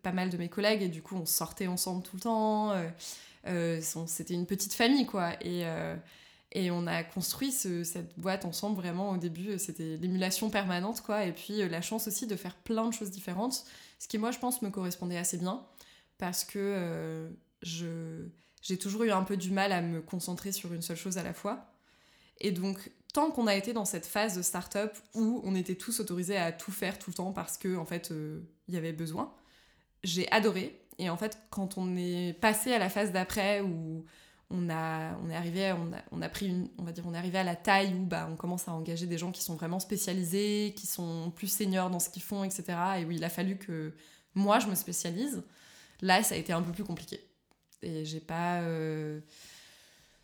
pas 0.02 0.12
mal 0.12 0.30
de 0.30 0.38
mes 0.38 0.50
collègues. 0.50 0.82
Et 0.84 0.90
du 0.90 1.02
coup, 1.02 1.16
on 1.16 1.26
sortait 1.26 1.68
ensemble 1.68 2.04
tout 2.04 2.18
le 2.18 2.22
temps. 2.22 2.74
c'était 4.08 4.34
une 4.34 4.46
petite 4.46 4.74
famille, 4.74 5.06
quoi. 5.06 5.34
Et, 5.42 5.64
et 6.52 6.70
on 6.72 6.86
a 6.88 7.04
construit 7.04 7.52
ce- 7.52 7.84
cette 7.86 8.18
boîte 8.20 8.44
ensemble 8.46 8.76
vraiment 8.76 9.12
au 9.12 9.18
début. 9.18 9.58
C'était 9.58 9.98
l'émulation 9.98 10.50
permanente, 10.50 11.02
quoi. 11.02 11.26
Et 11.26 11.32
puis 11.32 11.68
la 11.70 11.82
chance 11.82 12.08
aussi 12.10 12.28
de 12.28 12.36
faire 12.36 12.56
plein 12.56 12.88
de 12.90 12.94
choses 12.94 13.10
différentes. 13.12 13.64
Ce 14.00 14.08
qui, 14.10 14.18
moi, 14.18 14.32
je 14.32 14.40
pense, 14.40 14.62
me 14.62 14.70
correspondait 14.70 15.18
assez 15.18 15.38
bien. 15.38 15.64
Parce 16.18 16.44
que 16.44 17.30
j'ai 17.64 18.78
toujours 18.78 19.04
eu 19.04 19.12
un 19.12 19.24
peu 19.24 19.38
du 19.38 19.52
mal 19.52 19.72
à 19.72 19.82
me 19.82 20.02
concentrer 20.02 20.52
sur 20.52 20.74
une 20.74 20.82
seule 20.82 20.98
chose 20.98 21.18
à 21.18 21.24
la 21.24 21.34
fois. 21.34 21.74
Et 22.40 22.52
donc, 22.52 22.92
tant 23.14 23.32
qu'on 23.32 23.48
a 23.48 23.56
été 23.56 23.74
dans 23.74 23.86
cette 23.86 24.06
phase 24.06 24.36
de 24.36 24.42
start-up 24.42 24.98
où 25.14 25.42
on 25.44 25.56
était 25.56 25.76
tous 25.76 26.00
autorisés 26.00 26.38
à 26.38 26.52
tout 26.52 26.72
faire 26.72 27.00
tout 27.00 27.10
le 27.12 27.16
temps 27.16 27.32
parce 27.32 27.58
que 27.58 27.78
en 27.78 27.86
fait, 27.86 28.12
euh, 28.12 28.42
il 28.68 28.74
y 28.74 28.78
avait 28.78 28.94
besoin, 28.94 29.34
j'ai 30.04 30.30
adoré. 30.32 30.80
Et 31.00 31.10
en 31.10 31.18
fait, 31.18 31.38
quand 31.50 31.78
on 31.78 31.96
est 31.96 32.34
passé 32.40 32.74
à 32.74 32.80
la 32.80 32.90
phase 32.90 33.12
d'après 33.12 33.62
où 33.62 34.06
on 34.50 34.70
a, 34.70 35.18
on 35.24 35.30
est 35.30 35.36
arrivé, 35.36 35.74
on 35.74 35.94
a, 35.94 35.98
on 36.12 36.22
a 36.22 36.30
pris 36.30 36.48
une, 36.48 36.70
on 36.78 36.84
va 36.84 36.92
dire, 36.92 37.04
on 37.08 37.14
est 37.14 37.18
arrivé 37.18 37.40
à 37.40 37.44
la 37.44 37.56
taille 37.56 37.94
où 37.94 38.06
bah, 38.06 38.28
on 38.32 38.36
commence 38.36 38.68
à 38.68 38.74
engager 38.74 39.08
des 39.08 39.18
gens 39.18 39.32
qui 39.32 39.42
sont 39.42 39.56
vraiment 39.56 39.80
spécialisés, 39.80 40.74
qui 40.76 40.86
sont 40.86 41.32
plus 41.36 41.48
seniors 41.48 41.90
dans 41.90 42.00
ce 42.00 42.10
qu'ils 42.10 42.22
font, 42.22 42.44
etc. 42.44 42.64
Et 43.00 43.06
où 43.06 43.12
il 43.12 43.24
a 43.24 43.30
fallu 43.30 43.58
que 43.58 43.94
moi 44.36 44.60
je 44.60 44.68
me 44.68 44.76
spécialise. 44.76 45.44
Là, 46.02 46.22
ça 46.22 46.36
a 46.36 46.38
été 46.38 46.54
un 46.54 46.62
peu 46.62 46.72
plus 46.72 46.84
compliqué. 46.84 47.22
Et 47.84 48.06
j'ai 48.06 48.20
pas. 48.20 48.62
euh, 48.62 49.20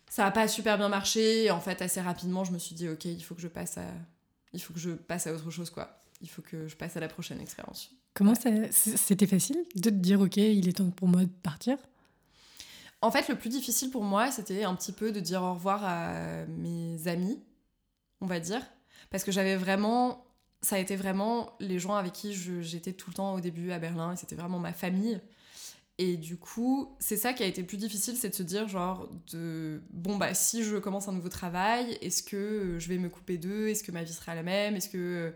Ça 0.08 0.26
a 0.26 0.30
pas 0.30 0.48
super 0.48 0.76
bien 0.78 0.88
marché. 0.88 1.44
Et 1.44 1.50
en 1.50 1.60
fait, 1.60 1.82
assez 1.82 2.00
rapidement, 2.00 2.44
je 2.44 2.52
me 2.52 2.58
suis 2.58 2.74
dit, 2.74 2.88
ok, 2.88 3.04
il 3.04 3.22
faut 3.22 3.34
que 3.34 3.40
je 3.40 3.48
passe 3.48 3.78
à, 3.78 3.84
il 4.52 4.60
faut 4.60 4.72
que 4.72 4.80
je 4.80 4.90
passe 4.90 5.26
à 5.26 5.32
autre 5.32 5.50
chose, 5.50 5.70
quoi. 5.70 6.02
Il 6.22 6.28
faut 6.28 6.42
que 6.42 6.68
je 6.68 6.76
passe 6.76 6.96
à 6.96 7.00
la 7.00 7.08
prochaine 7.08 7.40
expérience. 7.40 7.90
Comment 8.12 8.34
ça 8.34 8.50
c'était 8.72 9.26
facile 9.26 9.64
de 9.76 9.88
te 9.88 9.94
dire 9.94 10.20
ok, 10.20 10.36
il 10.36 10.68
est 10.68 10.72
temps 10.78 10.90
pour 10.90 11.06
moi 11.06 11.22
de 11.22 11.30
partir? 11.42 11.78
En 13.02 13.10
fait, 13.10 13.28
le 13.28 13.36
plus 13.36 13.48
difficile 13.48 13.90
pour 13.90 14.02
moi, 14.02 14.30
c'était 14.30 14.64
un 14.64 14.74
petit 14.74 14.92
peu 14.92 15.12
de 15.12 15.20
dire 15.20 15.42
au 15.42 15.54
revoir 15.54 15.84
à 15.84 16.44
mes 16.46 17.06
amis, 17.06 17.40
on 18.20 18.26
va 18.26 18.40
dire. 18.40 18.60
Parce 19.10 19.24
que 19.24 19.32
j'avais 19.32 19.56
vraiment. 19.56 20.26
Ça 20.60 20.76
a 20.76 20.78
été 20.78 20.96
vraiment 20.96 21.56
les 21.60 21.78
gens 21.78 21.94
avec 21.94 22.12
qui 22.12 22.34
j'étais 22.34 22.92
tout 22.92 23.08
le 23.08 23.14
temps 23.14 23.32
au 23.32 23.40
début 23.40 23.70
à 23.70 23.78
Berlin, 23.78 24.12
et 24.12 24.16
c'était 24.16 24.36
vraiment 24.36 24.58
ma 24.58 24.74
famille. 24.74 25.18
Et 26.02 26.16
du 26.16 26.38
coup, 26.38 26.96
c'est 26.98 27.18
ça 27.18 27.34
qui 27.34 27.42
a 27.42 27.46
été 27.46 27.62
plus 27.62 27.76
difficile, 27.76 28.16
c'est 28.16 28.30
de 28.30 28.34
se 28.34 28.42
dire, 28.42 28.66
genre, 28.68 29.10
de 29.32 29.82
bon, 29.92 30.16
bah, 30.16 30.32
si 30.32 30.64
je 30.64 30.76
commence 30.78 31.08
un 31.08 31.12
nouveau 31.12 31.28
travail, 31.28 31.98
est-ce 32.00 32.22
que 32.22 32.76
je 32.78 32.88
vais 32.88 32.96
me 32.98 33.10
couper 33.10 33.36
d'eux? 33.36 33.68
Est-ce 33.68 33.84
que 33.84 33.92
ma 33.92 34.02
vie 34.02 34.12
sera 34.14 34.34
la 34.34 34.42
même? 34.42 34.76
Est-ce 34.76 34.88
que. 34.88 35.34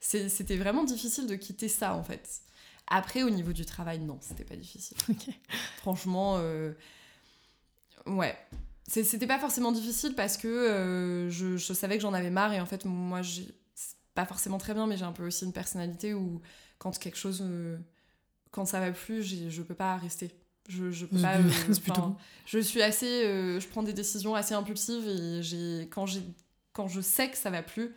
c'est- 0.00 0.28
C'était 0.30 0.56
vraiment 0.56 0.84
difficile 0.84 1.26
de 1.26 1.34
quitter 1.36 1.68
ça, 1.68 1.94
en 1.94 2.02
fait. 2.02 2.40
Après, 2.88 3.24
au 3.24 3.30
niveau 3.30 3.52
du 3.52 3.66
travail, 3.66 3.98
non, 4.00 4.18
c'était 4.22 4.44
pas 4.44 4.56
difficile. 4.56 4.96
Franchement, 5.78 6.36
euh, 6.38 6.72
ouais. 8.06 8.36
C'était 8.88 9.26
pas 9.26 9.40
forcément 9.40 9.72
difficile 9.72 10.14
parce 10.14 10.36
que 10.36 10.46
euh, 10.46 11.28
je, 11.30 11.56
je 11.56 11.72
savais 11.72 11.96
que 11.96 12.02
j'en 12.02 12.14
avais 12.14 12.30
marre 12.30 12.52
et 12.52 12.60
en 12.60 12.66
fait, 12.66 12.84
moi, 12.84 13.20
j'ai 13.20 13.48
c'est 13.74 13.96
pas 14.14 14.24
forcément 14.24 14.58
très 14.58 14.74
bien, 14.74 14.86
mais 14.86 14.96
j'ai 14.96 15.04
un 15.04 15.12
peu 15.12 15.26
aussi 15.26 15.44
une 15.44 15.52
personnalité 15.52 16.14
où 16.14 16.40
quand 16.78 16.96
quelque 16.98 17.18
chose. 17.18 17.40
euh, 17.42 17.76
quand 18.50 18.64
ça 18.64 18.80
va 18.80 18.90
plus, 18.92 19.22
je 19.50 19.62
peux 19.62 19.74
pas 19.74 19.96
rester. 19.96 20.30
Je, 20.68 20.90
je 20.90 21.06
peux 21.06 21.16
C'est 21.72 21.84
pas. 21.86 21.94
euh, 22.08 22.12
je 22.46 22.58
suis 22.58 22.82
assez. 22.82 23.24
euh, 23.24 23.60
je 23.60 23.68
prends 23.68 23.82
des 23.84 23.92
décisions 23.92 24.34
assez 24.34 24.54
impulsives 24.54 25.06
et 25.06 25.42
j'ai 25.42 25.88
quand, 25.90 26.06
j'ai 26.06 26.22
quand 26.72 26.88
je 26.88 27.00
sais 27.00 27.30
que 27.30 27.36
ça 27.36 27.50
va 27.50 27.62
plus, 27.62 27.94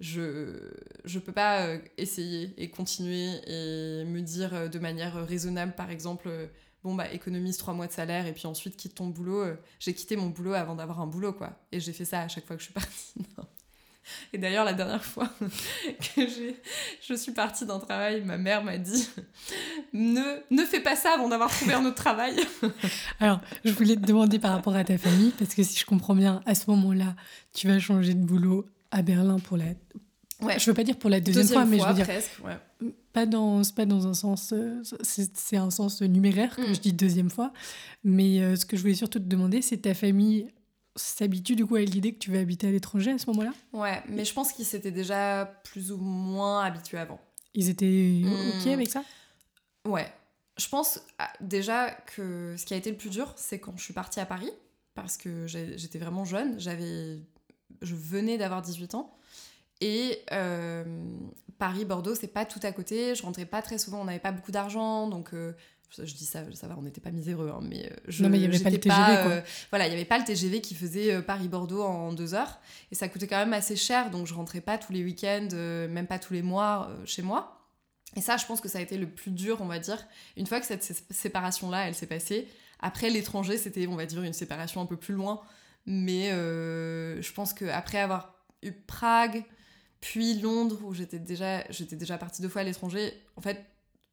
je, 0.00 0.70
je 1.04 1.18
peux 1.18 1.32
pas 1.32 1.66
euh, 1.66 1.78
essayer 1.98 2.52
et 2.58 2.70
continuer 2.70 3.30
et 3.46 4.04
me 4.04 4.20
dire 4.20 4.54
euh, 4.54 4.68
de 4.68 4.78
manière 4.78 5.26
raisonnable, 5.26 5.74
par 5.74 5.90
exemple, 5.90 6.30
bon, 6.84 6.94
bah, 6.94 7.10
économise 7.12 7.56
trois 7.56 7.74
mois 7.74 7.86
de 7.88 7.92
salaire 7.92 8.26
et 8.26 8.32
puis 8.32 8.46
ensuite 8.46 8.76
quitte 8.76 8.94
ton 8.94 9.08
boulot. 9.08 9.44
J'ai 9.80 9.94
quitté 9.94 10.14
mon 10.16 10.28
boulot 10.28 10.52
avant 10.54 10.76
d'avoir 10.76 11.00
un 11.00 11.06
boulot, 11.06 11.32
quoi. 11.32 11.58
Et 11.72 11.80
j'ai 11.80 11.92
fait 11.92 12.04
ça 12.04 12.20
à 12.22 12.28
chaque 12.28 12.46
fois 12.46 12.54
que 12.56 12.60
je 12.62 12.66
suis 12.66 12.74
partie. 12.74 13.14
Et 14.32 14.38
d'ailleurs, 14.38 14.64
la 14.64 14.72
dernière 14.72 15.04
fois 15.04 15.28
que 15.40 16.26
j'ai, 16.26 16.60
je 17.06 17.14
suis 17.14 17.32
partie 17.32 17.66
d'un 17.66 17.78
travail, 17.78 18.22
ma 18.24 18.36
mère 18.38 18.62
m'a 18.64 18.78
dit 18.78 19.08
ne, 19.92 20.40
ne 20.50 20.64
fais 20.64 20.80
pas 20.80 20.96
ça 20.96 21.14
avant 21.14 21.28
d'avoir 21.28 21.50
trouvé 21.50 21.74
un 21.74 21.84
autre 21.84 21.96
travail. 21.96 22.36
Alors, 23.20 23.40
je 23.64 23.72
voulais 23.72 23.96
te 23.96 24.06
demander 24.06 24.38
par 24.38 24.52
rapport 24.52 24.74
à 24.76 24.84
ta 24.84 24.98
famille, 24.98 25.32
parce 25.38 25.54
que 25.54 25.62
si 25.62 25.78
je 25.78 25.86
comprends 25.86 26.14
bien, 26.14 26.42
à 26.46 26.54
ce 26.54 26.70
moment-là, 26.70 27.14
tu 27.52 27.68
vas 27.68 27.78
changer 27.78 28.14
de 28.14 28.24
boulot 28.24 28.66
à 28.90 29.02
Berlin 29.02 29.38
pour 29.38 29.56
la. 29.56 29.64
Ouais. 30.42 30.58
Je 30.58 30.66
veux 30.66 30.74
pas 30.74 30.84
dire 30.84 30.98
pour 30.98 31.08
la 31.10 31.20
deuxième, 31.20 31.46
fois, 31.46 31.64
mais 31.64 31.78
je 31.78 31.84
veux 31.86 31.94
dire 31.94 32.04
presque, 32.06 32.30
ouais. 32.44 32.92
pas 33.14 33.24
dans 33.24 33.64
c'est 33.64 33.74
pas 33.74 33.86
dans 33.86 34.06
un 34.06 34.12
sens 34.12 34.52
euh, 34.52 34.82
c'est 35.00 35.34
c'est 35.34 35.56
un 35.56 35.70
sens 35.70 36.02
numéraire 36.02 36.54
que 36.54 36.60
Mm. 36.60 36.74
je 36.74 36.80
dis 36.80 36.92
deuxième 36.92 37.30
fois 37.30 37.54
mais 38.04 38.42
euh, 38.42 38.54
ce 38.54 38.66
que 38.66 38.76
je 38.76 38.82
voulais 38.82 38.94
surtout 38.94 39.18
te 39.18 39.24
demander 39.24 39.62
c'est 39.62 39.78
ta 39.78 39.94
famille 39.94 40.46
s'habitue 40.96 41.54
du 41.56 41.64
coup 41.66 41.76
à 41.76 41.80
l'idée 41.80 42.12
que 42.14 42.18
tu 42.18 42.32
vas 42.32 42.38
habiter 42.40 42.66
à 42.68 42.70
l'étranger 42.70 43.12
à 43.12 43.18
ce 43.18 43.26
moment-là 43.30 43.52
Ouais, 43.72 44.02
mais 44.08 44.24
je 44.24 44.32
pense 44.32 44.52
qu'ils 44.52 44.64
s'étaient 44.64 44.90
déjà 44.90 45.46
plus 45.64 45.92
ou 45.92 45.98
moins 45.98 46.62
habitués 46.64 46.98
avant. 46.98 47.20
ils 47.54 47.68
étaient 47.68 48.22
Mm. 48.24 48.32
ok 48.60 48.66
avec 48.68 48.88
ça 48.90 49.02
Ouais. 49.86 50.10
Je 50.58 50.68
pense 50.68 51.00
ah, 51.18 51.30
déjà 51.40 51.90
que 51.90 52.54
ce 52.56 52.64
qui 52.64 52.72
a 52.74 52.76
été 52.78 52.90
le 52.90 52.96
plus 52.96 53.10
dur, 53.10 53.32
c'est 53.36 53.58
quand 53.60 53.76
je 53.76 53.82
suis 53.84 53.92
partie 53.92 54.20
à 54.20 54.26
Paris, 54.26 54.50
parce 54.94 55.16
que 55.18 55.46
j'étais 55.46 55.98
vraiment 55.98 56.24
jeune, 56.24 56.58
j'avais, 56.58 57.18
je 57.82 57.94
venais 57.94 58.38
d'avoir 58.38 58.62
18 58.62 58.94
ans, 58.94 59.14
et 59.82 60.22
euh, 60.32 60.84
Paris-Bordeaux, 61.58 62.14
c'est 62.14 62.26
pas 62.28 62.46
tout 62.46 62.60
à 62.62 62.72
côté, 62.72 63.14
je 63.14 63.22
rentrais 63.22 63.44
pas 63.44 63.60
très 63.60 63.76
souvent, 63.78 64.00
on 64.00 64.04
n'avait 64.06 64.18
pas 64.18 64.32
beaucoup 64.32 64.50
d'argent, 64.50 65.08
donc 65.08 65.34
euh, 65.34 65.52
je 65.90 66.02
dis 66.14 66.26
ça, 66.26 66.42
ça 66.54 66.66
va, 66.68 66.76
on 66.78 66.82
n'était 66.82 67.00
pas 67.00 67.10
miséreux, 67.10 67.50
hein, 67.54 67.60
mais 67.62 67.86
euh, 67.86 67.96
je, 68.08 68.22
Non, 68.22 68.28
mais 68.28 68.38
il 68.38 68.42
y 68.42 68.46
avait 68.46 68.58
pas 68.58 68.70
le 68.70 68.78
TGV, 68.78 68.96
quoi. 69.04 69.30
euh, 69.32 69.40
voilà, 69.70 69.86
il 69.86 69.90
y 69.90 69.94
avait 69.94 70.04
pas 70.04 70.18
le 70.18 70.24
TGV 70.24 70.60
qui 70.60 70.74
faisait 70.74 71.14
euh, 71.14 71.22
Paris-Bordeaux 71.22 71.82
en 71.82 72.12
deux 72.12 72.34
heures, 72.34 72.58
et 72.90 72.94
ça 72.94 73.08
coûtait 73.08 73.26
quand 73.26 73.38
même 73.38 73.52
assez 73.52 73.76
cher, 73.76 74.10
donc 74.10 74.26
je 74.26 74.34
rentrais 74.34 74.60
pas 74.60 74.78
tous 74.78 74.92
les 74.92 75.02
week-ends, 75.04 75.48
euh, 75.52 75.88
même 75.88 76.06
pas 76.06 76.18
tous 76.18 76.32
les 76.32 76.42
mois 76.42 76.88
euh, 76.90 77.06
chez 77.06 77.22
moi. 77.22 77.52
Et 78.16 78.20
ça, 78.20 78.36
je 78.36 78.46
pense 78.46 78.60
que 78.60 78.68
ça 78.68 78.78
a 78.78 78.80
été 78.82 78.96
le 78.96 79.08
plus 79.08 79.30
dur, 79.30 79.58
on 79.60 79.66
va 79.66 79.78
dire. 79.78 80.06
Une 80.36 80.46
fois 80.46 80.58
que 80.60 80.66
cette 80.66 80.82
sé- 80.82 81.04
séparation-là, 81.10 81.88
elle 81.88 81.94
s'est 81.94 82.06
passée, 82.06 82.48
après 82.80 83.10
l'étranger, 83.10 83.58
c'était, 83.58 83.86
on 83.86 83.96
va 83.96 84.06
dire, 84.06 84.22
une 84.22 84.32
séparation 84.32 84.80
un 84.80 84.86
peu 84.86 84.96
plus 84.96 85.14
loin. 85.14 85.40
Mais 85.84 86.30
je 86.30 87.32
pense 87.32 87.52
qu'après 87.52 87.98
avoir 87.98 88.34
eu 88.62 88.72
Prague, 88.72 89.44
puis 90.00 90.38
Londres, 90.40 90.78
où 90.84 90.94
j'étais 90.94 91.18
déjà, 91.18 91.62
j'étais 91.70 91.96
déjà 91.96 92.18
partie 92.18 92.42
deux 92.42 92.48
fois 92.48 92.62
à 92.62 92.64
l'étranger, 92.64 93.12
en 93.36 93.40
fait, 93.40 93.64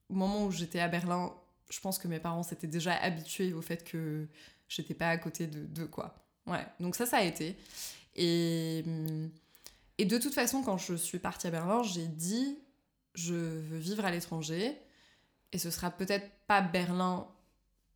au 0.09 0.15
moment 0.15 0.45
où 0.45 0.51
j'étais 0.51 0.79
à 0.79 0.87
Berlin, 0.87 1.31
je 1.73 1.79
pense 1.81 1.97
que 1.97 2.07
mes 2.07 2.19
parents 2.19 2.43
s'étaient 2.43 2.67
déjà 2.67 2.93
habitués 2.93 3.53
au 3.53 3.61
fait 3.61 3.83
que 3.83 4.27
j'étais 4.69 4.93
pas 4.93 5.09
à 5.09 5.17
côté 5.17 5.47
de 5.47 5.65
d'eux, 5.65 5.87
quoi. 5.87 6.15
Ouais, 6.45 6.65
donc 6.79 6.95
ça, 6.95 7.05
ça 7.05 7.17
a 7.17 7.23
été. 7.23 7.57
Et, 8.15 8.83
hum, 8.85 9.31
et 9.97 10.05
de 10.05 10.17
toute 10.17 10.33
façon, 10.33 10.61
quand 10.61 10.77
je 10.77 10.93
suis 10.95 11.19
partie 11.19 11.47
à 11.47 11.51
Berlin, 11.51 11.83
j'ai 11.83 12.07
dit 12.07 12.59
je 13.15 13.33
veux 13.33 13.77
vivre 13.77 14.05
à 14.05 14.11
l'étranger 14.11 14.77
et 15.51 15.57
ce 15.57 15.69
sera 15.69 15.91
peut-être 15.91 16.29
pas 16.47 16.61
Berlin, 16.61 17.27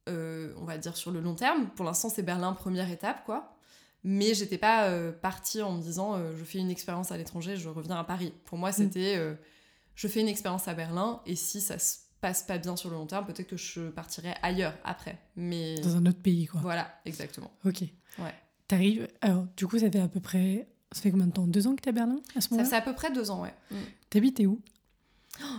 euh, 0.10 0.54
on 0.58 0.66
va 0.66 0.78
dire 0.78 0.96
sur 0.96 1.12
le 1.12 1.22
long 1.22 1.36
terme. 1.36 1.70
Pour 1.76 1.86
l'instant, 1.86 2.10
c'est 2.10 2.24
Berlin 2.24 2.54
première 2.54 2.90
étape, 2.92 3.26
quoi. 3.26 3.58
Mais 4.04 4.34
j'étais 4.34 4.58
pas 4.58 4.86
euh, 4.86 5.12
partie 5.12 5.62
en 5.62 5.74
me 5.74 5.82
disant 5.82 6.16
euh, 6.16 6.34
je 6.36 6.44
fais 6.44 6.60
une 6.60 6.72
expérience 6.72 7.12
à 7.12 7.18
l'étranger, 7.18 7.58
je 7.58 7.70
reviens 7.70 7.98
à 7.98 8.04
Paris. 8.04 8.34
Pour 8.46 8.58
moi, 8.58 8.72
c'était 8.72 9.16
euh, 9.18 9.36
je 9.96 10.08
fais 10.08 10.22
une 10.22 10.28
expérience 10.28 10.68
à 10.68 10.74
Berlin 10.74 11.22
et 11.26 11.36
si 11.36 11.60
ça 11.62 11.80
se 11.80 12.07
passe 12.28 12.44
pas 12.44 12.58
bien 12.58 12.76
sur 12.76 12.90
le 12.90 12.96
long 12.96 13.06
terme, 13.06 13.26
peut-être 13.26 13.48
que 13.48 13.56
je 13.58 13.90
partirai 13.90 14.34
ailleurs 14.42 14.74
après. 14.84 15.18
Mais 15.38 15.80
dans 15.80 15.96
un 15.96 16.06
autre 16.06 16.20
pays 16.22 16.46
quoi 16.46 16.60
voilà, 16.62 16.92
exactement. 17.06 17.52
ok 17.66 17.84
Ouais. 18.20 18.34
t'arrives 18.68 19.08
alors 19.22 19.46
du 19.56 19.66
coup 19.68 19.80
ça 19.80 19.90
fait 19.90 20.00
à 20.00 20.08
peu 20.10 20.20
près 20.20 20.68
ça 20.92 21.02
fait 21.02 21.12
combien 21.12 21.28
de 21.28 21.32
temps? 21.34 21.48
Deux 21.48 21.68
ans 21.68 21.76
que 21.76 21.82
t'es 21.82 21.90
à 21.90 21.94
Berlin 21.94 22.20
à 22.36 22.42
ce 22.42 22.48
Ça 22.50 22.56
moment-là? 22.56 22.70
fait 22.70 22.76
à 22.76 22.82
peu 22.82 22.94
près 22.94 23.12
deux 23.12 23.30
ans, 23.32 23.42
ouais. 23.44 23.54
Mm. 23.72 23.76
t'habitais 24.10 24.46
où? 24.46 24.60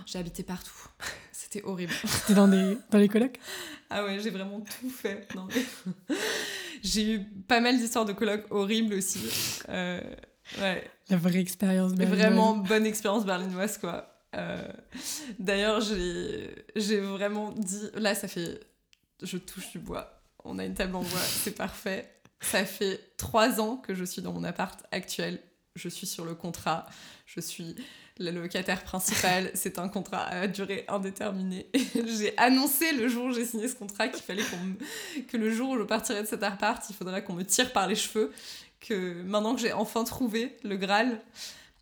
J'ai 0.07 0.19
habité 0.19 0.43
partout. 0.43 0.89
C'était 1.33 1.63
horrible. 1.65 1.93
t'es 2.27 2.35
dans 2.35 2.49
des 2.49 2.77
dans 2.91 2.99
les 2.99 3.09
colocs? 3.09 3.39
Ah 3.91 4.05
ouais, 4.05 4.19
j'ai 4.21 4.31
vraiment 4.31 4.61
tout 4.61 4.91
fait. 4.91 5.27
Non, 5.37 5.47
mais- 5.49 6.15
j'ai 6.83 7.15
eu 7.15 7.21
pas 7.47 7.61
mal 7.61 7.79
d'histoires 7.79 8.05
de 8.05 8.13
colloques 8.13 8.47
horribles 8.51 8.95
aussi. 8.95 9.21
Euh, 9.69 10.01
ouais, 10.61 10.91
la 11.11 11.17
vraie 11.17 11.39
expérience 11.41 11.95
berlinoise. 11.95 12.21
vraiment 12.27 12.57
bonne 12.57 12.87
expérience 12.87 13.25
berlinoise, 13.25 13.79
quoi. 13.79 14.18
Euh, 14.37 14.69
D'ailleurs, 15.39 15.81
j'ai 15.81 17.01
vraiment 17.01 17.53
dit... 17.53 17.91
Là, 17.95 18.15
ça 18.15 18.29
fait... 18.29 18.61
Je 19.23 19.37
touche 19.37 19.71
du 19.73 19.79
bois. 19.79 20.23
On 20.45 20.59
a 20.59 20.65
une 20.65 20.75
table 20.75 20.95
en 20.95 21.03
bois, 21.03 21.21
c'est 21.21 21.55
parfait. 21.55 22.21
Ça 22.41 22.65
fait 22.65 23.01
trois 23.17 23.61
ans 23.61 23.77
que 23.77 23.95
je 23.95 24.05
suis 24.05 24.23
dans 24.23 24.33
mon 24.33 24.45
appart 24.45 24.81
actuel. 24.93 25.41
Je 25.75 25.89
suis 25.89 26.07
sur 26.07 26.25
le 26.25 26.35
contrat. 26.35 26.87
Je 27.27 27.41
suis 27.41 27.75
la 28.19 28.33
locataire 28.33 28.83
principale, 28.83 29.51
c'est 29.55 29.79
un 29.79 29.89
contrat 29.89 30.25
à 30.27 30.47
durée 30.47 30.85
indéterminée. 30.89 31.67
j'ai 32.07 32.37
annoncé 32.37 32.93
le 32.93 33.09
jour 33.09 33.27
où 33.27 33.33
j'ai 33.33 33.45
signé 33.45 33.69
ce 33.69 33.77
contrat 33.77 34.09
qu'il 34.09 34.23
fallait 34.23 34.43
que 35.29 35.37
le 35.37 35.53
jour 35.53 35.71
où 35.71 35.79
je 35.79 35.85
partirais 35.85 36.23
de 36.23 36.27
cet 36.27 36.43
appart, 36.43 36.83
il 36.91 36.97
faudrait 36.97 37.23
qu'on 37.23 37.35
me 37.35 37.45
tire 37.45 37.73
par 37.73 37.87
les 37.87 37.95
cheveux. 37.95 38.33
Que 38.81 39.23
maintenant 39.23 39.57
que 39.57 39.61
j'ai 39.61 39.73
enfin 39.73 40.05
trouvé 40.05 40.57
le 40.63 40.77
Graal, 40.77 41.21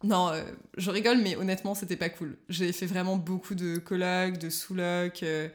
non, 0.03 0.29
euh, 0.29 0.45
je 0.77 0.91
rigole, 0.91 1.19
mais 1.19 1.37
honnêtement, 1.37 1.75
c'était 1.75 1.97
pas 1.97 2.11
cool. 2.11 2.37
J'ai 2.49 2.73
fait 2.73 2.87
vraiment 2.87 3.17
beaucoup 3.17 3.55
de 3.55 3.79
colocs, 3.79 4.39
de 4.39 4.51
sous-locs. 4.51 5.23
Euh, 5.23 5.49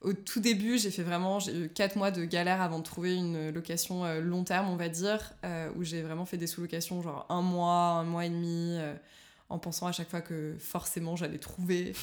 au 0.00 0.12
tout 0.12 0.40
début, 0.40 0.78
j'ai 0.78 0.90
fait 0.90 1.02
vraiment, 1.02 1.38
j'ai 1.38 1.56
eu 1.56 1.68
4 1.68 1.96
mois 1.96 2.10
de 2.10 2.24
galère 2.24 2.60
avant 2.60 2.78
de 2.78 2.84
trouver 2.84 3.14
une 3.14 3.50
location 3.50 4.04
euh, 4.04 4.20
long 4.20 4.44
terme, 4.44 4.68
on 4.68 4.76
va 4.76 4.88
dire, 4.88 5.32
où 5.76 5.84
j'ai 5.84 6.02
vraiment 6.02 6.26
fait 6.26 6.36
des 6.36 6.46
sous-locations, 6.46 7.02
genre 7.02 7.24
un 7.30 7.40
mois, 7.40 8.00
un 8.00 8.04
mois 8.04 8.26
et 8.26 8.30
demi, 8.30 8.78
en 9.48 9.58
pensant 9.58 9.86
à 9.86 9.92
chaque 9.92 10.10
fois 10.10 10.20
que 10.20 10.54
forcément 10.58 11.16
j'allais 11.16 11.38
trouver. 11.38 11.94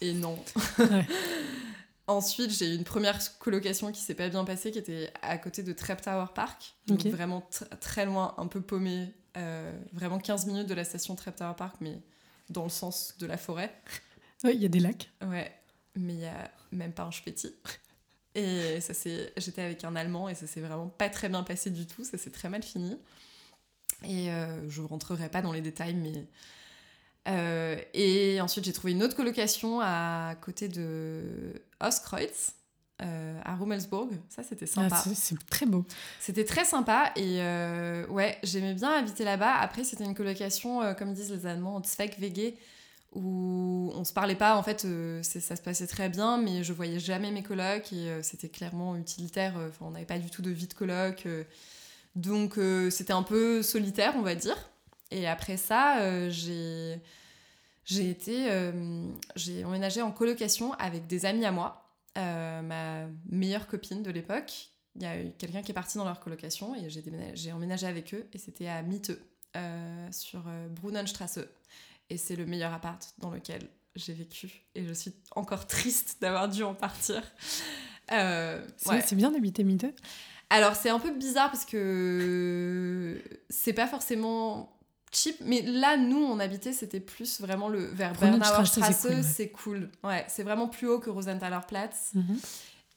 Et 0.00 0.12
non. 0.12 0.38
Ensuite, 2.06 2.50
j'ai 2.50 2.72
eu 2.72 2.76
une 2.76 2.84
première 2.84 3.18
colocation 3.38 3.90
qui 3.90 4.02
s'est 4.02 4.14
pas 4.14 4.28
bien 4.28 4.44
passée, 4.44 4.70
qui 4.70 4.78
était 4.78 5.10
à 5.22 5.38
côté 5.38 5.62
de 5.62 5.72
Trap 5.72 6.02
Tower 6.02 6.26
Park, 6.34 6.74
donc 6.86 7.04
vraiment 7.06 7.48
très 7.80 8.04
loin, 8.04 8.34
un 8.36 8.46
peu 8.46 8.60
paumé, 8.60 9.08
euh, 9.36 9.72
vraiment 9.92 10.18
15 10.18 10.46
minutes 10.46 10.66
de 10.66 10.74
la 10.74 10.84
station 10.84 11.14
Trap 11.14 11.36
Tower 11.36 11.54
Park, 11.56 11.76
mais 11.80 12.00
dans 12.50 12.64
le 12.64 12.70
sens 12.70 13.14
de 13.18 13.26
la 13.26 13.36
forêt. 13.36 13.74
Oui, 14.42 14.50
il 14.56 14.60
y 14.60 14.66
a 14.66 14.68
des 14.68 14.80
lacs. 14.80 15.10
Ouais, 15.22 15.50
mais 15.94 16.12
il 16.12 16.20
y 16.20 16.26
a 16.26 16.50
même 16.70 16.92
pas 16.92 17.04
un 17.04 17.10
ch'péti. 17.10 17.54
Et 18.34 18.78
ça 18.82 18.92
c'est, 18.92 19.32
j'étais 19.38 19.62
avec 19.62 19.84
un 19.84 19.96
Allemand 19.96 20.28
et 20.28 20.34
ça 20.34 20.46
s'est 20.46 20.60
vraiment 20.60 20.88
pas 20.88 21.08
très 21.08 21.30
bien 21.30 21.44
passé 21.44 21.70
du 21.70 21.86
tout, 21.86 22.04
ça 22.04 22.18
s'est 22.18 22.32
très 22.32 22.50
mal 22.50 22.62
fini. 22.62 22.98
Et 24.02 24.30
euh, 24.30 24.68
je 24.68 24.82
rentrerai 24.82 25.30
pas 25.30 25.40
dans 25.40 25.52
les 25.52 25.62
détails, 25.62 25.94
mais 25.94 26.26
euh, 27.28 27.76
et 27.94 28.40
ensuite, 28.40 28.64
j'ai 28.64 28.72
trouvé 28.72 28.92
une 28.92 29.02
autre 29.02 29.16
colocation 29.16 29.80
à 29.80 30.34
côté 30.40 30.68
de 30.68 31.62
Oskreutz, 31.80 32.52
euh, 33.02 33.40
à 33.44 33.56
Rummelsburg. 33.56 34.10
Ça, 34.28 34.42
c'était 34.42 34.66
sympa. 34.66 35.02
Ah, 35.04 35.10
c'est 35.14 35.38
très 35.48 35.66
beau. 35.66 35.84
C'était 36.20 36.44
très 36.44 36.64
sympa 36.64 37.12
et 37.16 37.40
euh, 37.40 38.06
ouais, 38.08 38.38
j'aimais 38.42 38.74
bien 38.74 38.90
habiter 38.90 39.24
là-bas. 39.24 39.54
Après, 39.54 39.84
c'était 39.84 40.04
une 40.04 40.14
colocation, 40.14 40.94
comme 40.94 41.12
disent 41.12 41.32
les 41.32 41.46
Allemands, 41.46 41.82
Zweck-WG, 41.82 42.56
où 43.12 43.92
on 43.94 44.04
se 44.04 44.12
parlait 44.12 44.34
pas. 44.34 44.56
En 44.56 44.62
fait, 44.62 44.86
ça 45.22 45.56
se 45.56 45.62
passait 45.62 45.86
très 45.86 46.08
bien, 46.08 46.38
mais 46.38 46.64
je 46.64 46.72
voyais 46.72 46.98
jamais 46.98 47.30
mes 47.30 47.42
colocs 47.42 47.92
et 47.92 48.22
c'était 48.22 48.48
clairement 48.48 48.96
utilitaire. 48.96 49.54
Enfin, 49.56 49.86
on 49.86 49.90
n'avait 49.90 50.04
pas 50.04 50.18
du 50.18 50.30
tout 50.30 50.42
de 50.42 50.50
vie 50.50 50.66
de 50.66 50.74
coloc. 50.74 51.26
donc, 52.16 52.58
c'était 52.90 53.12
un 53.12 53.22
peu 53.22 53.62
solitaire, 53.62 54.14
on 54.16 54.22
va 54.22 54.34
dire. 54.34 54.56
Et 55.14 55.28
après 55.28 55.56
ça, 55.56 56.00
euh, 56.00 56.28
j'ai 56.28 56.98
j'ai 57.84 58.10
été 58.10 58.50
euh, 58.50 59.06
j'ai 59.36 59.64
emménagé 59.64 60.02
en 60.02 60.10
colocation 60.10 60.72
avec 60.74 61.06
des 61.06 61.24
amis 61.24 61.44
à 61.44 61.52
moi 61.52 61.83
euh, 62.18 62.62
ma 62.62 63.06
meilleure 63.26 63.66
copine 63.66 64.02
de 64.02 64.10
l'époque 64.10 64.70
il 64.96 65.02
y 65.02 65.06
a 65.06 65.20
eu 65.20 65.32
quelqu'un 65.32 65.62
qui 65.62 65.72
est 65.72 65.74
parti 65.74 65.98
dans 65.98 66.04
leur 66.04 66.20
colocation 66.20 66.74
et 66.76 66.88
j'ai 67.34 67.52
emménagé 67.52 67.86
avec 67.86 68.14
eux 68.14 68.28
et 68.32 68.38
c'était 68.38 68.68
à 68.68 68.80
Miteux 68.82 69.20
sur 70.12 70.44
Brunnenstrasse. 70.70 71.40
Et 72.10 72.16
c'est 72.16 72.36
le 72.36 72.46
meilleur 72.46 72.72
appart 72.72 73.12
dans 73.18 73.30
lequel 73.30 73.68
j'ai 73.96 74.12
vécu 74.12 74.62
et 74.76 74.84
je 74.84 74.92
suis 74.92 75.12
encore 75.34 75.66
triste 75.66 76.18
d'avoir 76.20 76.48
dû 76.48 76.62
en 76.62 76.74
partir. 76.74 77.22
C'est 78.08 79.16
bien 79.16 79.32
d'habiter 79.32 79.64
Miteux? 79.64 79.94
Alors 80.50 80.76
c'est 80.76 80.90
un 80.90 81.00
peu 81.00 81.10
bizarre 81.10 81.50
parce 81.50 81.64
que 81.64 83.20
c'est 83.48 83.72
pas 83.72 83.88
forcément 83.88 84.73
cheap. 85.14 85.36
Mais 85.44 85.62
là, 85.62 85.96
nous, 85.96 86.22
on 86.22 86.38
habitait, 86.40 86.72
c'était 86.72 87.00
plus 87.00 87.40
vraiment 87.40 87.68
le 87.68 87.84
vers 87.86 88.12
Bernauer 88.14 88.66
Strasse, 88.66 89.06
c'est 89.22 89.48
cool. 89.48 89.90
Ouais, 90.02 90.24
c'est 90.28 90.42
vraiment 90.42 90.68
plus 90.68 90.88
haut 90.88 90.98
que 90.98 91.10
Rosenthaler 91.10 91.60
Platz. 91.66 92.10
Mhm. 92.14 92.38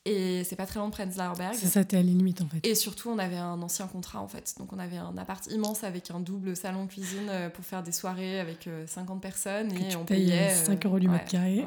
Et 0.09 0.45
c'est 0.45 0.55
pas 0.55 0.65
très 0.65 0.79
loin 0.79 0.87
de 0.87 0.93
Prenzlauer 0.93 1.37
Berg. 1.37 1.53
C'est 1.53 1.67
ça, 1.67 1.83
t'es 1.83 1.97
à 1.97 1.99
la 1.99 2.05
limite 2.05 2.41
en 2.41 2.47
fait. 2.47 2.65
Et 2.65 2.75
surtout, 2.75 3.09
on 3.09 3.17
avait 3.17 3.35
un 3.35 3.61
ancien 3.61 3.87
contrat 3.87 4.21
en 4.21 4.27
fait. 4.29 4.55
Donc 4.57 4.71
on 4.71 4.79
avait 4.79 4.95
un 4.95 5.17
appart 5.17 5.45
immense 5.47 5.83
avec 5.83 6.11
un 6.11 6.21
double 6.21 6.55
salon-cuisine 6.55 7.27
euh, 7.27 7.49
pour 7.49 7.65
faire 7.65 7.83
des 7.83 7.91
soirées 7.91 8.39
avec 8.39 8.69
50 8.87 9.17
euh, 9.17 9.19
personnes. 9.19 9.73
et 9.73 9.97
on 9.97 10.05
payait 10.05 10.55
5 10.55 10.71
euh, 10.85 10.87
euros 10.87 10.99
du 10.99 11.09
mètre 11.09 11.25
carré. 11.25 11.65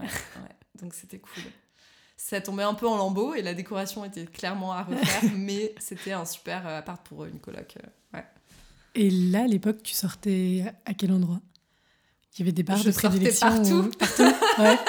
Donc 0.80 0.94
c'était 0.94 1.18
cool. 1.18 1.42
Ça 2.16 2.40
tombait 2.40 2.62
un 2.62 2.72
peu 2.72 2.88
en 2.88 2.96
lambeaux 2.96 3.34
et 3.34 3.42
la 3.42 3.52
décoration 3.52 4.06
était 4.06 4.24
clairement 4.24 4.72
à 4.72 4.84
refaire, 4.84 5.30
mais 5.36 5.74
c'était 5.78 6.12
un 6.12 6.24
super 6.24 6.66
appart 6.66 7.06
pour 7.06 7.26
une 7.26 7.40
coloc. 7.40 7.76
ouais. 8.14 8.24
Et 8.94 9.10
là, 9.10 9.44
à 9.44 9.46
l'époque, 9.46 9.82
tu 9.82 9.94
sortais 9.94 10.64
à 10.84 10.94
quel 10.94 11.12
endroit? 11.12 11.40
Il 12.34 12.40
y 12.40 12.42
avait 12.42 12.52
des 12.52 12.62
bars 12.62 12.82
de 12.82 12.90
prédilection 12.90 13.48
partout. 13.48 13.90
partout? 13.98 14.34
Ouais. 14.58 14.78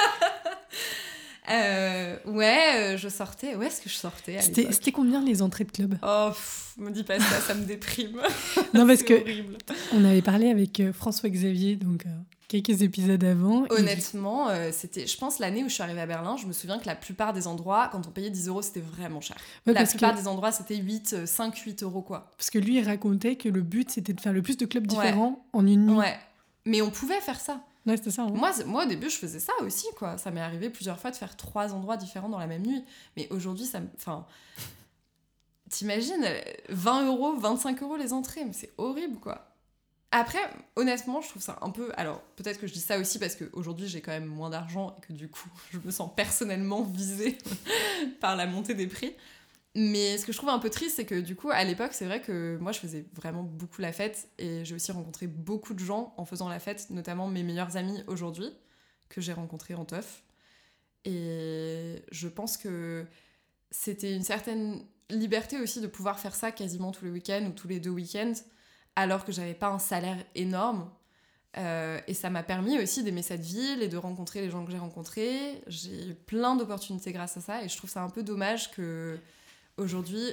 Euh, 1.49 2.15
ouais, 2.25 2.93
euh, 2.93 2.97
je 2.97 3.09
sortais. 3.09 3.55
Où 3.55 3.63
est-ce 3.63 3.81
que 3.81 3.89
je 3.89 3.95
sortais 3.95 4.39
C'était 4.39 4.91
combien 4.91 5.21
les 5.21 5.41
entrées 5.41 5.65
de 5.65 5.71
club? 5.71 5.97
Oh, 6.01 6.31
me 6.77 6.91
dis 6.91 7.03
pas 7.03 7.19
ça, 7.19 7.41
ça 7.41 7.53
me 7.55 7.65
déprime. 7.65 8.21
non, 8.73 8.87
parce 8.87 9.03
que 9.03 9.15
on 9.93 10.05
avait 10.05 10.21
parlé 10.21 10.49
avec 10.49 10.79
euh, 10.79 10.93
François 10.93 11.29
Xavier, 11.29 11.75
donc 11.75 12.05
quelques 12.51 12.81
épisodes 12.81 13.23
avant. 13.23 13.65
Honnêtement, 13.69 14.49
euh, 14.49 14.71
c'était, 14.73 15.07
je 15.07 15.17
pense, 15.17 15.39
l'année 15.39 15.63
où 15.63 15.69
je 15.69 15.73
suis 15.73 15.83
arrivée 15.83 16.01
à 16.01 16.05
Berlin, 16.05 16.35
je 16.35 16.45
me 16.45 16.53
souviens 16.53 16.79
que 16.79 16.85
la 16.85 16.95
plupart 16.95 17.31
des 17.31 17.47
endroits, 17.47 17.89
quand 17.91 18.05
on 18.07 18.11
payait 18.11 18.29
10 18.29 18.49
euros, 18.49 18.61
c'était 18.61 18.81
vraiment 18.81 19.21
cher. 19.21 19.37
la 19.65 19.85
plupart 19.85 20.15
des 20.15 20.27
endroits, 20.27 20.51
c'était 20.51 20.75
8, 20.75 21.25
5, 21.25 21.55
8 21.55 21.83
euros, 21.83 22.01
quoi. 22.01 22.29
Parce 22.37 22.49
que 22.49 22.59
lui, 22.59 22.77
il 22.77 22.85
racontait 22.85 23.37
que 23.37 23.47
le 23.47 23.61
but, 23.61 23.89
c'était 23.89 24.13
de 24.13 24.19
faire 24.19 24.33
le 24.33 24.41
plus 24.41 24.57
de 24.57 24.65
clubs 24.65 24.85
différents 24.85 25.45
en 25.53 25.65
une 25.65 25.85
nuit. 25.85 25.97
Ouais. 25.97 26.17
Mais 26.65 26.81
on 26.81 26.91
pouvait 26.91 27.21
faire 27.21 27.39
ça. 27.39 27.61
Ouais, 27.87 27.97
c'était 27.97 28.11
ça. 28.11 28.23
Hein. 28.23 28.31
Moi, 28.33 28.51
moi, 28.65 28.85
au 28.85 28.87
début, 28.87 29.09
je 29.09 29.15
faisais 29.15 29.39
ça 29.39 29.53
aussi, 29.61 29.87
quoi. 29.97 30.17
Ça 30.17 30.29
m'est 30.29 30.41
arrivé 30.41 30.69
plusieurs 30.69 30.99
fois 30.99 31.09
de 31.09 31.15
faire 31.15 31.35
trois 31.35 31.73
endroits 31.73 31.97
différents 31.97 32.29
dans 32.29 32.37
la 32.37 32.47
même 32.47 32.65
nuit. 32.65 32.83
Mais 33.15 33.27
aujourd'hui, 33.31 33.65
ça 33.65 33.79
me... 33.79 33.87
Enfin... 33.95 34.25
T'imagines, 35.69 36.25
20 36.67 37.07
euros, 37.07 37.33
25 37.37 37.81
euros 37.81 37.95
les 37.95 38.11
entrées, 38.11 38.43
mais 38.43 38.51
c'est 38.51 38.73
horrible, 38.77 39.19
quoi. 39.19 39.50
Après, 40.11 40.39
honnêtement, 40.75 41.21
je 41.21 41.29
trouve 41.29 41.41
ça 41.41 41.57
un 41.61 41.69
peu. 41.69 41.91
Alors, 41.95 42.21
peut-être 42.35 42.59
que 42.59 42.67
je 42.67 42.73
dis 42.73 42.81
ça 42.81 42.99
aussi 42.99 43.17
parce 43.17 43.35
qu'aujourd'hui, 43.35 43.87
j'ai 43.87 44.01
quand 44.01 44.11
même 44.11 44.25
moins 44.25 44.49
d'argent 44.49 44.95
et 44.97 45.01
que 45.01 45.13
du 45.13 45.29
coup, 45.29 45.49
je 45.71 45.79
me 45.79 45.91
sens 45.91 46.11
personnellement 46.15 46.83
visée 46.83 47.37
par 48.19 48.35
la 48.35 48.45
montée 48.45 48.73
des 48.73 48.87
prix. 48.87 49.15
Mais 49.73 50.17
ce 50.17 50.25
que 50.25 50.33
je 50.33 50.37
trouve 50.37 50.49
un 50.49 50.59
peu 50.59 50.69
triste, 50.69 50.97
c'est 50.97 51.05
que 51.05 51.21
du 51.21 51.37
coup, 51.37 51.49
à 51.49 51.63
l'époque, 51.63 51.93
c'est 51.93 52.05
vrai 52.05 52.19
que 52.19 52.57
moi, 52.59 52.73
je 52.73 52.79
faisais 52.79 53.05
vraiment 53.13 53.43
beaucoup 53.43 53.81
la 53.81 53.93
fête 53.93 54.27
et 54.37 54.65
j'ai 54.65 54.75
aussi 54.75 54.91
rencontré 54.91 55.27
beaucoup 55.27 55.73
de 55.73 55.79
gens 55.79 56.13
en 56.17 56.25
faisant 56.25 56.49
la 56.49 56.59
fête, 56.59 56.89
notamment 56.89 57.27
mes 57.27 57.41
meilleurs 57.41 57.77
amis 57.77 58.03
aujourd'hui, 58.07 58.49
que 59.07 59.21
j'ai 59.21 59.31
rencontrés 59.31 59.75
en 59.75 59.85
teuf. 59.85 60.23
Et 61.05 62.03
je 62.11 62.27
pense 62.27 62.57
que 62.57 63.05
c'était 63.71 64.13
une 64.13 64.23
certaine 64.23 64.83
liberté 65.09 65.57
aussi 65.57 65.79
de 65.79 65.87
pouvoir 65.87 66.19
faire 66.19 66.35
ça 66.35 66.51
quasiment 66.51 66.91
tous 66.91 67.05
les 67.05 67.11
week-ends 67.11 67.45
ou 67.47 67.51
tous 67.51 67.69
les 67.69 67.79
deux 67.79 67.89
week-ends 67.91 68.33
alors 68.95 69.25
que 69.25 69.31
j'avais 69.31 69.53
pas 69.53 69.69
un 69.69 69.79
salaire 69.79 70.17
énorme. 70.35 70.89
Euh, 71.57 71.99
et 72.07 72.13
ça 72.13 72.29
m'a 72.29 72.43
permis 72.43 72.79
aussi 72.79 73.03
d'aimer 73.03 73.21
cette 73.21 73.41
ville 73.41 73.81
et 73.81 73.89
de 73.89 73.97
rencontrer 73.97 74.41
les 74.41 74.49
gens 74.49 74.63
que 74.65 74.71
j'ai 74.71 74.77
rencontrés. 74.77 75.61
J'ai 75.67 76.09
eu 76.09 76.13
plein 76.13 76.55
d'opportunités 76.55 77.11
grâce 77.11 77.35
à 77.37 77.41
ça 77.41 77.63
et 77.63 77.69
je 77.69 77.75
trouve 77.75 77.89
ça 77.89 78.01
un 78.01 78.09
peu 78.09 78.23
dommage 78.23 78.71
que 78.71 79.17
aujourd'hui 79.77 80.23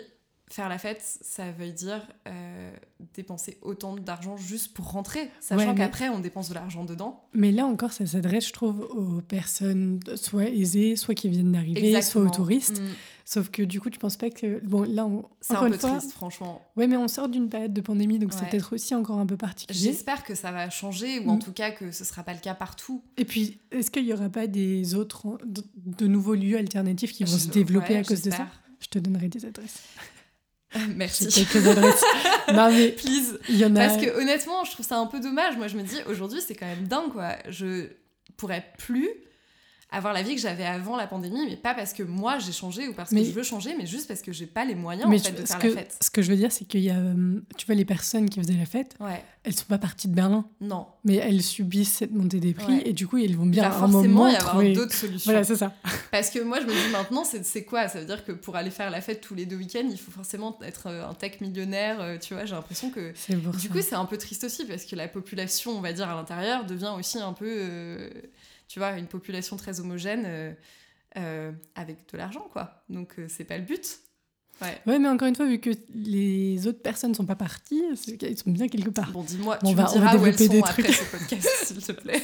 faire 0.51 0.69
la 0.69 0.79
fête, 0.79 1.03
ça 1.03 1.51
veut 1.51 1.71
dire 1.71 2.01
euh, 2.27 2.71
dépenser 3.15 3.59
autant 3.63 3.97
d'argent 3.97 4.37
juste 4.37 4.73
pour 4.73 4.91
rentrer, 4.91 5.31
sachant 5.41 5.75
qu'après 5.75 6.09
on 6.09 6.21
dépense 6.21 6.49
de 6.49 6.55
l'argent 6.55 6.85
dedans. 6.85 7.23
Mais 7.35 7.53
là 7.53 7.67
encore, 7.67 7.93
ça 7.93 8.07
s'adresse, 8.07 8.49
je 8.49 8.53
trouve, 8.53 8.81
aux 8.81 9.21
personnes 9.21 10.01
soit 10.17 10.49
aisées, 10.49 10.97
soit 10.97 11.15
qui 11.15 11.29
viennent 11.29 11.53
d'arriver, 11.53 12.01
soit 12.03 12.23
aux 12.23 12.31
touristes. 12.31 12.81
Mm. 12.81 12.89
Sauf 13.31 13.51
que 13.51 13.61
du 13.61 13.79
coup, 13.79 13.91
tu 13.91 13.99
penses 13.99 14.17
pas 14.17 14.31
que. 14.31 14.59
Bon, 14.65 14.85
là, 14.85 15.05
on... 15.05 15.23
c'est 15.43 15.55
un 15.55 15.69
peu 15.69 15.77
triste, 15.77 16.13
franchement. 16.13 16.63
Ouais, 16.77 16.87
mais 16.87 16.97
on 16.97 17.09
sort 17.09 17.29
d'une 17.29 17.51
période 17.51 17.75
de 17.75 17.81
pandémie, 17.83 18.19
donc 18.19 18.33
c'est 18.33 18.49
peut-être 18.49 18.75
aussi 18.75 18.95
encore 18.95 19.19
un 19.19 19.27
peu 19.27 19.37
particulier. 19.37 19.79
J'espère 19.79 20.25
que 20.25 20.35
ça 20.35 20.51
va 20.51 20.71
changer, 20.71 21.19
ou 21.19 21.29
en 21.29 21.37
mm. 21.37 21.41
tout 21.41 21.53
cas 21.53 21.71
que 21.71 21.93
ce 21.93 22.07
sera 22.07 22.23
pas 22.23 22.33
le 22.33 22.39
cas 22.39 22.55
partout. 22.55 23.05
Et 23.19 23.27
puis, 23.27 23.61
est-ce 23.71 23.91
qu'il 23.91 24.07
y 24.07 24.15
aura 24.15 24.31
pas 24.31 24.47
des 24.47 24.95
autres, 24.95 25.39
de, 25.45 26.07
nouveaux 26.07 26.37
lieux 26.37 26.57
alternatifs 26.57 27.13
qui 27.13 27.25
vont 27.25 27.37
se 27.37 27.49
développer 27.49 27.99
à 27.99 28.03
cause 28.03 28.23
de 28.23 28.31
ça? 28.31 28.49
Je 28.81 28.87
te 28.87 28.99
donnerai 28.99 29.29
des 29.29 29.45
adresses. 29.45 29.83
Merci. 30.97 31.29
quelques 31.29 31.67
adresses. 31.67 32.05
non, 32.55 32.71
mais 32.71 32.93
please. 32.93 33.39
Il 33.51 33.59
y 33.59 33.65
en 33.67 33.77
a... 33.77 33.89
Parce 33.89 34.03
que 34.03 34.09
honnêtement, 34.19 34.65
je 34.65 34.71
trouve 34.71 34.87
ça 34.87 34.99
un 34.99 35.07
peu 35.07 35.21
dommage. 35.21 35.55
Moi, 35.59 35.69
je 35.69 35.77
me 35.77 35.83
dis, 35.83 35.97
aujourd'hui, 36.07 36.41
c'est 36.41 36.55
quand 36.55 36.65
même 36.65 36.89
dingue, 36.89 37.13
quoi. 37.13 37.37
Je 37.51 37.91
pourrais 38.39 38.65
plus 38.79 39.11
avoir 39.91 40.13
la 40.13 40.23
vie 40.23 40.35
que 40.35 40.41
j'avais 40.41 40.67
avant 40.67 40.97
la 40.97 41.07
pandémie, 41.07 41.47
mais 41.49 41.57
pas 41.57 41.73
parce 41.75 41.93
que 41.95 42.03
moi 42.03 42.39
j'ai 42.39 42.53
changé 42.53 42.89
ou 42.89 42.93
parce 42.93 43.11
Mais- 43.11 43.23
que 43.23 43.29
je 43.29 43.33
veux 43.33 43.43
changer, 43.43 43.75
mais 43.79 43.87
juste 43.87 44.07
parce 44.07 44.21
que 44.21 44.33
j'ai 44.33 44.47
pas 44.47 44.65
les 44.67 44.75
moyens 44.75 45.09
Mais 45.09 45.19
en 45.19 45.23
fait, 45.23 45.33
tu- 45.35 45.41
de 45.41 45.47
ce, 45.47 45.53
faire 45.53 45.59
que, 45.59 45.67
la 45.69 45.75
fête. 45.77 45.97
ce 46.03 46.11
que 46.11 46.21
je 46.21 46.31
veux 46.31 46.37
dire, 46.37 46.53
c'est 46.53 46.67
qu'il 46.67 46.81
y 46.81 46.91
a, 46.91 46.97
euh, 46.97 47.41
tu 47.57 47.65
vois, 47.65 47.75
les 47.75 47.87
personnes 47.87 48.29
qui 48.29 48.39
faisaient 48.39 48.53
la 48.53 48.67
fête, 48.67 48.97
Ouais, 49.01 49.25
elles 49.45 49.55
sont 49.55 49.65
pas 49.65 49.79
parties 49.79 50.09
de 50.09 50.15
Berlin, 50.15 50.45
non. 50.61 50.87
mais 51.05 51.15
elles 51.17 51.43
subissent 51.43 51.95
cette 51.95 52.13
montée 52.13 52.39
des 52.39 52.53
prix 52.53 52.75
Ouais. 52.75 52.83
et 52.85 52.93
du 52.93 53.07
coup, 53.07 53.17
elles 53.17 53.35
vont 53.35 53.45
Il 53.47 53.51
bien 53.51 53.63
va 53.63 53.69
à 53.75 53.77
un 53.79 53.81
forcément 53.91 54.03
moment 54.03 54.29
y 54.29 54.35
avoir 54.37 54.51
trouver. 54.55 54.73
d'autres 54.75 54.95
solutions. 54.95 55.31
Voilà, 55.33 55.45
c'est 55.45 55.57
ça. 55.57 55.73
Parce 56.11 56.29
que 56.29 56.41
moi, 56.41 56.61
je 56.61 56.67
me 56.67 56.73
dis 56.73 56.93
maintenant, 56.93 57.25
c'est 57.25 57.65
quoi? 57.65 57.89
Ça 57.89 58.01
veut 58.01 58.07
dire 58.07 58.25
que 58.27 58.33
pour 58.33 58.57
aller 58.57 58.71
faire 58.71 58.91
la 58.91 59.01
fête 59.01 59.23
tous 59.23 59.35
les 59.35 59.47
deux 59.47 59.57
week-ends, 59.57 59.89
il 59.91 59.99
faut 59.99 60.11
forcément 60.11 60.59
être 60.63 60.89
euh, 60.89 61.09
un 61.09 61.15
tech 61.15 61.41
millionnaire, 61.41 61.99
euh, 62.01 62.19
tu 62.19 62.35
vois? 62.35 62.45
J'ai 62.45 62.55
l'impression 62.55 62.91
que. 62.91 63.13
Du 63.57 63.59
ça. 63.59 63.69
coup, 63.73 63.81
c'est 63.81 63.95
un 63.95 64.05
peu 64.05 64.19
triste 64.19 64.45
aussi 64.45 64.67
parce 64.67 64.85
que 64.85 64.97
la 64.97 65.09
population, 65.09 65.71
on 65.71 65.81
va 65.81 65.95
dire, 65.95 66.11
à 66.11 66.15
l'intérieur 66.15 66.67
devient 66.67 66.93
aussi 66.99 67.19
un 67.19 67.33
peu, 67.33 67.47
euh, 67.49 68.11
tu 68.69 68.79
vois, 68.79 68.93
une 68.99 69.07
population 69.07 69.57
très 69.57 69.81
homogène 69.81 70.23
euh, 70.27 70.53
euh, 71.17 71.53
avec 71.75 72.11
de 72.13 72.17
l'argent, 72.19 72.47
quoi. 72.53 72.85
Donc, 72.89 73.15
euh, 73.19 73.27
c'est 73.29 73.45
pas 73.45 73.57
le 73.59 73.65
but. 73.65 73.99
Ouais. 74.61 74.77
Ouais, 74.87 74.99
mais 74.99 75.09
encore 75.09 75.29
une 75.29 75.37
fois, 75.37 75.47
vu 75.47 75.61
que 75.61 75.71
les 75.95 76.67
autres 76.67 76.83
personnes 76.83 77.15
sont 77.15 77.25
pas 77.25 77.37
parties, 77.37 77.81
qu'elles 78.19 78.37
sont 78.37 78.51
bien 78.51 78.67
quelque 78.67 78.91
part. 78.91 79.13
Bon, 79.13 79.23
dis-moi, 79.23 79.57
Bon, 79.63 79.71
tu 79.71 79.77
va- 79.77 79.85
me 79.85 79.89
on 79.89 79.93
va 79.93 80.01
diras 80.01 80.17
où 80.17 80.27
elles 80.27 80.37
sont 80.39 80.47
des 80.49 80.59
après 80.59 80.83
trucs. 80.83 80.95
ce 80.97 81.05
podcast, 81.05 81.49
s'il 81.65 81.77
te 81.81 81.93
plaît. 81.93 82.21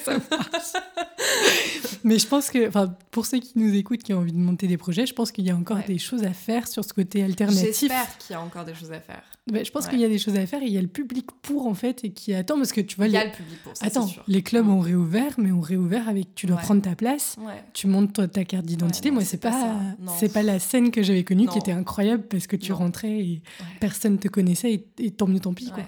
Mais 2.02 2.18
je 2.18 2.26
pense 2.26 2.50
que, 2.50 2.68
enfin, 2.68 2.94
pour 3.10 3.24
ceux 3.26 3.38
qui 3.38 3.52
nous 3.56 3.72
écoutent, 3.74 4.02
qui 4.02 4.12
ont 4.12 4.18
envie 4.18 4.32
de 4.32 4.38
monter 4.38 4.66
des 4.66 4.76
projets, 4.76 5.06
je 5.06 5.14
pense 5.14 5.32
qu'il 5.32 5.44
y 5.46 5.50
a 5.50 5.56
encore 5.56 5.76
Ouais. 5.78 5.84
des 5.86 5.98
choses 5.98 6.24
à 6.24 6.32
faire 6.32 6.66
sur 6.68 6.84
ce 6.84 6.92
côté 6.92 7.22
alternatif. 7.22 7.64
J'espère 7.80 8.18
qu'il 8.18 8.34
y 8.34 8.36
a 8.36 8.40
encore 8.42 8.64
des 8.64 8.74
choses 8.74 8.92
à 8.92 9.00
faire. 9.00 9.22
Ouais, 9.52 9.62
je 9.62 9.70
pense 9.70 9.84
Ouais. 9.84 9.90
qu'il 9.90 10.00
y 10.00 10.04
a 10.04 10.08
des 10.08 10.18
choses 10.18 10.36
à 10.36 10.46
faire 10.46 10.62
et 10.62 10.66
il 10.66 10.72
y 10.72 10.78
a 10.78 10.80
le 10.82 10.88
public 10.88 11.26
pour, 11.42 11.66
en 11.66 11.74
fait, 11.74 12.02
et 12.02 12.12
qui 12.14 12.32
attend, 12.32 12.56
parce 12.56 12.72
que 12.72 12.80
tu 12.80 12.96
vois, 12.96 13.08
Il 13.08 13.12
y 13.12 13.16
a 13.18 13.24
les... 13.24 13.30
le 13.30 13.36
public 13.36 13.62
pour 13.62 13.76
ça, 13.76 13.84
Attends, 13.86 14.06
sûr. 14.06 14.24
les 14.26 14.42
clubs 14.42 14.64
Mm. 14.64 14.70
ont 14.70 14.80
réouvert, 14.80 15.34
mais 15.38 15.52
ont 15.52 15.60
réouvert 15.60 16.08
avec, 16.08 16.34
tu 16.34 16.46
dois 16.46 16.56
Ouais. 16.56 16.62
prendre 16.62 16.80
ta 16.80 16.96
place, 16.96 17.36
Ouais. 17.40 17.62
tu 17.74 17.86
montes 17.86 18.14
toi, 18.14 18.26
ta 18.26 18.44
carte 18.44 18.64
d'identité. 18.64 19.10
Moi, 19.10 19.22
c'est 19.22 19.36
pas 19.36 19.76
c'est 20.18 20.32
pas 20.32 20.42
la 20.42 20.58
scène 20.58 20.90
que 20.90 21.02
j'avais 21.02 21.24
connue 21.24 21.46
qui 21.46 21.58
était 21.58 21.72
incroyable 21.72 22.22
parce 22.26 22.46
que 22.46 22.56
tu 22.56 22.72
Non. 22.72 22.78
rentrais 22.78 23.18
et 23.20 23.42
personne 23.80 24.18
te 24.18 24.28
connaissait 24.28 24.72
et, 24.72 24.88
et 24.98 25.10
tant 25.10 25.26
mieux 25.26 25.40
tant 25.40 25.52
pis, 25.52 25.70
quoi. 25.70 25.84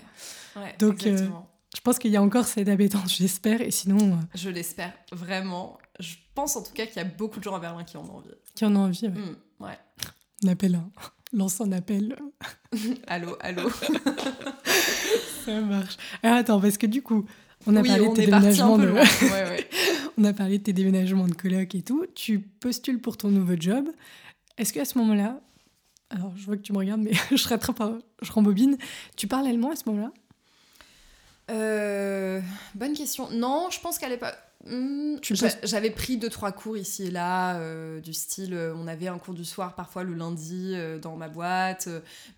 Donc, 0.78 1.07
euh. 1.07 1.26
Je 1.74 1.80
pense 1.82 1.98
qu'il 1.98 2.11
y 2.11 2.16
a 2.16 2.22
encore 2.22 2.46
cette 2.46 2.68
appétence, 2.70 3.16
j'espère, 3.16 3.61
et 3.61 3.70
sinon, 3.70 3.98
euh, 3.98 4.16
Je 4.34 4.48
l'espère 4.48 4.92
vraiment. 5.12 5.76
Je 6.00 6.14
pense 6.34 6.57
en 6.57 6.62
tout 6.62 6.72
cas 6.72 6.86
qu'il 6.86 6.96
y 6.96 7.00
a 7.00 7.04
beaucoup 7.04 7.38
de 7.38 7.44
gens 7.44 7.54
à 7.54 7.61
Berlin 7.61 7.84
qui 7.84 7.96
en 7.98 8.04
ont 8.04 8.16
envie. 8.16 8.28
qui 8.54 8.64
en 8.64 8.74
a 8.76 8.78
envie, 8.78 9.07
ouais. 9.07 9.12
Ouais. 9.61 9.78
on 10.44 10.48
appelle 10.48 10.74
un... 10.74 10.90
Lance 11.33 11.61
un 11.61 11.72
appel, 11.72 12.16
Allô, 13.07 13.37
allô. 13.41 13.68
ça 15.45 15.61
marche. 15.61 15.97
Alors 16.22 16.37
attends, 16.39 16.61
parce 16.61 16.79
que 16.79 16.87
du 16.87 17.03
coup, 17.03 17.27
on 17.66 17.74
a 17.77 17.81
oui, 17.81 17.89
parlé 17.89 18.09
de 18.09 18.14
tes 18.14 18.27
déménagements 18.27 18.79
de... 18.79 18.91
Ouais, 18.91 19.01
ouais. 19.22 19.68
On 20.18 20.24
a 20.24 20.33
parlé 20.33 20.59
de 20.59 20.62
tes 20.62 20.72
déménagements 20.72 21.27
de 21.27 21.35
coloc 21.35 21.74
et 21.74 21.83
tout. 21.83 22.07
Tu 22.14 22.39
postules 22.39 23.01
pour 23.01 23.16
ton 23.16 23.29
nouveau 23.29 23.55
job. 23.59 23.89
Est-ce 24.57 24.72
qu'à 24.72 24.85
ce 24.85 24.97
moment-là, 24.99 25.41
alors 26.11 26.33
je 26.37 26.47
vois 26.47 26.57
que 26.57 26.62
tu 26.62 26.72
me 26.72 26.79
regardes, 26.79 27.01
mais 27.01 27.12
je 27.35 27.49
rattrape, 27.49 27.83
je 28.22 28.33
rembobine. 28.33 28.79
Tu 29.16 29.27
parles 29.27 29.47
allemand 29.47 29.72
à 29.72 29.77
ce 29.77 29.83
moment-là? 29.87 30.12
Euh, 31.51 32.41
bonne 32.74 32.95
question. 32.95 33.31
Non, 33.31 33.68
je 33.70 33.81
pense 33.81 33.99
qu'à 33.99 34.09
l'époque. 34.09 34.37
Hmm, 34.64 35.16
J'avais 35.62 35.90
pris 35.90 36.16
deux 36.16 36.30
trois 36.30 36.52
cours 36.52 36.76
ici 36.76 37.04
et 37.04 37.11
là, 37.11 37.59
euh, 37.59 38.00
du 38.00 38.12
style, 38.12 38.54
euh, 38.54 38.74
on 38.76 38.86
avait 38.86 39.09
un 39.09 39.18
cours 39.18 39.34
du 39.34 39.44
soir 39.44 39.74
parfois 39.74 40.04
le 40.04 40.14
lundi 40.14 40.72
euh, 40.74 40.98
dans 40.98 41.16
ma 41.16 41.28
boîte, 41.28 41.88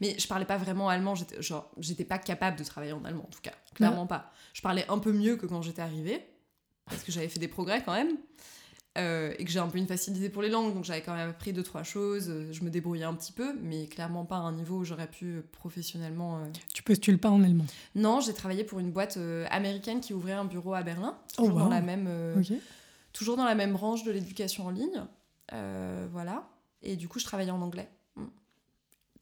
mais 0.01 0.19
je 0.19 0.27
parlais 0.27 0.45
pas 0.45 0.57
vraiment 0.57 0.89
allemand. 0.89 1.15
J'étais 1.15 1.41
genre, 1.43 1.71
j'étais 1.79 2.05
pas 2.05 2.19
capable 2.19 2.59
de 2.59 2.65
travailler 2.65 2.93
en 2.93 3.05
allemand 3.05 3.25
en 3.25 3.31
tout 3.31 3.41
cas, 3.43 3.53
clairement 3.75 4.07
pas. 4.07 4.33
Je 4.53 4.63
parlais 4.63 4.85
un 4.89 4.99
peu 4.99 5.13
mieux 5.13 5.37
que 5.37 5.47
quand 5.47 5.63
j'étais 5.63 5.83
arrivée, 5.83 6.25
parce 6.87 7.03
que 7.03 7.13
j'avais 7.13 7.29
fait 7.29 7.41
des 7.41 7.49
progrès 7.49 7.83
quand 7.83 7.93
même, 7.93 8.17
euh, 8.99 9.33
et 9.39 9.45
que 9.45 9.51
j'ai 9.51 9.59
un 9.61 9.69
peu 9.69 9.79
une 9.79 9.87
facilité 9.87 10.29
pour 10.29 10.43
les 10.43 10.49
langues, 10.51 10.75
donc 10.75 10.85
j'avais 10.85 11.01
quand 11.03 11.15
même 11.15 11.31
appris 11.31 11.53
deux 11.53 11.63
trois 11.63 11.83
choses. 11.85 12.29
euh, 12.29 12.53
Je 12.53 12.63
me 12.65 12.71
débrouillais 12.71 13.05
un 13.05 13.15
petit 13.15 13.33
peu, 13.33 13.55
mais 13.63 13.87
clairement 13.87 14.25
pas 14.25 14.37
à 14.37 14.41
un 14.41 14.53
niveau 14.53 14.79
où 14.79 14.85
j'aurais 14.85 15.07
pu 15.09 15.27
euh, 15.37 15.43
professionnellement. 15.53 16.39
euh, 16.39 16.45
Tu 16.75 16.83
postules 16.83 17.19
pas 17.19 17.31
en 17.31 17.43
allemand. 17.43 17.65
non, 17.95 18.21
j'ai 18.21 18.35
travaillé 18.35 18.65
pour 18.65 18.81
une 18.81 18.91
boîte 18.91 19.17
euh, 19.17 19.47
américaine 19.51 20.01
qui 20.01 20.13
ouvrait 20.15 20.33
un 20.33 20.45
bureau 20.45 20.75
à 20.75 20.83
Berlin, 20.83 21.17
Oh, 21.39 21.43
toujours, 21.45 21.59
dans, 21.61 21.69
la 21.69 21.81
même, 21.81 22.09
toujours 23.13 23.37
dans 23.37 23.45
la 23.45 23.55
même 23.55 23.73
branche 23.73 24.03
de 24.05 24.11
l'éducation 24.11 24.67
en 24.67 24.71
ligne. 24.71 25.03
Voilà. 26.13 26.49
Et 26.83 26.97
du 26.97 27.09
coup, 27.09 27.19
je 27.19 27.25
travaillais 27.25 27.51
en 27.51 27.61
anglais. 27.63 27.89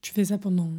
Tu 0.03 0.13
fais 0.13 0.25
ça 0.27 0.39
pendant. 0.39 0.71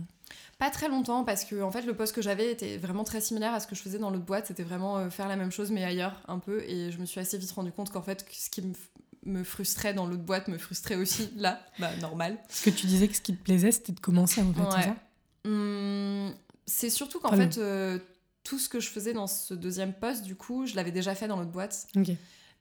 Pas 0.57 0.71
très 0.71 0.89
longtemps 0.89 1.23
parce 1.23 1.45
que 1.45 1.61
en 1.61 1.69
fait, 1.71 1.83
le 1.83 1.95
poste 1.95 2.15
que 2.15 2.21
j'avais 2.21 2.51
était 2.51 2.77
vraiment 2.77 3.03
très 3.03 3.21
similaire 3.21 3.53
à 3.53 3.59
ce 3.59 3.67
que 3.67 3.75
je 3.75 3.81
faisais 3.81 3.99
dans 3.99 4.09
l'autre 4.09 4.25
boîte. 4.25 4.47
C'était 4.47 4.63
vraiment 4.63 4.97
euh, 4.97 5.09
faire 5.09 5.27
la 5.27 5.35
même 5.35 5.51
chose 5.51 5.69
mais 5.71 5.83
ailleurs 5.83 6.21
un 6.27 6.39
peu. 6.39 6.63
Et 6.63 6.91
je 6.91 6.97
me 6.97 7.05
suis 7.05 7.19
assez 7.19 7.37
vite 7.37 7.51
rendu 7.51 7.71
compte 7.71 7.91
qu'en 7.91 8.01
fait, 8.01 8.25
ce 8.31 8.49
qui 8.49 8.63
me, 8.63 8.73
me 9.25 9.43
frustrait 9.43 9.93
dans 9.93 10.07
l'autre 10.07 10.23
boîte 10.23 10.47
me 10.47 10.57
frustrait 10.57 10.95
aussi 10.95 11.29
là. 11.37 11.61
Bah, 11.79 11.95
normal. 12.01 12.39
Parce 12.47 12.61
que 12.61 12.69
tu 12.71 12.87
disais 12.87 13.07
que 13.07 13.15
ce 13.15 13.21
qui 13.21 13.35
te 13.35 13.43
plaisait, 13.43 13.71
c'était 13.71 13.93
de 13.93 13.99
commencer 13.99 14.41
en 14.41 14.53
fait, 14.53 14.61
Ouais. 14.61 14.83
c'est 14.83 15.49
Hum, 15.49 16.33
c'est 16.65 16.89
surtout 16.89 17.19
qu'en 17.21 17.31
fait, 17.31 17.57
euh, 17.57 17.99
tout 18.43 18.59
ce 18.59 18.67
que 18.67 18.79
je 18.81 18.89
faisais 18.89 19.13
dans 19.13 19.27
ce 19.27 19.53
deuxième 19.53 19.93
poste, 19.93 20.23
du 20.23 20.35
coup, 20.35 20.65
je 20.65 20.75
l'avais 20.75 20.91
déjà 20.91 21.15
fait 21.15 21.27
dans 21.27 21.37
l'autre 21.37 21.51
boîte. 21.51 21.87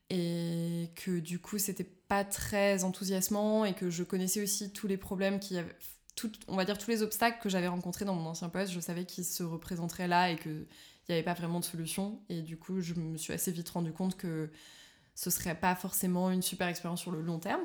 Et 0.09 0.91
que 0.95 1.19
du 1.19 1.41
coup 1.41 1.59
c'était 1.59 1.83
pas 1.83 2.23
très 2.23 2.85
enthousiasmant 2.85 3.65
et 3.65 3.75
que 3.75 3.91
je 3.91 4.05
connaissais 4.05 4.41
aussi 4.41 4.71
tous 4.73 4.87
les 4.87 4.97
problèmes 4.97 5.41
qui 5.41 5.59
avaient 5.59 5.75
tout, 6.17 6.33
on 6.49 6.57
va 6.57 6.65
dire 6.65 6.77
tous 6.79 6.91
les 6.91 7.03
obstacles 7.03 7.41
que 7.41 7.49
j'avais 7.49 7.69
rencontrés 7.69 8.05
dans 8.05 8.15
mon 8.15 8.29
ancien 8.29 8.49
poste 8.49 8.73
je 8.73 8.81
savais 8.81 9.05
qu'ils 9.05 9.25
se 9.25 9.43
représenteraient 9.45 10.09
là 10.09 10.31
et 10.31 10.37
que 10.37 10.49
il 10.51 11.13
n'y 11.13 11.15
avait 11.15 11.23
pas 11.23 11.35
vraiment 11.35 11.61
de 11.61 11.65
solution 11.65 12.21
et 12.29 12.43
du 12.43 12.57
coup 12.59 12.81
je 12.81 12.95
me 12.95 13.17
suis 13.17 13.33
assez 13.33 13.53
vite 13.53 13.69
rendu 13.69 13.93
compte 13.93 14.17
que 14.17 14.51
ce 15.15 15.31
serait 15.31 15.55
pas 15.55 15.77
forcément 15.77 16.31
une 16.33 16.43
super 16.43 16.67
expérience 16.67 17.01
sur 17.01 17.13
le 17.13 17.21
long 17.23 17.39
terme 17.39 17.63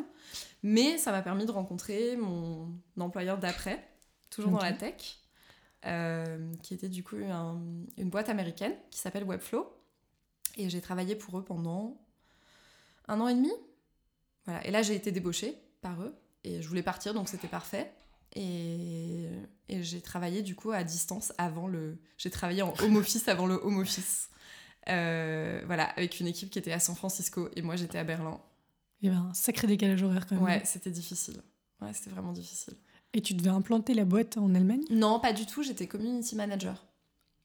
mais 0.63 0.97
ça 0.99 1.11
m'a 1.11 1.21
permis 1.23 1.45
de 1.47 1.51
rencontrer 1.51 2.15
mon 2.17 2.71
employeur 2.99 3.39
d'après 3.39 3.83
toujours 4.29 4.51
dans 4.51 4.59
la 4.59 4.73
tech 4.77 5.17
euh, 5.87 6.51
qui 6.61 6.75
était 6.75 6.89
du 6.89 7.03
coup 7.03 7.15
un- 7.17 7.59
une 7.97 8.09
boîte 8.11 8.29
américaine 8.29 8.75
qui 8.91 8.99
s'appelle 8.99 9.23
Webflow 9.23 9.65
et 10.57 10.69
j'ai 10.69 10.81
travaillé 10.81 11.15
pour 11.15 11.39
eux 11.39 11.43
pendant 11.43 11.97
un 13.07 13.19
an 13.21 13.27
et 13.29 13.33
demi. 13.33 13.51
Voilà. 14.45 14.65
Et 14.67 14.71
là, 14.71 14.81
j'ai 14.81 14.95
été 14.95 15.11
débauchée 15.11 15.57
par 15.81 16.01
eux. 16.03 16.13
Et 16.43 16.61
je 16.61 16.67
voulais 16.67 16.83
partir, 16.83 17.13
donc 17.13 17.29
c'était 17.29 17.47
parfait. 17.47 17.91
Et, 18.33 19.25
et 19.69 19.83
j'ai 19.83 20.01
travaillé 20.01 20.41
du 20.41 20.55
coup 20.55 20.71
à 20.71 20.83
distance 20.83 21.33
avant 21.37 21.67
le. 21.67 21.97
J'ai 22.17 22.29
travaillé 22.29 22.61
en 22.61 22.73
home 22.81 22.95
office 22.97 23.27
avant 23.27 23.45
le 23.45 23.55
home 23.55 23.79
office. 23.79 24.29
Euh, 24.89 25.61
voilà, 25.67 25.83
avec 25.91 26.19
une 26.19 26.27
équipe 26.27 26.49
qui 26.49 26.57
était 26.57 26.71
à 26.71 26.79
San 26.79 26.95
Francisco 26.95 27.49
et 27.55 27.61
moi 27.61 27.75
j'étais 27.75 27.97
à 27.97 28.03
Berlin. 28.03 28.39
Il 29.01 29.07
y 29.07 29.09
avait 29.09 29.19
un 29.19 29.33
sacré 29.33 29.67
décalage 29.67 30.01
horaire 30.01 30.25
quand 30.27 30.35
même. 30.35 30.43
Ouais, 30.43 30.61
c'était 30.65 30.91
difficile. 30.91 31.41
Ouais, 31.81 31.93
c'était 31.93 32.09
vraiment 32.09 32.31
difficile. 32.31 32.75
Et 33.13 33.21
tu 33.21 33.33
devais 33.33 33.49
implanter 33.49 33.93
la 33.93 34.05
boîte 34.05 34.37
en 34.37 34.55
Allemagne? 34.55 34.83
Non, 34.89 35.19
pas 35.19 35.33
du 35.33 35.45
tout. 35.45 35.63
J'étais 35.63 35.87
community 35.87 36.35
manager. 36.35 36.85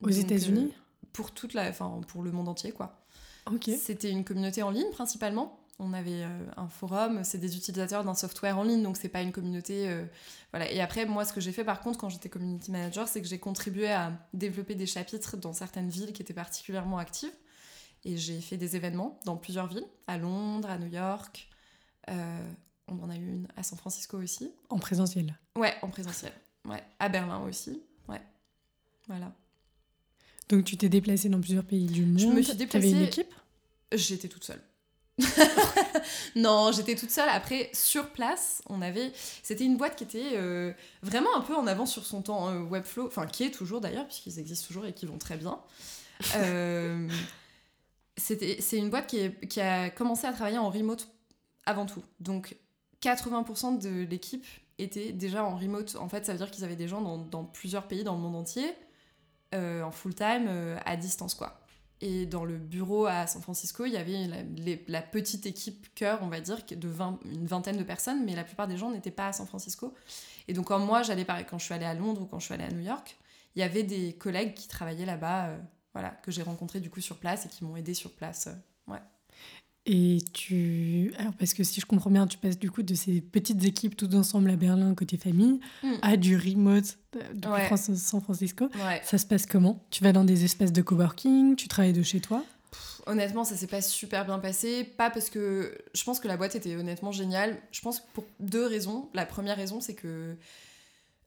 Aux 0.02 0.08
États-Unis? 0.10 0.70
euh, 0.72 1.06
Pour 1.12 1.32
toute 1.32 1.54
la, 1.54 1.68
enfin 1.68 2.00
pour 2.08 2.22
le 2.22 2.30
monde 2.30 2.48
entier 2.48 2.72
quoi. 2.72 3.04
Ok. 3.50 3.70
C'était 3.80 4.10
une 4.10 4.24
communauté 4.24 4.62
en 4.62 4.70
ligne 4.70 4.90
principalement. 4.92 5.58
On 5.78 5.92
avait 5.92 6.22
euh, 6.24 6.46
un 6.56 6.68
forum, 6.68 7.22
c'est 7.22 7.36
des 7.38 7.56
utilisateurs 7.56 8.02
d'un 8.02 8.14
software 8.14 8.56
en 8.58 8.62
ligne, 8.62 8.82
donc 8.82 8.96
c'est 8.96 9.10
pas 9.10 9.20
une 9.20 9.32
communauté. 9.32 9.88
euh, 9.88 10.06
voilà. 10.50 10.70
Et 10.72 10.80
après, 10.80 11.04
moi, 11.04 11.24
ce 11.26 11.34
que 11.34 11.40
j'ai 11.40 11.52
fait 11.52 11.64
par 11.64 11.80
contre 11.80 11.98
quand 11.98 12.08
j'étais 12.08 12.30
community 12.30 12.70
manager, 12.70 13.06
c'est 13.08 13.20
que 13.20 13.28
j'ai 13.28 13.38
contribué 13.38 13.90
à 13.92 14.12
développer 14.32 14.74
des 14.74 14.86
chapitres 14.86 15.36
dans 15.36 15.52
certaines 15.52 15.90
villes 15.90 16.12
qui 16.14 16.22
étaient 16.22 16.32
particulièrement 16.34 16.96
actives. 16.98 17.32
Et 18.04 18.16
j'ai 18.16 18.40
fait 18.40 18.56
des 18.56 18.74
événements 18.76 19.18
dans 19.26 19.36
plusieurs 19.36 19.66
villes, 19.66 19.84
à 20.06 20.16
Londres, 20.16 20.70
à 20.70 20.78
New 20.78 20.86
York. 20.88 21.48
euh, 22.08 22.50
on 22.88 23.02
en 23.02 23.10
a 23.10 23.16
eu 23.16 23.26
une 23.26 23.48
à 23.56 23.62
San 23.64 23.76
Francisco 23.76 24.16
aussi. 24.16 24.52
En 24.70 24.78
présentiel. 24.78 25.36
Ouais, 25.58 25.74
en 25.82 25.88
présentiel. 25.90 26.32
Ouais, 26.64 26.82
à 27.00 27.08
Berlin 27.08 27.40
aussi. 27.40 27.82
Ouais. 28.08 28.22
Voilà. 29.08 29.32
Donc 30.48 30.64
tu 30.64 30.76
t'es 30.76 30.88
déplacée 30.88 31.28
dans 31.28 31.40
plusieurs 31.40 31.64
pays 31.64 31.86
du 31.86 32.06
monde. 32.06 32.18
Je 32.20 32.26
me 32.28 32.40
suis 32.42 32.56
T'avais 32.68 32.90
une 32.90 32.98
déplacée- 33.00 33.04
équipe? 33.08 33.34
J'étais 33.92 34.28
toute 34.28 34.44
seule. 34.44 34.62
non, 36.36 36.72
j'étais 36.72 36.94
toute 36.94 37.10
seule. 37.10 37.28
Après, 37.28 37.70
sur 37.72 38.10
place, 38.10 38.62
on 38.68 38.82
avait. 38.82 39.12
C'était 39.42 39.64
une 39.64 39.76
boîte 39.76 39.96
qui 39.96 40.04
était 40.04 40.32
euh, 40.34 40.72
vraiment 41.02 41.34
un 41.36 41.40
peu 41.40 41.54
en 41.54 41.66
avance 41.66 41.92
sur 41.92 42.04
son 42.04 42.22
temps. 42.22 42.48
euh, 42.48 42.60
Webflow, 42.60 43.06
enfin, 43.06 43.26
qui 43.26 43.44
est 43.44 43.50
toujours 43.50 43.80
d'ailleurs, 43.80 44.06
puisqu'ils 44.06 44.38
existent 44.38 44.66
toujours 44.66 44.86
et 44.86 44.92
qui 44.92 45.06
vont 45.06 45.18
très 45.18 45.36
bien. 45.36 45.58
Euh, 46.36 47.08
c'est 48.16 48.76
une 48.76 48.90
boîte 48.90 49.06
qui, 49.06 49.60
a 49.60 49.90
commencé 49.90 50.26
à 50.26 50.32
travailler 50.32 50.58
en 50.58 50.70
remote 50.70 51.08
avant 51.64 51.86
tout. 51.86 52.02
Donc, 52.20 52.56
80% 53.02 53.80
de 53.80 54.04
l'équipe 54.08 54.46
était 54.78 55.12
déjà 55.12 55.44
en 55.44 55.56
remote. 55.56 55.96
En 55.96 56.08
fait, 56.08 56.26
ça 56.26 56.32
veut 56.32 56.38
dire 56.38 56.50
qu'ils 56.50 56.64
avaient 56.64 56.76
des 56.76 56.88
gens 56.88 57.00
dans, 57.00 57.18
dans 57.18 57.44
plusieurs 57.44 57.88
pays 57.88 58.04
dans 58.04 58.14
le 58.14 58.20
monde 58.20 58.36
entier, 58.36 58.74
euh, 59.54 59.82
en 59.82 59.90
full-time, 59.90 60.46
euh, 60.48 60.78
à 60.84 60.96
distance, 60.96 61.34
quoi. 61.34 61.60
Et 62.02 62.26
dans 62.26 62.44
le 62.44 62.58
bureau 62.58 63.06
à 63.06 63.26
San 63.26 63.40
Francisco, 63.40 63.86
il 63.86 63.92
y 63.92 63.96
avait 63.96 64.28
la, 64.86 65.02
petite 65.02 65.46
équipe 65.46 65.86
cœur, 65.94 66.18
on 66.22 66.28
va 66.28 66.40
dire, 66.40 66.58
de 66.70 66.88
20 66.88 67.20
une 67.24 67.46
vingtaine 67.46 67.78
de 67.78 67.84
personnes, 67.84 68.24
mais 68.24 68.34
la 68.34 68.44
plupart 68.44 68.68
des 68.68 68.76
gens 68.76 68.90
n'étaient 68.90 69.10
pas 69.10 69.28
à 69.28 69.32
San 69.32 69.46
Francisco. 69.46 69.94
Et 70.46 70.52
donc, 70.52 70.66
quand 70.66 70.78
moi, 70.78 71.02
j'allais 71.02 71.24
quand 71.48 71.58
je 71.58 71.64
suis 71.64 71.74
allée 71.74 71.86
à 71.86 71.94
Londres 71.94 72.22
ou 72.22 72.26
quand 72.26 72.38
je 72.38 72.44
suis 72.44 72.54
allée 72.54 72.64
à 72.64 72.70
New 72.70 72.82
York, 72.82 73.16
il 73.54 73.60
y 73.60 73.62
avait 73.62 73.82
des 73.82 74.12
collègues 74.12 74.52
qui 74.52 74.68
travaillaient 74.68 75.06
là-bas, 75.06 75.46
euh, 75.48 75.58
voilà, 75.94 76.10
que 76.10 76.30
j'ai 76.30 76.42
rencontrés 76.42 76.80
du 76.80 76.90
coup 76.90 77.00
sur 77.00 77.16
place 77.16 77.46
et 77.46 77.48
qui 77.48 77.64
m'ont 77.64 77.76
aidé 77.76 77.94
sur 77.94 78.12
place. 78.12 78.48
euh. 78.48 78.52
Et 79.88 80.18
tu. 80.32 81.12
Alors, 81.18 81.32
parce 81.34 81.54
que 81.54 81.62
si 81.62 81.80
je 81.80 81.86
comprends 81.86 82.10
bien, 82.10 82.26
tu 82.26 82.38
passes 82.38 82.58
du 82.58 82.70
coup 82.70 82.82
de 82.82 82.94
ces 82.94 83.20
petites 83.20 83.64
équipes 83.64 83.96
toutes 83.96 84.14
ensemble 84.14 84.50
à 84.50 84.56
Berlin 84.56 84.94
côté 84.94 85.16
famille 85.16 85.60
Mm. 85.84 85.92
à 86.02 86.16
du 86.16 86.36
remote 86.36 86.98
euh, 87.16 87.20
depuis 87.34 87.50
Ouais. 87.52 87.66
Fran- 87.66 87.76
San 87.76 88.20
Francisco. 88.20 88.64
Ouais. 88.74 89.00
Ça 89.04 89.16
se 89.16 89.26
passe 89.26 89.46
comment? 89.46 89.84
Tu 89.90 90.02
vas 90.02 90.12
dans 90.12 90.24
des 90.24 90.44
espaces 90.44 90.72
de 90.72 90.82
coworking, 90.82 91.54
tu 91.54 91.68
travailles 91.68 91.92
de 91.92 92.02
chez 92.02 92.20
toi? 92.20 92.42
Honnêtement, 93.06 93.44
ça 93.44 93.54
s'est 93.56 93.68
pas 93.68 93.80
super 93.80 94.24
bien 94.24 94.40
passé. 94.40 94.82
Pas 94.82 95.10
parce 95.10 95.30
que 95.30 95.78
je 95.94 96.02
pense 96.02 96.18
que 96.18 96.26
la 96.26 96.36
boîte 96.36 96.56
était 96.56 96.74
honnêtement 96.74 97.12
géniale. 97.12 97.56
Je 97.70 97.80
pense 97.80 98.00
pour 98.12 98.24
deux 98.40 98.66
raisons. 98.66 99.08
La 99.14 99.24
première 99.24 99.56
raison, 99.56 99.80
c'est 99.80 99.94
que 99.94 100.34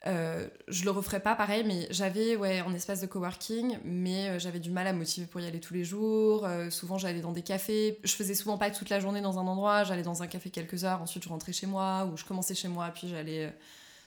euh, 0.07 0.47
je 0.69 0.85
le 0.85 0.91
referais 0.91 1.19
pas 1.19 1.35
pareil, 1.35 1.63
mais 1.65 1.87
j'avais 1.89 2.35
ouais, 2.37 2.59
un 2.59 2.73
espace 2.73 3.01
de 3.01 3.07
coworking, 3.07 3.79
mais 3.83 4.29
euh, 4.29 4.39
j'avais 4.39 4.59
du 4.59 4.71
mal 4.71 4.87
à 4.87 4.93
motiver 4.93 5.27
pour 5.27 5.41
y 5.41 5.45
aller 5.45 5.59
tous 5.59 5.73
les 5.73 5.83
jours. 5.83 6.45
Euh, 6.45 6.69
souvent, 6.69 6.97
j'allais 6.97 7.21
dans 7.21 7.33
des 7.33 7.41
cafés. 7.41 7.99
Je 8.03 8.13
faisais 8.13 8.33
souvent 8.33 8.57
pas 8.57 8.71
toute 8.71 8.89
la 8.89 8.99
journée 8.99 9.21
dans 9.21 9.39
un 9.39 9.47
endroit. 9.47 9.83
J'allais 9.83 10.03
dans 10.03 10.23
un 10.23 10.27
café 10.27 10.49
quelques 10.49 10.85
heures, 10.85 11.01
ensuite 11.01 11.23
je 11.23 11.29
rentrais 11.29 11.53
chez 11.53 11.67
moi, 11.67 12.09
ou 12.11 12.17
je 12.17 12.23
commençais 12.23 12.55
chez 12.55 12.69
moi, 12.69 12.89
puis 12.93 13.09
j'allais 13.09 13.53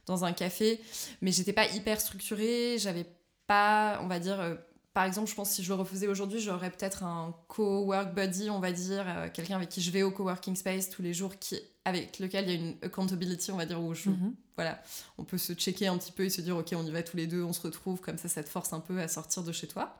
dans 0.06 0.24
un 0.24 0.32
café. 0.32 0.81
Mais 1.20 1.31
j'étais 1.31 1.52
pas 1.52 1.66
hyper 1.66 2.01
structurée. 2.01 2.77
J'avais 2.78 3.06
pas, 3.47 4.01
on 4.02 4.06
va 4.06 4.19
dire. 4.19 4.59
Par 4.94 5.05
exemple, 5.05 5.31
je 5.31 5.35
pense 5.35 5.48
que 5.51 5.55
si 5.56 5.62
je 5.62 5.69
le 5.69 5.74
refaisais 5.74 6.06
aujourd'hui, 6.06 6.39
j'aurais 6.40 6.70
peut-être 6.70 7.02
un 7.02 7.35
co-work 7.48 8.14
buddy, 8.14 8.51
on 8.51 8.60
va 8.60 8.73
dire, 8.73 9.05
euh, 9.06 9.28
quelqu'un 9.32 9.56
avec 9.56 9.69
qui 9.70 9.81
je 9.81 9.90
vais 9.90 10.02
au 10.02 10.10
coworking 10.10 10.55
space 10.55 10.90
tous 10.90 11.01
les 11.02 11.14
jours, 11.14 11.39
qui, 11.39 11.59
avec 11.85 12.19
lequel 12.19 12.44
il 12.48 12.51
y 12.51 12.52
a 12.52 12.60
une 12.60 12.74
accountability, 12.82 13.51
on 13.52 13.56
va 13.56 13.64
dire, 13.66 13.81
où 13.82 13.94
je, 13.94 14.10
Mhm. 14.10 14.35
voilà, 14.56 14.82
on 15.19 15.24
peut 15.24 15.39
se 15.39 15.55
checker 15.55 15.86
un 15.86 15.97
petit 15.97 16.12
peu 16.12 16.24
et 16.24 16.31
se 16.31 16.40
dire, 16.43 16.56
ok, 16.56 16.74
on 16.77 16.85
y 16.85 16.90
va 16.90 17.02
tous 17.02 17.16
les 17.16 17.27
deux, 17.27 17.43
on 17.43 17.52
se 17.52 17.62
retrouve, 17.62 18.01
comme 18.01 18.19
ça, 18.19 18.28
ça 18.28 18.43
te 18.44 18.48
force 18.51 18.73
un 18.74 18.81
peu 18.81 19.01
à 19.01 19.09
sortir 19.09 19.43
de 19.43 19.52
chez 19.52 19.66
toi. 19.66 19.97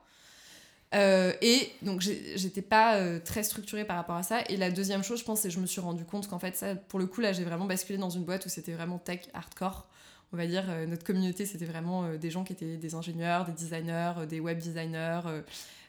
Euh, 0.93 1.33
et 1.41 1.71
donc, 1.81 2.01
j'étais 2.01 2.61
pas 2.61 2.97
euh, 2.97 3.19
très 3.19 3.41
structurée 3.41 3.83
par 3.83 3.95
rapport 3.95 4.15
à 4.15 4.21
ça. 4.21 4.41
Et 4.49 4.57
la 4.57 4.69
deuxième 4.69 5.03
chose, 5.03 5.19
je 5.19 5.23
pense, 5.25 5.39
c'est 5.41 5.47
que 5.47 5.53
je 5.55 5.59
me 5.59 5.65
suis 5.65 5.81
rendu 5.81 6.05
compte 6.05 6.27
qu'en 6.27 6.37
fait, 6.37 6.55
ça, 6.55 6.75
pour 6.75 6.99
le 6.99 7.07
coup, 7.07 7.19
là, 7.19 7.33
j'ai 7.33 7.43
vraiment 7.43 7.65
basculé 7.65 7.97
dans 7.97 8.11
une 8.11 8.23
boîte 8.25 8.45
où 8.45 8.49
c'était 8.49 8.73
vraiment 8.73 8.99
tech 8.99 9.21
hardcore. 9.33 9.87
On 10.33 10.37
va 10.37 10.47
dire, 10.47 10.65
euh, 10.69 10.85
notre 10.87 11.03
communauté, 11.03 11.45
c'était 11.45 11.65
vraiment 11.65 12.05
euh, 12.05 12.17
des 12.17 12.31
gens 12.31 12.43
qui 12.43 12.53
étaient 12.53 12.77
des 12.77 12.95
ingénieurs, 12.95 13.45
des 13.45 13.51
designers, 13.53 14.13
euh, 14.17 14.25
des 14.25 14.39
web 14.39 14.57
designers. 14.57 15.21
euh, 15.27 15.41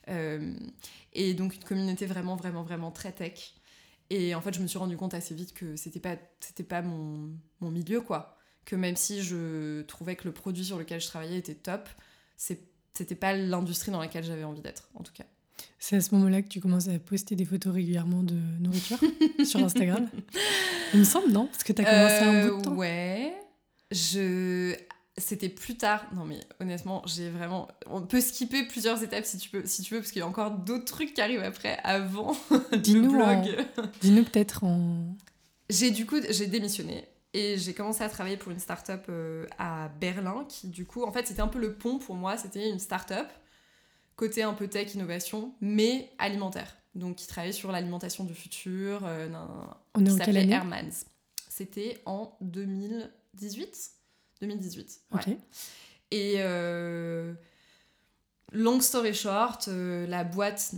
euh, 0.08 0.52
et 1.14 1.32
donc, 1.34 1.54
une 1.56 1.64
communauté 1.64 2.04
vraiment, 2.06 2.36
vraiment, 2.36 2.62
vraiment 2.62 2.90
très 2.90 3.10
tech. 3.12 3.54
Et 4.10 4.34
en 4.34 4.40
fait, 4.42 4.52
je 4.52 4.60
me 4.60 4.66
suis 4.66 4.78
rendu 4.78 4.96
compte 4.98 5.14
assez 5.14 5.34
vite 5.34 5.54
que 5.54 5.76
c'était 5.76 5.98
pas, 6.00 6.16
c'était 6.40 6.62
pas 6.62 6.82
mon, 6.82 7.30
mon 7.60 7.70
milieu, 7.70 8.02
quoi. 8.02 8.36
Que 8.66 8.76
même 8.76 8.96
si 8.96 9.22
je 9.22 9.80
trouvais 9.82 10.14
que 10.14 10.24
le 10.24 10.32
produit 10.32 10.64
sur 10.64 10.78
lequel 10.78 11.00
je 11.00 11.06
travaillais 11.06 11.38
était 11.38 11.54
top, 11.54 11.88
c'était 12.36 13.14
pas 13.14 13.32
l'industrie 13.34 13.92
dans 13.92 14.00
laquelle 14.00 14.24
j'avais 14.24 14.44
envie 14.44 14.60
d'être, 14.60 14.88
en 14.94 15.02
tout 15.02 15.12
cas. 15.14 15.24
C'est 15.78 15.96
à 15.96 16.00
ce 16.00 16.14
moment-là 16.14 16.42
que 16.42 16.48
tu 16.48 16.60
commences 16.60 16.88
à 16.88 16.98
poster 16.98 17.34
des 17.36 17.44
photos 17.44 17.72
régulièrement 17.74 18.22
de 18.22 18.34
nourriture 18.60 18.98
sur 19.44 19.60
Instagram 19.64 20.08
Il 20.94 21.00
me 21.00 21.04
semble, 21.04 21.30
non? 21.32 21.46
Parce 21.46 21.62
que 21.64 21.72
tu 21.72 21.82
as 21.82 21.84
commencé 21.84 22.14
un 22.24 22.42
bout 22.48 22.54
de 22.56 22.60
Euh, 22.60 22.62
temps. 22.62 22.74
Ouais. 22.74 23.34
Je. 23.94 24.74
C'était 25.16 25.48
plus 25.48 25.76
tard. 25.76 26.04
Non, 26.12 26.24
mais 26.24 26.40
honnêtement, 26.60 27.00
j'ai 27.06 27.30
vraiment. 27.30 27.68
On 27.86 28.02
peut 28.02 28.20
skipper 28.20 28.64
plusieurs 28.66 29.00
étapes 29.04 29.24
si 29.24 29.38
tu, 29.38 29.48
peux, 29.48 29.62
si 29.64 29.82
tu 29.82 29.94
veux, 29.94 30.00
parce 30.00 30.10
qu'il 30.10 30.18
y 30.18 30.22
a 30.22 30.26
encore 30.26 30.50
d'autres 30.50 30.86
trucs 30.86 31.14
qui 31.14 31.20
arrivent 31.20 31.44
après, 31.44 31.78
avant 31.84 32.36
le 32.72 32.78
Dis-nous 32.78 33.14
en- 33.20 33.40
blog. 33.42 33.64
Dis-nous 34.00 34.24
peut-être 34.24 34.64
en. 34.64 35.14
J'ai 35.70 35.92
du 35.92 36.04
coup, 36.04 36.16
j'ai 36.28 36.46
démissionné 36.48 37.06
et 37.32 37.56
j'ai 37.58 37.74
commencé 37.74 38.02
à 38.02 38.08
travailler 38.08 38.36
pour 38.36 38.50
une 38.50 38.58
start-up 38.58 39.04
euh, 39.08 39.46
à 39.56 39.88
Berlin 40.00 40.44
qui, 40.48 40.66
du 40.66 40.84
coup, 40.84 41.04
en 41.04 41.12
fait, 41.12 41.26
c'était 41.28 41.40
un 41.42 41.48
peu 41.48 41.60
le 41.60 41.74
pont 41.74 41.98
pour 41.98 42.16
moi. 42.16 42.36
C'était 42.36 42.68
une 42.68 42.80
start-up, 42.80 43.28
côté 44.16 44.42
un 44.42 44.52
peu 44.52 44.66
tech, 44.66 44.94
innovation, 44.94 45.54
mais 45.60 46.10
alimentaire. 46.18 46.76
Donc, 46.96 47.16
qui 47.16 47.26
travaillait 47.28 47.52
sur 47.52 47.70
l'alimentation 47.70 48.24
du 48.24 48.34
futur, 48.34 49.02
euh, 49.04 49.28
On 49.94 50.00
est 50.00 50.04
qui 50.08 50.10
en 50.12 50.16
quelle 50.16 50.24
s'appelait 50.26 50.40
année? 50.40 50.52
Hermans. 50.54 51.04
C'était 51.48 52.00
en 52.04 52.36
2018 53.40 53.90
2018, 54.40 55.00
ouais. 55.12 55.38
Et 56.10 56.34
euh, 56.38 57.32
long 58.52 58.80
story 58.80 59.14
short, 59.14 59.68
euh, 59.68 60.06
la 60.06 60.24
boîte 60.24 60.72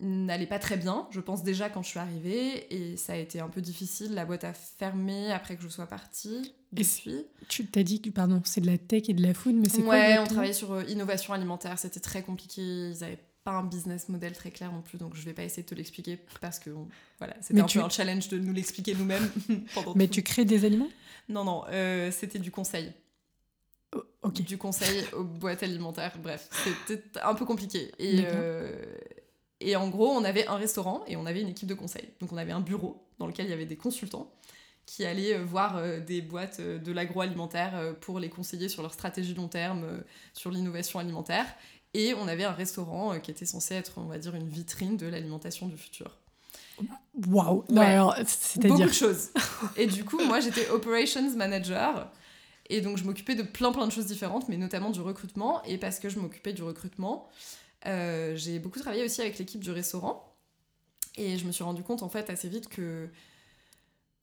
n'allait 0.00 0.46
pas 0.46 0.58
très 0.58 0.76
bien, 0.76 1.06
je 1.10 1.20
pense 1.20 1.42
déjà 1.42 1.68
quand 1.68 1.82
je 1.82 1.88
suis 1.88 1.98
arrivée, 1.98 2.72
et 2.74 2.96
ça 2.96 3.12
a 3.12 3.16
été 3.16 3.40
un 3.40 3.48
peu 3.48 3.60
difficile. 3.60 4.14
La 4.14 4.24
boîte 4.24 4.44
a 4.44 4.52
fermé 4.52 5.30
après 5.30 5.56
que 5.56 5.62
je 5.62 5.68
sois 5.68 5.86
partie. 5.86 6.54
Depuis. 6.72 7.24
Tu 7.48 7.66
t'as 7.66 7.82
dit 7.82 8.00
que, 8.00 8.10
pardon, 8.10 8.40
c'est 8.44 8.60
de 8.62 8.66
la 8.66 8.78
tech 8.78 9.04
et 9.08 9.12
de 9.14 9.22
la 9.22 9.34
food, 9.34 9.54
mais 9.56 9.68
c'est 9.68 9.82
quoi 9.82 9.94
Ouais, 9.94 10.18
on 10.18 10.24
travaillait 10.24 10.52
sur 10.54 10.72
euh, 10.72 10.84
innovation 10.88 11.34
alimentaire, 11.34 11.78
c'était 11.78 12.00
très 12.00 12.22
compliqué. 12.22 12.62
Ils 12.62 12.98
n'avaient 13.00 13.22
pas 13.44 13.52
un 13.52 13.64
business 13.64 14.08
model 14.08 14.32
très 14.32 14.50
clair 14.50 14.72
non 14.72 14.82
plus, 14.82 14.98
donc 14.98 15.14
je 15.16 15.22
vais 15.22 15.34
pas 15.34 15.42
essayer 15.44 15.62
de 15.64 15.68
te 15.68 15.74
l'expliquer 15.74 16.18
parce 16.40 16.58
que 16.60 16.70
on- 16.70 16.88
voilà, 17.18 17.34
c'était 17.40 17.60
un 17.60 17.66
tu- 17.66 17.78
peu 17.78 17.84
un 17.84 17.88
challenge 17.88 18.28
de 18.28 18.38
nous 18.38 18.52
l'expliquer 18.52 18.94
nous-mêmes. 18.94 19.28
Mais 19.96 20.06
tout- 20.06 20.14
tu 20.14 20.22
crées 20.22 20.44
des 20.44 20.64
aliments? 20.64 20.88
Non, 21.28 21.44
non, 21.44 21.64
euh, 21.68 22.10
c'était 22.10 22.38
du 22.38 22.50
conseil. 22.50 22.92
Oh, 24.22 24.30
du 24.30 24.56
conseil 24.56 25.04
aux 25.12 25.24
boîtes 25.24 25.62
alimentaires. 25.62 26.16
Bref, 26.22 26.48
c'était 26.86 27.02
un 27.22 27.34
peu 27.34 27.44
compliqué. 27.44 27.92
Et, 27.98 28.22
euh, 28.24 28.84
et 29.60 29.76
en 29.76 29.88
gros, 29.88 30.08
on 30.08 30.24
avait 30.24 30.46
un 30.46 30.56
restaurant 30.56 31.04
et 31.06 31.16
on 31.16 31.26
avait 31.26 31.42
une 31.42 31.48
équipe 31.48 31.68
de 31.68 31.74
conseil. 31.74 32.08
Donc 32.20 32.32
on 32.32 32.36
avait 32.36 32.52
un 32.52 32.60
bureau 32.60 33.06
dans 33.18 33.26
lequel 33.26 33.46
il 33.46 33.50
y 33.50 33.52
avait 33.52 33.66
des 33.66 33.76
consultants 33.76 34.32
qui 34.86 35.04
allaient 35.04 35.34
euh, 35.34 35.44
voir 35.44 35.82
des 36.00 36.22
boîtes 36.22 36.60
de 36.60 36.92
l'agroalimentaire 36.92 37.94
pour 38.00 38.18
les 38.18 38.30
conseiller 38.30 38.68
sur 38.68 38.82
leur 38.82 38.94
stratégie 38.94 39.34
long 39.34 39.48
terme, 39.48 40.02
sur 40.32 40.50
l'innovation 40.50 40.98
alimentaire. 40.98 41.46
Et 41.94 42.14
on 42.14 42.26
avait 42.28 42.44
un 42.44 42.52
restaurant 42.52 43.20
qui 43.20 43.30
était 43.30 43.44
censé 43.44 43.74
être, 43.74 43.98
on 43.98 44.06
va 44.06 44.18
dire, 44.18 44.34
une 44.34 44.48
vitrine 44.48 44.96
de 44.96 45.06
l'alimentation 45.06 45.68
du 45.68 45.76
futur. 45.76 46.21
Waouh 47.26 47.64
Non, 47.68 47.80
Ouais. 47.82 47.86
alors, 47.88 48.14
Beaucoup 48.16 48.26
c'est-à-dire. 48.28 48.86
de 48.86 48.92
choses. 48.92 49.28
Et 49.76 49.86
du 49.86 50.04
coup, 50.04 50.18
moi, 50.24 50.40
j'étais 50.40 50.68
operations 50.70 51.30
manager. 51.36 52.10
Et 52.70 52.80
donc, 52.80 52.96
je 52.96 53.04
m'occupais 53.04 53.34
de 53.34 53.42
plein, 53.42 53.70
plein 53.72 53.86
de 53.86 53.92
choses 53.92 54.06
différentes, 54.06 54.48
mais 54.48 54.56
notamment 54.56 54.90
du 54.90 55.00
recrutement. 55.00 55.62
Et 55.64 55.76
parce 55.78 55.98
que 55.98 56.08
je 56.08 56.18
m'occupais 56.18 56.52
du 56.54 56.62
recrutement, 56.62 57.28
euh, 57.86 58.34
j'ai 58.36 58.58
beaucoup 58.58 58.78
travaillé 58.80 59.04
aussi 59.04 59.20
avec 59.20 59.38
l'équipe 59.38 59.60
du 59.62 59.70
restaurant. 59.70 60.34
Et 61.16 61.36
je 61.36 61.44
me 61.44 61.52
suis 61.52 61.64
rendu 61.64 61.82
compte, 61.82 62.02
en 62.02 62.08
fait, 62.08 62.30
assez 62.30 62.48
vite 62.48 62.68
que 62.68 63.10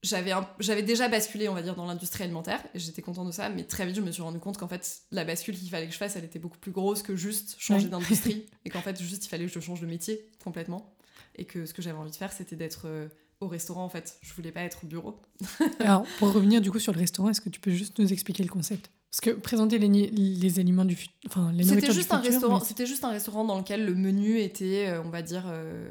j'avais 0.01 0.31
un- 0.31 0.47
j'avais 0.59 0.81
déjà 0.81 1.09
basculé, 1.09 1.49
on 1.49 1.53
va 1.53 1.61
dire, 1.61 1.76
dans 1.76 1.85
l'industrie 1.85 2.23
alimentaire. 2.23 2.63
Et 2.73 2.80
j'étais 2.80 3.01
contente 3.01 3.27
de 3.27 3.31
ça. 3.31 3.49
Mais 3.49 3.65
très 3.65 3.85
vite, 3.85 3.95
je 3.97 4.01
me 4.01 4.11
suis 4.11 4.21
rendu 4.23 4.39
compte 4.39 4.57
qu'en 4.57 4.67
fait, 4.67 5.01
la 5.11 5.26
bascule 5.26 5.57
qu'il 5.57 5.69
fallait 5.69 5.88
que 5.88 5.93
je 5.93 5.97
fasse, 5.97 6.15
elle 6.15 6.23
était 6.23 6.39
beaucoup 6.39 6.57
plus 6.57 6.71
grosse 6.71 7.03
que 7.03 7.15
juste 7.15 7.55
changer 7.59 7.85
Ouais. 7.85 7.91
d'industrie. 7.91 8.45
et 8.65 8.69
qu'en 8.69 8.81
fait, 8.81 8.99
juste, 8.99 9.26
il 9.26 9.30
fallait 9.30 9.45
que 9.45 9.51
je 9.51 9.59
change 9.59 9.81
de 9.81 9.85
métier 9.85 10.27
complètement. 10.43 10.95
Et 11.35 11.45
que 11.45 11.65
ce 11.65 11.73
que 11.73 11.81
j'avais 11.81 11.97
envie 11.97 12.11
de 12.11 12.15
faire, 12.15 12.31
c'était 12.34 12.56
d'être 12.56 12.84
euh, 12.85 13.07
au 13.39 13.47
restaurant, 13.47 13.84
en 13.85 13.89
fait. 13.89 14.18
Je 14.22 14.34
voulais 14.34 14.51
pas 14.51 14.61
être 14.61 14.84
au 14.84 14.88
bureau. 14.88 15.22
Alors, 15.80 16.03
pour 16.19 16.34
revenir 16.34 16.61
du 16.61 16.72
coup 16.72 16.80
sur 16.80 16.93
le 16.93 16.99
restaurant, 16.99 17.30
est-ce 17.30 17.41
que 17.41 17.49
tu 17.49 17.60
peux 17.60 17.72
juste 17.72 17.97
nous 17.99 18.11
expliquer 18.11 18.43
le 18.43 18.49
concept? 18.49 18.91
Parce 19.11 19.22
que 19.22 19.30
présenter 19.31 19.80
les, 19.80 19.88
les 20.11 20.60
aliments 20.60 20.85
du 20.85 20.95
futur. 20.95 21.15
Enfin, 21.26 21.51
les 21.51 21.64
C'était 21.64 21.76
nourritures 21.77 21.93
juste 21.95 22.10
du 22.10 22.15
un 22.15 22.18
futur, 22.19 22.31
restaurant. 22.34 22.60
mais- 22.60 22.65
C'était 22.65 22.85
juste 22.85 23.03
un 23.03 23.10
restaurant 23.10 23.43
dans 23.43 23.57
lequel 23.57 23.84
le 23.85 23.95
menu 23.95 24.39
était, 24.39 24.88
euh, 24.89 25.01
on 25.03 25.10
va 25.10 25.23
dire, 25.23 25.45
euh, 25.47 25.89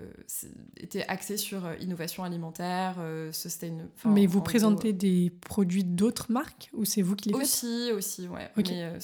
était 0.77 1.03
axé 1.09 1.37
sur 1.37 1.69
innovation 1.81 2.23
alimentaire, 2.23 2.97
euh, 3.01 3.33
sustain. 3.33 3.77
mais 4.05 4.27
vous 4.27 4.39
gros, 4.39 4.45
présentez 4.45 4.93
des 4.93 5.31
produits 5.31 5.83
d'autres 5.83 6.31
marques 6.31 6.71
ou 6.75 6.85
c'est 6.85 7.03
vous 7.03 7.17
qui 7.17 7.31
les 7.31 7.35
faites? 7.35 7.43
Aussi, 7.43 7.91
aussi, 7.93 8.29
ouais. 8.29 8.51
Mais 8.57 8.65
euh, 8.85 8.99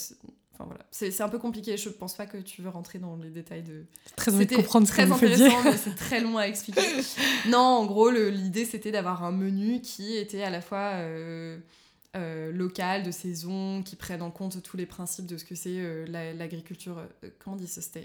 enfin 0.55 0.65
voilà, 0.65 0.85
c'est 0.91 1.21
un 1.21 1.29
peu 1.29 1.39
compliqué. 1.39 1.77
Je 1.77 1.89
pense 1.91 2.15
pas 2.15 2.27
que 2.27 2.39
tu 2.39 2.63
veux 2.63 2.71
rentrer 2.71 2.99
dans 2.99 3.17
les 3.17 3.31
détails 3.31 3.63
de. 3.63 3.85
Très 4.17 4.33
envie 4.35 4.47
de 4.47 4.55
comprendre 4.57 4.87
ce 4.87 4.93
que 4.93 4.97
très 4.97 5.07
vous 5.07 5.15
faisiez. 5.17 5.47
intéressant, 5.47 5.71
mais 5.71 5.77
c'est 5.77 5.95
très 5.97 6.21
long 6.21 6.39
à 6.39 6.45
expliquer. 6.49 6.81
non, 7.49 7.59
en 7.59 7.87
gros, 7.87 8.11
l'idée 8.11 8.65
c'était 8.65 8.91
d'avoir 8.93 9.25
un 9.25 9.33
menu 9.33 9.81
qui 9.81 10.17
était 10.17 10.43
à 10.43 10.51
la 10.51 10.61
fois 10.61 10.93
euh, 10.95 11.59
euh, 12.17 12.53
local, 12.53 13.03
de 13.03 13.11
saison, 13.11 13.83
qui 13.83 13.97
prenne 13.97 14.23
en 14.23 14.31
compte 14.31 14.63
tous 14.63 14.77
les 14.77 14.87
principes 14.87 15.27
de 15.27 15.37
ce 15.37 15.45
que 15.45 15.55
c'est 15.57 15.81
euh, 15.81 16.05
la- 16.07 16.33
l'agriculture. 16.33 16.99
euh, 17.25 17.29
comment 17.39 17.57
on 17.57 17.59
dit 17.59 17.67
sustain- 17.67 18.01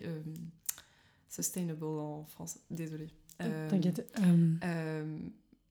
sustainable 1.30 1.86
en 1.86 2.26
France? 2.26 2.58
Désolée. 2.72 3.10
Euh, 3.42 3.70
T'inquiète. 3.70 4.12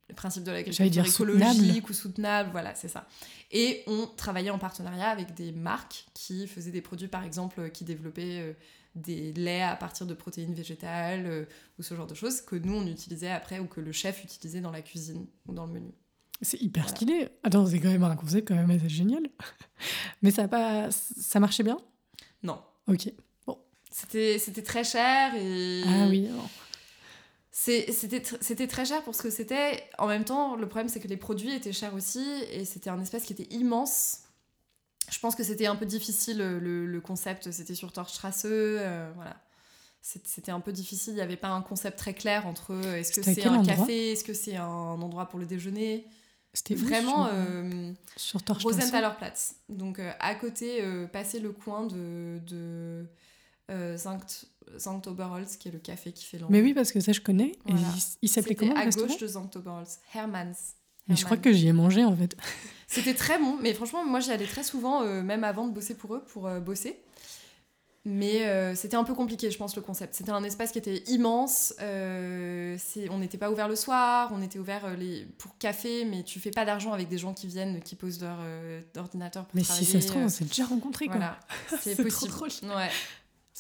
Le 0.09 0.15
principe 0.15 0.43
de 0.43 0.51
J'allais 0.51 0.65
l'agriculture 0.65 1.07
écologique 1.07 1.91
ou 1.91 1.93
soutenable, 1.93 2.51
voilà, 2.53 2.75
c'est 2.75 2.89
ça. 2.89 3.07
Et 3.51 3.83
on 3.87 4.07
travaillait 4.07 4.51
en 4.51 4.59
partenariat 4.59 5.09
avec 5.09 5.35
des 5.35 5.53
marques 5.53 6.07
qui 6.15 6.47
faisaient 6.47 6.71
des 6.71 6.81
produits, 6.81 7.09
par 7.09 7.25
exemple, 7.25 7.71
qui 7.71 7.85
développaient 7.85 8.41
euh, 8.41 8.53
des 8.95 9.33
laits 9.35 9.63
à 9.63 9.77
partir 9.77 10.07
de 10.07 10.15
protéines 10.15 10.55
végétales 10.55 11.27
euh, 11.27 11.45
ou 11.79 11.83
ce 11.83 11.95
genre 11.95 12.07
de 12.07 12.15
choses 12.15 12.41
que 12.41 12.57
nous 12.57 12.75
on 12.75 12.87
utilisait 12.87 13.31
après 13.31 13.59
ou 13.59 13.67
que 13.67 13.81
le 13.81 13.93
chef 13.93 14.25
utilisait 14.25 14.61
dans 14.63 14.71
la 14.71 14.81
cuisine 14.83 15.27
ou 15.47 15.53
dans 15.53 15.67
le 15.67 15.73
menu. 15.73 15.93
c'est 16.43 16.61
hyper 16.61 16.85
Voilà. 16.85 16.97
stylé. 16.97 17.29
Attends, 17.45 17.67
c'est 17.67 17.79
quand 17.79 17.91
même 17.91 18.03
un 18.03 18.17
concept 18.17 18.49
quand 18.49 18.55
même 18.57 18.71
assez 18.71 18.89
génial. 18.89 19.23
Mais 20.23 20.31
ça 20.31 20.45
a 20.45 20.49
pas, 20.49 20.89
ça 20.91 21.39
marchait 21.39 21.63
bien? 21.63 21.77
Non, 22.43 22.61
Ok. 22.89 23.13
c'était 23.91 24.39
c'était 24.39 24.63
très 24.63 24.85
cher 24.85 25.35
et 25.37 25.83
Ah 25.87 26.07
oui. 26.09 26.23
non. 26.29 26.49
C'était 27.61 28.21
tr- 28.21 28.39
c'était 28.41 28.69
très 28.69 28.85
cher 28.85 29.03
pour 29.03 29.17
ce 29.17 29.23
que 29.23 29.31
c'était. 29.31 29.83
En 29.99 30.07
même 30.07 30.25
temps, 30.25 30.55
le 30.55 30.69
problème, 30.69 30.89
c'est 30.89 31.01
que 31.01 31.09
les 31.09 31.17
produits 31.17 31.53
étaient 31.53 31.73
chers 31.73 31.93
aussi, 31.93 32.25
et 32.53 32.65
c'était 32.65 32.89
un 32.89 33.01
espace 33.01 33.25
qui 33.25 33.33
était 33.33 33.53
immense. 33.53 34.21
Je 35.11 35.19
pense 35.19 35.35
que 35.35 35.43
c'était 35.43 35.67
un 35.67 35.75
peu 35.75 35.85
difficile, 35.85 36.39
le, 36.39 36.87
le 36.87 37.01
concept, 37.01 37.51
c'était 37.51 37.75
sur 37.75 37.91
Torstrasse, 37.93 38.43
euh, 38.45 39.11
voilà. 39.17 39.37
c'était 40.03 40.53
un 40.53 40.61
peu 40.61 40.71
difficile. 40.71 41.15
Il 41.15 41.17
n'y 41.17 41.23
avait 41.23 41.37
pas 41.37 41.49
un 41.49 41.63
concept 41.63 41.99
très 41.99 42.15
clair 42.15 42.47
entre 42.47 42.75
euh, 42.75 42.95
est-ce 42.97 43.13
que 43.13 43.23
c'est 43.23 43.45
un 43.45 43.65
café, 43.65 44.13
est-ce 44.13 44.23
que 44.23 44.35
c'est 44.35 44.57
un 44.57 44.67
endroit 44.67 45.27
pour 45.27 45.41
le 45.41 45.47
déjeuner? 45.47 46.07
C'était 46.55 46.77
Vraiment 46.77 47.27
sur, 47.27 47.35
euh, 47.35 47.93
sur 48.17 48.41
Rosenthalerplatz. 48.63 49.57
Donc 49.69 49.99
euh, 49.99 50.13
à 50.21 50.35
côté, 50.37 50.81
euh, 50.81 51.07
passer 51.07 51.41
le 51.41 51.51
coin 51.53 51.87
de, 51.87 52.39
de 52.47 53.05
Sankt, 53.97 54.47
Sankt 54.79 55.07
Oberholz, 55.07 55.57
qui 55.57 55.69
est 55.69 55.73
le 55.73 55.79
café 55.79 56.13
qui 56.13 56.25
fait 56.25 56.39
l'endroit. 56.39 56.57
Mais 56.57 56.63
oui, 56.63 56.75
parce 56.75 56.93
que 56.93 57.01
ça, 57.01 57.13
je 57.13 57.21
connais. 57.21 57.53
Et 57.67 57.71
il, 57.73 57.77
il 58.23 58.29
s'appelait 58.29 58.55
comment 58.55 58.75
à 58.75 58.87
gauche 58.89 59.19
de 59.19 59.27
Sankt 59.29 59.57
Oberholz. 59.57 59.99
Hermans. 60.15 60.53
Mais 61.09 61.17
je 61.17 61.25
crois 61.25 61.39
que 61.39 61.53
j'y 61.53 61.69
ai 61.69 61.73
mangé, 61.73 62.05
en 62.05 62.15
fait. 62.15 62.37
C'était 62.87 63.15
très 63.15 63.39
bon, 63.39 63.57
mais 63.61 63.75
franchement, 63.75 64.05
moi 64.05 64.21
j'y 64.21 64.31
allais 64.31 64.47
très 64.47 64.63
souvent, 64.63 65.03
euh, 65.03 65.23
même 65.23 65.45
avant 65.45 65.67
de 65.67 65.73
bosser 65.73 65.95
pour 65.95 66.15
eux, 66.15 66.25
pour 66.25 66.47
euh, 66.47 66.59
bosser. 66.61 67.01
Mais 68.05 68.47
euh, 68.47 68.75
c'était 68.75 68.97
un 68.97 69.05
peu 69.05 69.13
compliqué, 69.13 69.51
je 69.51 69.59
pense, 69.59 69.77
le 69.77 69.83
concept. 69.83 70.15
C'était 70.15 70.31
un 70.31 70.43
espace 70.43 70.73
qui 70.73 70.79
était 70.79 71.03
immense. 71.09 71.75
on 71.81 73.19
n'était 73.19 73.37
pas 73.37 73.51
ouvert 73.51 73.69
le 73.69 73.77
soir, 73.77 74.31
on 74.33 74.41
était 74.41 74.59
ouvert 74.59 74.97
les, 74.97 75.27
pour 75.37 75.59
café, 75.59 76.07
mais 76.07 76.23
tu 76.23 76.41
fais 76.41 76.51
pas 76.51 76.65
d'argent 76.65 76.95
avec 76.95 77.09
des 77.09 77.19
gens 77.19 77.35
qui 77.35 77.47
viennent, 77.49 77.83
qui 77.83 77.97
posent 77.97 78.23
leur 78.23 78.39
ordinateur 78.97 79.45
pour 79.45 79.55
Mais 79.57 79.63
si 79.63 79.69
travailler. 79.69 79.93
ça 79.93 80.01
se 80.01 80.07
trouve, 80.07 80.23
on 80.23 80.29
s'est 80.31 80.45
déjà 80.47 80.65
rencontrés, 80.65 81.07
quoi. 81.07 81.17
voilà, 81.17 81.41
c'est 81.83 81.95
C'est 81.95 81.95
trop 81.97 82.03
possible. 82.05 82.33
drôle. 82.33 82.77
Ouais. 82.79 82.89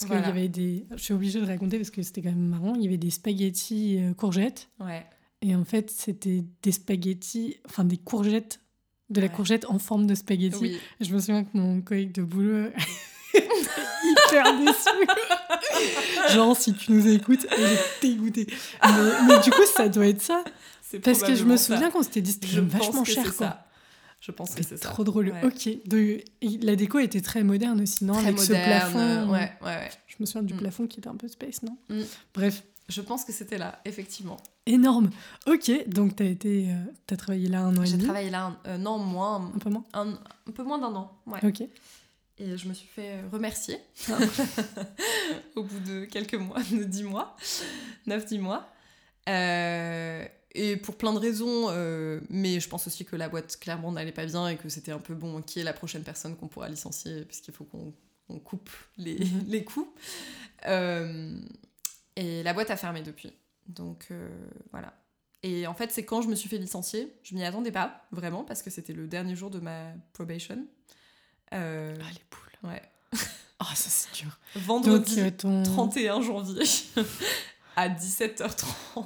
Parce 0.00 0.06
Voilà. 0.06 0.22
qu'il 0.22 0.34
y 0.36 0.38
avait 0.38 0.48
des... 0.48 0.86
Je 0.96 1.02
suis 1.02 1.14
obligée 1.14 1.40
de 1.40 1.46
raconter 1.46 1.76
parce 1.78 1.90
que 1.90 2.02
c'était 2.02 2.22
quand 2.22 2.28
même 2.30 2.38
marrant. 2.48 2.74
Il 2.76 2.82
y 2.82 2.86
avait 2.86 2.96
des 2.98 3.10
spaghettis 3.10 3.98
euh, 4.00 4.14
courgettes. 4.14 4.68
Ouais. 4.80 5.04
Et 5.42 5.54
en 5.56 5.64
fait, 5.64 5.90
c'était 5.90 6.44
des 6.62 6.72
spaghettis... 6.72 7.56
Enfin, 7.66 7.84
des 7.84 7.96
courgettes... 7.96 8.60
De 9.10 9.20
la 9.22 9.26
Ouais. 9.28 9.32
courgette 9.32 9.64
en 9.70 9.78
forme 9.78 10.06
de 10.06 10.14
spaghetti. 10.14 10.58
Oui. 10.60 10.78
Et 11.00 11.04
je 11.04 11.14
me 11.14 11.18
souviens 11.18 11.42
que 11.42 11.56
mon 11.56 11.80
collègue 11.80 12.12
de 12.12 12.22
boulot 12.22 12.68
hyper 13.34 14.58
déçu. 14.58 16.34
Genre, 16.34 16.56
si 16.56 16.74
tu 16.74 16.92
nous 16.92 17.06
écoutes, 17.08 17.46
elle 17.50 17.64
est 17.64 17.78
dégoûtée. 18.02 18.46
Mais, 18.82 18.90
mais 19.26 19.40
du 19.40 19.50
coup, 19.50 19.64
ça 19.74 19.88
doit 19.88 20.06
être 20.08 20.20
ça. 20.22 20.44
Parce 21.02 21.22
que 21.22 21.34
je 21.34 21.44
me 21.44 21.56
souviens 21.56 21.90
qu'on 21.90 22.02
s'était 22.02 22.20
dit 22.20 22.32
c'était 22.32 22.60
vachement 22.60 23.04
cher, 23.04 23.24
quoi. 23.36 23.46
ça. 23.46 23.67
Je 24.20 24.32
pense 24.32 24.54
que 24.54 24.62
c'est 24.64 24.76
ça. 24.76 24.88
trop 24.90 25.04
drôle. 25.04 25.28
Ouais. 25.30 25.44
Ok. 25.44 25.68
De... 25.86 26.20
la 26.66 26.74
déco 26.76 26.98
était 26.98 27.20
très 27.20 27.44
moderne 27.44 27.80
aussi, 27.80 28.04
non 28.04 28.14
Très 28.14 28.26
Avec 28.28 28.36
moderne. 28.38 28.58
ce 28.60 28.66
plafond. 28.92 29.30
Ouais, 29.30 29.52
ouais, 29.62 29.66
ouais. 29.66 29.90
Je 30.08 30.16
me 30.20 30.26
souviens 30.26 30.42
du 30.42 30.54
Mm. 30.54 30.58
plafond 30.58 30.86
qui 30.88 30.98
était 30.98 31.08
un 31.08 31.16
peu 31.16 31.28
space, 31.28 31.62
non 31.62 31.76
Mm. 31.88 32.00
Bref, 32.34 32.62
Je 32.88 33.00
pense 33.02 33.24
que 33.24 33.32
c'était 33.32 33.58
là, 33.58 33.80
effectivement. 33.84 34.38
énorme. 34.66 35.10
Ok, 35.46 35.70
donc 35.88 36.16
t'as 36.16 36.24
été, 36.24 36.70
euh, 36.70 36.74
t'as 37.06 37.16
travaillé 37.16 37.48
là 37.48 37.60
un 37.60 37.76
an 37.76 37.82
et 37.82 37.86
J'ai 37.86 37.92
demi. 37.92 38.04
travaillé 38.04 38.30
là 38.30 38.46
un, 38.46 38.58
euh, 38.70 38.78
non, 38.78 38.98
moins, 38.98 39.52
Un 39.54 39.58
peu 39.58 39.70
moins. 39.70 39.84
un, 39.94 40.08
un 40.08 40.50
peu 40.54 40.62
moins 40.64 40.78
d'un 40.78 40.94
an. 40.94 41.12
Ouais. 41.26 41.38
Ok. 41.44 41.60
Et 42.40 42.56
je 42.56 42.68
me 42.68 42.72
suis 42.74 42.86
fait 42.88 43.12
euh, 43.14 43.22
remercier 43.32 43.78
au 45.56 45.62
bout 45.64 45.80
de 45.80 46.04
quelques 46.06 46.34
mois, 46.34 46.58
de 46.72 46.84
10 46.84 47.02
mois, 47.04 47.36
9-10 48.06 48.38
mois. 48.40 48.68
Euh, 49.28 50.24
et 50.58 50.76
pour 50.76 50.96
plein 50.96 51.12
de 51.12 51.18
raisons, 51.18 51.66
euh, 51.70 52.20
mais 52.30 52.60
je 52.60 52.68
pense 52.68 52.86
aussi 52.86 53.04
que 53.04 53.16
la 53.16 53.28
boîte 53.28 53.58
clairement 53.58 53.92
n'allait 53.92 54.12
pas 54.12 54.26
bien 54.26 54.48
et 54.48 54.56
que 54.56 54.68
c'était 54.68 54.92
un 54.92 54.98
peu 54.98 55.14
bon, 55.14 55.40
qui 55.42 55.60
est 55.60 55.64
la 55.64 55.72
prochaine 55.72 56.02
personne 56.02 56.36
qu'on 56.36 56.48
pourra 56.48 56.68
licencier, 56.68 57.24
puisqu'il 57.24 57.54
faut 57.54 57.64
qu'on 57.64 57.94
on 58.28 58.38
coupe 58.38 58.70
les, 58.96 59.18
Mhm. 59.18 59.44
les 59.48 59.64
coûts. 59.64 59.92
Euh, 60.66 61.40
et 62.16 62.42
la 62.42 62.52
boîte 62.52 62.70
a 62.70 62.76
fermé 62.76 63.02
depuis. 63.02 63.32
Donc 63.66 64.08
euh, 64.10 64.28
voilà. 64.72 64.92
Et 65.42 65.66
en 65.66 65.74
fait, 65.74 65.92
c'est 65.92 66.04
quand 66.04 66.20
je 66.20 66.28
me 66.28 66.34
suis 66.34 66.48
fait 66.48 66.58
licencier, 66.58 67.14
je 67.22 67.34
m'y 67.34 67.44
attendais 67.44 67.70
pas, 67.72 68.06
vraiment, 68.10 68.42
parce 68.44 68.62
que 68.62 68.70
c'était 68.70 68.92
le 68.92 69.06
dernier 69.06 69.36
jour 69.36 69.50
de 69.50 69.60
ma 69.60 69.92
probation. 70.12 70.66
Euh, 71.54 71.94
Ah, 72.00 72.10
les 72.12 72.24
poules. 72.28 72.70
ouais. 72.70 72.82
Ah, 73.60 73.74
ça 73.74 73.88
c'est 73.90 74.12
dur. 74.22 74.38
Vendredi 74.54 75.18
euh, 75.20 75.30
ton... 75.32 75.62
31 75.64 76.22
janvier 76.22 76.62
à 77.80 77.88
17h30. 77.88 79.04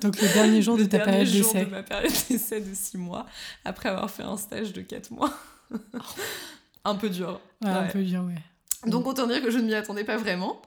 Donc, 0.00 0.20
le 0.20 0.32
dernier 0.32 0.62
jour 0.62 0.76
de 0.76 0.82
le 0.82 0.88
ta 0.88 0.98
dernier 0.98 1.12
période 1.24 1.34
jour 1.34 1.52
d'essai. 1.52 1.64
de 1.64 1.70
ma 1.70 1.82
période 1.82 2.12
d'essai 2.30 2.60
de 2.60 2.72
6 2.72 2.96
mois, 2.98 3.26
après 3.64 3.88
avoir 3.88 4.10
fait 4.10 4.22
un 4.22 4.36
stage 4.36 4.72
de 4.72 4.82
4 4.82 5.10
mois. 5.10 5.32
un 6.84 6.94
peu 6.94 7.10
dur. 7.10 7.40
Ouais, 7.62 7.70
un 7.70 7.84
peu 7.84 8.02
dur, 8.02 8.22
ouais. 8.24 8.90
Donc 8.90 9.06
autant 9.06 9.26
dire 9.26 9.42
que 9.42 9.50
je 9.50 9.58
ne 9.58 9.64
m'y 9.64 9.74
attendais 9.74 10.04
pas 10.04 10.16
vraiment. 10.16 10.60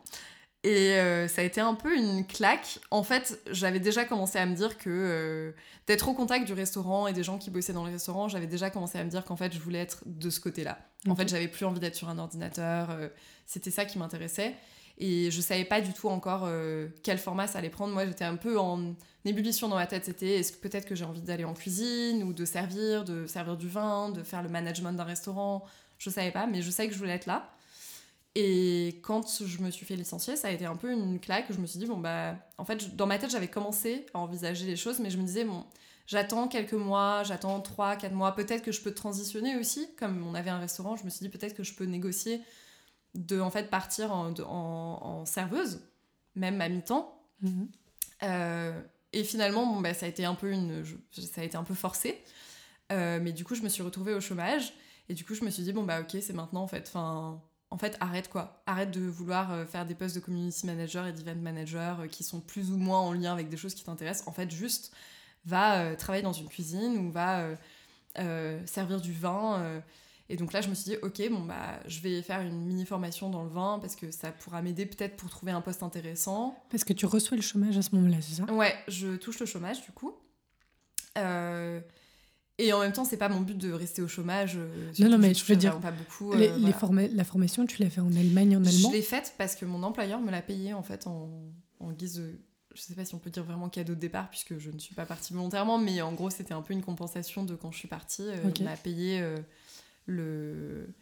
Et 0.63 0.95
euh, 0.95 1.27
ça 1.27 1.41
a 1.41 1.43
été 1.45 1.61
un 1.61 1.75
peu 1.75 1.95
une 1.95 2.25
claque. 2.25 2.79
En 2.91 3.03
fait, 3.03 3.39
j'avais 3.51 3.79
déjà 3.79 4.03
commencé 4.05 4.39
à 4.39 4.45
me 4.45 4.55
dire 4.55 4.77
que 4.77 4.89
euh, 4.89 5.51
d'être 5.85 6.09
au 6.09 6.13
contact 6.13 6.45
du 6.45 6.53
restaurant 6.53 7.07
et 7.07 7.13
des 7.13 7.23
gens 7.23 7.37
qui 7.37 7.51
bossaient 7.51 7.73
dans 7.73 7.85
le 7.85 7.91
restaurant, 7.91 8.27
j'avais 8.27 8.47
déjà 8.47 8.69
commencé 8.69 8.97
à 8.97 9.03
me 9.03 9.09
dire 9.09 9.23
qu'en 9.23 9.37
fait, 9.37 9.53
je 9.53 9.59
voulais 9.59 9.79
être 9.79 9.99
de 10.05 10.29
ce 10.29 10.39
côté-là. 10.41 10.79
En 11.07 11.15
fait, 11.15 11.29
j'avais 11.29 11.47
plus 11.47 11.65
envie 11.65 11.79
d'être 11.79 11.95
sur 11.95 12.09
un 12.09 12.17
ordinateur. 12.17 12.89
euh, 12.91 13.07
C'était 13.45 13.71
ça 13.71 13.85
qui 13.85 13.97
m'intéressait. 13.99 14.55
Et 14.99 15.29
je 15.29 15.41
savais 15.41 15.65
pas 15.65 15.79
du 15.79 15.93
tout 15.93 16.09
encore 16.09 16.43
euh, 16.45 16.87
quel 17.03 17.19
format 17.19 17.47
ça 17.47 17.59
allait 17.59 17.69
prendre. 17.69 17.93
Moi, 17.93 18.05
j'étais 18.07 18.25
un 18.25 18.35
peu 18.35 18.59
en 18.59 18.95
ébullition 19.25 19.67
dans 19.67 19.75
ma 19.75 19.85
tête. 19.85 20.05
C'était 20.05 20.39
est-ce 20.39 20.51
que 20.51 20.57
peut-être 20.57 20.85
que 20.85 20.95
j'ai 20.95 21.05
envie 21.05 21.21
d'aller 21.21 21.45
en 21.45 21.53
cuisine 21.53 22.23
ou 22.23 22.33
de 22.33 22.45
servir, 22.45 23.05
de 23.05 23.27
servir 23.27 23.57
du 23.57 23.69
vin, 23.69 24.09
de 24.09 24.23
faire 24.23 24.41
le 24.41 24.49
management 24.49 24.93
d'un 24.93 25.03
restaurant. 25.03 25.63
Je 25.99 26.09
savais 26.09 26.31
pas, 26.31 26.47
mais 26.47 26.61
je 26.61 26.71
savais 26.71 26.87
que 26.87 26.93
je 26.93 26.99
voulais 26.99 27.13
être 27.13 27.27
là. 27.27 27.51
Et 28.33 28.99
quand 29.03 29.43
je 29.43 29.61
me 29.61 29.71
suis 29.71 29.85
fait 29.85 29.95
licencier, 29.95 30.35
ça 30.35 30.47
a 30.49 30.51
été 30.51 30.65
un 30.65 30.75
peu 30.75 30.91
une 30.91 31.19
claque. 31.19 31.45
Je 31.49 31.59
me 31.59 31.65
suis 31.65 31.79
dit, 31.79 31.85
bon, 31.85 31.97
bah, 31.97 32.35
en 32.57 32.65
fait, 32.65 32.95
dans 32.95 33.07
ma 33.07 33.17
tête, 33.17 33.31
j'avais 33.31 33.47
commencé 33.47 34.05
à 34.13 34.19
envisager 34.19 34.65
les 34.65 34.75
choses, 34.75 34.99
mais 34.99 35.09
je 35.09 35.17
me 35.17 35.23
disais, 35.23 35.43
bon, 35.43 35.63
j'attends 36.05 36.47
quelques 36.47 36.73
mois, 36.73 37.23
j'attends 37.23 37.59
3, 37.61 37.95
4 37.95 38.13
mois, 38.13 38.35
peut-être 38.35 38.63
que 38.63 38.71
je 38.71 38.81
peux 38.81 38.93
transitionner 38.93 39.57
aussi. 39.57 39.87
Comme 39.97 40.23
on 40.27 40.35
avait 40.35 40.51
un 40.51 40.59
restaurant, 40.59 40.95
je 40.95 41.03
me 41.03 41.09
suis 41.09 41.21
dit, 41.21 41.29
peut-être 41.29 41.55
que 41.55 41.63
je 41.63 41.73
peux 41.73 41.85
négocier 41.85 42.41
de, 43.17 43.41
en 43.41 43.49
fait, 43.49 43.69
partir 43.69 44.13
en, 44.13 44.31
en- 44.39 44.99
en 45.03 45.25
serveuse, 45.25 45.81
même 46.35 46.61
à 46.61 46.69
mi-temps. 46.69 47.19
Mhm. 47.41 47.67
Euh, 48.23 48.81
et 49.13 49.23
finalement, 49.23 49.65
bon, 49.65 49.81
bah, 49.81 49.93
ça 49.93 50.05
a 50.05 50.09
été 50.09 50.23
un 50.23 50.35
peu 50.35 50.51
une, 50.51 50.83
je- 50.83 51.21
ça 51.21 51.41
a 51.41 51.43
été 51.43 51.57
un 51.57 51.63
peu 51.63 51.73
forcé. 51.73 52.23
Euh, 52.91 53.19
mais 53.21 53.33
du 53.33 53.43
coup, 53.43 53.55
je 53.55 53.63
me 53.63 53.69
suis 53.69 53.83
retrouvée 53.83 54.13
au 54.13 54.21
chômage. 54.21 54.73
Et 55.09 55.13
du 55.13 55.25
coup, 55.25 55.33
je 55.35 55.43
me 55.43 55.49
suis 55.49 55.63
dit, 55.63 55.73
bon, 55.73 55.83
bah, 55.83 56.01
ok, 56.01 56.17
c'est 56.21 56.33
maintenant, 56.33 56.61
en 56.61 56.67
fait. 56.67 56.85
Enfin, 56.87 57.41
en 57.69 57.77
fait, 57.77 57.97
arrête 57.99 58.29
quoi. 58.29 58.61
Arrête 58.65 58.91
de 58.91 59.01
vouloir 59.01 59.51
euh, 59.51 59.65
faire 59.65 59.85
des 59.85 59.95
postes 59.95 60.15
de 60.15 60.21
community 60.21 60.65
manager 60.65 61.05
et 61.07 61.11
d'event 61.13 61.35
manager 61.35 62.07
qui 62.09 62.23
sont 62.23 62.39
plus 62.39 62.71
ou 62.71 62.77
moins 62.77 62.99
en 62.99 63.11
lien 63.13 63.33
avec 63.33 63.49
des 63.49 63.57
choses 63.57 63.73
qui 63.73 63.83
t'intéressent. 63.83 64.27
En 64.27 64.31
fait, 64.31 64.49
juste 64.51 64.93
va 65.45 65.81
euh, 65.81 65.95
travailler 65.95 66.23
dans 66.23 66.33
une 66.33 66.47
cuisine 66.47 66.97
ou 66.97 67.11
va 67.11 67.45
servir 68.65 68.99
du 69.01 69.13
vin. 69.13 69.81
Et 70.29 70.35
donc 70.35 70.51
là, 70.51 70.59
je 70.61 70.67
me 70.69 70.75
suis 70.75 70.91
dit, 70.91 70.97
ok, 71.01 71.21
bon, 71.29 71.39
bah, 71.45 71.79
je 71.87 72.01
vais 72.01 72.21
faire 72.21 72.41
une 72.41 72.65
mini 72.65 72.85
formation 72.85 73.29
dans 73.29 73.43
le 73.43 73.49
vin 73.49 73.79
parce 73.79 73.95
que 73.95 74.11
ça 74.11 74.31
pourra 74.31 74.61
m'aider 74.61 74.85
peut-être 74.85 75.15
pour 75.15 75.29
trouver 75.29 75.53
un 75.53 75.61
poste 75.61 75.83
intéressant. 75.83 76.61
Parce 76.69 76.83
que 76.83 76.91
tu 76.93 77.05
reçois 77.05 77.37
le 77.37 77.43
chômage 77.43 77.77
à 77.77 77.81
ce 77.81 77.95
moment-là, 77.95 78.17
c'est 78.21 78.35
ça? 78.43 78.51
Ouais, 78.53 78.75
je 78.89 79.15
touche 79.15 79.39
le 79.39 79.45
chômage 79.45 79.81
du 79.85 79.91
coup. 79.91 80.13
Euh, 81.17 81.79
et 82.57 82.73
en 82.73 82.79
même 82.79 82.91
temps, 82.91 83.05
c'est 83.05 83.17
pas 83.17 83.29
mon 83.29 83.41
but 83.41 83.57
de 83.57 83.71
rester 83.71 84.01
au 84.01 84.07
chômage. 84.07 84.53
euh, 84.57 84.91
surtout 84.93 85.11
non, 85.11 85.17
mais 85.17 85.33
je 85.33 85.45
veux 85.45 85.55
dire, 85.55 85.79
pas 85.79 85.91
beaucoup. 85.91 86.33
Les- 86.33 86.47
euh, 86.49 86.53
les 86.55 86.59
voilà. 86.61 86.75
forma- 86.77 87.07
La 87.07 87.23
formation, 87.23 87.65
tu 87.65 87.81
l'as 87.83 87.89
fait 87.89 88.01
en 88.01 88.13
Allemagne, 88.15 88.57
en 88.57 88.63
Je 88.63 88.69
allemand 88.69 88.91
l'ai 88.91 89.01
faite 89.01 89.33
parce 89.37 89.55
que 89.55 89.65
mon 89.65 89.83
employeur 89.83 90.19
me 90.19 90.31
l'a 90.31 90.41
payée 90.41 90.73
en 90.73 90.83
fait 90.83 91.07
en, 91.07 91.29
en 91.79 91.91
guise 91.91 92.15
de. 92.15 92.39
Je 92.75 92.81
sais 92.81 92.93
pas 92.95 93.05
si 93.05 93.15
on 93.15 93.19
peut 93.19 93.29
dire 93.31 93.43
vraiment 93.43 93.69
cadeau 93.69 93.95
de 93.95 93.99
départ 93.99 94.29
puisque 94.29 94.57
je 94.59 94.69
ne 94.69 94.77
suis 94.77 94.93
pas 94.93 95.05
partie 95.05 95.33
volontairement, 95.33 95.79
mais 95.79 96.01
en 96.01 96.13
gros, 96.13 96.29
c'était 96.29 96.53
un 96.53 96.61
peu 96.61 96.73
une 96.73 96.83
compensation 96.83 97.43
de 97.43 97.55
quand 97.55 97.71
je 97.71 97.77
suis 97.79 97.87
partie. 97.87 98.23
Euh. 98.27 98.51
Il 98.57 98.65
m'a 98.65 98.75
payé 98.75 99.19
euh, 99.19 99.35
le. 100.07 100.93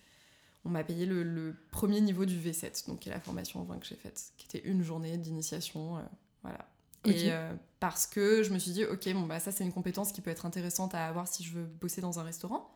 On 0.65 0.69
m'a 0.69 0.83
payé 0.83 1.05
le, 1.05 1.23
le 1.23 1.55
premier 1.71 2.01
niveau 2.01 2.25
du 2.25 2.37
V7, 2.37 2.87
donc 2.87 2.99
qui 2.99 3.09
est 3.09 3.11
la 3.13 3.19
formation 3.19 3.61
en 3.61 3.63
vin 3.63 3.77
que 3.77 3.85
j'ai 3.85 3.95
faite, 3.95 4.33
qui 4.37 4.47
était 4.47 4.67
une 4.67 4.83
journée 4.83 5.17
d'initiation. 5.17 5.97
euh, 5.97 6.01
voilà. 6.41 6.67
Et 7.05 7.31
euh, 7.31 7.53
parce 7.79 8.07
que 8.07 8.41
je 8.41 8.51
me 8.51 8.57
suis 8.57 8.71
dit, 8.71 8.83
ok, 8.83 9.13
bon, 9.13 9.21
bah, 9.27 9.39
ça, 9.39 9.51
c'est 9.51 9.63
une 9.63 9.71
compétence 9.71 10.11
qui 10.11 10.21
peut 10.21 10.31
être 10.31 10.45
intéressante 10.45 10.95
à 10.95 11.05
avoir 11.05 11.27
si 11.27 11.43
je 11.43 11.53
veux 11.53 11.65
bosser 11.65 12.01
dans 12.01 12.19
un 12.19 12.23
restaurant. 12.23 12.75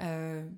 Euh, 0.00 0.48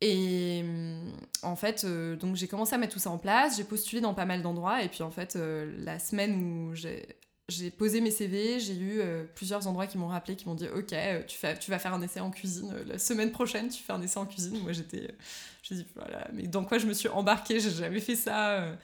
et 0.00 0.60
hum, 0.62 1.12
en 1.42 1.56
fait, 1.56 1.84
euh, 1.84 2.16
donc 2.16 2.36
j'ai 2.36 2.48
commencé 2.48 2.74
à 2.74 2.78
mettre 2.78 2.92
tout 2.92 2.98
ça 2.98 3.10
en 3.10 3.18
place, 3.18 3.56
j'ai 3.56 3.64
postulé 3.64 4.00
dans 4.02 4.14
pas 4.14 4.26
mal 4.26 4.42
d'endroits, 4.42 4.82
et 4.82 4.88
puis 4.88 5.02
en 5.02 5.10
fait, 5.10 5.36
euh, 5.36 5.74
la 5.78 5.98
semaine 5.98 6.34
où 6.68 6.74
j'ai 6.74 7.16
j'ai 7.48 7.70
posé 7.70 8.00
mes 8.00 8.10
CV, 8.10 8.58
j'ai 8.58 8.74
eu 8.74 9.00
euh, 9.00 9.24
plusieurs 9.34 9.66
endroits 9.68 9.86
qui 9.86 9.98
m'ont 9.98 10.08
rappelé, 10.08 10.34
qui 10.36 10.48
m'ont 10.48 10.54
dit 10.56 10.68
Ok, 10.68 10.92
euh, 10.92 11.22
tu, 11.26 11.36
fais, 11.38 11.56
tu 11.58 11.70
vas 11.70 11.78
faire 11.78 11.94
un 11.94 12.02
essai 12.02 12.20
en 12.20 12.30
cuisine. 12.30 12.72
euh, 12.74 12.84
La 12.86 12.98
semaine 12.98 13.30
prochaine, 13.30 13.68
tu 13.68 13.82
fais 13.82 13.92
un 13.92 14.02
essai 14.02 14.18
en 14.18 14.26
cuisine. 14.26 14.58
Moi, 14.62 14.72
j'étais. 14.72 15.14
je 15.62 15.74
me 15.74 15.76
suis 15.76 15.76
dit 15.76 15.86
Voilà, 15.94 16.28
mais 16.32 16.48
dans 16.48 16.64
quoi 16.64 16.78
je 16.78 16.86
me 16.86 16.92
suis 16.92 17.08
embarquée? 17.08 17.60
J'ai 17.60 17.70
jamais 17.70 18.00
fait 18.00 18.16
ça. 18.16 18.76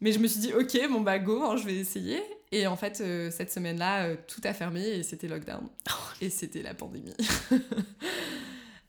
Mais 0.00 0.12
je 0.12 0.18
me 0.18 0.26
suis 0.26 0.40
dit 0.40 0.52
Ok, 0.52 0.76
bon, 0.90 1.00
bah, 1.00 1.18
go, 1.18 1.42
hein, 1.44 1.56
je 1.56 1.64
vais 1.64 1.76
essayer. 1.76 2.20
Et 2.52 2.66
en 2.66 2.76
fait, 2.76 3.00
euh, 3.00 3.30
cette 3.30 3.52
semaine-là, 3.52 4.06
euh, 4.06 4.16
tout 4.26 4.40
a 4.42 4.52
fermé 4.52 4.80
et 4.82 5.02
c'était 5.04 5.28
lockdown. 5.28 5.68
Et 6.20 6.28
c'était 6.30 6.62
la 6.62 6.74
pandémie. 6.74 7.14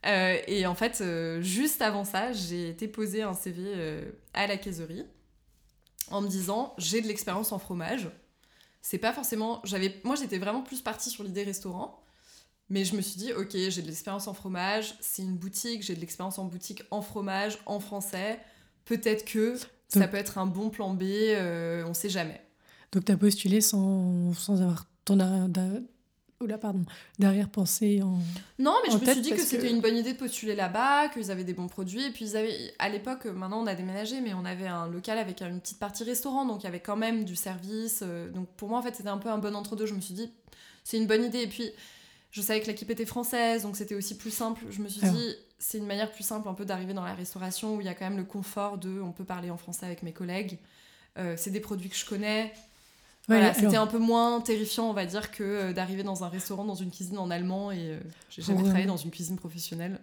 Euh, 0.04 0.38
et 0.48 0.66
en 0.66 0.74
fait, 0.74 1.04
juste 1.42 1.84
avant 1.84 2.04
ça, 2.06 2.32
j'ai 2.34 2.70
été 2.70 2.88
poser 2.88 3.22
un 3.22 3.36
CV 3.36 4.02
à 4.34 4.48
la 4.48 4.58
caiserie 4.58 5.06
en 6.10 6.22
me 6.22 6.28
disant 6.28 6.74
j'ai 6.80 7.02
de 7.02 7.08
l'expérience 7.08 7.52
en 7.52 7.60
fromage. 7.60 8.10
C'est 8.82 8.98
pas 8.98 9.14
forcément. 9.14 9.62
J'avais, 9.64 10.00
moi, 10.04 10.16
j'étais 10.16 10.38
vraiment 10.38 10.62
plus 10.62 10.82
partie 10.82 11.10
sur 11.10 11.24
l'idée 11.24 11.44
restaurant, 11.44 12.04
mais 12.70 12.86
je 12.86 12.96
me 12.96 13.02
suis 13.02 13.18
dit 13.18 13.34
ok, 13.34 13.52
j'ai 13.52 13.82
de 13.82 13.88
l'expérience 13.88 14.28
en 14.28 14.34
fromage. 14.34 14.96
C'est 15.00 15.22
une 15.22 15.38
boutique, 15.38 15.84
j'ai 15.84 15.96
de 15.96 16.00
l'expérience 16.00 16.40
en 16.40 16.46
boutique 16.46 16.84
en 16.92 17.02
fromage, 17.02 17.60
en 17.66 17.80
français. 17.80 18.40
Peut-être 18.86 19.26
que 19.26 19.58
ça 19.88 20.08
peut 20.08 20.18
être 20.18 20.38
un 20.38 20.46
bon 20.46 20.70
plan 20.70 20.94
B, 20.94 21.04
euh, 21.04 21.84
on 21.86 21.94
sait 21.94 22.10
jamais. 22.10 22.42
Donc 22.92 23.06
tu 23.06 23.12
as 23.12 23.18
postulé 23.18 23.62
sans, 23.62 24.34
sans 24.34 24.62
avoir 24.62 24.86
ton 25.06 25.20
Oula, 26.42 26.58
pardon, 26.58 26.84
derrière-pensée 27.20 28.02
en. 28.02 28.20
Non, 28.60 28.76
mais 28.84 28.94
en 28.94 28.98
je 28.98 29.06
me 29.06 29.12
suis 29.12 29.22
dit 29.22 29.32
que 29.32 29.42
c'était 29.42 29.70
une 29.70 29.80
bonne 29.82 29.96
idée 29.96 30.14
de 30.14 30.18
postuler 30.18 30.56
là-bas, 30.56 31.10
qu'ils 31.10 31.32
avaient 31.32 31.44
des 31.44 31.54
bons 31.54 31.68
produits. 31.68 32.04
Et 32.04 32.12
puis, 32.12 32.26
ils 32.26 32.38
avaient, 32.38 32.74
à 32.80 32.90
l'époque, 32.90 33.26
maintenant 33.26 33.62
on 33.62 33.68
a 33.68 33.76
déménagé, 33.76 34.22
mais 34.22 34.34
on 34.34 34.44
avait 34.46 34.68
un 34.68 34.88
local 34.88 35.18
avec 35.18 35.42
une 35.42 35.60
petite 35.62 35.80
partie 35.80 36.04
restaurant, 36.04 36.46
donc 36.46 36.62
il 36.62 36.66
y 36.66 36.68
avait 36.68 36.80
quand 36.80 36.98
même 36.98 37.24
du 37.24 37.36
service. 37.36 38.02
euh, 38.04 38.30
Donc 38.32 38.48
pour 38.58 38.70
moi, 38.70 38.80
en 38.80 38.82
fait, 38.82 38.96
c'était 38.96 39.10
un 39.10 39.18
peu 39.18 39.30
un 39.30 39.38
bon 39.38 39.56
entre-deux. 39.56 39.86
Je 39.86 39.94
me 39.94 40.02
suis 40.02 40.14
dit, 40.14 40.32
c'est 40.84 40.98
une 40.98 41.08
bonne 41.08 41.24
idée. 41.24 41.42
Et 41.42 41.48
puis, 41.48 41.70
je 42.32 42.42
savais 42.42 42.62
que 42.62 42.68
l'équipe 42.68 42.90
était 42.90 43.06
française, 43.06 43.64
donc 43.64 43.76
c'était 43.76 43.96
aussi 43.96 44.18
plus 44.18 44.32
simple. 44.32 44.64
Je 44.70 44.82
me 44.82 44.88
suis 44.88 45.02
dit, 45.02 45.36
c'est 45.60 45.78
une 45.78 45.86
manière 45.86 46.12
plus 46.12 46.24
simple 46.24 46.48
un 46.48 46.54
peu 46.54 46.66
d'arriver 46.66 46.94
dans 46.94 47.04
la 47.04 47.14
restauration 47.14 47.76
où 47.76 47.82
il 47.82 47.86
y 47.86 47.90
a 47.90 47.94
quand 47.94 48.06
même 48.06 48.18
le 48.18 48.24
confort 48.24 48.78
de 48.78 49.00
on 49.02 49.12
peut 49.12 49.26
parler 49.26 49.52
en 49.52 49.58
français 49.58 49.86
avec 49.86 50.02
mes 50.02 50.14
collègues. 50.14 50.58
Euh, 51.20 51.36
c'est 51.38 51.52
des 51.52 51.60
produits 51.60 51.90
que 51.90 51.96
je 51.96 52.06
connais. 52.06 52.54
Ouais, 53.30 53.38
Voilà, 53.38 53.54
c'était 53.54 53.78
un 53.78 53.88
peu 53.88 54.00
moins 54.00 54.42
terrifiant, 54.42 54.90
on 54.90 54.94
va 54.94 55.06
dire, 55.06 55.32
que 55.32 55.44
euh, 55.44 55.74
d'arriver 55.74 56.04
dans 56.04 56.24
un 56.24 56.28
restaurant, 56.28 56.66
dans 56.66 56.76
une 56.76 56.90
cuisine 56.92 57.18
en 57.20 57.30
allemand. 57.30 57.72
Et 57.72 57.78
euh, 57.80 58.00
j'ai 58.30 58.42
jamais 58.42 58.56
Pour, 58.58 58.62
euh, 58.66 58.70
travaillé 58.70 58.88
dans 58.88 58.98
une 58.98 59.12
cuisine 59.12 59.38
professionnelle, 59.38 60.00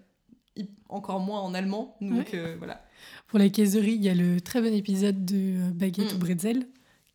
encore 0.89 1.21
moins 1.21 1.41
en 1.41 1.53
allemand. 1.55 1.97
Donc 2.01 2.33
euh, 2.35 2.55
voilà. 2.59 2.83
Pour 3.27 3.39
la 3.39 3.49
caisserie, 3.49 3.93
il 3.95 4.03
y 4.05 4.09
a 4.09 4.15
le 4.15 4.41
très 4.41 4.61
bon 4.63 4.73
épisode 4.73 5.25
de 5.25 5.37
euh, 5.37 5.71
Baguette 5.73 6.13
Mm. 6.13 6.17
ou 6.17 6.19
Bretzel 6.19 6.67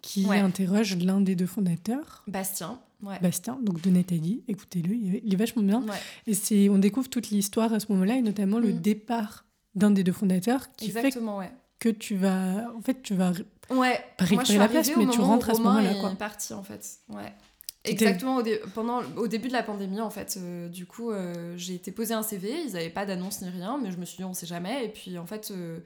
qui 0.02 0.26
Ouais. 0.26 0.40
interroge 0.40 0.98
l'un 0.98 1.22
des 1.22 1.36
deux 1.36 1.46
fondateurs, 1.46 2.24
Bastien, 2.28 2.80
ouais. 3.04 3.18
Bastien, 3.22 3.58
donc 3.64 3.82
de 3.82 3.90
Nathalie. 3.90 4.44
Écoutez-le, 4.50 4.94
il 4.94 5.34
est- 5.34 5.38
vachement 5.38 5.64
bien. 5.64 5.82
Ouais, 5.84 5.96
Et 6.28 6.34
c'est, 6.34 6.68
on 6.68 6.78
découvre 6.78 7.10
toute 7.10 7.30
l'histoire 7.30 7.72
à 7.74 7.80
ce 7.80 7.90
moment-là, 7.94 8.18
et 8.18 8.22
notamment 8.22 8.60
le 8.60 8.74
Mm. 8.74 8.82
départ 8.82 9.46
d'un 9.76 9.92
des 9.92 10.04
deux 10.04 10.12
fondateurs 10.12 10.72
qui 10.76 10.90
fait 10.92 11.00
exactement, 11.00 11.38
ouais. 11.38 11.50
que 11.80 11.88
tu 11.90 12.16
vas, 12.18 12.70
en 12.78 12.82
fait, 12.82 13.02
tu 13.02 13.16
vas 13.16 13.32
Ouais, 13.70 14.04
Pas 14.18 14.26
moi 14.26 14.28
je 14.28 14.36
récupérer 14.36 14.46
suis 14.46 14.58
la 14.58 14.68
place, 14.68 14.92
mais 14.98 15.08
tu 15.08 15.20
rentres 15.22 15.50
à 15.50 15.54
ce 15.54 15.62
moment-là, 15.62 15.96
quoi. 15.96 16.10
parti 16.12 16.54
en 16.54 16.64
fait. 16.64 16.86
Ouais. 17.10 17.34
Exactement, 17.86 18.38
au, 18.38 18.42
dé- 18.42 18.62
pendant, 18.74 19.02
au 19.18 19.28
début 19.28 19.50
de 19.50 19.54
la 19.54 19.64
pandémie, 19.64 20.00
en 20.00 20.10
fait, 20.10 20.38
euh, 20.38 20.70
du 20.70 20.86
coup, 20.86 21.12
euh, 21.12 21.54
j'ai 21.58 21.76
été 21.76 21.92
poser 21.92 22.14
un 22.14 22.24
CV, 22.24 22.64
ils 22.66 22.74
n'avaient 22.74 22.90
pas 22.90 23.06
d'annonce 23.06 23.42
ni 23.42 23.50
rien, 23.50 23.78
mais 23.82 23.92
je 23.92 23.98
me 23.98 24.06
suis 24.06 24.18
dit, 24.18 24.24
on 24.24 24.34
sait 24.34 24.46
jamais. 24.46 24.86
Et 24.86 24.90
puis, 24.90 25.18
en 25.18 25.26
fait, 25.26 25.52
euh, 25.52 25.80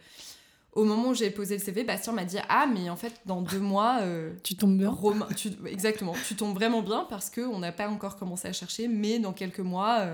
au 0.73 0.83
moment 0.83 1.09
où 1.09 1.13
j'ai 1.15 1.31
posé 1.31 1.57
le 1.57 1.63
CV, 1.63 1.83
Bastien 1.83 2.13
m'a 2.13 2.23
dit, 2.25 2.37
ah, 2.49 2.67
mais 2.71 2.87
en 2.91 2.95
fait, 2.95 3.13
dans 3.25 3.41
deux 3.41 3.59
mois, 3.73 4.01
Tu 4.43 4.55
tombes 4.55 4.77
bien. 4.77 4.91
Romain, 4.91 5.27
tu, 5.35 5.49
exactement, 5.65 6.13
tu 6.27 6.35
tombes 6.35 6.53
vraiment 6.53 6.83
bien 6.83 7.07
parce 7.09 7.31
qu'on 7.31 7.57
n'a 7.57 7.71
pas 7.71 7.89
encore 7.89 8.15
commencé 8.17 8.47
à 8.47 8.53
chercher, 8.53 8.87
mais 8.87 9.17
dans 9.17 9.33
quelques 9.33 9.59
mois, 9.59 10.05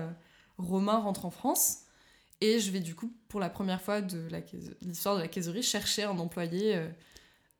Romain 0.56 0.96
rentre 0.98 1.26
en 1.26 1.30
France. 1.30 1.80
Et 2.40 2.60
je 2.60 2.70
vais 2.70 2.80
du 2.80 2.94
coup, 2.94 3.12
pour 3.28 3.40
la 3.40 3.50
première 3.50 3.80
fois 3.82 4.00
de 4.00 4.26
l'histoire 4.82 5.16
de 5.16 5.20
la 5.20 5.28
caisserie, 5.28 5.62
chercher 5.62 6.04
un 6.04 6.18
employé 6.18 6.78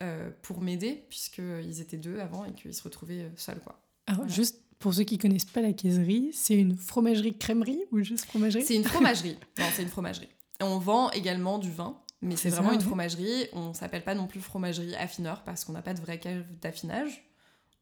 euh, 0.05 0.14
euh, 0.14 0.31
pour 0.43 0.60
m'aider, 0.60 1.05
puisqu'ils 1.09 1.81
étaient 1.81 1.97
deux 1.97 2.18
avant 2.18 2.44
et 2.44 2.52
qu'ils 2.52 2.74
se 2.74 2.82
retrouvaient 2.82 3.22
euh, 3.22 3.31
seuls. 3.36 3.60
Quoi. 3.60 3.81
Alors, 4.06 4.20
Voilà. 4.20 4.32
juste 4.32 4.60
pour 4.78 4.93
ceux 4.94 5.05
qui 5.05 5.18
connaissent 5.18 5.44
pas 5.44 5.62
la 5.62 5.72
caisserie, 5.72 6.31
c'est 6.32 6.55
une 6.55 6.76
fromagerie 6.76 7.36
crèmerie 7.36 7.81
ou 7.90 8.02
juste 8.02 8.26
fromagerie? 8.26 8.64
C'est 8.64 8.76
une 8.76 8.85
fromagerie. 8.85 9.39
non, 9.59 9.64
c'est 9.72 9.82
une 9.82 9.89
fromagerie. 9.89 10.28
Et 10.60 10.64
on 10.64 10.78
vend 10.78 11.10
également 11.10 11.59
du 11.59 11.70
vin, 11.70 11.98
mais 12.20 12.36
c'est 12.36 12.51
vraiment 12.51 12.68
ça, 12.68 12.74
une 12.74 12.81
ouais. 12.81 12.86
fromagerie. 12.86 13.47
On 13.52 13.72
s'appelle 13.72 14.05
pas 14.05 14.14
non 14.14 14.26
plus 14.26 14.40
fromagerie 14.40 14.94
affineur 14.97 15.43
parce 15.43 15.64
qu'on 15.64 15.72
n'a 15.72 15.82
pas 15.82 15.94
de 15.94 16.01
vraie 16.01 16.18
cave 16.18 16.44
d'affinage. 16.60 17.24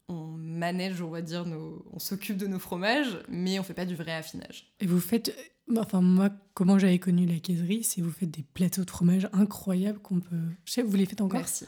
On 0.09 0.27
manage, 0.37 1.01
on 1.01 1.09
va 1.09 1.21
dire, 1.21 1.45
nos... 1.45 1.85
on 1.93 1.99
s'occupe 1.99 2.37
de 2.37 2.47
nos 2.47 2.59
fromages, 2.59 3.19
mais 3.29 3.59
on 3.59 3.63
fait 3.63 3.73
pas 3.73 3.85
du 3.85 3.95
vrai 3.95 4.13
affinage. 4.13 4.73
Et 4.79 4.85
vous 4.85 4.99
faites, 4.99 5.33
enfin 5.77 6.01
moi, 6.01 6.29
comment 6.53 6.77
j'avais 6.77 6.99
connu 6.99 7.25
la 7.25 7.39
caisserie, 7.39 7.83
c'est 7.83 8.01
vous 8.01 8.11
faites 8.11 8.31
des 8.31 8.43
plateaux 8.43 8.83
de 8.83 8.91
fromage 8.91 9.29
incroyables 9.33 9.99
qu'on 9.99 10.19
peut. 10.19 10.35
Je 10.65 10.73
sais, 10.73 10.81
vous 10.81 10.95
les 10.97 11.05
faites 11.05 11.21
encore? 11.21 11.39
Merci. 11.39 11.65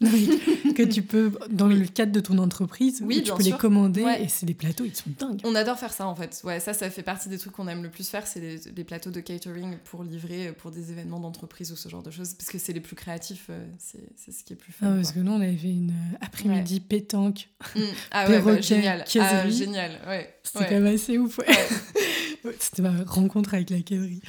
Que 0.74 0.82
tu 0.82 1.02
peux, 1.02 1.30
dans 1.50 1.68
le 1.68 1.86
cadre 1.86 2.10
de 2.10 2.18
ton 2.18 2.38
entreprise, 2.38 3.00
Oui, 3.04 3.22
tu 3.22 3.32
peux 3.32 3.42
les 3.44 3.52
commander 3.52 4.02
Ouais. 4.02 4.24
et 4.24 4.28
c'est 4.28 4.44
des 4.44 4.54
plateaux, 4.54 4.84
ils 4.84 4.94
sont 4.94 5.10
dingues. 5.18 5.40
On 5.44 5.54
adore 5.54 5.78
faire 5.78 5.92
ça 5.92 6.08
en 6.08 6.16
fait. 6.16 6.40
Ouais, 6.42 6.58
ça, 6.58 6.72
ça 6.72 6.90
fait 6.90 7.04
partie 7.04 7.28
des 7.28 7.38
trucs 7.38 7.52
qu'on 7.52 7.68
aime 7.68 7.82
le 7.84 7.90
plus 7.90 8.08
faire, 8.08 8.26
c'est 8.26 8.40
les, 8.40 8.58
les 8.74 8.82
plateaux 8.84 9.10
de 9.12 9.20
catering 9.20 9.76
pour 9.84 10.02
livrer 10.02 10.48
euh, 10.48 10.52
pour 10.52 10.72
des 10.72 10.90
événements 10.90 11.20
d'entreprise 11.20 11.70
ou 11.70 11.76
ce 11.76 11.88
genre 11.88 12.02
de 12.02 12.10
choses, 12.10 12.34
parce 12.34 12.50
que 12.50 12.58
c'est 12.58 12.72
les 12.72 12.80
plus 12.80 12.96
créatifs, 12.96 13.46
euh, 13.50 13.64
c'est 13.78 14.32
ce 14.32 14.42
qui 14.42 14.54
est 14.54 14.56
plus 14.56 14.72
fun. 14.72 14.86
Ah, 14.90 14.94
parce 14.96 15.12
que 15.12 15.20
nous, 15.20 15.30
on 15.30 15.40
avait 15.40 15.56
fait 15.56 15.68
une 15.70 15.90
euh, 15.90 16.16
après-midi 16.20 16.80
pétanque. 16.80 17.48
Mm. 17.76 17.80
Ah 18.10 18.28
ouais, 18.28 18.42
bah, 18.42 18.60
génial. 18.60 19.04
Ah, 19.20 19.48
génial, 19.48 19.92
ouais. 20.08 20.34
C'était 20.42 20.64
quand 20.64 20.80
même 20.80 20.86
assez 20.94 21.18
ouf. 21.18 21.38
C'était 22.58 22.82
ma 22.82 22.92
rencontre 23.04 23.54
avec 23.54 23.70
la 23.70 23.80
caisserie. 23.80 24.20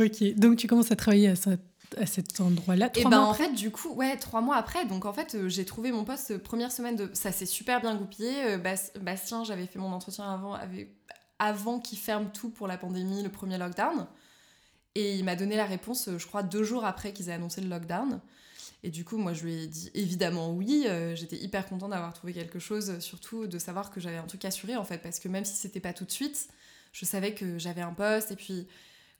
Ok, 0.00 0.22
donc 0.36 0.56
tu 0.56 0.66
commences 0.68 0.92
à 0.92 0.96
travailler 0.96 1.28
à, 1.28 1.36
ça- 1.36 1.56
à 1.96 2.06
cet 2.06 2.40
endroit-là. 2.40 2.86
Et 2.94 3.00
Trois 3.00 3.10
ben 3.10 3.18
mois 3.18 3.26
en 3.28 3.30
après 3.32 3.46
fait, 3.46 3.52
du 3.54 3.70
coup, 3.70 3.88
ouais, 3.94 4.16
trois 4.16 4.40
mois 4.40 4.56
après, 4.56 4.84
donc 4.84 5.04
en 5.04 5.12
fait, 5.12 5.34
euh, 5.34 5.48
j'ai 5.48 5.64
trouvé 5.64 5.90
mon 5.92 6.04
poste 6.04 6.32
euh, 6.32 6.38
première 6.38 6.70
semaine 6.72 6.96
de. 6.96 7.10
Ça 7.14 7.32
s'est 7.32 7.46
super 7.46 7.80
bien 7.80 7.94
goupillé. 7.96 8.32
Euh, 8.44 8.58
Bas- 8.58 8.92
Bastien, 9.00 9.44
j'avais 9.44 9.66
fait 9.66 9.78
mon 9.78 9.92
entretien 9.92 10.30
avant, 10.32 10.54
avec- 10.54 10.94
avant 11.38 11.78
qu'il 11.80 11.98
ferme 11.98 12.30
tout 12.32 12.50
pour 12.50 12.66
la 12.68 12.76
pandémie, 12.76 13.22
le 13.22 13.28
premier 13.30 13.58
lockdown. 13.58 14.06
Et 14.94 15.16
il 15.16 15.24
m'a 15.24 15.36
donné 15.36 15.56
la 15.56 15.64
réponse, 15.66 16.08
je 16.16 16.26
crois, 16.26 16.42
deux 16.42 16.64
jours 16.64 16.84
après 16.84 17.12
qu'ils 17.12 17.28
aient 17.28 17.32
annoncé 17.34 17.60
le 17.60 17.68
lockdown. 17.68 18.20
Et 18.82 18.90
du 18.90 19.04
coup, 19.04 19.16
moi, 19.16 19.32
je 19.32 19.44
lui 19.44 19.54
ai 19.62 19.66
dit 19.66 19.90
évidemment 19.94 20.52
oui. 20.52 20.86
J'étais 21.14 21.36
hyper 21.36 21.68
contente 21.68 21.90
d'avoir 21.90 22.12
trouvé 22.12 22.32
quelque 22.32 22.58
chose, 22.58 22.98
surtout 23.00 23.46
de 23.46 23.58
savoir 23.58 23.90
que 23.90 24.00
j'avais 24.00 24.16
un 24.16 24.26
truc 24.26 24.44
assuré, 24.44 24.76
en 24.76 24.84
fait, 24.84 24.98
parce 24.98 25.20
que 25.20 25.28
même 25.28 25.44
si 25.44 25.54
c'était 25.54 25.80
pas 25.80 25.92
tout 25.92 26.04
de 26.04 26.10
suite, 26.10 26.48
je 26.92 27.04
savais 27.04 27.32
que 27.34 27.58
j'avais 27.58 27.80
un 27.82 27.92
poste. 27.92 28.32
Et 28.32 28.36
puis, 28.36 28.66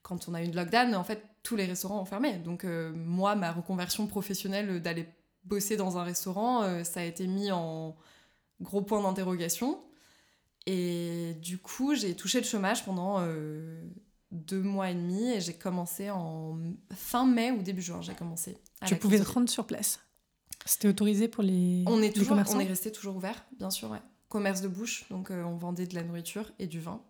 quand 0.09 0.27
on 0.29 0.35
a 0.35 0.43
eu 0.43 0.47
le 0.47 0.55
lockdown, 0.55 0.95
en 0.95 1.05
fait, 1.05 1.23
tous 1.43 1.55
les 1.55 1.67
restaurants 1.67 2.01
ont 2.01 2.07
fermé. 2.07 2.39
Donc, 2.39 2.65
euh, 2.65 2.91
moi, 2.95 3.37
ma 3.37 3.53
reconversion 3.53 4.07
professionnelle 4.07 4.81
d'aller 4.81 5.07
bosser 5.45 5.77
dans 5.77 5.99
un 5.99 6.03
restaurant, 6.03 6.63
euh, 6.63 6.83
ça 6.83 7.01
a 7.01 7.05
été 7.05 7.27
mis 7.27 7.51
en 7.53 7.95
gros 8.63 8.81
point 8.81 9.03
d'interrogation. 9.03 9.83
Et 10.67 11.35
du 11.43 11.59
coup, 11.59 11.95
j'ai 11.95 12.15
touché 12.17 12.39
le 12.39 12.47
chômage 12.47 12.87
pendant 12.87 13.17
euh, 13.21 13.83
deux 14.33 14.63
mois 14.63 14.91
et 14.91 14.95
demi 14.95 15.31
et 15.31 15.41
j'ai 15.41 15.55
commencé 15.55 16.11
en 16.11 16.59
fin 16.95 17.27
mai 17.27 17.51
ou 17.51 17.63
début 17.63 17.83
juin. 17.83 18.01
J'ai 18.01 18.15
commencé. 18.15 18.57
Tu 18.87 18.97
pouvais 18.97 19.21
te 19.21 19.31
rendre 19.31 19.49
sur 19.49 19.67
place. 19.67 20.01
C'était 20.65 20.89
autorisé 20.89 21.29
pour 21.29 21.43
les, 21.43 21.85
On 21.87 21.99
est 21.99 22.09
les 22.09 22.13
toujours, 22.13 22.31
commerçants 22.31 22.57
on 22.57 22.61
est 22.61 22.67
resté 22.67 22.91
toujours 22.93 23.17
ouvert, 23.17 23.45
bien 23.59 23.71
sûr, 23.71 23.91
ouais. 23.91 24.03
Commerce 24.29 24.61
de 24.61 24.69
bouche, 24.69 25.09
donc 25.09 25.31
on 25.31 25.57
vendait 25.57 25.87
de 25.87 25.95
la 25.95 26.03
nourriture 26.03 26.51
et 26.59 26.67
du 26.67 26.81
vin. 26.81 27.01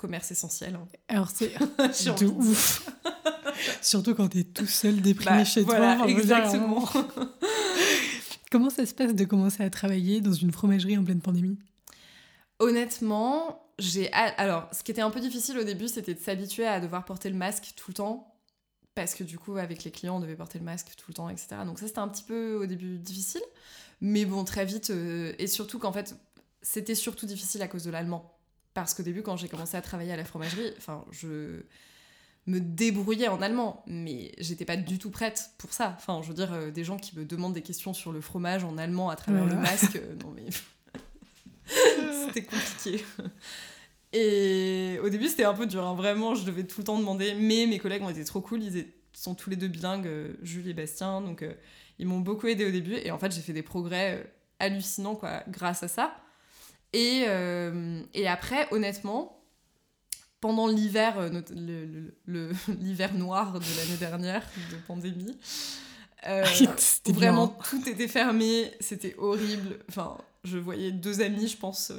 Commerce 0.00 0.30
essentiel. 0.30 0.74
hein. 0.76 0.86
Alors 1.08 1.28
c'est 1.30 1.52
de 2.18 2.26
ouf. 2.26 2.88
Surtout 3.82 4.14
quand 4.14 4.28
t'es 4.28 4.44
tout 4.44 4.66
seul, 4.66 5.00
déprimé 5.02 5.38
Bah, 5.38 5.44
chez 5.44 5.62
voilà, 5.62 5.96
toi. 5.96 6.08
exactement. 6.08 6.88
Comment 8.50 8.70
ça 8.70 8.84
se 8.86 8.94
passe 8.94 9.14
de 9.14 9.24
commencer 9.24 9.62
à 9.62 9.70
travailler 9.70 10.20
dans 10.20 10.32
une 10.32 10.50
fromagerie 10.52 10.96
en 10.98 11.04
pleine 11.04 11.20
pandémie? 11.20 11.58
Honnêtement, 12.58 13.62
j'ai. 13.78 14.12
Alors, 14.12 14.68
ce 14.72 14.82
qui 14.82 14.90
était 14.90 15.00
un 15.02 15.10
peu 15.10 15.20
difficile 15.20 15.58
au 15.58 15.64
début, 15.64 15.88
c'était 15.88 16.14
de 16.14 16.20
s'habituer 16.20 16.66
à 16.66 16.80
devoir 16.80 17.04
porter 17.04 17.30
le 17.30 17.36
masque 17.36 17.72
tout 17.76 17.90
le 17.90 17.94
temps. 17.94 18.26
Parce 18.94 19.14
que 19.14 19.22
du 19.22 19.38
coup, 19.38 19.56
avec 19.56 19.84
les 19.84 19.90
clients, 19.92 20.16
on 20.16 20.20
devait 20.20 20.34
porter 20.34 20.58
le 20.58 20.64
masque 20.64 20.88
tout 20.96 21.06
le 21.08 21.14
temps, 21.14 21.28
etc. 21.28 21.48
Donc, 21.64 21.78
ça, 21.78 21.86
c'était 21.86 22.00
un 22.00 22.08
petit 22.08 22.24
peu 22.24 22.56
au 22.56 22.66
début 22.66 22.98
difficile. 22.98 23.40
Mais 24.00 24.24
bon, 24.24 24.44
très 24.44 24.64
vite. 24.64 24.90
euh, 24.90 25.32
Et 25.38 25.46
surtout 25.46 25.78
qu'en 25.78 25.92
fait, 25.92 26.16
c'était 26.60 26.94
surtout 26.96 27.26
difficile 27.26 27.62
à 27.62 27.68
cause 27.68 27.84
de 27.84 27.90
l'allemand. 27.90 28.36
Parce 28.74 28.94
qu'au 28.94 29.02
début, 29.02 29.22
quand 29.22 29.36
j'ai 29.36 29.48
commencé 29.48 29.76
à 29.76 29.82
travailler 29.82 30.12
à 30.12 30.16
la 30.16 30.24
fromagerie, 30.24 30.72
enfin, 30.76 31.04
je 31.10 31.62
me 32.46 32.60
débrouillais 32.60 33.28
en 33.28 33.42
allemand, 33.42 33.82
mais 33.86 34.32
j'étais 34.38 34.64
pas 34.64 34.76
du 34.76 34.98
tout 34.98 35.10
prête 35.10 35.50
pour 35.58 35.72
ça. 35.72 35.94
Enfin, 35.96 36.20
je 36.22 36.28
veux 36.28 36.34
dire, 36.34 36.52
euh, 36.52 36.70
des 36.70 36.84
gens 36.84 36.96
qui 36.96 37.16
me 37.18 37.24
demandent 37.24 37.54
des 37.54 37.62
questions 37.62 37.92
sur 37.92 38.12
le 38.12 38.20
fromage 38.20 38.64
en 38.64 38.78
allemand 38.78 39.10
à 39.10 39.16
travers 39.16 39.44
Ouais, 39.44 39.50
le 39.50 39.56
masque, 39.56 39.96
euh, 39.96 40.14
non 40.22 40.32
mais 40.34 40.46
c'était 42.26 42.44
compliqué. 42.44 43.04
Et 44.12 44.98
au 45.04 45.08
début, 45.08 45.28
c'était 45.28 45.44
un 45.44 45.54
peu 45.54 45.66
dur, 45.66 45.86
hein. 45.86 45.94
vraiment, 45.94 46.34
je 46.34 46.44
devais 46.44 46.64
tout 46.64 46.80
le 46.80 46.84
temps 46.84 46.98
demander, 46.98 47.34
mais 47.34 47.66
mes 47.66 47.78
collègues 47.78 48.02
ont 48.02 48.10
été 48.10 48.24
trop 48.24 48.40
cool, 48.40 48.62
ils 48.62 48.86
sont 49.12 49.34
tous 49.34 49.50
les 49.50 49.56
deux 49.56 49.68
bilingues, 49.68 50.06
euh, 50.06 50.32
Jules 50.42 50.68
et 50.68 50.74
Bastien, 50.74 51.20
donc 51.20 51.42
euh, 51.42 51.54
ils 51.98 52.06
m'ont 52.06 52.18
beaucoup 52.18 52.48
aidé 52.48 52.66
au 52.66 52.70
début, 52.70 52.96
et 52.96 53.12
en 53.12 53.18
fait, 53.18 53.32
j'ai 53.32 53.40
fait 53.40 53.52
des 53.52 53.62
progrès 53.62 54.32
hallucinants, 54.58 55.14
quoi, 55.14 55.44
grâce 55.48 55.82
à 55.84 55.88
ça. 55.88 56.16
Et, 56.92 57.24
euh, 57.28 58.02
et 58.14 58.26
après, 58.28 58.66
honnêtement, 58.72 59.36
pendant 60.40 60.66
l'hiver, 60.66 61.18
euh, 61.18 61.30
le- 61.54 62.14
le- 62.26 62.52
noir 63.16 63.52
de 63.60 63.64
l'année 63.78 63.96
dernière, 63.98 64.42
de 64.72 64.76
pandémie, 64.86 65.36
euh, 66.26 66.44
C'était 66.76 67.12
Vraiment, 67.12 67.46
bien. 67.46 67.56
tout 67.70 67.88
était 67.88 68.08
fermé, 68.08 68.72
c'était 68.80 69.14
horrible. 69.18 69.78
Enfin, 69.88 70.18
je 70.44 70.58
voyais 70.58 70.92
deux 70.92 71.20
amis, 71.22 71.48
je 71.48 71.56
pense. 71.56 71.92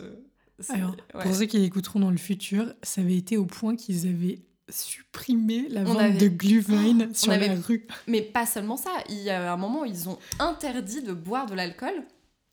c'est- 0.60 0.74
Alors, 0.74 0.96
ouais. 1.16 1.24
pour 1.24 1.34
ceux 1.36 1.46
qui 1.46 1.58
l'écouteront 1.58 2.00
dans 2.00 2.12
le 2.12 2.18
futur, 2.18 2.74
ça 2.84 3.02
avait 3.02 3.18
été 3.18 3.38
au 3.38 3.46
point 3.46 3.76
qu'ils 3.76 4.08
avaient 4.08 4.40
supprimé 4.70 5.68
la 5.70 5.84
vente 5.84 6.00
avait- 6.00 6.18
de 6.18 6.28
Glühwein 6.28 7.10
sur 7.14 7.32
la 7.32 7.56
rue. 7.56 7.88
Mais 8.08 8.22
pas 8.22 8.46
seulement 8.46 8.78
ça, 8.78 8.92
il 9.10 9.18
y 9.18 9.30
a 9.30 9.52
un 9.54 9.58
moment 9.58 9.82
où 9.82 9.86
ils 9.86 10.08
ont 10.10 10.18
interdit 10.40 11.02
de 11.02 11.14
boire 11.14 11.46
de 11.46 11.56
l'alcool 11.56 11.94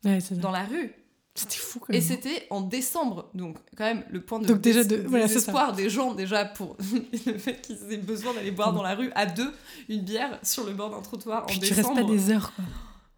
Ouais, 0.05 0.19
dans 0.31 0.51
la 0.51 0.63
rue. 0.65 0.91
C'était 1.39 1.55
fou 1.57 1.79
quand 1.79 1.93
Et 1.93 1.99
même. 1.99 2.01
c'était 2.07 2.47
en 2.49 2.61
décembre, 2.61 3.29
donc 3.33 3.57
quand 3.77 3.85
même 3.85 4.03
le 4.09 4.21
point 4.21 4.39
de 4.39 4.45
Donc 4.47 4.61
déjà 4.61 4.83
de- 4.83 5.03
voilà, 5.07 5.27
désespoir 5.27 5.73
des 5.73 5.89
gens 5.89 6.13
déjà 6.13 6.45
pour 6.45 6.75
le 7.25 7.37
fait 7.37 7.61
qu'ils 7.61 7.79
aient 7.91 7.97
besoin 7.97 8.33
d'aller 8.33 8.51
boire 8.51 8.73
dans 8.73 8.83
la 8.83 8.95
rue 8.95 9.11
à 9.15 9.25
deux 9.25 9.53
une 9.87 10.01
bière 10.01 10.39
sur 10.43 10.65
le 10.65 10.73
bord 10.73 10.89
d'un 10.89 11.01
trottoir 11.01 11.43
en 11.43 11.45
Puis 11.47 11.59
tu 11.59 11.65
restes 11.67 11.77
décembre. 11.77 12.01
pas 12.01 12.03
des 12.11 12.31
heures, 12.31 12.53
quoi. 12.55 12.65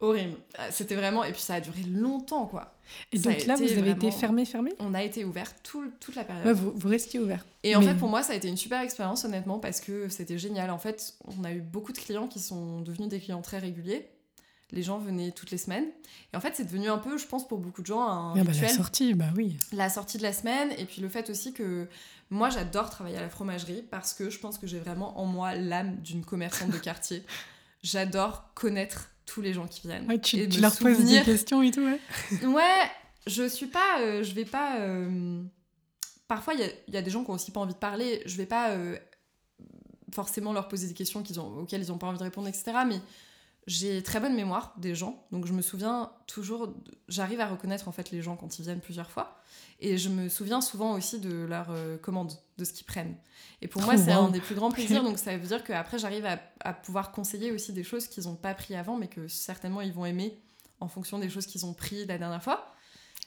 horrible. 0.08 0.36
Ah, 0.58 0.72
C'était 0.72 0.96
vraiment. 0.96 1.24
Et 1.24 1.32
puis 1.32 1.42
ça 1.42 1.56
a 1.56 1.62
duré 1.62 1.82
longtemps, 1.84 2.46
quoi. 2.48 2.74
Et 3.12 3.18
Ça 3.18 3.30
donc 3.32 3.46
là, 3.46 3.56
vous 3.56 3.64
avez 3.78 3.92
été 3.92 4.12
fermé, 4.12 4.46
fermé? 4.46 4.72
On 4.80 4.94
a 4.94 5.04
été 5.04 5.24
ouvert 5.26 5.54
tout- 5.62 5.92
toute 6.00 6.16
la 6.16 6.24
période. 6.24 6.46
Ouais, 6.46 6.54
vous, 6.54 6.74
vous 6.76 6.90
restiez 6.90 7.20
ouvert. 7.20 7.46
Et 7.64 7.76
en 7.76 7.82
fait, 7.82 7.94
pour 7.96 8.10
moi, 8.10 8.22
ça 8.24 8.34
a 8.34 8.36
été 8.36 8.48
une 8.48 8.58
super 8.58 8.82
expérience, 8.82 9.24
honnêtement, 9.26 9.60
parce 9.60 9.80
que 9.80 10.10
c'était 10.10 10.38
génial. 10.38 10.72
En 10.72 10.78
fait, 10.80 11.14
on 11.40 11.44
a 11.44 11.52
eu 11.54 11.62
beaucoup 11.62 11.92
de 11.94 11.98
clients 12.00 12.28
qui 12.28 12.40
sont 12.40 12.82
devenus 12.82 13.10
des 13.10 13.20
clients 13.20 13.42
très 13.42 13.60
réguliers. 13.60 14.10
Les 14.74 14.84
gens 14.84 14.98
venaient 15.00 15.32
toutes 15.32 15.52
les 15.52 15.58
semaines. 15.58 15.86
Et 16.34 16.38
en 16.38 16.40
fait, 16.40 16.54
c'est 16.56 16.64
devenu 16.66 16.90
un 16.90 16.98
peu, 16.98 17.18
je 17.18 17.26
pense, 17.26 17.48
pour 17.48 17.58
beaucoup 17.60 17.82
de 17.82 17.88
gens, 17.88 18.02
un 18.08 18.34
Ah 18.40 18.44
bah, 18.44 18.52
la 18.62 18.70
sortie, 18.70 19.14
bah 19.14 19.26
oui. 19.36 19.58
la 19.74 19.90
sortie 19.90 20.18
de 20.18 20.24
la 20.24 20.32
semaine. 20.34 20.72
Et 20.78 20.86
puis 20.86 21.02
le 21.02 21.10
fait 21.10 21.30
aussi 21.30 21.52
que 21.54 21.88
moi, 22.30 22.50
j'adore 22.50 22.90
travailler 22.90 23.18
à 23.18 23.22
la 23.22 23.30
fromagerie 23.30 23.84
parce 23.92 24.14
que 24.14 24.30
je 24.30 24.40
pense 24.40 24.58
que 24.58 24.68
j'ai 24.68 24.80
vraiment 24.80 25.20
en 25.20 25.26
moi 25.26 25.56
l'âme 25.56 25.98
d'une 25.98 26.24
commerçante 26.24 26.70
de 26.72 26.78
quartier. 26.80 27.24
J'adore 27.84 28.54
connaître 28.54 29.10
tous 29.26 29.42
les 29.42 29.54
gens 29.54 29.68
qui 29.68 29.82
viennent. 29.88 30.08
Ouais, 30.08 30.20
tu, 30.20 30.38
Et 30.38 30.48
tu 30.48 30.62
leur 30.62 30.76
poses 30.78 31.04
des 31.04 31.22
questions 31.22 31.62
et 31.62 31.72
tout, 31.72 31.82
ouais. 31.82 32.00
Ouais, 32.48 32.80
je 33.28 33.48
suis 33.48 33.68
pas. 33.68 34.00
euh, 34.00 34.24
je 34.24 34.34
vais 34.34 34.46
pas. 34.46 34.80
euh, 34.80 35.42
Parfois, 36.28 36.54
il 36.54 36.62
y 36.62 36.64
a, 36.64 36.68
il 36.88 36.94
y 36.94 36.98
a 36.98 37.02
des 37.02 37.12
gens 37.12 37.24
qui 37.26 37.32
ont 37.32 37.34
aussi 37.34 37.52
pas 37.52 37.60
envie 37.60 37.74
de 37.74 37.80
parler. 37.80 38.22
Je 38.26 38.38
vais 38.38 38.46
pas 38.46 38.70
euh, 38.72 38.98
forcément 40.14 40.54
leur 40.54 40.68
poser 40.68 40.88
des 40.88 40.94
questions 40.94 41.24
qu'ils 41.24 41.40
ont, 41.40 41.60
auxquelles 41.60 41.82
ils 41.82 41.92
ont 41.92 41.98
pas 41.98 42.08
envie 42.08 42.18
de 42.20 42.24
répondre, 42.24 42.48
etc. 42.48 42.72
Mais 42.88 43.00
j'ai 43.68 44.02
très 44.02 44.20
bonne 44.20 44.36
mémoire 44.36 44.74
des 44.78 44.96
gens. 44.96 45.26
Donc, 45.32 45.46
je 45.46 45.54
me 45.54 45.62
souviens 45.62 46.12
toujours. 46.28 46.74
J'arrive 47.08 47.40
à 47.40 47.48
reconnaître 47.48 47.88
en 47.88 47.92
fait 47.92 48.12
les 48.12 48.22
gens 48.22 48.36
quand 48.36 48.60
ils 48.60 48.64
viennent 48.64 48.80
plusieurs 48.80 49.12
fois. 49.12 49.38
Et 49.80 49.98
je 49.98 50.10
me 50.10 50.30
souviens 50.30 50.62
souvent 50.62 50.94
aussi 50.94 51.20
de 51.20 51.46
leur 51.46 51.68
euh, 51.72 51.98
commande, 51.98 52.34
de 52.58 52.66
ce 52.66 52.74
qu'ils 52.74 52.86
prennent. 52.86 53.16
Et 53.62 53.68
pour 53.68 53.82
moi, 53.82 53.94
Oh, 53.98 54.02
c'est 54.04 54.12
un 54.12 54.30
des 54.30 54.40
plus 54.40 54.56
grands 54.56 54.72
plaisirs. 54.72 55.04
Donc, 55.04 55.18
ça 55.20 55.36
veut 55.38 55.48
dire 55.48 55.64
qu'après, 55.64 56.00
j'arrive 56.00 56.26
à, 56.26 56.40
à 56.60 56.74
pouvoir 56.74 57.12
conseiller 57.12 57.52
aussi 57.52 57.74
des 57.74 57.84
choses 57.84 58.08
qu'ils 58.08 58.24
n'ont 58.24 58.36
pas 58.36 58.54
pris 58.54 58.76
avant, 58.76 58.98
mais 58.98 59.08
que 59.08 59.28
certainement 59.28 59.82
ils 59.82 59.94
vont 59.94 60.06
aimer 60.06 60.38
en 60.80 60.88
fonction 60.88 61.20
des 61.20 61.30
choses 61.30 61.46
qu'ils 61.46 61.66
ont 61.66 61.74
pris 61.74 62.06
la 62.06 62.18
dernière 62.18 62.44
fois. 62.44 62.74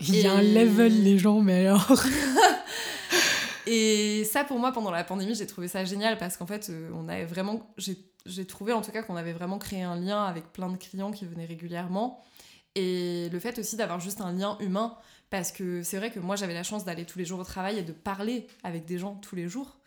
Il 0.01 0.16
y 0.16 0.27
a 0.27 0.32
un 0.32 0.43
level, 0.43 1.02
les 1.02 1.19
gens, 1.19 1.40
mais 1.40 1.66
alors. 1.66 1.93
Et 3.66 4.24
ça, 4.24 4.44
pour 4.44 4.59
moi, 4.59 4.73
pendant 4.73 4.90
la 4.90 5.05
pandémie, 5.05 5.35
j'ai 5.35 5.47
trouvé 5.47 5.69
ça 5.69 5.85
génial 5.85 6.19
parce 6.19 6.36
qu'en 6.36 6.47
fait, 6.47 6.69
euh, 6.69 6.90
on 6.94 7.09
avait 7.09 7.24
vraiment, 7.24 7.73
j'ai 7.78 7.97
j'ai 8.26 8.46
trouvé 8.46 8.72
en 8.72 8.82
tout 8.82 8.92
cas 8.92 9.02
qu'on 9.02 9.16
avait 9.16 9.32
vraiment 9.32 9.59
créé 9.59 9.82
un 9.82 9.96
lien 9.96 10.24
avec 10.24 10.52
plein 10.52 10.70
de 10.70 10.76
clients 10.76 11.12
qui 11.12 11.26
venaient 11.26 11.44
régulièrement. 11.44 12.22
Et 12.74 13.28
le 13.30 13.38
fait 13.38 13.59
aussi 13.59 13.76
d'avoir 13.76 14.01
juste 14.01 14.20
un 14.20 14.32
lien 14.32 14.56
humain, 14.60 14.96
parce 15.30 15.52
que 15.52 15.82
c'est 15.82 15.96
vrai 15.96 16.10
que 16.10 16.20
moi, 16.20 16.36
j'avais 16.36 16.55
la 16.55 16.62
chance 16.62 16.84
d'aller 16.84 17.05
tous 17.05 17.18
les 17.18 17.24
jours 17.24 17.40
au 17.40 17.44
travail 17.44 17.78
et 17.78 17.82
de 17.82 17.92
parler 17.92 18.46
avec 18.62 18.84
des 18.84 18.98
gens 18.98 19.14
tous 19.16 19.36
les 19.36 19.48
jours. 19.48 19.78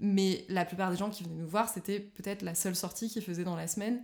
Mais 0.00 0.44
la 0.48 0.64
plupart 0.64 0.90
des 0.90 0.96
gens 0.96 1.10
qui 1.10 1.22
venaient 1.22 1.40
nous 1.40 1.48
voir, 1.48 1.68
c'était 1.68 2.00
peut-être 2.00 2.42
la 2.42 2.54
seule 2.54 2.74
sortie 2.74 3.08
qu'ils 3.08 3.22
faisaient 3.22 3.44
dans 3.44 3.56
la 3.56 3.68
semaine. 3.68 4.02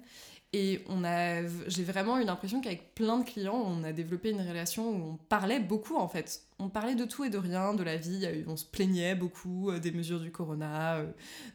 Et 0.52 0.82
on 0.88 1.04
a, 1.04 1.46
j'ai 1.68 1.84
vraiment 1.84 2.18
eu 2.18 2.24
l'impression 2.24 2.60
qu'avec 2.60 2.92
plein 2.96 3.18
de 3.18 3.24
clients, 3.24 3.54
on 3.54 3.84
a 3.84 3.92
développé 3.92 4.30
une 4.30 4.40
relation 4.40 4.90
où 4.90 5.12
on 5.12 5.16
parlait 5.28 5.60
beaucoup 5.60 5.96
en 5.96 6.08
fait. 6.08 6.42
On 6.58 6.68
parlait 6.68 6.96
de 6.96 7.04
tout 7.04 7.24
et 7.24 7.30
de 7.30 7.38
rien, 7.38 7.72
de 7.72 7.84
la 7.84 7.96
vie. 7.96 8.28
On 8.48 8.56
se 8.56 8.64
plaignait 8.64 9.14
beaucoup 9.14 9.70
euh, 9.70 9.78
des 9.78 9.92
mesures 9.92 10.18
du 10.18 10.32
corona, 10.32 10.96
euh, 10.96 11.06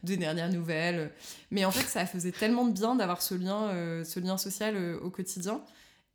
des 0.02 0.16
dernières 0.16 0.50
nouvelles. 0.50 1.12
Mais 1.50 1.66
en 1.66 1.70
fait, 1.70 1.86
ça 1.86 2.06
faisait 2.06 2.32
tellement 2.32 2.64
de 2.64 2.72
bien 2.72 2.94
d'avoir 2.94 3.20
ce 3.20 3.34
lien, 3.34 3.68
euh, 3.68 4.02
ce 4.02 4.18
lien 4.18 4.38
social 4.38 4.96
au 5.02 5.10
quotidien. 5.10 5.60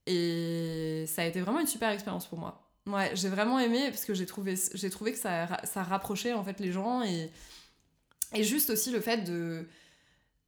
Et 0.07 1.05
ça 1.07 1.21
a 1.21 1.25
été 1.25 1.39
vraiment 1.39 1.59
une 1.59 1.67
super 1.67 1.91
expérience 1.91 2.25
pour 2.25 2.39
moi. 2.39 2.67
Ouais, 2.87 3.11
j'ai 3.13 3.29
vraiment 3.29 3.59
aimé 3.59 3.89
parce 3.91 4.05
que 4.05 4.15
j'ai 4.15 4.25
trouvé, 4.25 4.55
j'ai 4.73 4.89
trouvé 4.89 5.11
que 5.11 5.19
ça, 5.19 5.61
ça 5.65 5.83
rapprochait 5.83 6.33
en 6.33 6.43
fait 6.43 6.59
les 6.59 6.71
gens 6.71 7.03
et, 7.03 7.29
et 8.33 8.43
juste 8.43 8.71
aussi 8.71 8.89
le 8.89 9.01
fait 9.01 9.17
de 9.17 9.67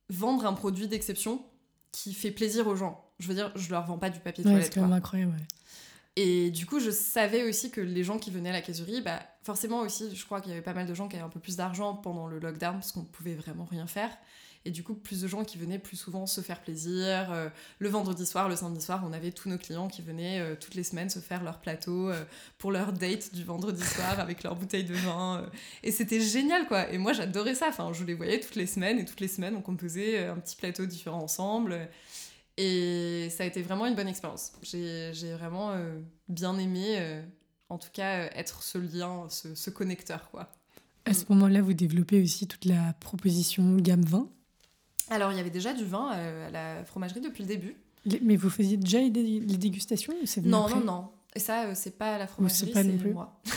vendre 0.10 0.48
un 0.48 0.54
produit 0.54 0.88
d'exception 0.88 1.46
qui 1.94 2.14
fait 2.14 2.32
plaisir 2.32 2.68
aux 2.68 2.76
gens. 2.76 3.06
Je 3.20 3.28
veux 3.30 3.36
dire, 3.36 3.54
je 3.56 3.70
leur 3.70 3.86
vends 3.86 3.98
pas 3.98 4.10
du 4.10 4.20
papier 4.20 4.44
Ouais, 4.44 4.52
toilette. 4.52 4.66
c'est 4.74 4.74
quand 4.74 4.82
même 4.82 4.90
quoi. 4.90 4.98
incroyable, 4.98 5.32
ouais. 5.32 5.46
Et 6.16 6.52
du 6.52 6.66
coup, 6.66 6.80
je 6.80 6.92
savais 6.92 7.48
aussi 7.48 7.72
que 7.72 7.80
les 7.82 8.04
gens 8.04 8.20
qui 8.20 8.30
venaient 8.30 8.50
à 8.50 8.54
la 8.54 8.62
caisserie, 8.62 9.02
bah, 9.02 9.20
forcément 9.44 9.80
aussi, 9.80 10.14
je 10.16 10.26
crois 10.26 10.42
qu'il 10.42 10.50
y 10.52 10.54
avait 10.54 10.62
pas 10.62 10.74
mal 10.74 10.86
de 10.86 10.94
gens 10.94 11.08
qui 11.08 11.16
avaient 11.16 11.26
un 11.26 11.30
peu 11.30 11.40
plus 11.40 11.56
d'argent 11.56 11.96
pendant 11.96 12.28
le 12.28 12.38
lockdown 12.40 12.74
parce 12.74 12.92
qu'on 12.92 13.04
pouvait 13.06 13.34
vraiment 13.36 13.66
rien 13.66 13.88
faire. 13.88 14.12
Et 14.66 14.72
du 14.72 14.82
coup, 14.84 14.94
plus 14.94 15.22
de 15.22 15.28
gens 15.28 15.44
qui 15.44 15.58
venaient 15.58 15.80
plus 15.80 15.98
souvent 15.98 16.26
se 16.26 16.40
faire 16.40 16.62
plaisir. 16.62 17.32
Euh, 17.32 17.50
le 17.80 17.90
vendredi 17.90 18.26
soir, 18.26 18.48
le 18.48 18.56
samedi 18.56 18.82
soir, 18.82 19.04
on 19.06 19.12
avait 19.12 19.32
tous 19.32 19.50
nos 19.50 19.58
clients 19.58 19.90
qui 19.90 20.02
venaient 20.02 20.40
euh, 20.40 20.56
toutes 20.58 20.76
les 20.76 20.84
semaines 20.84 21.10
se 21.10 21.20
faire 21.20 21.44
leur 21.44 21.60
plateau 21.60 22.10
euh, 22.10 22.24
pour 22.58 22.72
leur 22.72 22.94
date 22.94 23.34
du 23.34 23.44
vendredi 23.44 23.84
soir 23.84 24.22
avec 24.22 24.42
leur 24.44 24.56
bouteille 24.56 24.86
de 24.86 24.94
vin. 24.94 25.46
Et 25.84 25.92
c'était 25.92 26.22
génial, 26.22 26.66
quoi. 26.68 26.90
Et 26.92 26.98
moi, 26.98 27.12
j'adorais 27.12 27.56
ça. 27.56 27.68
Enfin, 27.68 27.92
je 27.92 28.06
les 28.06 28.14
voyais 28.14 28.40
toutes 28.40 28.56
les 28.56 28.68
semaines 28.68 29.00
et 29.00 29.06
toutes 29.06 29.20
les 29.20 29.28
semaines, 29.28 29.56
on 29.56 29.62
composait 29.62 30.28
un 30.28 30.38
petit 30.38 30.56
plateau 30.56 30.86
différent 30.86 31.22
ensemble. 31.22 31.90
Et 32.56 33.30
ça 33.32 33.44
a 33.44 33.48
été 33.48 33.62
vraiment 33.62 33.86
une 33.86 33.96
bonne 33.96 34.08
expérience. 34.08 34.54
J'ai 34.62 35.34
vraiment 35.34 35.76
bien 36.30 36.58
aimé, 36.58 37.22
en 37.68 37.78
tout 37.78 37.90
cas, 37.92 38.28
être 38.36 38.64
ce 38.64 38.78
lien, 38.78 39.28
ce, 39.30 39.56
ce 39.56 39.70
connecteur, 39.72 40.30
quoi. 40.32 40.54
À 41.06 41.14
ce 41.14 41.26
moment-là, 41.30 41.62
vous 41.62 41.74
développez 41.74 42.22
aussi 42.22 42.48
toute 42.48 42.66
la 42.66 42.94
proposition 42.94 43.76
gamme 43.78 44.06
vin? 44.06 44.30
Alors, 45.14 45.32
il 45.32 45.38
y 45.38 45.40
avait 45.40 45.50
déjà 45.50 45.74
du 45.74 45.86
vin 45.86 46.12
euh, 46.14 46.48
à 46.48 46.52
la 46.52 46.86
fromagerie 46.86 47.22
depuis 47.22 47.44
le 47.44 47.48
début. 47.48 47.76
Mais 48.22 48.36
vous 48.36 48.50
faisiez 48.50 48.78
déjà 48.78 49.00
les, 49.00 49.10
dé- 49.10 49.40
les 49.40 49.58
dégustations 49.58 50.14
ou 50.22 50.26
c'est 50.26 50.42
venu 50.42 50.52
Non, 50.52 50.66
après 50.66 50.80
non, 50.80 50.86
non. 50.86 51.10
Et 51.36 51.40
ça, 51.40 51.66
euh, 51.68 51.72
c'est 51.76 51.98
pas 51.98 52.18
la 52.18 52.28
fromagerie, 52.28 52.72
c'est 52.74 52.84
moi. 53.14 53.40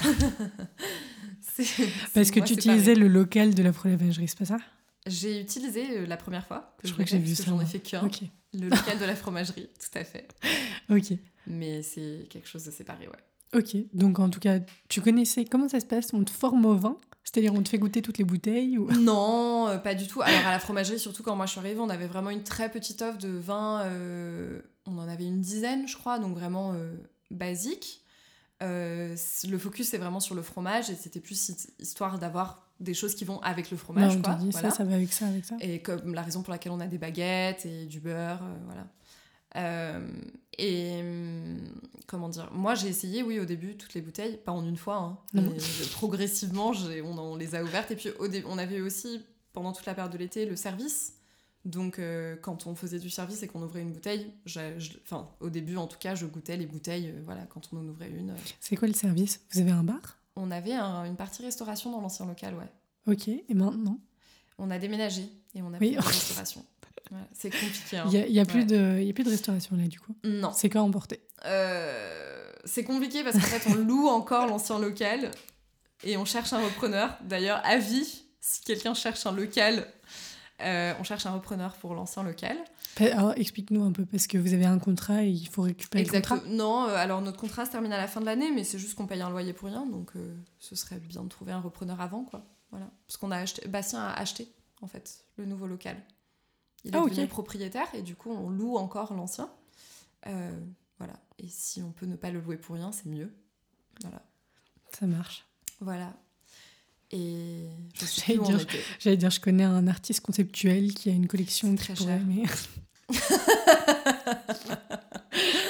Parce 2.15 2.31
que 2.31 2.39
moi 2.39 2.47
tu 2.47 2.55
utilisais 2.55 2.95
le 2.95 3.09
local 3.09 3.55
de 3.55 3.63
la 3.63 3.73
fromagerie, 3.73 4.29
c'est 4.29 4.39
pas 4.39 4.45
ça? 4.45 4.59
J'ai 5.07 5.41
utilisé 5.41 5.99
euh, 5.99 6.07
la 6.07 6.17
première 6.17 6.47
fois. 6.47 6.75
Que 6.79 6.87
Je 6.87 6.89
je 6.89 6.93
crois 6.95 7.05
que 7.05 7.11
j'ai 7.11 7.19
vu 7.19 7.35
ça, 7.35 7.45
J'en 7.47 7.61
ai 7.61 7.65
fait 7.67 7.79
qu'un. 7.81 8.09
Le 8.53 8.69
local 8.69 8.99
de 8.99 9.05
la 9.05 9.15
fromagerie, 9.17 9.69
tout 9.79 9.99
à 9.99 10.05
fait. 10.05 10.29
ok. 10.91 11.19
Mais 11.47 11.83
c'est 11.83 12.27
quelque 12.31 12.49
chose 12.49 12.65
de 12.65 12.71
séparé, 12.71 13.07
ouais. 13.07 13.59
Ok, 13.59 13.77
donc 13.95 14.19
en 14.19 14.29
tout 14.29 14.41
cas, 14.41 14.59
tu 14.89 15.01
connaissais 15.01 15.45
comment 15.45 15.69
ça 15.69 15.79
se 15.81 15.87
passe? 15.87 16.13
On 16.13 16.25
te 16.25 16.31
forme 16.31 16.65
au 16.67 16.75
vin? 16.75 16.97
C'est-à-dire 17.27 17.53
on 17.55 17.63
te 17.63 17.69
fait 17.69 17.79
goûter 17.79 18.03
toutes 18.03 18.19
les 18.19 18.25
bouteilles 18.25 18.79
ou... 18.79 18.89
Non, 18.93 19.67
euh, 19.69 19.79
pas 19.79 19.95
du 19.97 20.07
tout. 20.07 20.23
Alors 20.23 20.47
à 20.47 20.53
la 20.53 20.61
fromagerie, 20.61 20.99
surtout 20.99 21.23
quand 21.25 21.35
moi 21.35 21.45
je 21.47 21.51
suis 21.51 21.59
arrivée, 21.61 21.81
on 21.81 21.91
avait 21.91 22.07
vraiment 22.07 22.31
une 22.31 22.45
très 22.45 22.71
petite 22.71 23.03
offre 23.03 23.19
de 23.19 23.29
vin. 23.29 23.83
euh, 23.85 24.61
on 24.87 24.97
en 24.99 25.09
avait 25.09 25.25
une 25.27 25.41
dizaine, 25.41 25.89
je 25.89 25.97
crois, 25.97 26.19
donc 26.21 26.35
vraiment 26.37 26.73
euh, 26.75 26.95
basique. 27.33 28.03
Euh, 28.63 29.15
le 29.51 29.59
focus 29.59 29.89
c'est 29.89 29.99
vraiment 29.99 30.21
sur 30.21 30.35
le 30.35 30.41
fromage 30.43 30.89
et 30.89 30.95
c'était 30.95 31.21
plus 31.21 31.49
hi- 31.51 31.57
histoire 31.79 32.19
d'avoir 32.19 32.67
des 32.81 32.95
choses 32.95 33.15
qui 33.15 33.25
vont 33.27 33.39
avec 33.41 33.71
le 33.71 33.77
Non, 33.77 33.83
fromage, 33.83 34.17
on 34.17 34.23
quoi. 34.23 34.33
t'a 34.35 34.39
dit 34.39 34.51
voilà. 34.51 34.71
ça, 34.71 34.77
ça 34.79 34.85
va 34.85 34.95
avec 34.95 35.13
ça, 35.13 35.27
avec 35.27 35.45
ça. 35.45 35.57
Et 35.61 35.81
comme 35.83 36.15
la 36.15 36.23
raison 36.23 36.43
pour 36.43 36.53
laquelle 36.53 36.73
on 36.73 36.81
a 36.81 36.87
des 36.87 36.97
baguettes 36.99 37.67
et 37.67 37.85
du 37.87 38.01
beurre, 38.01 38.41
voilà. 38.67 38.87
Euh, 39.57 40.07
et 40.59 41.01
hum, 41.01 41.59
comment 42.07 42.29
dire 42.29 42.51
Moi, 42.53 42.75
j'ai 42.75 42.89
essayé, 42.89 43.23
oui, 43.23 43.39
au 43.41 43.45
début, 43.45 43.77
toutes 43.77 43.95
les 43.95 44.01
bouteilles, 44.03 44.37
pas 44.39 44.53
en 44.53 44.65
une 44.65 44.77
fois, 44.77 44.97
hein, 44.97 45.19
mais 45.35 45.43
progressivement, 45.93 46.73
on, 47.05 47.19
on 47.19 47.37
les 47.37 47.55
a 47.55 47.63
ouvertes. 47.63 47.91
Et 47.91 47.97
puis, 47.97 48.11
au 48.19 48.29
on 48.47 48.59
avait 48.59 48.81
aussi, 48.81 49.21
pendant 49.53 49.73
toute 49.73 49.87
la 49.87 49.95
période 49.95 50.13
de 50.13 50.19
l'été, 50.19 50.47
le 50.47 50.57
service. 50.57 51.15
Donc, 51.65 51.99
euh, 51.99 52.37
quand 52.37 52.67
on 52.69 52.77
faisait 52.77 53.01
du 53.01 53.11
service 53.11 53.43
et 53.43 53.49
qu'on 53.49 53.61
ouvrait 53.63 53.81
une 53.83 53.93
bouteille, 53.93 54.31
je- 54.45 54.61
enfin, 55.03 55.29
au 55.41 55.51
début, 55.51 55.77
en 55.77 55.89
tout 55.89 55.99
cas, 55.99 56.15
je 56.15 56.25
goûtais 56.27 56.57
les 56.57 56.67
bouteilles, 56.67 57.09
euh, 57.09 57.21
voilà, 57.25 57.43
quand 57.47 57.69
on 57.73 57.79
en 57.79 57.87
ouvrait 57.89 58.09
une. 58.11 58.31
euh. 58.31 58.35
C'est 58.61 58.77
quoi 58.77 58.87
le 58.87 58.95
service? 58.95 59.41
Vous 59.53 59.61
avez 59.61 59.73
un 59.73 59.83
bar? 59.83 60.19
On 60.37 60.51
avait 60.53 60.75
un- 60.75 61.05
une 61.07 61.17
partie 61.17 61.43
restauration 61.43 61.91
dans 61.91 62.01
l'ancien 62.01 62.25
local, 62.27 62.55
ouais. 62.55 63.13
Ok, 63.13 63.27
et 63.29 63.45
maintenant? 63.55 63.99
On 64.59 64.71
a 64.71 64.79
déménagé 64.79 65.23
et 65.57 65.63
on 65.63 65.73
a 65.75 65.79
Oui. 65.79 65.89
fait 65.89 65.97
de 65.97 66.01
la 66.01 66.07
restauration. 66.07 66.65
C'est 67.33 67.51
compliqué. 67.51 67.99
hein. 67.99 68.05
Il 68.13 68.33
n'y 68.33 68.41
a, 68.41 68.45
plus 68.45 68.61
Ouais. 68.61 68.65
de, 68.65 69.01
y 69.03 69.11
a 69.11 69.13
plus 69.13 69.25
de 69.25 69.31
restauration 69.31 69.77
là 69.77 69.87
du 69.87 70.01
coup. 70.01 70.15
Non. 70.25 70.51
C'est 70.53 70.69
quoi 70.71 70.81
emporter 70.83 71.21
Euh, 71.45 72.51
c'est 72.65 72.85
compliqué 72.85 73.23
parce 73.23 73.37
qu'en 73.37 73.43
fait, 73.43 73.71
on 73.71 73.75
loue 73.75 74.09
encore 74.09 74.47
l'ancien 74.47 74.79
local 74.79 75.31
et 76.05 76.17
on 76.17 76.25
cherche 76.25 76.53
un 76.53 76.63
repreneur. 76.65 77.17
D'ailleurs, 77.23 77.61
avis, 77.65 78.25
si 78.41 78.63
quelqu'un 78.63 78.95
cherche 78.95 79.25
un 79.27 79.33
local, 79.33 79.87
euh, 80.63 80.95
on 80.99 81.05
cherche 81.05 81.27
un 81.27 81.33
repreneur 81.33 81.75
pour 81.77 81.95
l'ancien 81.95 82.23
local. 82.23 82.57
Alors 82.99 83.35
explique-nous 83.37 83.85
un 83.85 83.93
peu 83.93 84.07
parce 84.07 84.27
que 84.27 84.39
vous 84.39 84.55
avez 84.55 84.65
un 84.65 84.79
contrat 84.79 85.23
et 85.23 85.29
il 85.29 85.47
faut 85.49 85.63
récupérer 85.63 86.03
le 86.03 86.09
Exactement. 86.09 86.41
contrat. 86.41 86.55
Non, 86.55 86.89
euh, 86.89 86.97
alors 86.97 87.21
notre 87.21 87.39
contrat 87.39 87.67
se 87.67 87.71
termine 87.71 87.93
à 87.93 87.99
la 87.99 88.09
fin 88.09 88.21
de 88.21 88.27
l'année, 88.27 88.51
mais 88.55 88.65
c'est 88.65 88.79
juste 88.79 88.95
qu'on 88.95 89.07
paye 89.07 89.21
un 89.21 89.29
loyer 89.31 89.53
pour 89.53 89.69
rien, 89.69 89.85
donc 89.87 90.13
euh, 90.17 90.35
ce 90.59 90.75
serait 90.75 90.99
bien 90.99 91.23
de 91.23 91.29
trouver 91.29 91.53
un 91.53 91.61
repreneur 91.61 92.01
avant, 92.01 92.25
quoi. 92.25 92.43
Voilà. 92.71 92.89
Parce 93.07 93.17
qu'on 93.19 93.31
a 93.31 93.37
acheté, 93.37 93.69
Bastien 93.69 94.01
a 94.01 94.13
acheté, 94.15 94.49
en 94.81 94.87
fait, 94.87 95.25
le 95.37 95.45
nouveau 95.45 95.67
local. 95.67 95.97
Il 96.87 96.95
est 96.95 96.97
Ah, 96.99 97.03
ok. 97.03 97.11
devenu 97.11 97.27
propriétaire 97.27 97.87
et 97.95 98.03
du 98.03 98.15
coup, 98.17 98.31
on 98.31 98.49
loue 98.49 98.77
encore 98.77 99.13
l'ancien. 99.13 99.51
Euh, 100.27 100.51
voilà. 100.99 101.15
Et 101.39 101.49
si 101.49 101.83
on 101.83 101.91
peut 101.91 102.07
ne 102.07 102.17
pas 102.17 102.31
le 102.31 102.41
louer 102.41 102.57
pour 102.57 102.77
rien, 102.77 102.93
c'est 102.93 103.07
mieux. 103.07 103.31
Voilà. 104.03 104.23
Ça 104.99 105.07
marche. 105.07 105.45
Voilà. 105.81 106.15
Et 107.11 107.67
J'allais 108.27 108.39
dire-. 108.39 108.67
J'allais 108.99 109.17
dire, 109.17 109.31
je 109.31 109.41
connais 109.41 109.65
un 109.65 109.87
artiste 109.89 110.21
conceptuel 110.21 110.95
qui 110.95 111.11
a 111.11 111.13
une 111.13 111.27
collection 111.29 111.75
très 111.77 111.95
cher. 111.95 112.21
mais- 112.27 112.45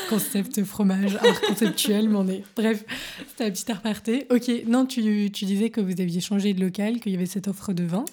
Concept 0.09 0.63
fromage, 0.65 1.17
art 1.17 1.41
conceptuel, 1.41 2.09
mais 2.09 2.17
on 2.17 2.29
est. 2.29 2.45
Bref, 2.55 2.85
c'était 3.29 3.45
un 3.45 3.51
petit 3.51 3.71
aparté. 3.73 4.27
Ok, 4.31 4.49
non, 4.67 4.87
tu, 4.87 5.31
tu 5.33 5.45
disais 5.45 5.71
que 5.71 5.81
vous 5.81 6.01
aviez 6.01 6.21
changé 6.21 6.55
de 6.55 6.61
local, 6.61 7.01
qu'il 7.01 7.11
y 7.13 7.17
avait 7.17 7.27
cette 7.27 7.49
offre 7.49 7.73
de 7.73 7.83
vin. 7.85 8.05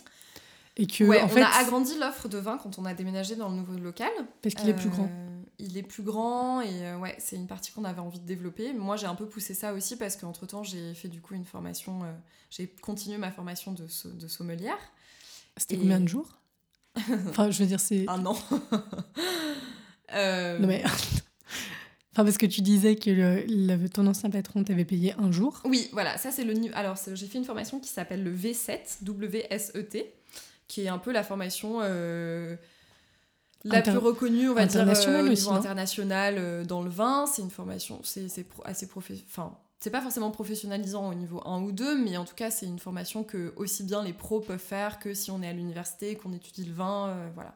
Et 0.78 0.88
que, 0.88 1.04
Ouais, 1.04 1.22
en 1.22 1.26
on 1.26 1.30
fait, 1.30 1.42
a 1.42 1.56
agrandi 1.58 1.98
l'offre 2.00 2.28
de 2.28 2.38
vin 2.40 2.58
quand 2.58 2.80
on 2.80 2.86
a 2.86 2.94
déménagé 2.94 3.36
dans 3.36 3.50
le 3.50 3.56
nouveau 3.56 3.74
local. 3.78 4.10
parce 4.42 4.56
qu'il 4.56 4.70
est 4.70 4.74
plus 4.74 4.90
grand. 4.90 5.06
Euh, 5.06 5.42
il 5.60 5.78
est 5.78 5.84
plus 5.84 6.02
grand 6.04 6.62
et 6.62 6.86
euh, 6.88 6.98
ouais, 6.98 7.16
c'est 7.20 7.36
une 7.36 7.46
partie 7.48 7.72
qu'on 7.72 7.84
avait 7.84 8.00
envie 8.02 8.20
de 8.20 8.26
développer. 8.26 8.74
Moi, 8.74 8.96
j'ai 8.98 9.06
un 9.06 9.14
peu 9.16 9.28
poussé 9.28 9.54
ça 9.54 9.74
aussi 9.74 9.98
parce 9.98 10.16
qu'entre 10.16 10.48
temps, 10.48 10.64
j'ai 10.64 10.94
fait 10.96 11.10
du 11.10 11.22
coup 11.22 11.36
une 11.36 11.46
formation, 11.46 12.04
euh, 12.04 12.12
j'ai 12.50 12.68
continué 12.82 13.18
ma 13.18 13.32
formation 13.32 13.72
de, 13.72 13.86
de 14.14 14.28
sommelière. 14.28 14.78
C'était 15.58 15.78
combien 15.78 16.00
de 16.00 16.08
jours? 16.08 16.40
Enfin, 17.30 17.52
je 17.52 17.60
veux 17.60 17.68
dire, 17.68 17.80
c'est. 17.80 18.06
Un 18.10 18.26
an. 18.26 18.36
Non, 20.14 20.68
mais. 20.68 20.84
Enfin, 22.16 22.26
parce 22.26 22.38
que 22.38 22.46
tu 22.46 22.62
disais 22.62 22.96
que 22.96 23.10
le, 23.10 23.88
ton 23.90 24.06
ancien 24.06 24.30
patron 24.30 24.64
t'avait 24.64 24.86
payé 24.86 25.16
un 25.18 25.32
jour. 25.32 25.60
Oui, 25.66 25.90
voilà, 25.94 26.16
ça 26.20 26.30
c'est 26.30 26.44
le. 26.44 26.54
Alors, 26.76 26.96
j'ai 27.12 27.26
fait 27.26 27.40
une 27.40 27.44
formation 27.44 27.80
qui 27.80 27.90
s'appelle 27.90 28.24
le 28.24 28.32
V7, 28.32 29.02
W-S-E-T, 29.02 30.14
qui 30.74 30.86
est 30.86 30.90
un 30.90 30.98
peu 30.98 31.12
la 31.12 31.24
formation 31.24 31.82
la 33.64 33.82
plus 33.82 33.98
reconnue, 33.98 34.50
on 34.50 34.54
va 34.54 34.66
dire, 34.66 34.82
euh, 34.82 35.24
au 35.24 35.30
niveau 35.30 35.52
international 35.52 36.36
euh, 36.38 36.66
dans 36.66 36.82
le 36.82 36.90
vin. 36.90 37.26
C'est 37.26 37.42
une 37.42 37.50
formation, 37.50 38.00
c'est 38.04 38.26
assez. 38.66 38.88
Enfin, 39.28 39.58
c'est 39.80 39.90
pas 39.90 40.02
forcément 40.02 40.32
professionnalisant 40.32 41.10
au 41.10 41.14
niveau 41.14 41.42
1 41.46 41.62
ou 41.62 41.72
2, 41.72 42.04
mais 42.04 42.18
en 42.18 42.26
tout 42.26 42.36
cas, 42.36 42.52
c'est 42.52 42.66
une 42.66 42.80
formation 42.80 43.24
que 43.24 43.54
aussi 43.56 43.84
bien 43.84 44.04
les 44.04 44.14
pros 44.14 44.40
peuvent 44.40 44.60
faire 44.60 45.00
que 45.00 45.14
si 45.14 45.32
on 45.32 45.42
est 45.42 45.48
à 45.48 45.54
l'université, 45.54 46.16
qu'on 46.16 46.34
étudie 46.34 46.66
le 46.66 46.74
vin, 46.74 47.10
euh, 47.10 47.30
voilà. 47.36 47.56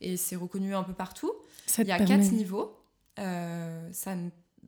Et 0.00 0.16
c'est 0.16 0.36
reconnu 0.36 0.74
un 0.74 0.82
peu 0.82 0.94
partout. 0.94 1.32
Il 1.78 1.86
y 1.86 1.92
a 1.92 1.98
quatre 1.98 2.32
niveaux. 2.32 2.76
ça, 3.16 4.14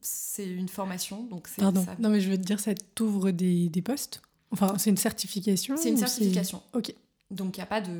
c'est 0.00 0.48
une 0.48 0.68
formation, 0.68 1.22
donc 1.24 1.46
c'est. 1.48 1.62
Pardon. 1.62 1.84
Non, 1.98 2.08
mais 2.08 2.20
je 2.20 2.30
veux 2.30 2.36
te 2.36 2.42
dire, 2.42 2.60
ça 2.60 2.72
t'ouvre 2.94 3.30
des, 3.30 3.68
des 3.68 3.82
postes. 3.82 4.20
Enfin, 4.50 4.74
c'est 4.78 4.90
une 4.90 4.96
certification. 4.96 5.76
C'est 5.76 5.88
une 5.88 5.96
certification. 5.96 6.60
Ok. 6.74 6.94
Donc 7.32 7.56
il 7.56 7.60
n'y 7.60 7.64
a 7.64 7.66
pas 7.66 7.80
de. 7.80 7.92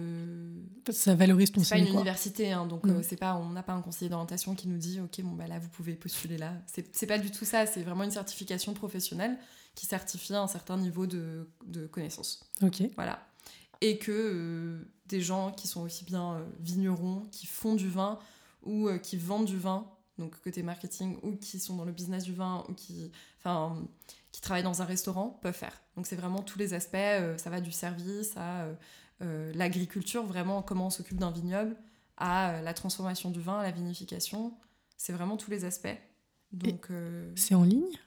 Ça 0.91 1.15
valorise 1.15 1.51
ton 1.51 1.65
C'est 1.65 1.77
pas 1.77 1.81
une 1.81 1.89
université, 1.89 2.53
hein, 2.53 2.67
donc 2.67 2.87
euh, 2.87 3.01
c'est 3.03 3.17
pas, 3.17 3.35
on 3.37 3.49
n'a 3.49 3.63
pas 3.63 3.73
un 3.73 3.81
conseiller 3.81 4.11
d'orientation 4.11 4.55
qui 4.55 4.69
nous 4.69 4.77
dit 4.77 5.01
ok, 5.01 5.23
bon, 5.23 5.33
bah 5.33 5.47
là 5.47 5.59
vous 5.59 5.71
pouvez 5.71 5.95
postuler 5.95 6.37
là. 6.37 6.53
C'est 6.67 7.07
pas 7.07 7.19
du 7.19 7.31
tout 7.31 7.47
ça, 7.47 7.65
c'est 7.65 7.83
vraiment 7.83 8.05
une 8.05 8.11
certification 8.11 8.75
professionnelle 8.75 9.39
qui 9.75 9.87
certifie 9.87 10.35
un 10.35 10.47
certain 10.47 10.77
niveau 10.77 11.07
de, 11.07 11.49
de 11.65 11.87
connaissances. 11.87 12.45
Ok. 12.63 12.83
Voilà. 12.95 13.27
Et 13.81 13.97
que 13.97 14.13
euh, 14.13 14.91
des 15.07 15.23
gens 15.23 15.51
qui 15.51 15.67
sont 15.67 15.81
aussi 15.81 16.05
bien 16.05 16.35
euh, 16.35 16.45
vignerons, 16.61 17.23
qui 17.33 17.47
font 17.47 17.75
du 17.75 17.89
vin 17.89 18.19
ou 18.65 18.91
qui 19.03 19.17
vendent 19.17 19.47
du 19.47 19.59
vin, 19.59 19.87
donc 20.19 20.39
côté 20.41 20.63
marketing, 20.63 21.17
ou 21.23 21.37
qui 21.37 21.59
sont 21.59 21.75
dans 21.75 21.87
le 21.87 21.91
business 21.91 22.25
du 22.25 22.35
vin, 22.35 22.65
ou 22.69 22.75
qui. 22.75 23.11
Enfin 23.39 23.83
qui 24.31 24.41
travaillent 24.41 24.63
dans 24.63 24.81
un 24.81 24.87
restaurant 24.87 25.39
peuvent 25.43 25.53
faire. 25.53 25.83
Donc 25.95 26.07
c'est 26.07 26.17
vraiment 26.17 26.41
tous 26.41 26.59
les 26.59 26.73
aspects, 26.73 26.97
ça 27.37 27.51
va 27.51 27.61
du 27.61 27.71
service 27.71 28.35
à 28.39 28.67
l'agriculture, 29.55 30.25
vraiment 30.25 30.63
comment 30.63 30.87
on 30.87 30.91
s'occupe 30.91 31.19
d'un 31.19 31.31
vignoble, 31.31 31.77
à 32.17 32.51
euh, 32.51 32.63
la 32.63 32.75
transformation 32.75 33.31
du 33.31 33.41
vin, 33.41 33.59
à 33.59 33.63
la 33.63 33.71
vinification. 33.71 34.55
C'est 34.97 35.13
vraiment 35.13 35.37
tous 35.37 35.51
les 35.51 35.65
aspects. 35.65 35.97
Donc 36.53 36.91
euh, 36.91 37.33
c'est 37.37 37.55
en 37.55 37.65
ligne? 37.65 37.99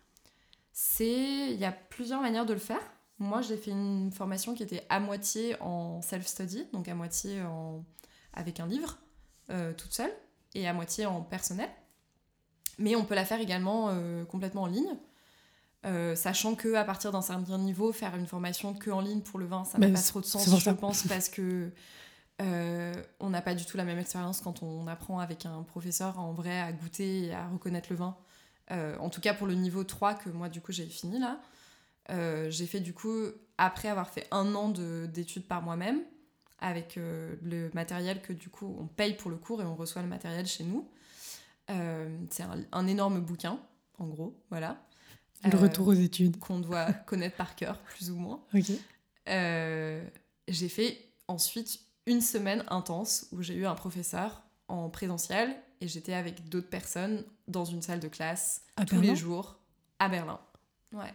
C'est 0.71 1.51
il 1.51 1.59
y 1.59 1.65
a 1.65 1.71
plusieurs 1.71 2.21
manières 2.21 2.45
de 2.45 2.53
le 2.53 2.59
faire. 2.59 2.81
Moi, 3.17 3.41
j'ai 3.41 3.55
fait 3.55 3.71
une 3.71 4.11
formation 4.11 4.53
qui 4.53 4.63
était 4.63 4.85
à 4.89 4.99
moitié 4.99 5.55
en 5.61 6.01
self-study, 6.01 6.67
donc 6.73 6.89
à 6.89 6.95
moitié 6.95 7.41
en... 7.43 7.85
avec 8.33 8.59
un 8.59 8.67
livre, 8.67 8.97
toute 9.77 9.93
seule, 9.93 10.11
et 10.53 10.67
à 10.67 10.73
moitié 10.73 11.05
en 11.05 11.21
personnel. 11.21 11.69
Mais 12.77 12.97
on 12.97 13.05
peut 13.05 13.15
la 13.15 13.23
faire 13.23 13.39
également 13.39 13.97
complètement 14.25 14.63
en 14.63 14.67
ligne. 14.67 14.97
Euh, 15.85 16.15
sachant 16.15 16.55
que 16.55 16.73
à 16.73 16.83
partir 16.83 17.11
d'un 17.11 17.21
certain 17.21 17.57
niveau, 17.59 17.91
faire 17.91 18.15
une 18.15 18.25
formation 18.25 18.73
que 18.73 18.89
en 18.89 19.01
ligne 19.01 19.21
pour 19.21 19.37
le 19.37 19.45
vin, 19.45 19.65
ça 19.65 19.77
n'a 19.77 19.89
pas 19.89 20.01
trop 20.01 20.19
de 20.19 20.25
sens, 20.25 20.59
je 20.59 20.69
pense, 20.71 21.03
parce 21.03 21.29
que 21.29 21.69
euh, 22.41 22.93
on 23.19 23.29
n'a 23.29 23.41
pas 23.41 23.53
du 23.53 23.65
tout 23.65 23.77
la 23.77 23.83
même 23.83 23.99
expérience 23.99 24.41
quand 24.41 24.63
on 24.63 24.87
apprend 24.87 25.19
avec 25.19 25.45
un 25.45 25.61
professeur 25.61 26.19
en 26.19 26.33
vrai 26.33 26.59
à 26.59 26.71
goûter 26.71 27.25
et 27.25 27.33
à 27.33 27.47
reconnaître 27.47 27.87
le 27.91 27.97
vin. 27.97 28.17
Euh, 28.71 28.97
en 28.97 29.09
tout 29.09 29.21
cas 29.21 29.35
pour 29.35 29.45
le 29.45 29.53
niveau 29.53 29.83
3 29.83 30.15
que 30.15 30.29
moi 30.29 30.49
du 30.49 30.59
coup 30.59 30.71
j'ai 30.71 30.87
fini 30.87 31.19
là. 31.19 31.39
j'ai 32.49 32.65
fait 32.65 32.79
du 32.79 32.93
coup, 32.93 33.13
après 33.59 33.89
avoir 33.89 34.09
fait 34.09 34.27
un 34.31 34.55
an 34.55 34.69
d'études 34.69 35.47
par 35.47 35.61
moi-même, 35.61 36.01
avec 36.59 36.95
le 36.95 37.69
matériel 37.75 38.23
que 38.23 38.33
du 38.33 38.49
coup 38.49 38.75
on 38.79 38.87
paye 38.87 39.13
pour 39.13 39.29
le 39.29 39.37
cours 39.37 39.61
et 39.61 39.65
on 39.65 39.75
reçoit 39.75 40.01
le 40.01 40.07
matériel 40.07 40.47
chez 40.47 40.63
nous. 40.63 40.89
c'est 41.67 42.43
un, 42.43 42.57
un, 42.71 42.87
énorme 42.87 43.19
bouquin, 43.19 43.59
en 43.99 44.07
gros, 44.07 44.35
voilà. 44.49 44.79
Le 45.43 45.57
retour 45.57 45.87
aux 45.87 45.93
études. 45.93 46.37
Qu'on 46.39 46.59
doit 46.59 46.91
connaître 47.05 47.35
par 47.35 47.55
cœur, 47.55 47.79
plus 47.79 48.09
ou 48.09 48.15
moins. 48.15 48.41
Euh, 49.27 50.03
j'ai 50.47 50.69
fait 50.69 50.97
ensuite 51.27 51.79
une 52.05 52.21
semaine 52.21 52.63
intense 52.67 53.27
où 53.31 53.41
j'ai 53.41 53.55
eu 53.55 53.65
un 53.65 53.75
professeur 53.75 54.43
en 54.67 54.89
présentiel 54.89 55.55
et 55.81 55.87
j'étais 55.87 56.13
avec 56.13 56.49
d'autres 56.49 56.69
personnes 56.69 57.23
dans 57.47 57.65
une 57.65 57.81
salle 57.81 57.99
de 57.99 58.07
classe 58.07 58.61
tous 58.87 59.01
les 59.01 59.15
jours 59.15 59.57
à 59.99 60.09
Berlin. 60.09 60.39
Ouais. 60.93 61.13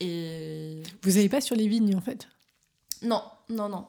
Et. 0.00 0.82
Vous 1.02 1.10
n'avez 1.12 1.28
pas 1.28 1.40
sur 1.40 1.56
les 1.56 1.68
vignes 1.68 1.94
en 1.96 2.00
fait? 2.00 2.28
Non, 3.02 3.22
non, 3.48 3.68
non. 3.68 3.86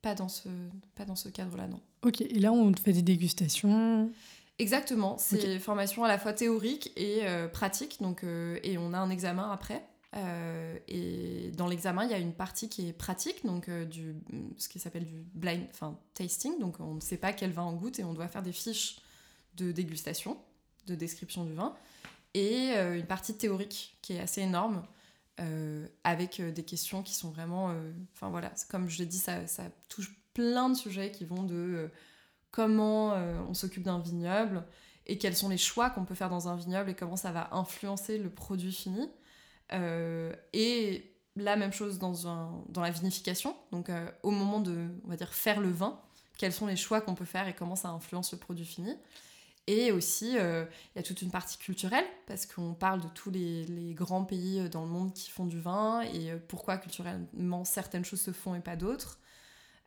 Pas 0.00 0.14
dans 0.14 0.28
ce, 0.28 0.48
pas 0.94 1.04
dans 1.04 1.16
ce 1.16 1.28
cadre-là, 1.28 1.68
non. 1.68 1.80
Ok, 2.02 2.20
et 2.20 2.38
là 2.40 2.52
on 2.52 2.72
fait 2.74 2.92
des 2.92 3.02
dégustations? 3.02 4.10
Exactement, 4.62 5.18
c'est 5.18 5.42
une 5.42 5.58
formation 5.58 6.04
à 6.04 6.08
la 6.08 6.18
fois 6.18 6.32
théorique 6.32 6.92
et 6.94 7.26
euh, 7.26 7.48
pratique, 7.48 8.00
donc, 8.00 8.22
euh, 8.22 8.60
et 8.62 8.78
on 8.78 8.92
a 8.92 8.98
un 8.98 9.10
examen 9.10 9.50
après. 9.50 9.84
Euh, 10.14 10.78
et 10.86 11.50
dans 11.56 11.66
l'examen, 11.66 12.04
il 12.04 12.12
y 12.12 12.14
a 12.14 12.18
une 12.18 12.32
partie 12.32 12.68
qui 12.68 12.86
est 12.86 12.92
pratique, 12.92 13.44
donc 13.44 13.68
du, 13.68 14.14
ce 14.58 14.68
qui 14.68 14.78
s'appelle 14.78 15.04
du 15.04 15.24
blind, 15.34 15.66
enfin 15.70 15.98
tasting, 16.14 16.60
donc 16.60 16.78
on 16.78 16.94
ne 16.94 17.00
sait 17.00 17.16
pas 17.16 17.32
quel 17.32 17.50
vin 17.50 17.64
on 17.64 17.72
goûte 17.72 17.98
et 17.98 18.04
on 18.04 18.14
doit 18.14 18.28
faire 18.28 18.44
des 18.44 18.52
fiches 18.52 19.00
de 19.56 19.72
dégustation, 19.72 20.38
de 20.86 20.94
description 20.94 21.44
du 21.44 21.54
vin, 21.54 21.74
et 22.34 22.76
une 22.76 23.06
partie 23.06 23.36
théorique 23.36 23.98
qui 24.00 24.12
est 24.12 24.20
assez 24.20 24.42
énorme, 24.42 24.84
avec 26.04 26.40
des 26.40 26.62
questions 26.62 27.02
qui 27.02 27.14
sont 27.14 27.30
vraiment, 27.30 27.74
enfin 28.14 28.28
voilà, 28.28 28.52
comme 28.70 28.88
je 28.88 28.98
l'ai 28.98 29.06
dit, 29.06 29.18
ça, 29.18 29.48
ça 29.48 29.64
touche 29.88 30.14
plein 30.34 30.68
de 30.68 30.76
sujets 30.76 31.10
qui 31.10 31.24
vont 31.24 31.42
de 31.42 31.90
comment 32.52 33.14
euh, 33.14 33.40
on 33.48 33.54
s'occupe 33.54 33.82
d'un 33.82 33.98
vignoble 33.98 34.64
et 35.06 35.18
quels 35.18 35.34
sont 35.34 35.48
les 35.48 35.58
choix 35.58 35.90
qu'on 35.90 36.04
peut 36.04 36.14
faire 36.14 36.30
dans 36.30 36.48
un 36.48 36.54
vignoble 36.54 36.90
et 36.90 36.94
comment 36.94 37.16
ça 37.16 37.32
va 37.32 37.48
influencer 37.52 38.18
le 38.18 38.30
produit 38.30 38.72
fini. 38.72 39.10
Euh, 39.72 40.32
et 40.52 41.16
la 41.34 41.56
même 41.56 41.72
chose 41.72 41.98
dans, 41.98 42.28
un, 42.28 42.62
dans 42.68 42.82
la 42.82 42.90
vinification, 42.90 43.56
donc 43.72 43.88
euh, 43.88 44.06
au 44.22 44.30
moment 44.30 44.60
de, 44.60 44.86
on 45.04 45.08
va 45.08 45.16
dire, 45.16 45.32
faire 45.32 45.60
le 45.60 45.70
vin, 45.70 45.98
quels 46.38 46.52
sont 46.52 46.66
les 46.66 46.76
choix 46.76 47.00
qu'on 47.00 47.14
peut 47.14 47.24
faire 47.24 47.48
et 47.48 47.54
comment 47.54 47.74
ça 47.74 47.88
influence 47.88 48.32
le 48.32 48.38
produit 48.38 48.66
fini. 48.66 48.94
Et 49.66 49.92
aussi, 49.92 50.32
il 50.32 50.66
y 50.96 50.98
a 50.98 51.02
toute 51.04 51.22
une 51.22 51.30
partie 51.30 51.56
culturelle, 51.56 52.04
parce 52.26 52.46
qu'on 52.46 52.74
parle 52.74 53.00
de 53.00 53.06
tous 53.06 53.30
les, 53.30 53.64
les, 53.66 53.94
grands 53.94 54.24
pays 54.24 54.68
dans 54.68 54.82
le 54.82 54.90
monde 54.90 55.12
qui 55.12 55.30
font 55.30 55.46
du 55.46 55.60
vin, 55.60 56.00
et 56.00 56.32
pourquoi 56.48 56.78
culturellement 56.78 57.64
certaines 57.64 58.04
choses 58.04 58.20
se 58.20 58.32
font 58.32 58.56
et 58.56 58.60
pas 58.60 58.74
d'autres. 58.74 59.20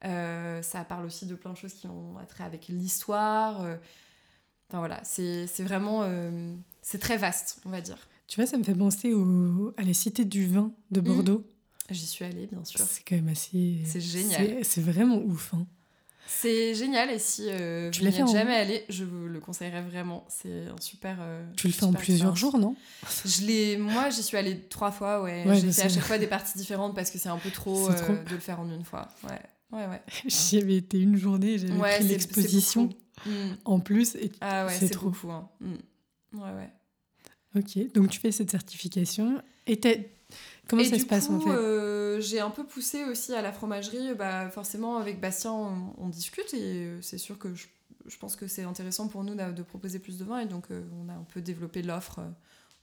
Euh, 0.03 0.61
ça 0.61 0.83
parle 0.83 1.05
aussi 1.05 1.25
de 1.25 1.35
plein 1.35 1.51
de 1.51 1.57
choses 1.57 1.73
qui 1.73 1.87
ont 1.87 2.15
trait 2.27 2.43
avec 2.43 2.67
l'histoire. 2.67 3.61
Euh. 3.61 3.75
Enfin 4.69 4.79
voilà, 4.79 5.01
c'est 5.03 5.45
vraiment... 5.63 6.01
Euh, 6.03 6.53
c'est 6.81 6.99
très 6.99 7.17
vaste, 7.17 7.61
on 7.65 7.69
va 7.69 7.81
dire. 7.81 7.97
Tu 8.27 8.39
vois, 8.39 8.47
ça 8.47 8.57
me 8.57 8.63
fait 8.63 8.75
penser 8.75 9.13
au, 9.13 9.73
à 9.77 9.83
la 9.83 9.93
Cité 9.93 10.25
du 10.25 10.47
vin 10.47 10.71
de 10.91 10.99
mmh. 10.99 11.03
Bordeaux. 11.03 11.47
J'y 11.91 12.07
suis 12.07 12.25
allée, 12.25 12.47
bien 12.47 12.63
sûr. 12.65 12.79
C'est 12.79 13.03
quand 13.03 13.15
même 13.15 13.29
assez... 13.29 13.77
C'est 13.85 14.01
génial. 14.01 14.65
C'est 14.65 14.81
vraiment 14.81 15.17
ouf. 15.17 15.53
Hein. 15.53 15.67
C'est 16.27 16.73
génial 16.73 17.11
et 17.11 17.19
si 17.19 17.43
tu 17.91 17.99
vous 17.99 18.05
n'êtes 18.05 18.27
jamais 18.27 18.55
allé, 18.55 18.83
je 18.89 19.03
vous 19.03 19.27
le 19.27 19.39
conseillerais 19.39 19.83
vraiment. 19.83 20.25
C'est 20.27 20.67
un 20.67 20.81
super. 20.81 21.19
tu 21.55 21.67
le 21.67 21.73
fais 21.73 21.83
en 21.83 21.93
plusieurs 21.93 22.35
jours, 22.35 22.57
non? 22.57 22.75
Je 23.23 23.45
l'ai. 23.45 23.77
Moi, 23.77 24.09
j'y 24.09 24.23
suis 24.23 24.35
allée 24.35 24.59
trois 24.61 24.91
fois. 24.91 25.21
Ouais. 25.21 25.43
J'ai 25.61 25.71
fait 25.71 25.83
à 25.83 25.89
chaque 25.89 26.03
fois 26.03 26.17
des 26.17 26.25
parties 26.25 26.57
différentes 26.57 26.95
parce 26.95 27.11
que 27.11 27.19
c'est 27.19 27.29
un 27.29 27.37
peu 27.37 27.51
trop, 27.51 27.93
trop, 27.93 28.13
de 28.13 28.31
le 28.31 28.39
faire 28.39 28.59
en 28.59 28.67
une 28.71 28.83
fois. 28.83 29.07
Ouais. 29.23 29.39
Ouais, 29.71 29.87
ouais. 29.87 30.01
J'y 30.25 30.57
avais 30.57 30.77
été 30.77 30.99
une 30.99 31.17
journée, 31.17 31.57
j'avais 31.57 31.73
ouais, 31.73 31.97
pris 31.97 32.07
l'exposition 32.07 32.89
mm. 33.25 33.31
en 33.65 33.79
plus. 33.79 34.15
Et 34.15 34.31
ah 34.41 34.65
ouais, 34.65 34.73
c'est 34.73 34.89
trop 34.89 35.11
fou. 35.11 35.31
Hein. 35.31 35.49
Mm. 35.59 36.39
Ouais, 36.39 36.51
ouais. 36.53 36.69
Ok, 37.55 37.93
donc 37.93 38.09
tu 38.09 38.19
fais 38.19 38.31
cette 38.31 38.51
certification. 38.51 39.41
Et 39.67 39.79
comment 40.67 40.83
ça 40.83 40.99
se 40.99 41.05
passe 41.05 41.29
en 41.29 41.39
fait 41.39 41.49
euh, 41.49 42.19
J'ai 42.19 42.39
un 42.39 42.49
peu 42.49 42.65
poussé 42.65 43.05
aussi 43.05 43.33
à 43.33 43.41
la 43.41 43.53
fromagerie. 43.53 44.13
Bah, 44.13 44.49
forcément, 44.49 44.97
avec 44.97 45.19
Bastien, 45.21 45.53
on, 45.53 46.09
discute 46.09 46.53
et 46.53 46.85
euh, 46.85 47.01
c'est 47.01 47.17
sûr 47.17 47.39
que 47.39 47.53
je, 47.55 47.67
je 48.05 48.17
pense 48.17 48.35
que 48.35 48.47
c'est 48.47 48.63
intéressant 48.63 49.07
pour 49.07 49.23
nous 49.23 49.35
de, 49.35 49.61
proposer 49.63 49.99
plus 49.99 50.17
de 50.17 50.25
vin 50.25 50.39
et 50.39 50.45
donc 50.45 50.65
euh, 50.69 50.83
on 51.01 51.09
a 51.09 51.13
un 51.13 51.25
peu 51.33 51.41
développé 51.41 51.81
l'offre. 51.81 52.19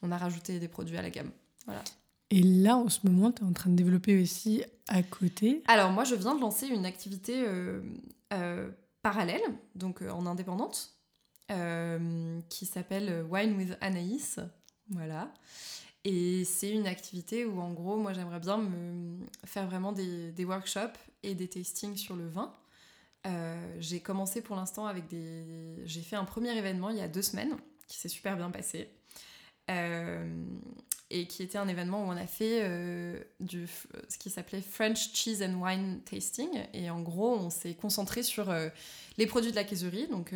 on 0.01 0.11
a 0.11 0.17
rajouté 0.17 0.59
des 0.59 0.69
produits 0.69 0.97
à 0.97 1.03
la 1.03 1.11
gamme. 1.11 1.31
Voilà. 1.67 1.85
Et 2.33 2.43
là, 2.43 2.79
en 2.79 2.89
ce 2.89 3.07
moment, 3.07 3.31
tu 3.31 3.43
es 3.43 3.47
en 3.47 3.53
train 3.53 3.69
de 3.69 3.77
développer 3.77 4.19
aussi 4.19 4.65
à 4.89 5.03
côté 5.03 5.63
Alors, 5.69 5.91
moi, 5.91 6.05
je 6.05 6.15
viens 6.15 6.35
de 6.35 6.41
lancer 6.41 6.67
une 6.67 6.87
activité 6.87 7.45
euh, 7.47 7.83
euh, 8.33 8.71
parallèle, 9.03 9.43
donc 9.75 10.01
euh, 10.01 10.09
en 10.09 10.25
indépendante, 10.25 10.97
qui 12.49 12.65
s'appelle 12.65 13.27
Wine 13.29 13.59
with 13.59 13.77
Anaïs. 13.83 14.41
Voilà. 14.89 15.31
Et 16.05 16.47
c'est 16.47 16.71
une 16.71 16.87
activité 16.87 17.45
où, 17.45 17.61
en 17.61 17.75
gros, 17.75 17.99
moi, 17.99 18.15
j'aimerais 18.15 18.41
bien 18.41 18.57
me 18.57 19.19
faire 19.45 19.67
vraiment 19.67 19.93
des, 19.93 20.33
des, 20.33 20.47
workshops 20.47 20.97
et 21.23 21.35
des 21.35 21.49
tastings 21.49 21.99
sur 21.99 22.17
le 22.17 22.27
vin. 22.27 22.55
j'ai 23.79 24.01
commencé 24.01 24.41
pour 24.41 24.57
l'instant 24.57 24.87
avec 24.87 25.07
des. 25.09 25.85
J'ai 25.85 26.01
fait 26.01 26.17
un 26.17 26.25
premier 26.25 26.57
événement 26.57 26.89
il 26.89 26.97
y 26.97 27.03
a 27.03 27.09
deux 27.09 27.21
semaines 27.21 27.55
qui 27.87 27.99
s'est 27.99 28.09
super 28.09 28.39
bien 28.39 28.51
passé. 28.51 28.89
Et 31.13 31.27
qui 31.27 31.43
était 31.43 31.59
un 31.59 31.69
événement 31.69 32.03
où 32.05 32.09
on 32.09 32.17
a 32.17 32.27
fait 32.27 32.67
du, 33.39 33.69
ce 34.09 34.19
qui 34.19 34.31
s'appelait 34.31 34.63
French 34.63 35.13
Cheese 35.13 35.43
and 35.43 35.61
Wine 35.61 36.01
Tasting. 36.05 36.49
Et 36.73 36.91
en 36.91 37.01
gros, 37.01 37.37
on 37.37 37.51
s'est 37.51 37.75
concentré 37.75 38.23
sur 38.23 38.53
les 39.19 39.27
produits 39.27 39.51
de 39.51 39.57
la 39.57 39.65
caisserie, 39.65 40.09
donc 40.09 40.35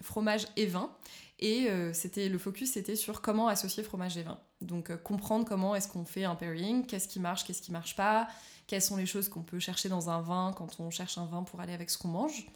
fromage 0.00 0.46
et 0.56 0.66
vin. 0.66 0.90
Et 1.38 1.68
euh, 1.68 1.92
c'était 1.92 2.28
le 2.28 2.38
focus 2.38 2.72
c'était 2.72 2.96
sur 2.96 3.20
comment 3.20 3.48
associer 3.48 3.82
fromage 3.82 4.16
et 4.16 4.22
vin. 4.22 4.38
Donc 4.62 4.90
euh, 4.90 4.96
comprendre 4.96 5.44
comment 5.44 5.74
est-ce 5.74 5.88
qu'on 5.88 6.04
fait 6.04 6.24
un 6.24 6.34
pairing, 6.34 6.86
qu'est-ce 6.86 7.08
qui 7.08 7.20
marche, 7.20 7.44
qu'est-ce 7.44 7.60
qui 7.60 7.72
marche 7.72 7.94
pas, 7.94 8.28
quelles 8.66 8.82
sont 8.82 8.96
les 8.96 9.06
choses 9.06 9.28
qu'on 9.28 9.42
peut 9.42 9.58
chercher 9.58 9.88
dans 9.88 10.08
un 10.08 10.22
vin 10.22 10.54
quand 10.56 10.80
on 10.80 10.90
cherche 10.90 11.18
un 11.18 11.26
vin 11.26 11.42
pour 11.42 11.60
aller 11.60 11.74
avec 11.74 11.90
ce 11.90 11.98
qu'on 11.98 12.08
mange. 12.08 12.46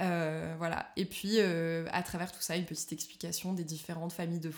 Euh, 0.00 0.54
voilà. 0.58 0.90
Et 0.96 1.06
puis 1.06 1.40
à 1.40 2.02
travers 2.02 2.30
tout 2.30 2.42
ça, 2.42 2.56
une 2.56 2.66
petite 2.66 2.92
explication 2.92 3.54
des 3.54 3.64
différentes 3.64 4.12
familles 4.12 4.40
de 4.40 4.50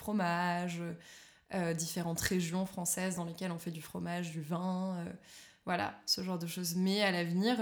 fromage, 1.52 1.74
différentes 1.74 2.20
régions 2.20 2.66
françaises 2.66 3.16
dans 3.16 3.24
lesquelles 3.24 3.52
on 3.52 3.58
fait 3.58 3.70
du 3.70 3.82
fromage, 3.82 4.30
du 4.30 4.40
vin. 4.40 5.04
voilà, 5.64 5.94
ce 6.06 6.22
genre 6.22 6.38
de 6.38 6.46
choses. 6.46 6.74
Mais 6.74 7.02
à 7.02 7.10
l'avenir, 7.10 7.58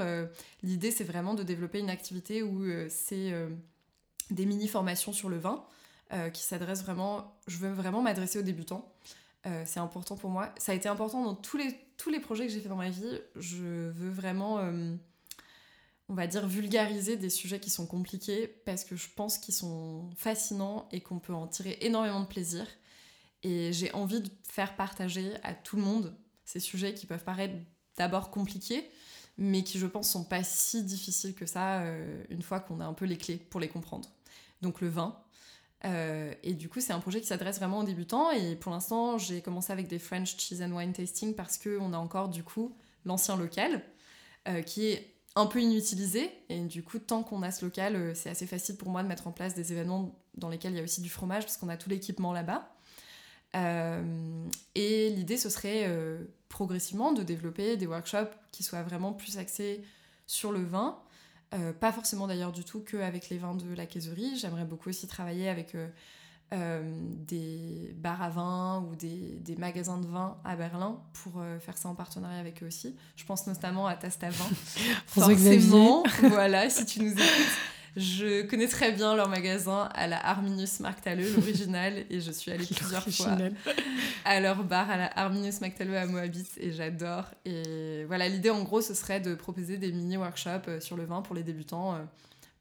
l'idée 0.63 0.91
c'est 0.91 1.05
vraiment 1.05 1.35
de 1.35 1.43
développer 1.43 1.81
une 1.81 1.91
activité 1.91 2.43
où 2.43 2.65
c'est 2.89 3.33
des 4.31 4.47
mini-formations 4.47 5.13
sur 5.13 5.29
le 5.29 5.39
vin 5.39 5.65
euh, 6.13 6.31
qui 6.31 6.43
s'adresse 6.43 6.83
vraiment. 6.83 7.37
Je 7.47 7.59
veux 7.59 7.71
vraiment 7.71 8.03
m'adresser 8.03 8.39
aux 8.39 8.43
débutants. 8.43 8.93
Euh, 9.47 9.63
c'est 9.67 9.81
important 9.81 10.17
pour 10.17 10.31
moi. 10.31 10.53
Ça 10.59 10.73
a 10.73 10.75
été 10.75 10.89
important 10.89 11.25
dans 11.25 11.35
tous 11.35 11.57
les, 11.57 11.73
tous 11.97 12.11
les 12.11 12.21
projets 12.21 12.47
que 12.47 12.53
j'ai 12.53 12.61
fait 12.61 12.69
dans 12.69 12.77
ma 12.77 12.91
vie. 12.91 13.21
Je 13.37 13.91
veux 13.91 14.11
vraiment, 14.11 14.59
euh, 14.59 14.95
on 16.09 16.15
va 16.15 16.27
dire, 16.27 16.49
vulgariser 16.49 17.17
des 17.17 17.31
sujets 17.31 17.61
qui 17.61 17.71
sont 17.71 17.87
compliqués 17.87 18.49
parce 18.49 18.85
que 18.85 18.97
je 18.97 19.09
pense 19.15 19.39
qu'ils 19.39 19.55
sont 19.55 20.11
fascinants 20.17 20.89
et 20.91 21.01
qu'on 21.01 21.21
peut 21.21 21.33
en 21.33 21.47
tirer 21.47 21.79
énormément 21.81 22.21
de 22.21 22.27
plaisir. 22.27 22.67
Et 23.43 23.73
j'ai 23.73 23.93
envie 23.93 24.21
de 24.21 24.31
faire 24.43 24.77
partager 24.77 25.33
à 25.43 25.55
tout 25.55 25.77
le 25.77 25.83
monde 25.83 26.15
ces 26.45 26.61
sujets 26.61 26.95
qui 26.95 27.07
peuvent 27.07 27.25
paraître 27.25 27.55
d'abord 27.97 28.31
compliqués, 28.31 28.91
mais 29.39 29.63
qui 29.63 29.79
je 29.79 29.87
pense 29.87 30.11
sont 30.11 30.25
pas 30.25 30.43
si 30.43 30.83
difficiles 30.83 31.35
que 31.35 31.47
ça 31.47 31.83
une 32.29 32.43
fois 32.43 32.61
qu'on 32.61 32.81
a 32.81 32.85
un 32.85 32.93
peu 32.93 33.07
les 33.07 33.17
clés 33.17 33.37
pour 33.37 33.61
les 33.61 33.69
comprendre. 33.69 34.09
Donc 34.61 34.81
le 34.81 34.89
vin, 34.89 35.17
euh, 35.85 36.33
et 36.43 36.55
du 36.55 36.69
coup, 36.69 36.81
c'est 36.81 36.93
un 36.93 37.01
projet 37.01 37.21
qui 37.21 37.27
s'adresse 37.27 37.59
vraiment 37.59 37.81
aux 37.81 37.85
débutants. 37.85 38.31
Et 38.31 38.57
pour 38.57 38.73
l'instant, 38.73 39.19
j'ai 39.19 39.41
commencé 39.41 39.73
avec 39.73 39.89
des 39.89 39.99
French 39.99 40.37
Cheese 40.37 40.63
and 40.63 40.73
Wine 40.73 40.93
Tasting 40.93 41.35
parce 41.35 41.59
qu'on 41.59 41.93
a 41.93 41.99
encore 41.99 42.29
du 42.29 42.43
coup 42.43 42.77
l'ancien 43.05 43.37
local 43.37 43.83
euh, 44.49 44.63
qui 44.63 44.87
est 44.87 45.15
un 45.37 45.47
peu 45.47 45.61
inutilisé. 45.61 46.31
Et 46.49 46.61
du 46.61 46.83
coup, 46.83 46.99
tant 46.99 47.23
qu'on 47.23 47.43
a 47.43 47.51
ce 47.51 47.65
local, 47.65 47.97
euh, 47.97 48.15
c'est 48.15 48.31
assez 48.31 48.47
facile 48.47 48.77
pour 48.77 48.91
moi 48.91 49.03
de 49.03 49.09
mettre 49.09 49.27
en 49.27 49.33
place 49.33 49.55
des 49.55 49.73
événements 49.73 50.19
dans 50.35 50.49
lesquels 50.49 50.73
il 50.73 50.77
y 50.77 50.81
a 50.81 50.85
aussi 50.85 51.01
du 51.01 51.11
fromage 51.11 51.45
parce 51.45 51.57
qu'on 51.57 51.69
a 51.69 51.77
tout 51.77 51.89
l'équipement 51.89 52.33
là-bas. 52.33 52.75
Et 53.55 55.11
l'idée, 55.11 55.37
ce 55.37 55.49
serait 55.49 55.89
progressivement 56.49 57.13
de 57.13 57.23
développer 57.23 57.77
des 57.77 57.87
workshops 57.87 58.35
qui 58.53 58.63
soient 58.63 58.83
vraiment 58.83 59.13
plus 59.13 59.39
axés 59.39 59.83
sur 60.27 60.53
le 60.53 60.63
vin 60.63 60.99
euh, 61.53 61.73
pas 61.73 61.91
forcément 61.91 62.29
d'ailleurs 62.29 62.53
du 62.53 62.63
tout 62.63 62.81
qu'avec 62.81 63.29
les 63.29 63.39
vins 63.39 63.57
de 63.57 63.75
la 63.75 63.87
caisserie. 63.87 64.37
J'aimerais 64.37 64.65
beaucoup 64.65 64.89
aussi 64.89 65.09
travailler 65.09 65.49
avec 65.49 65.75
euh, 65.75 65.89
euh, 66.53 66.83
des 67.27 67.93
bars 67.97 68.23
à 68.23 68.31
vin 68.31 68.87
ou 68.89 68.95
des, 68.95 69.39
des, 69.41 69.57
magasins 69.57 69.99
de 69.99 70.07
vin 70.07 70.37
à 70.45 70.55
Berlin 70.55 71.01
pour 71.13 71.43
faire 71.61 71.77
ça 71.77 71.89
en 71.89 71.97
partenariat 71.97 72.39
avec 72.39 72.63
eux 72.63 72.67
aussi. 72.67 72.95
Je 73.17 73.25
pense 73.25 73.49
notamment 73.49 73.89
à 73.89 73.97
Tastavin. 73.97 74.45
Forcément, 75.07 76.05
voilà, 76.23 76.71
si 76.71 76.87
tu 76.87 77.03
nous 77.03 77.13
écoutes. 77.13 77.59
Je 77.97 78.43
connais 78.43 78.69
très 78.69 78.93
bien 78.93 79.15
leur 79.17 79.29
magasin 79.29 79.89
à 79.95 80.07
la 80.07 80.25
Arminius 80.25 80.81
Markthalle, 80.81 81.21
l'original, 81.37 82.05
et 82.09 82.21
je 82.21 82.31
suis 82.31 82.51
allée 82.51 82.67
plusieurs 82.67 83.09
fois 83.09 83.37
à 84.25 84.41
leur 84.41 84.65
bar 84.65 84.91
à 84.91 84.97
la 84.97 85.19
Arminius 85.19 85.61
Markthalle 85.61 85.95
à 85.97 86.07
Moabit, 86.07 86.47
et 86.59 86.73
j'adore. 86.73 87.25
Et 87.45 88.05
voilà, 88.07 88.29
l'idée 88.29 88.51
en 88.51 88.63
gros, 88.63 88.81
ce 88.81 88.95
serait 88.95 89.21
de 89.21 89.35
proposer 89.35 89.77
des 89.77 89.93
mini-workshops 89.93 90.69
euh, 90.69 90.81
sur 90.81 90.97
le 90.97 91.05
vin 91.05 91.23
pour 91.23 91.35
les 91.35 91.43
débutants, 91.43 91.95
euh, 91.95 91.99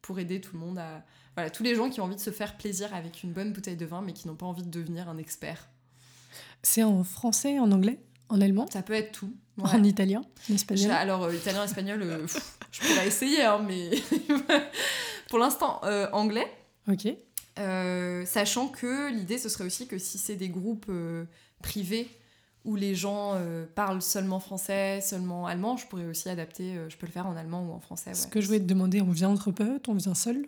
pour 0.01 0.19
aider 0.19 0.41
tout 0.41 0.53
le 0.53 0.59
monde 0.59 0.79
à. 0.79 1.03
Voilà, 1.35 1.49
tous 1.49 1.63
les 1.63 1.75
gens 1.75 1.89
qui 1.89 2.01
ont 2.01 2.05
envie 2.05 2.15
de 2.15 2.21
se 2.21 2.31
faire 2.31 2.57
plaisir 2.57 2.93
avec 2.93 3.23
une 3.23 3.31
bonne 3.31 3.53
bouteille 3.53 3.77
de 3.77 3.85
vin, 3.85 4.01
mais 4.01 4.13
qui 4.13 4.27
n'ont 4.27 4.35
pas 4.35 4.47
envie 4.47 4.63
de 4.63 4.69
devenir 4.69 5.07
un 5.07 5.17
expert. 5.17 5.69
C'est 6.63 6.83
en 6.83 7.03
français, 7.03 7.59
en 7.59 7.71
anglais 7.71 7.99
en 8.29 8.41
allemand? 8.41 8.67
Ça 8.71 8.81
peut 8.81 8.93
être 8.93 9.11
tout. 9.11 9.33
En 9.61 9.83
italien 9.83 10.21
En 10.49 10.53
espagnol? 10.53 10.91
Alors, 10.91 11.23
euh, 11.23 11.35
italien, 11.35 11.65
espagnol, 11.65 12.01
je 12.71 12.79
pourrais 12.79 13.07
essayer, 13.07 13.41
hein, 13.43 13.59
mais 13.67 13.89
Pour 15.29 15.39
l'instant, 15.39 15.79
euh, 15.83 16.09
anglais. 16.11 16.51
Ok. 16.87 17.07
Euh, 17.59 18.25
sachant 18.25 18.67
que 18.67 19.11
l'idée, 19.11 19.37
ce 19.37 19.49
serait 19.49 19.65
aussi 19.65 19.87
que 19.87 19.97
si 19.97 20.17
c'est 20.17 20.35
des 20.35 20.49
groupes 20.49 20.87
euh, 20.89 21.25
privés 21.61 22.09
où 22.65 22.75
les 22.75 22.93
gens 22.93 23.41
parlent 23.73 24.01
seulement 24.01 24.41
français, 24.41 24.99
seulement 25.01 25.47
allemand, 25.47 25.77
je 25.77 25.87
pourrais 25.87 26.05
aussi 26.05 26.27
adapter, 26.27 26.75
je 26.89 26.97
peux 26.97 27.05
le 27.05 27.11
faire 27.11 27.25
en 27.25 27.37
allemand 27.37 27.65
ou 27.65 27.71
en 27.71 27.79
français. 27.79 28.13
Ce 28.13 28.27
que 28.27 28.41
je 28.41 28.47
voulais 28.47 28.59
te 28.59 28.65
demander, 28.65 29.01
on 29.01 29.11
vient 29.11 29.29
entre 29.29 29.51
potes, 29.51 29.87
on 29.87 29.95
vient 29.95 30.13
seul? 30.13 30.45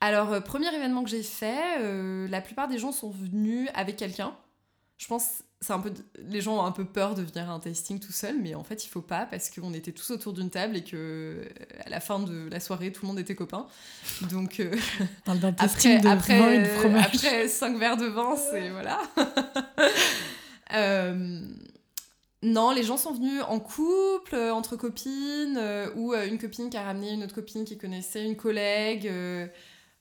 Alors, 0.00 0.42
premier 0.42 0.74
événement 0.74 1.04
que 1.04 1.08
j'ai 1.08 1.22
fait, 1.22 1.78
la 2.28 2.40
plupart 2.40 2.66
des 2.66 2.78
gens 2.78 2.90
sont 2.90 3.10
venus 3.10 3.70
avec 3.74 3.96
quelqu'un. 3.96 4.34
Je 4.98 5.06
pense 5.06 5.44
c'est 5.60 5.72
un 5.72 5.80
peu 5.80 5.92
les 6.28 6.40
gens 6.40 6.58
ont 6.58 6.64
un 6.64 6.72
peu 6.72 6.84
peur 6.84 7.14
de 7.14 7.22
venir 7.22 7.50
à 7.50 7.52
un 7.52 7.58
tasting 7.58 7.98
tout 7.98 8.12
seul 8.12 8.36
mais 8.40 8.54
en 8.54 8.62
fait 8.62 8.84
il 8.84 8.88
faut 8.88 9.02
pas 9.02 9.26
parce 9.26 9.50
qu'on 9.50 9.74
était 9.74 9.90
tous 9.90 10.10
autour 10.10 10.32
d'une 10.32 10.50
table 10.50 10.76
et 10.76 10.84
que 10.84 10.96
euh, 10.96 11.44
à 11.84 11.90
la 11.90 12.00
fin 12.00 12.20
de 12.20 12.48
la 12.48 12.60
soirée 12.60 12.92
tout 12.92 13.02
le 13.02 13.08
monde 13.08 13.18
était 13.18 13.34
copains 13.34 13.66
donc 14.30 14.60
euh, 14.60 14.76
après 15.58 16.06
après 16.06 16.70
après 17.00 17.48
cinq 17.48 17.76
verres 17.76 17.96
de 17.96 18.06
vin 18.06 18.36
c'est 18.36 18.70
voilà. 18.70 19.00
Euh, 20.74 21.40
non 22.42 22.72
les 22.72 22.82
gens 22.82 22.98
sont 22.98 23.14
venus 23.14 23.42
en 23.48 23.58
couple 23.58 24.36
entre 24.36 24.76
copines 24.76 25.58
ou 25.96 26.12
une 26.12 26.36
copine 26.36 26.68
qui 26.68 26.76
a 26.76 26.82
ramené 26.82 27.12
une 27.12 27.24
autre 27.24 27.34
copine 27.34 27.64
qui 27.64 27.78
connaissait 27.78 28.22
une 28.22 28.36
collègue 28.36 29.10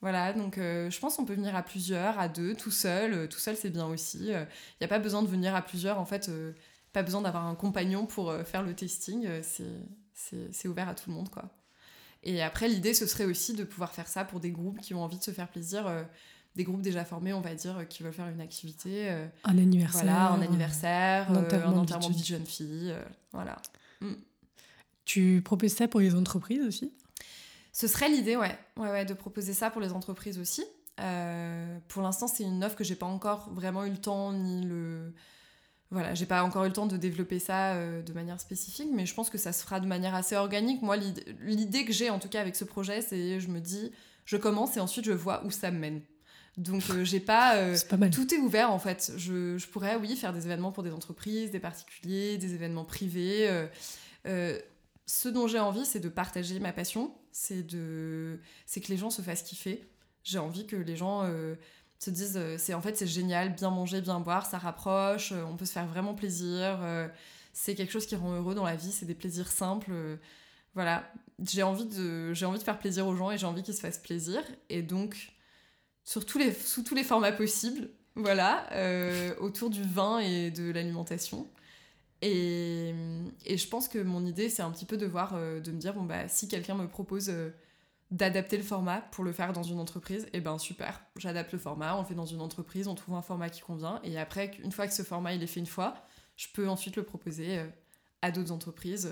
voilà, 0.02 0.32
donc 0.34 0.57
euh, 0.57 0.91
je 0.91 0.99
pense 0.99 1.15
qu'on 1.15 1.26
peut 1.26 1.34
venir 1.34 1.56
à 1.56 1.64
plusieurs, 1.64 2.19
à 2.19 2.28
deux, 2.28 2.53
tout 2.53 2.72
seul. 2.72 3.14
Euh, 3.14 3.28
tout 3.28 3.40
seul, 3.40 3.56
c'est 3.56 3.72
bien 3.72 3.88
aussi. 3.88 4.19
Il 4.22 4.34
euh, 4.34 4.45
n'y 4.80 4.86
a 4.86 4.88
pas 4.88 4.99
besoin 4.99 5.24
de 5.24 5.28
venir 5.28 5.56
à 5.56 5.61
plusieurs, 5.61 5.99
en 5.99 6.06
fait, 6.06 6.30
pas 6.94 7.03
besoin 7.03 7.22
d'avoir 7.22 7.45
un 7.45 7.56
compagnon 7.56 8.06
pour 8.06 8.34
faire 8.45 8.64
le 8.64 8.74
testing. 8.74 9.28
c'est 10.14 10.68
ouvert 10.68 10.90
à 10.90 10.95
tout 10.95 11.10
le 11.10 11.15
monde, 11.15 11.30
quoi. 11.30 11.49
Et 12.24 12.41
après, 12.41 12.68
l'idée, 12.68 12.94
ce 12.94 13.06
serait 13.06 13.26
aussi 13.26 13.53
de 13.53 13.64
pouvoir 13.64 13.94
faire 13.94 14.07
ça 14.07 14.26
pour 14.26 14.40
des 14.40 14.52
groupes 14.52 14.80
qui 14.82 14.94
ont 14.94 15.03
envie 15.03 15.18
de 15.18 15.24
se 15.24 15.32
faire 15.32 15.48
plaisir. 15.48 15.90
des 16.56 16.64
groupes 16.64 16.82
déjà 16.82 17.06
formés, 17.06 17.34
on 17.34 17.41
va 17.41 17.56
dire, 17.56 17.88
qui 17.88 18.03
veulent 18.03 18.14
faire 18.14 18.28
une 18.28 18.41
activité. 18.41 19.10
un 19.44 19.57
anniversaire. 19.57 20.03
Voilà, 20.03 20.32
un 20.32 20.41
anniversaire, 20.41 21.32
un 21.32 21.38
enterrement, 21.38 21.84
de 21.84 22.14
vie 22.14 22.19
de 22.19 22.26
jeune 22.26 22.45
fille. 22.45 22.94
voilà. 23.32 23.57
Mm. 24.02 24.14
Tu 25.06 25.41
proposes 25.44 25.74
ça 25.74 25.88
pour 25.88 26.02
les 26.02 26.14
entreprises 26.15 26.61
aussi? 26.68 26.91
Ce 27.78 27.86
serait 27.86 28.10
l'idée, 28.10 28.36
ouais. 28.36 28.58
ouais. 28.78 28.90
Ouais, 28.90 29.06
de 29.06 29.14
proposer 29.14 29.54
ça 29.54 29.70
pour 29.70 29.82
les 29.82 29.94
entreprises 29.94 30.40
aussi. 30.40 30.66
Euh, 30.99 31.78
pour 31.90 32.02
l'instant, 32.02 32.28
c'est 32.28 32.41
une 32.44 32.64
offre 32.64 32.76
que 32.76 32.84
j'ai 32.84 32.95
pas 32.95 33.06
encore 33.06 33.52
vraiment 33.54 33.86
eu 33.86 33.91
le 33.91 33.98
temps 33.98 34.34
ni 34.34 34.66
le. 34.66 35.14
Voilà, 35.91 36.16
j'ai 36.16 36.26
pas 36.26 36.44
encore 36.44 36.64
eu 36.66 36.70
le 36.70 36.74
temps 36.74 36.88
de 36.88 36.98
développer 36.98 37.38
ça 37.38 37.76
euh, 37.76 38.02
de 38.02 38.14
manière 38.14 38.40
spécifique, 38.41 38.90
mais 38.91 39.06
je 39.06 39.14
pense 39.14 39.30
que 39.30 39.38
ça 39.38 39.54
se 39.54 39.62
fera 39.62 39.80
de 39.80 39.86
manière 39.86 40.16
assez 40.16 40.36
organique. 40.36 40.82
Moi, 40.82 40.98
l'idée 41.44 41.86
que 41.86 41.94
j'ai 41.94 42.10
en 42.10 42.18
tout 42.18 42.30
cas 42.30 42.41
avec 42.41 42.56
ce 42.56 42.64
projet, 42.64 43.04
c'est 43.04 43.40
je 43.40 43.48
me 43.48 43.60
dis, 43.60 43.91
je 44.26 44.38
commence 44.38 44.76
et 44.76 44.80
ensuite 44.80 45.06
je 45.06 45.12
vois 45.12 45.45
où 45.45 45.52
ça 45.52 45.70
me 45.70 45.78
mène. 45.78 46.02
Donc 46.58 46.82
euh, 46.90 47.04
j'ai 47.04 47.20
pas, 47.20 47.58
pas 47.91 48.10
tout 48.10 48.34
est 48.34 48.40
ouvert 48.40 48.72
en 48.72 48.80
fait. 48.80 49.12
Je, 49.18 49.60
je, 49.60 49.68
pourrais 49.68 49.98
oui 49.98 50.16
faire 50.16 50.34
des 50.34 50.48
événements 50.48 50.72
pour 50.72 50.82
des 50.82 50.94
entreprises, 50.94 51.52
des 51.52 51.60
particuliers, 51.60 52.40
des 52.40 52.56
événements 52.56 52.86
privés. 52.86 53.48
ce 54.26 55.30
dont 55.30 55.45
j'ai 55.45 55.60
envie, 55.60 55.86
c'est 55.86 55.99
de 55.99 56.10
partager 56.10 56.60
ma 56.60 56.74
passion, 56.74 57.14
c'est 57.38 57.62
de 57.62 58.40
c'est 58.66 58.82
que 58.82 58.88
les 58.88 58.98
gens 58.98 59.12
se 59.12 59.22
fassent 59.22 59.44
kiffer. 59.44 59.88
J'ai 60.24 60.40
envie 60.40 60.66
que 60.66 60.76
les 60.76 60.96
gens 60.96 61.22
euh, 61.24 61.56
se 62.00 62.10
disent 62.10 62.36
euh, 62.36 62.58
c'est 62.58 62.74
en 62.74 62.82
fait 62.82 62.98
c'est 62.98 63.06
génial, 63.06 63.54
bien 63.54 63.70
manger, 63.70 64.02
bien 64.02 64.20
boire, 64.20 64.48
ça 64.48 64.58
rapproche, 64.58 65.32
euh, 65.32 65.44
on 65.44 65.56
peut 65.56 65.66
se 65.66 65.74
faire 65.74 65.86
vraiment 65.86 66.16
plaisir. 66.16 66.80
c'est 67.54 67.76
quelque 67.76 67.92
chose 67.92 68.08
qui 68.08 68.16
rend 68.16 68.34
heureux 68.34 68.56
dans 68.56 68.66
la 68.66 68.76
vie, 68.76 68.92
c'est 68.92 69.06
des 69.06 69.16
plaisirs 69.16 69.52
simples. 69.52 69.92
voilà, 70.74 71.12
j'ai 71.44 71.64
envie 71.64 71.86
de 71.86 72.34
j'ai 72.34 72.46
envie 72.48 72.60
de 72.60 72.64
faire 72.64 72.80
plaisir 72.80 73.06
aux 73.08 73.16
gens 73.16 73.30
et 73.32 73.38
j'ai 73.38 73.46
envie 73.46 73.64
qu'ils 73.64 73.76
se 73.76 73.82
fassent 73.82 74.00
plaisir 74.00 74.42
et 74.70 74.82
donc 74.82 75.32
sur 76.04 76.26
tous 76.26 76.40
les 76.40 76.52
sous 76.54 76.84
tous 76.84 76.96
les 76.96 77.04
formats 77.04 77.32
possibles. 77.32 77.90
Voilà, 78.16 78.68
autour 79.40 79.70
du 79.70 79.84
vin 79.84 80.18
et 80.20 80.50
de 80.50 80.72
l'alimentation. 80.72 81.48
Et, 82.22 82.94
et, 83.45 83.57
je 83.57 83.68
pense 83.68 83.88
que 83.88 83.99
mon 83.99 84.26
idée, 84.26 84.49
c'est 84.49 84.61
un 84.64 84.72
petit 84.72 84.85
peu 84.85 84.98
de 84.98 85.06
voir, 85.06 85.34
euh, 85.35 85.60
de 85.60 85.72
me 85.72 85.77
dire, 85.77 85.94
bon, 85.94 86.03
bah, 86.03 86.27
si 86.27 86.48
quelqu'un 86.48 86.76
me 86.76 86.88
propose 86.88 87.30
euh, 87.30 87.52
d'adapter 88.10 88.57
le 88.57 88.64
format 88.64 89.02
pour 89.11 89.23
le 89.23 89.31
faire 89.31 89.53
dans 89.53 89.64
une 89.64 89.80
entreprise, 89.80 90.23
et 90.27 90.38
eh 90.38 90.41
ben 90.41 90.57
super, 90.57 91.02
j'adapte 91.18 91.52
le 91.52 91.60
format, 91.60 91.95
on 91.95 92.02
le 92.02 92.07
fait 92.07 92.15
dans 92.15 92.26
une 92.26 92.41
entreprise, 92.41 92.88
on 92.88 92.95
trouve 92.95 93.15
un 93.15 93.22
format 93.22 93.49
qui 93.49 93.61
convient, 93.61 93.99
et 94.03 94.18
après, 94.18 94.52
une 94.64 94.72
fois 94.72 94.88
que 94.88 94.94
ce 94.94 95.03
format 95.03 95.34
il 95.34 95.44
est 95.44 95.48
fait 95.48 95.60
une 95.60 95.65
fois, 95.65 95.94
je 96.38 96.48
peux 96.53 96.68
ensuite 96.69 96.95
le 96.95 97.03
proposer 97.03 97.60
euh, 97.60 97.68
à 98.22 98.31
d'autres 98.31 98.52
entreprises 98.52 99.10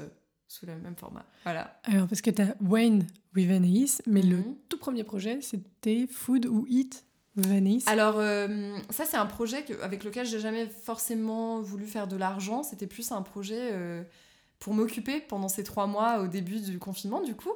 sous 0.48 0.66
le 0.66 0.78
même 0.78 0.96
format. 0.96 1.26
Voilà. 1.44 1.80
Alors, 1.84 2.08
parce 2.08 2.22
que 2.22 2.30
tu 2.30 2.42
as 2.42 2.56
Wayne 2.62 3.06
with 3.36 3.50
Anaïs, 3.52 4.02
mais 4.08 4.22
le 4.22 4.38
Mhm. 4.38 4.56
tout 4.70 4.78
premier 4.78 5.04
projet, 5.04 5.42
c'était 5.42 6.08
Food 6.10 6.46
ou 6.46 6.66
Eat? 6.70 7.04
Alors, 7.88 8.16
euh, 8.18 8.78
ça, 8.90 9.06
c'est 9.06 9.18
un 9.18 9.26
projet 9.26 9.64
que- 9.64 9.80
avec 9.82 10.04
lequel 10.04 10.26
j'ai 10.26 10.40
jamais 10.40 10.68
forcément 10.86 11.62
voulu 11.62 11.86
faire 11.86 12.08
de 12.08 12.16
l'argent. 12.16 12.64
C'était 12.64 12.88
plus 12.88 13.12
un 13.12 13.22
projet 13.22 13.70
euh, 13.74 14.04
pour 14.60 14.74
m'occuper 14.74 15.20
pendant 15.20 15.50
ces 15.50 15.64
trois 15.64 15.86
mois 15.88 16.20
au 16.20 16.28
début 16.28 16.60
du 16.62 16.80
confinement, 16.80 17.22
du 17.22 17.36
coup. 17.36 17.52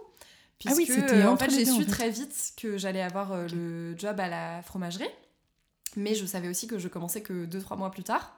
Ah 0.68 0.72
oui, 0.76 0.86
Puisque, 0.86 1.00
c'était 1.00 1.22
euh, 1.24 1.30
en 1.32 1.38
fait, 1.38 1.50
j'ai 1.50 1.70
en 1.72 1.76
su 1.78 1.84
fait. 1.86 1.90
très 1.92 2.10
vite 2.10 2.54
que 2.58 2.78
j'allais 2.78 3.02
avoir 3.02 3.48
le 3.54 3.98
job 3.98 4.20
à 4.20 4.28
la 4.28 4.62
fromagerie. 4.64 5.08
Mais 5.96 6.14
je 6.14 6.26
savais 6.26 6.50
aussi 6.50 6.68
que 6.68 6.78
je 6.78 6.88
commençais 6.88 7.22
que 7.22 7.46
deux, 7.46 7.60
trois 7.62 7.78
mois 7.78 7.90
plus 7.92 8.04
tard. 8.04 8.36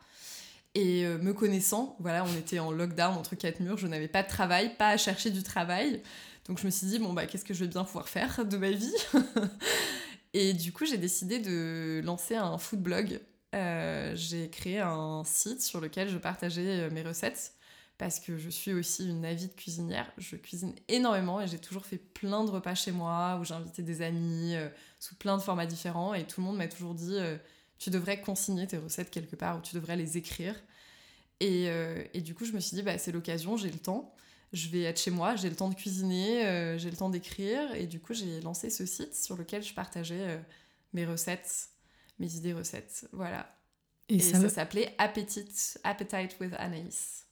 Et 0.75 1.05
euh, 1.05 1.17
me 1.17 1.33
connaissant, 1.33 1.97
voilà, 1.99 2.23
on 2.23 2.33
était 2.37 2.59
en 2.59 2.71
lockdown 2.71 3.17
entre 3.17 3.35
quatre 3.35 3.59
murs, 3.59 3.77
je 3.77 3.87
n'avais 3.87 4.07
pas 4.07 4.23
de 4.23 4.27
travail, 4.29 4.73
pas 4.77 4.87
à 4.89 4.97
chercher 4.97 5.29
du 5.31 5.43
travail. 5.43 6.01
Donc 6.47 6.59
je 6.59 6.65
me 6.65 6.71
suis 6.71 6.87
dit, 6.87 6.97
bon, 6.99 7.11
bah, 7.11 7.25
qu'est-ce 7.25 7.43
que 7.43 7.53
je 7.53 7.65
vais 7.65 7.67
bien 7.69 7.83
pouvoir 7.83 8.07
faire 8.07 8.45
de 8.45 8.55
ma 8.57 8.71
vie? 8.71 8.93
Et 10.33 10.53
du 10.53 10.71
coup, 10.71 10.85
j'ai 10.85 10.97
décidé 10.97 11.39
de 11.39 12.01
lancer 12.03 12.35
un 12.35 12.57
food 12.57 12.81
blog. 12.81 13.19
Euh, 13.53 14.13
j'ai 14.15 14.49
créé 14.49 14.79
un 14.79 15.23
site 15.25 15.61
sur 15.61 15.81
lequel 15.81 16.09
je 16.09 16.17
partageais 16.17 16.81
euh, 16.81 16.89
mes 16.89 17.01
recettes 17.01 17.53
parce 17.97 18.19
que 18.19 18.37
je 18.37 18.49
suis 18.49 18.71
aussi 18.73 19.07
une 19.09 19.25
avide 19.25 19.53
cuisinière. 19.55 20.11
Je 20.17 20.37
cuisine 20.37 20.73
énormément 20.87 21.41
et 21.41 21.47
j'ai 21.47 21.59
toujours 21.59 21.85
fait 21.85 21.97
plein 21.97 22.45
de 22.45 22.49
repas 22.49 22.75
chez 22.75 22.91
moi 22.91 23.37
où 23.39 23.43
j'ai 23.43 23.53
invité 23.53 23.83
des 23.83 24.01
amis 24.01 24.55
euh, 24.55 24.69
sous 24.99 25.15
plein 25.15 25.37
de 25.37 25.41
formats 25.41 25.65
différents 25.65 26.13
et 26.13 26.25
tout 26.25 26.39
le 26.39 26.47
monde 26.47 26.57
m'a 26.57 26.67
toujours 26.67 26.95
dit 26.95 27.17
tu 27.77 27.89
devrais 27.89 28.21
consigner 28.21 28.67
tes 28.67 28.77
recettes 28.77 29.11
quelque 29.11 29.35
part 29.35 29.57
ou 29.57 29.61
tu 29.61 29.75
devrais 29.75 29.97
les 29.97 30.17
écrire. 30.17 30.55
Et, 31.39 31.65
et 32.13 32.21
du 32.21 32.35
coup, 32.35 32.45
je 32.45 32.51
me 32.51 32.59
suis 32.59 32.75
dit 32.75 32.83
bah, 32.83 32.99
c'est 32.99 33.11
l'occasion, 33.11 33.57
j'ai 33.57 33.71
le 33.71 33.79
temps. 33.79 34.13
Je 34.53 34.67
vais 34.69 34.81
être 34.81 34.99
chez 34.99 35.11
moi, 35.11 35.35
j'ai 35.37 35.49
le 35.49 35.55
temps 35.55 35.69
de 35.69 35.75
cuisiner, 35.75 36.45
euh, 36.45 36.77
j'ai 36.77 36.91
le 36.91 36.97
temps 36.97 37.09
d'écrire. 37.09 37.73
Et 37.75 37.87
du 37.87 37.99
coup, 38.01 38.13
j'ai 38.13 38.41
lancé 38.41 38.69
ce 38.69 38.85
site 38.85 39.15
sur 39.15 39.37
lequel 39.37 39.63
je 39.63 39.73
partageais 39.73 40.19
euh, 40.29 40.37
mes 40.93 41.05
recettes, 41.05 41.69
mes 42.19 42.35
idées 42.35 42.53
recettes. 42.53 43.07
Voilà. 43.13 43.55
Et, 44.09 44.15
Et, 44.15 44.19
ça, 44.19 44.41
ça, 44.41 44.49
s'appelait 44.49 44.93
Appetite, 44.97 45.79
Appetite 45.85 46.37
with 46.41 46.53
Anaïs. 46.57 47.25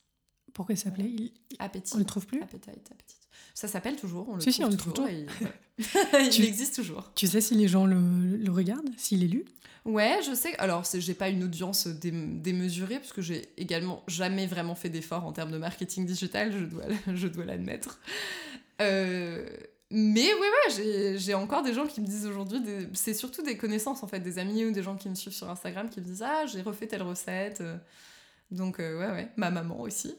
pourquoi 0.53 0.75
s'appelait? 0.77 1.09
Il- 1.09 1.33
Appétit. 1.59 1.93
On 1.95 1.99
le 1.99 2.05
trouve 2.05 2.25
plus? 2.25 2.41
Appetite, 2.41 2.89
appétit. 2.91 3.17
Ça 3.59 3.67
s'appelle 3.67 3.97
toujours, 3.97 4.29
on 4.29 4.35
le 4.35 4.41
Si, 4.41 4.53
si, 4.53 4.63
on 4.63 4.69
le 4.69 4.77
trouve 4.77 4.93
toujours. 4.93 5.09
et-. 5.09 5.25
Il 6.23 6.29
Tu- 6.29 6.43
existe 6.43 6.75
toujours. 6.75 7.11
Tu 7.13 7.27
sais 7.27 7.41
si 7.41 7.55
les 7.55 7.67
gens 7.67 7.85
le, 7.85 7.97
le 8.37 8.51
regardent, 8.51 8.89
s'il 8.95 9.21
est 9.21 9.27
lu? 9.27 9.43
Ouais, 9.83 10.19
je 10.25 10.33
sais. 10.33 10.55
Alors, 10.59 10.85
j'ai 10.93 11.13
pas 11.13 11.27
une 11.27 11.43
audience 11.43 11.87
dé- 11.87 12.11
démesurée, 12.11 12.99
parce 12.99 13.11
que 13.11 13.21
j'ai 13.21 13.49
également 13.57 14.01
jamais 14.07 14.47
vraiment 14.47 14.75
fait 14.75 14.87
d'efforts 14.87 15.25
en 15.25 15.33
termes 15.33 15.51
de 15.51 15.57
marketing 15.57 16.05
digital, 16.05 16.53
je 16.57 16.63
dois, 16.63 16.83
je 17.13 17.27
dois 17.27 17.43
l'admettre. 17.43 17.99
Euh, 18.81 19.45
mais 19.91 20.33
ouais, 20.33 20.39
ouais, 20.77 21.17
j'ai- 21.17 21.33
encore 21.33 21.61
des 21.63 21.73
gens 21.73 21.85
qui 21.85 21.99
me 21.99 22.05
disent 22.05 22.27
aujourd'hui, 22.27 22.61
c'est 22.93 23.13
surtout 23.13 23.41
des 23.41 23.57
connaissances 23.57 24.03
en 24.03 24.07
fait, 24.07 24.21
des 24.21 24.39
amis 24.39 24.63
ou 24.63 24.71
des 24.71 24.83
gens 24.83 24.95
qui 24.95 25.09
me 25.09 25.15
suivent 25.15 25.33
sur 25.33 25.49
Instagram 25.49 25.89
qui 25.89 25.99
me 25.99 26.05
disent 26.05 26.23
Ah, 26.23 26.45
j'ai 26.45 26.61
refait 26.61 26.87
telle 26.87 27.03
recette. 27.03 27.59
euh. 27.61 27.75
Donc, 28.51 28.79
euh, 28.79 28.97
ouais, 28.99 29.11
ouais, 29.11 29.29
ma 29.35 29.51
maman 29.51 29.81
aussi. 29.81 30.15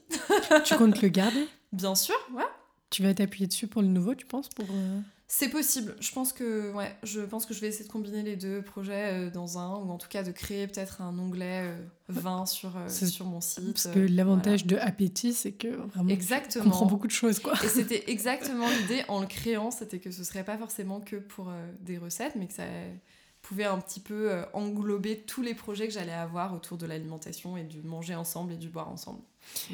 Tu 0.66 0.74
comptes 0.76 1.00
le 1.00 1.08
garder? 1.08 1.48
Bien 1.72 1.94
sûr, 1.94 2.14
ouais. 2.34 2.44
Tu 2.90 3.02
vas 3.02 3.14
t'appuyer 3.14 3.46
dessus 3.46 3.68
pour 3.68 3.82
le 3.82 3.88
nouveau, 3.88 4.14
tu 4.16 4.26
penses 4.26 4.48
pour, 4.48 4.66
euh, 4.68 5.00
C'est 5.28 5.48
possible. 5.48 5.94
Je 6.00 6.10
pense 6.10 6.32
que 6.32 6.72
ouais, 6.72 6.92
je 7.04 7.20
pense 7.20 7.46
que 7.46 7.54
je 7.54 7.60
vais 7.60 7.68
essayer 7.68 7.84
de 7.84 7.90
combiner 7.90 8.24
les 8.24 8.34
deux 8.34 8.62
projets 8.62 9.12
euh, 9.12 9.30
dans 9.30 9.58
un 9.58 9.76
ou 9.76 9.90
en 9.90 9.96
tout 9.96 10.08
cas 10.08 10.24
de 10.24 10.32
créer 10.32 10.66
peut-être 10.66 11.00
un 11.00 11.16
onglet 11.16 11.62
euh, 11.62 11.76
vin 12.08 12.46
sur 12.46 12.72
sur 12.88 13.26
mon 13.26 13.40
site. 13.40 13.72
Parce 13.72 13.86
que 13.86 14.00
l'avantage 14.00 14.66
de 14.66 14.76
Appétit, 14.76 15.34
c'est 15.34 15.52
que 15.52 15.68
vraiment, 15.68 16.10
exactement. 16.10 16.64
comprends 16.64 16.86
beaucoup 16.86 17.06
de 17.06 17.12
choses, 17.12 17.38
quoi. 17.38 17.54
Et 17.64 17.68
c'était 17.68 18.10
exactement 18.10 18.68
l'idée 18.68 19.04
en 19.06 19.20
le 19.20 19.26
créant, 19.26 19.70
c'était 19.70 20.00
que 20.00 20.10
ce 20.10 20.24
serait 20.24 20.44
pas 20.44 20.58
forcément 20.58 21.00
que 21.00 21.16
pour 21.16 21.52
des 21.80 21.96
recettes, 21.96 22.34
mais 22.34 22.48
que 22.48 22.54
ça 22.54 22.64
pouvait 23.51 23.64
un 23.64 23.81
petit 23.81 23.98
peu 23.98 24.31
euh, 24.31 24.44
englober 24.52 25.18
tous 25.27 25.43
les 25.43 25.55
projets 25.55 25.89
que 25.89 25.93
j'allais 25.93 26.12
avoir 26.12 26.55
autour 26.55 26.78
de 26.78 26.86
l'alimentation 26.86 27.56
et 27.56 27.64
du 27.64 27.82
manger 27.82 28.14
ensemble 28.14 28.52
et 28.52 28.56
du 28.56 28.68
boire 28.68 28.89
ensemble. 28.89 29.18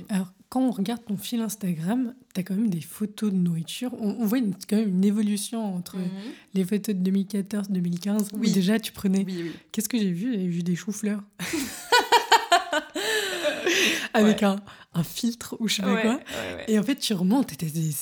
Alors, 0.09 0.33
quand 0.49 0.63
on 0.63 0.71
regarde 0.71 1.05
ton 1.05 1.19
fil 1.19 1.41
Instagram, 1.43 2.15
tu 2.35 2.41
as 2.41 2.45
quand 2.45 2.55
même 2.55 2.71
des 2.71 2.81
photos 2.81 3.31
de 3.33 3.37
nourriture. 3.37 3.93
On, 4.01 4.17
on 4.19 4.25
voit 4.25 4.39
une- 4.39 4.55
quand 4.69 4.77
même 4.77 4.89
une 4.89 5.05
évolution 5.05 5.75
entre 5.77 5.99
Mhm. 5.99 6.09
les 6.55 6.65
photos 6.65 6.95
de 6.95 7.01
2014-2015, 7.03 8.31
où 8.33 8.39
Oui. 8.39 8.53
déjà 8.53 8.81
tu 8.81 8.93
prenais... 8.93 9.25
Oui, 9.27 9.41
oui. 9.43 9.53
Qu'est-ce 9.73 9.89
que 9.91 9.99
j'ai 9.99 10.13
vu? 10.13 10.33
J'ai 10.33 10.47
vu 10.47 10.63
des 10.63 10.77
choux-fleurs. 10.77 11.23
Avec 14.15 14.43
un, 14.43 14.57
un 14.95 15.05
filtre 15.05 15.57
ou 15.61 15.69
je 15.69 15.77
sais 15.77 15.83
pas 15.83 15.95
Ouais, 15.95 16.03
quoi. 16.03 16.15
ouais. 16.15 16.65
Et 16.69 16.79
en 16.79 16.83
fait, 16.83 16.97
tu 16.97 17.13
remontes 17.13 17.49
t'as 17.57 17.67
des, 17.67 17.71
des- 17.71 17.95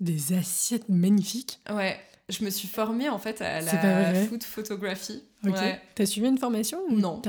des 0.00 0.32
assiettes 0.34 0.88
magnifiques. 0.88 1.60
Ouais, 1.72 1.98
je 2.28 2.44
me 2.44 2.50
suis 2.50 2.68
formée 2.68 3.08
en 3.08 3.18
fait 3.18 3.40
à 3.42 3.60
la 3.60 4.14
food 4.26 4.42
photographie. 4.42 5.22
Ok. 5.46 5.54
Ouais. 5.54 5.80
T'as 5.94 6.06
suivi 6.06 6.28
une 6.28 6.38
formation 6.38 6.80
ou 6.88 6.96
Non. 6.96 7.20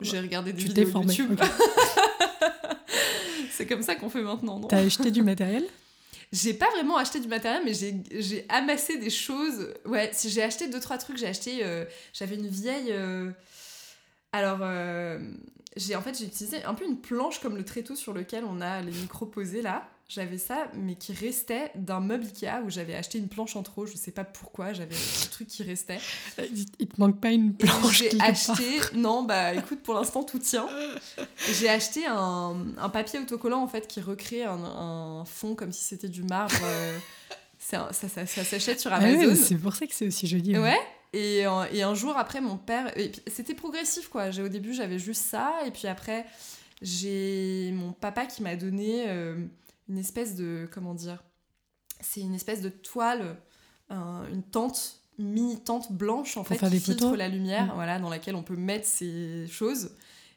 J'ai 0.00 0.20
regardé 0.20 0.52
des 0.52 0.62
Tu 0.62 0.68
vidéos 0.68 0.90
formée. 0.90 1.14
YouTube. 1.14 1.40
C'est 3.50 3.66
comme 3.66 3.82
ça 3.82 3.94
qu'on 3.94 4.10
fait 4.10 4.22
maintenant, 4.22 4.58
non? 4.58 4.68
T'as 4.68 4.78
acheté 4.84 5.10
du 5.10 5.22
matériel? 5.22 5.64
J'ai 6.32 6.54
pas 6.54 6.70
vraiment 6.70 6.96
acheté 6.96 7.20
du 7.20 7.28
matériel, 7.28 7.62
mais 7.64 7.74
j'ai- 7.74 8.02
j'ai 8.18 8.46
amassé 8.48 8.96
des 8.96 9.10
choses. 9.10 9.68
Ouais, 9.84 10.10
si 10.14 10.30
j'ai 10.30 10.42
acheté 10.42 10.66
deux 10.68 10.80
trois 10.80 10.96
trucs, 10.98 11.18
j'ai 11.18 11.26
acheté. 11.26 11.60
euh, 11.62 11.84
J'avais 12.14 12.36
une 12.36 12.48
vieille. 12.48 12.90
euh, 12.90 13.30
Alors, 14.32 14.58
euh, 14.62 15.18
j'ai 15.76 15.94
en 15.94 16.00
fait 16.00 16.18
j'ai 16.18 16.24
utilisé 16.24 16.64
un 16.64 16.72
peu 16.74 16.86
une 16.86 16.98
planche 16.98 17.38
comme 17.40 17.56
le 17.56 17.64
tréteau 17.64 17.94
sur 17.94 18.14
lequel 18.14 18.44
on 18.44 18.60
a 18.62 18.80
les 18.80 18.92
micros 18.92 19.26
posés 19.26 19.60
là. 19.62 19.86
J'avais 20.08 20.36
ça, 20.36 20.66
mais 20.74 20.94
qui 20.96 21.14
restait 21.14 21.70
d'un 21.74 22.00
meuble 22.00 22.24
Ikea 22.26 22.62
où 22.66 22.68
j'avais 22.70 22.94
acheté 22.94 23.16
une 23.18 23.28
planche 23.28 23.56
en 23.56 23.62
trop. 23.62 23.86
Je 23.86 23.96
sais 23.96 24.10
pas 24.10 24.24
pourquoi, 24.24 24.74
j'avais 24.74 24.94
un 24.94 25.26
truc 25.30 25.48
qui 25.48 25.62
restait. 25.62 25.98
il, 26.78 26.86
te 26.86 27.00
manque 27.00 27.18
pas 27.18 27.30
une 27.30 27.54
planche 27.54 27.98
J'ai 28.02 28.18
part 28.18 28.28
acheté. 28.28 28.64
Non, 28.94 29.22
bah 29.22 29.54
écoute, 29.54 29.80
pour 29.82 29.94
l'instant 29.94 30.22
tout 30.22 30.38
tient. 30.38 30.68
J'ai 31.54 31.70
acheté 31.70 32.04
un, 32.06 32.54
un 32.76 32.88
papier 32.90 33.20
autocollant 33.20 33.62
en 33.62 33.68
fait 33.68 33.88
qui 33.88 34.02
recrée 34.02 34.44
un, 34.44 34.62
un 34.62 35.24
fond 35.24 35.54
comme 35.54 35.72
si 35.72 35.82
c'était 35.82 36.08
du 36.10 36.22
marbre. 36.24 36.54
euh, 36.62 36.98
un- 37.72 37.90
ça 37.92 38.08
ça, 38.08 38.26
ça 38.26 38.44
s'achète 38.44 38.80
sur 38.80 38.92
Ah 38.92 38.98
ouais, 39.00 39.14
Amazon. 39.14 39.42
c'est 39.42 39.56
pour 39.56 39.74
ça 39.74 39.86
que 39.86 39.94
c'est 39.94 40.06
aussi 40.08 40.26
joli. 40.26 40.58
ouais. 40.58 40.78
Et, 41.14 41.44
et 41.72 41.82
un 41.82 41.94
jour 41.94 42.16
après, 42.18 42.40
mon 42.42 42.58
père. 42.58 42.92
C'était 43.28 43.54
progressif 43.54 44.08
quoi. 44.08 44.28
Au 44.28 44.48
début, 44.48 44.74
j'avais 44.74 44.98
juste 44.98 45.22
ça. 45.22 45.54
Et 45.66 45.70
puis 45.70 45.86
après, 45.88 46.26
j'ai 46.82 47.70
mon 47.74 47.92
papa 47.92 48.26
qui 48.26 48.42
m'a 48.42 48.56
donné 48.56 49.04
euh, 49.08 49.36
une 49.88 49.98
espèce 49.98 50.34
de. 50.36 50.68
Comment 50.72 50.94
dire 50.94 51.22
C'est 52.00 52.20
une 52.20 52.34
espèce 52.34 52.62
de 52.62 52.68
toile, 52.68 53.36
un- 53.88 54.26
une 54.32 54.42
tente, 54.42 55.00
mini 55.18 55.62
tente 55.62 55.92
blanche 55.92 56.36
en 56.36 56.44
Pour 56.44 56.56
fait, 56.56 56.68
qui 56.68 56.80
filtre 56.80 57.04
photos 57.04 57.18
la 57.18 57.28
lumière, 57.28 57.66
Mm. 57.66 57.74
voilà, 57.74 57.98
dans 57.98 58.08
laquelle 58.10 58.34
on 58.34 58.42
peut 58.42 58.56
mettre 58.56 58.86
ces 58.86 59.46
choses. 59.48 59.94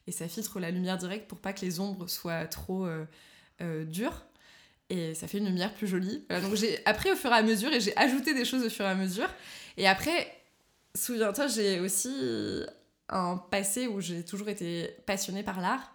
Et 0.08 0.12
ça 0.12 0.28
filtre 0.28 0.60
la 0.60 0.70
lumière 0.72 0.98
directe 0.98 1.28
pour 1.28 1.40
pas 1.40 1.54
que 1.54 1.62
les 1.62 1.80
ombres 1.80 2.08
soient 2.08 2.46
trop 2.46 2.86
euh, 2.86 3.06
euh, 3.62 3.86
dures. 3.86 4.26
Et 4.92 5.16
ça 5.16 5.28
fait 5.28 5.40
une 5.40 5.46
lumière 5.48 5.74
plus 5.74 5.88
jolie. 5.88 6.24
Voilà, 6.30 6.46
donc 6.46 6.56
j'ai 6.56 6.86
appris 6.86 7.12
au 7.12 7.16
fur 7.16 7.32
et 7.32 7.36
à 7.36 7.42
mesure 7.42 7.74
et 7.74 7.80
j'ai 7.82 7.98
ajouté 7.98 8.36
des 8.36 8.46
choses 8.46 8.64
au 8.64 8.70
fur 8.70 8.86
et 8.86 8.90
à 8.90 8.94
mesure. 8.94 9.28
Et 9.78 9.88
après, 9.88 10.32
souviens-toi, 10.96 11.48
j'ai 11.48 11.80
aussi 11.80 12.64
un 13.10 13.38
passé 13.38 13.88
où 13.88 14.00
j'ai 14.02 14.24
toujours 14.24 14.50
été 14.50 14.90
passionnée 15.08 15.42
par 15.42 15.60
l'art. 15.60 15.92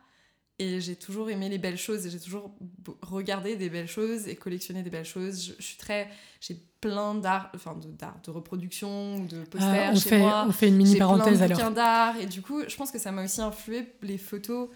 Et 0.62 0.80
j'ai 0.80 0.94
toujours 0.94 1.30
aimé 1.30 1.48
les 1.48 1.56
belles 1.58 1.78
choses 1.78 2.04
et 2.06 2.10
j'ai 2.10 2.20
toujours 2.20 2.54
regardé 3.00 3.56
des 3.56 3.70
belles 3.70 3.88
choses 3.88 4.28
et 4.28 4.36
collectionné 4.36 4.82
des 4.82 4.90
belles 4.90 5.06
choses. 5.06 5.42
Je, 5.46 5.52
je 5.58 5.62
suis 5.62 5.78
très. 5.78 6.08
J'ai 6.40 6.54
plein 6.82 7.14
d'art, 7.14 7.50
enfin 7.54 7.74
de, 7.76 7.88
d'art, 7.88 8.18
de 8.24 8.30
reproduction, 8.30 9.24
de 9.24 9.42
posters 9.44 9.86
Ah, 9.88 9.90
on, 9.92 9.96
chez 9.96 10.08
fait, 10.10 10.18
moi. 10.18 10.44
on 10.48 10.52
fait 10.52 10.68
une 10.68 10.76
mini 10.76 10.90
J'ai 10.92 10.96
plein 10.98 11.06
parenthèse 11.06 11.38
de 11.38 11.44
alors. 11.44 11.70
d'art 11.70 12.16
et 12.18 12.26
du 12.26 12.42
coup, 12.42 12.60
je 12.68 12.76
pense 12.76 12.90
que 12.90 12.98
ça 12.98 13.10
m'a 13.10 13.24
aussi 13.24 13.40
influé 13.40 13.86
les 14.02 14.18
photos, 14.18 14.68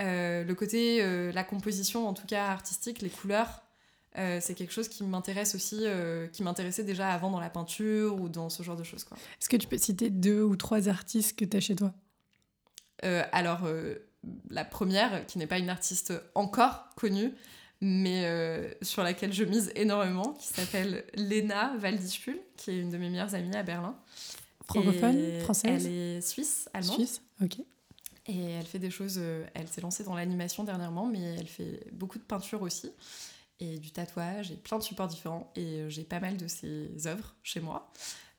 euh, 0.00 0.44
le 0.44 0.54
côté, 0.54 1.02
euh, 1.02 1.32
la 1.32 1.42
composition 1.44 2.06
en 2.06 2.14
tout 2.14 2.26
cas 2.26 2.46
artistique, 2.46 3.02
les 3.02 3.10
couleurs. 3.10 3.62
euh, 4.18 4.38
c'est 4.40 4.54
quelque 4.54 4.72
chose 4.72 4.88
qui 4.88 5.02
m'intéresse 5.02 5.56
aussi, 5.56 5.78
euh, 5.82 6.28
qui 6.28 6.44
m'intéressait 6.44 6.84
déjà 6.84 7.08
avant 7.08 7.30
dans 7.32 7.40
la 7.40 7.50
peinture 7.50 8.20
ou 8.20 8.28
dans 8.28 8.48
ce 8.50 8.62
genre 8.62 8.76
de 8.76 8.84
choses. 8.84 9.02
Quoi. 9.02 9.16
Est-ce 9.40 9.48
que 9.48 9.56
tu 9.56 9.66
peux 9.66 9.78
citer 9.78 10.10
deux 10.10 10.42
ou 10.42 10.54
trois 10.54 10.88
artistes 10.88 11.36
que 11.36 11.44
tu 11.44 11.56
as 11.56 11.60
chez 11.60 11.74
toi? 11.74 11.92
Euh, 13.04 13.24
alors, 13.32 13.60
la 14.50 14.64
première, 14.64 15.26
qui 15.26 15.38
n'est 15.38 15.46
pas 15.46 15.58
une 15.58 15.70
artiste 15.70 16.12
encore 16.34 16.88
connue, 16.96 17.32
mais 17.80 18.24
euh, 18.24 18.70
sur 18.82 19.02
laquelle 19.02 19.32
je 19.32 19.44
mise 19.44 19.72
énormément, 19.74 20.32
qui 20.34 20.48
s'appelle 20.48 21.04
Lena 21.14 21.74
Waldispul, 21.82 22.38
qui 22.56 22.70
est 22.70 22.78
une 22.78 22.90
de 22.90 22.96
mes 22.96 23.10
meilleures 23.10 23.34
amies 23.34 23.56
à 23.56 23.62
Berlin. 23.62 23.96
Francophone 24.66 25.18
Et 25.18 25.40
Française 25.40 25.86
Elle 25.86 25.92
est 25.92 26.20
suisse, 26.20 26.68
allemande. 26.72 26.96
Suisse 26.96 27.20
Ok. 27.42 27.58
Et 28.26 28.40
elle 28.52 28.64
fait 28.64 28.78
des 28.78 28.90
choses. 28.90 29.16
euh, 29.18 29.44
elle 29.52 29.68
s'est 29.68 29.82
lancée 29.82 30.04
dans 30.04 30.14
l'animation 30.14 30.64
dernièrement, 30.64 31.06
mais 31.06 31.20
elle 31.20 31.46
fait 31.46 31.86
beaucoup 31.92 32.18
de 32.18 32.24
peinture 32.24 32.62
aussi. 32.62 32.90
Et 33.60 33.78
du 33.78 33.90
tatouage 33.90 34.50
et 34.50 34.56
plein 34.56 34.78
de 34.78 34.82
supports 34.82 35.06
différents. 35.08 35.52
Et 35.54 35.80
euh, 35.80 35.90
j'ai 35.90 36.04
pas 36.04 36.20
mal 36.20 36.36
de 36.36 36.48
ses 36.48 37.06
œuvres 37.06 37.34
chez 37.42 37.60
moi. 37.60 37.92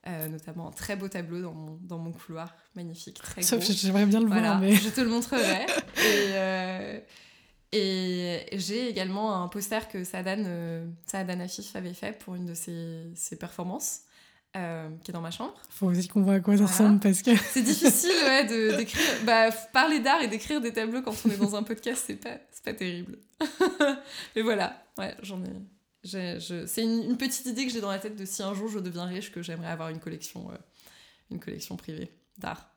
Euh, 0.07 0.27
notamment 0.27 0.68
un 0.68 0.72
très 0.72 0.95
beau 0.95 1.07
tableau 1.07 1.41
dans 1.41 1.53
mon, 1.53 1.80
dans 1.82 1.98
mon 1.98 2.11
couloir. 2.11 2.53
Magnifique, 2.76 3.19
très 3.22 3.41
Sauf 3.41 3.60
gros. 3.64 3.73
j'aimerais 3.73 4.06
bien 4.06 4.19
le 4.19 4.27
Voilà, 4.27 4.49
voir, 4.49 4.60
mais. 4.60 4.76
je 4.76 4.90
te 4.90 5.02
le 5.02 5.10
montrerai. 5.10 5.64
et, 5.98 6.32
euh, 6.34 6.99
Et 7.72 8.48
j'ai 8.53 8.88
également 8.88 9.41
un 9.41 9.48
poster 9.48 9.88
que 9.90 10.03
Sadan, 10.03 10.44
euh, 10.45 10.86
Sadan 11.07 11.40
Afif 11.40 11.76
avait 11.76 11.94
fait 11.95 12.18
pour 12.19 12.36
une 12.36 12.45
de 12.45 12.53
ses, 12.53 13.11
ses 13.15 13.36
performances. 13.38 14.02
Euh, 14.56 14.88
qui 15.03 15.11
est 15.11 15.14
dans 15.14 15.19
ma 15.19 15.32
chambre. 15.32 15.53
Faut 15.69 15.88
aussi 15.88 16.07
qu'on 16.07 16.22
voit 16.22 16.36
à 16.36 16.40
quoi 16.40 16.53
ça 16.56 16.64
Voilà. 16.64 16.72
ressemble 16.72 16.99
parce 17.02 17.22
que 17.22 17.36
C'est 17.36 17.61
difficile 17.61 18.10
ouais, 18.26 18.45
de 18.45 18.73
d'écrire. 18.77 19.02
Bah, 19.26 19.49
parler 19.73 19.99
d'art 19.99 20.22
et 20.22 20.30
d'écrire 20.30 20.61
des 20.61 20.72
tableaux 20.72 21.02
quand 21.02 21.14
on 21.26 21.30
est 21.30 21.36
dans 21.38 21.57
un 21.57 21.64
podcast, 21.64 22.06
c'est 22.07 22.15
pas, 22.15 22.38
c'est 22.52 22.64
pas 22.64 22.73
terrible. 22.73 23.18
Mais 24.36 24.41
voilà, 24.44 24.82
ouais, 24.98 25.14
j'en 25.23 25.44
ai. 25.44 25.49
Je- 26.06 26.65
C'est 26.68 26.84
une, 26.84 27.03
une 27.11 27.18
petite 27.18 27.45
idée 27.48 27.65
que 27.65 27.72
j'ai 27.72 27.82
dans 27.82 27.91
la 27.91 27.99
tête 27.99 28.15
de 28.15 28.26
si 28.26 28.41
un 28.44 28.53
jour 28.53 28.69
je 28.69 28.80
deviens 28.80 29.06
riche, 29.06 29.32
que 29.32 29.41
j'aimerais 29.41 29.68
avoir 29.69 29.90
une 29.90 29.99
collection, 29.99 30.49
euh, 30.52 30.56
une 31.32 31.40
collection 31.40 31.76
privée 31.77 32.11
d'art. 32.38 32.72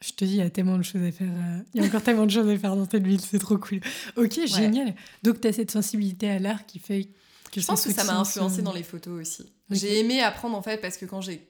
je 0.00 0.12
te 0.12 0.24
dis, 0.24 0.32
il 0.32 0.36
y 0.38 0.42
a 0.42 0.50
tellement 0.50 0.78
de 0.78 0.82
choses 0.82 1.02
à 1.02 1.12
faire. 1.12 1.28
euh, 1.30 1.58
Il 1.74 1.80
y 1.82 1.84
a 1.84 1.86
encore 1.88 2.02
tellement 2.02 2.26
de 2.26 2.30
choses 2.30 2.48
à 2.48 2.58
faire 2.58 2.74
dans 2.76 2.88
cette 2.88 3.06
ville, 3.06 3.20
c'est 3.20 3.38
trop 3.38 3.58
cool. 3.58 3.80
Ok, 4.16 4.40
génial. 4.46 4.94
Donc, 5.22 5.40
tu 5.40 5.48
as 5.48 5.52
cette 5.52 5.70
sensibilité 5.70 6.28
à 6.30 6.38
l'art 6.38 6.66
qui 6.66 6.78
fait 6.78 7.08
que 7.52 7.60
Je 7.60 7.66
pense 7.66 7.84
que 7.84 7.92
ça 7.92 8.04
m'a 8.04 8.18
influencé 8.18 8.60
euh, 8.60 8.64
dans 8.64 8.72
les 8.72 8.82
photos 8.82 9.20
aussi. 9.20 9.52
J'ai 9.70 10.00
aimé 10.00 10.20
apprendre 10.22 10.56
en 10.56 10.62
fait 10.62 10.78
parce 10.80 10.96
que 10.96 11.04
quand 11.06 11.20
j'ai. 11.20 11.46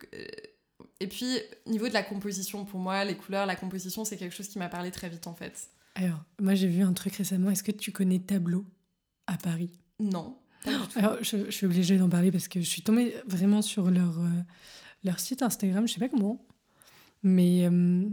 Et 1.00 1.06
puis, 1.06 1.38
niveau 1.66 1.88
de 1.88 1.92
la 1.94 2.02
composition, 2.02 2.64
pour 2.64 2.78
moi, 2.80 3.04
les 3.04 3.16
couleurs, 3.16 3.46
la 3.46 3.56
composition, 3.56 4.04
c'est 4.04 4.16
quelque 4.16 4.34
chose 4.34 4.48
qui 4.48 4.58
m'a 4.58 4.68
parlé 4.68 4.90
très 4.90 5.08
vite 5.08 5.26
en 5.26 5.34
fait. 5.34 5.68
Alors, 5.94 6.22
moi, 6.40 6.54
j'ai 6.54 6.68
vu 6.68 6.82
un 6.82 6.92
truc 6.92 7.14
récemment. 7.16 7.50
Est-ce 7.50 7.62
que 7.62 7.72
tu 7.72 7.90
connais 7.92 8.18
Tableau 8.20 8.64
à 9.26 9.36
Paris? 9.36 9.70
Non. 10.00 10.36
Alors, 10.96 11.18
je, 11.22 11.50
suis 11.50 11.66
obligée 11.66 11.98
d'en 11.98 12.08
parler 12.08 12.30
parce 12.30 12.48
que 12.48 12.60
je 12.60 12.66
suis 12.66 12.82
tombée 12.82 13.14
vraiment 13.26 13.62
sur 13.62 13.90
leur, 13.90 14.18
euh, 14.18 14.28
leur 15.04 15.18
site 15.20 15.42
Instagram, 15.42 15.86
je 15.86 15.94
sais 15.94 16.00
pas 16.00 16.08
comment, 16.08 16.44
mais 17.22 17.68
euh, 17.68 18.08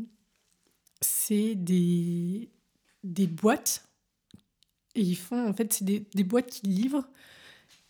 c'est 1.02 1.56
des, 1.56 2.50
des 3.04 3.28
boîtes. 3.28 3.88
Et 4.96 5.02
ils 5.02 5.16
font, 5.16 5.48
en 5.48 5.54
fait, 5.54 5.72
c'est 5.74 5.86
des, 5.86 6.08
des 6.14 6.24
boîtes 6.24 6.48
qu'ils 6.48 6.74
livrent. 6.74 7.08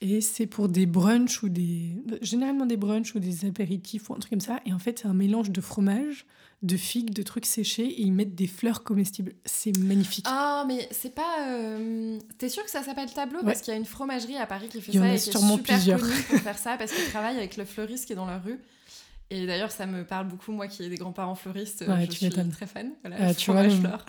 Et 0.01 0.21
c'est 0.21 0.47
pour 0.47 0.69
des 0.69 0.85
brunchs 0.85 1.43
ou 1.43 1.49
des. 1.49 1.95
Généralement 2.21 2.65
des 2.65 2.77
brunchs 2.77 3.15
ou 3.15 3.19
des 3.19 3.45
apéritifs 3.45 4.09
ou 4.09 4.13
un 4.13 4.17
truc 4.19 4.29
comme 4.31 4.39
ça. 4.39 4.61
Et 4.65 4.71
en 4.73 4.79
fait, 4.79 4.99
c'est 4.99 5.07
un 5.07 5.13
mélange 5.13 5.51
de 5.51 5.59
fromage, 5.59 6.25
de 6.63 6.77
figues, 6.77 7.11
de 7.13 7.21
trucs 7.21 7.45
séchés. 7.45 7.83
Et 7.85 8.01
ils 8.03 8.13
mettent 8.13 8.33
des 8.35 8.47
fleurs 8.47 8.83
comestibles. 8.83 9.33
C'est 9.43 9.77
magnifique. 9.77 10.25
Ah, 10.29 10.63
mais 10.67 10.87
c'est 10.91 11.13
pas. 11.13 11.49
euh, 11.49 12.17
T'es 12.37 12.47
sûr 12.47 12.63
que 12.63 12.71
ça 12.71 12.81
s'appelle 12.81 13.11
tableau? 13.13 13.39
Ouais. 13.39 13.45
Parce 13.45 13.61
qu'il 13.61 13.73
y 13.73 13.75
a 13.75 13.79
une 13.79 13.85
fromagerie 13.85 14.37
à 14.37 14.45
Paris 14.45 14.69
qui 14.69 14.79
fait 14.79 14.93
Il 14.93 14.95
y 14.95 14.99
en 14.99 15.03
a 15.03 15.07
et 15.13 15.17
qui 15.19 15.29
est 15.29 15.31
sûrement 15.33 15.57
super 15.57 15.75
plusieurs. 15.75 15.99
connue 15.99 16.21
pour 16.29 16.39
faire 16.39 16.57
ça 16.57 16.77
parce 16.77 16.93
qu'ils 16.93 17.09
travaillent 17.11 17.37
avec 17.37 17.57
le 17.57 17.65
fleuriste 17.65 18.05
qui 18.05 18.13
est 18.13 18.15
dans 18.17 18.25
la 18.25 18.39
rue. 18.39 18.57
Et 19.31 19.45
d'ailleurs, 19.45 19.71
ça 19.71 19.85
me 19.85 20.05
parle 20.05 20.27
beaucoup, 20.29 20.51
moi 20.53 20.67
qui 20.67 20.81
ai 20.83 20.89
des 20.89 20.95
grands-parents 20.95 21.35
fleuristes, 21.35 21.83
Ouais, 21.87 22.05
je 22.05 22.11
tu 22.11 22.17
suis 22.17 22.29
très 22.29 22.65
fan. 22.67 22.93
Voilà, 23.03 23.27
le 23.29 23.35
tu 23.35 23.51
vois, 23.51 23.61
fromage 23.63 23.73
le- 23.75 23.79
fleur. 23.81 24.05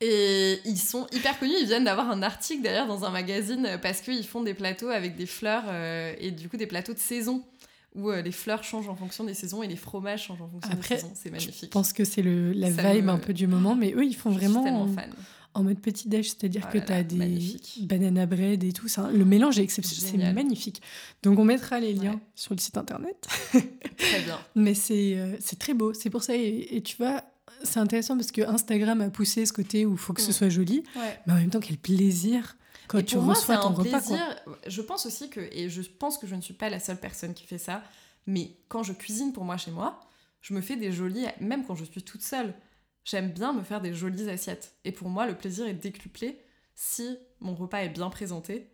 Et 0.00 0.58
ils 0.64 0.78
sont 0.78 1.06
hyper 1.12 1.38
connus, 1.38 1.52
ils 1.60 1.66
viennent 1.66 1.84
d'avoir 1.84 2.10
un 2.10 2.22
article 2.22 2.62
d'ailleurs 2.62 2.86
dans 2.86 3.04
un 3.04 3.10
magazine 3.10 3.66
euh, 3.66 3.78
parce 3.78 4.00
qu'ils 4.00 4.26
font 4.26 4.42
des 4.42 4.54
plateaux 4.54 4.88
avec 4.88 5.14
des 5.16 5.26
fleurs 5.26 5.64
euh, 5.68 6.14
et 6.18 6.30
du 6.30 6.48
coup 6.48 6.56
des 6.56 6.66
plateaux 6.66 6.94
de 6.94 6.98
saison 6.98 7.44
où 7.94 8.08
euh, 8.10 8.22
les 8.22 8.32
fleurs 8.32 8.64
changent 8.64 8.88
en 8.88 8.94
fonction 8.96 9.24
des 9.24 9.34
saisons 9.34 9.62
et 9.62 9.66
les 9.68 9.76
fromages 9.76 10.24
changent 10.26 10.40
en 10.40 10.48
fonction 10.48 10.70
Après, 10.72 10.94
des 10.94 11.00
saisons. 11.02 11.12
C'est 11.14 11.28
Je 11.28 11.32
magnifique. 11.34 11.70
pense 11.70 11.92
que 11.92 12.04
c'est 12.04 12.22
la 12.22 12.72
Ça 12.72 12.94
vibe 12.94 13.04
me- 13.04 13.10
un 13.10 13.18
peu 13.18 13.34
du 13.34 13.46
moment, 13.46 13.74
mais 13.74 13.92
eux, 13.94 14.04
ils 14.04 14.14
font 14.16 14.30
Je 14.32 14.38
suis 14.38 14.46
vraiment 14.46 14.62
tellement 14.64 14.82
en, 14.84 14.88
fan. 14.94 15.10
en 15.54 15.64
mode 15.64 15.80
petit 15.80 16.08
déj, 16.08 16.28
c'est-à-dire 16.28 16.66
Oh 16.68 16.72
que 16.72 16.78
tu 16.78 16.92
as 16.92 17.02
des 17.02 17.16
magnifique. 17.16 17.86
banana 17.86 18.24
bread 18.24 18.64
et 18.64 18.72
tout 18.72 18.88
ça. 18.88 19.10
Le 19.12 19.24
mélange 19.26 19.58
est 19.58 19.64
exceptionnel, 19.64 20.28
c'est 20.28 20.32
magnifique. 20.32 20.80
Donc 21.24 21.38
on 21.38 21.44
mettra 21.44 21.78
les 21.80 21.92
liens 21.92 22.12
Ouais. 22.12 22.18
sur 22.36 22.54
le 22.54 22.60
site 22.60 22.78
internet. 22.78 23.26
Très 23.98 24.20
bien. 24.24 24.38
Mais 24.54 24.72
c'est 24.74 25.18
c'est 25.40 25.58
très 25.58 25.74
beau, 25.74 25.92
c'est 25.92 26.08
pour 26.10 26.22
ça. 26.22 26.34
Et, 26.36 26.76
et 26.76 26.82
tu 26.82 26.96
vois, 26.96 27.22
c'est 27.62 27.78
intéressant 27.80 28.16
parce 28.16 28.32
que 28.32 28.42
Instagram 28.42 29.00
a 29.00 29.10
poussé 29.10 29.46
ce 29.46 29.52
côté 29.52 29.86
où 29.86 29.92
il 29.92 29.98
faut 29.98 30.12
que 30.12 30.20
ce 30.22 30.30
Mm. 30.30 30.32
soit 30.34 30.48
joli, 30.48 30.84
Ouais. 30.96 31.20
mais 31.26 31.32
en 31.32 31.36
même 31.36 31.50
temps, 31.50 31.60
quel 31.60 31.76
plaisir 31.78 32.56
quand 32.88 32.98
Et 32.98 33.04
tu 33.04 33.16
pour 33.16 33.26
reçois 33.26 33.56
ton 33.58 33.68
un 33.68 33.72
repas. 33.74 34.00
plaisir. 34.00 34.40
Quoi. 34.44 34.58
Je 34.66 34.82
pense 34.82 35.06
aussi 35.06 35.30
que, 35.30 35.40
et 35.52 35.68
je 35.70 35.82
pense 35.82 36.18
que 36.18 36.26
je 36.26 36.34
ne 36.34 36.40
suis 36.40 36.54
pas 36.54 36.68
la 36.70 36.80
seule 36.80 36.98
personne 36.98 37.34
qui 37.34 37.46
fait 37.46 37.58
ça, 37.58 37.82
mais 38.26 38.56
quand 38.68 38.82
je 38.82 38.92
cuisine 38.92 39.32
pour 39.32 39.44
moi 39.44 39.56
chez 39.56 39.70
moi, 39.70 40.00
je 40.40 40.54
me 40.54 40.60
fais 40.60 40.76
des 40.76 40.90
jolies, 40.92 41.26
même 41.40 41.64
quand 41.66 41.74
je 41.76 41.84
suis 41.84 42.02
toute 42.02 42.22
seule, 42.22 42.54
j'aime 43.04 43.30
bien 43.30 43.52
me 43.52 43.62
faire 43.62 43.80
des 43.80 43.94
jolies 43.94 44.28
assiettes. 44.28 44.74
Et 44.84 44.92
pour 44.92 45.08
moi, 45.08 45.26
le 45.26 45.34
plaisir 45.36 45.66
est 45.66 45.74
décuplé 45.74 46.40
si 46.74 47.16
mon 47.40 47.54
repas 47.54 47.78
est 47.82 47.88
bien 47.90 48.08
présenté, 48.10 48.68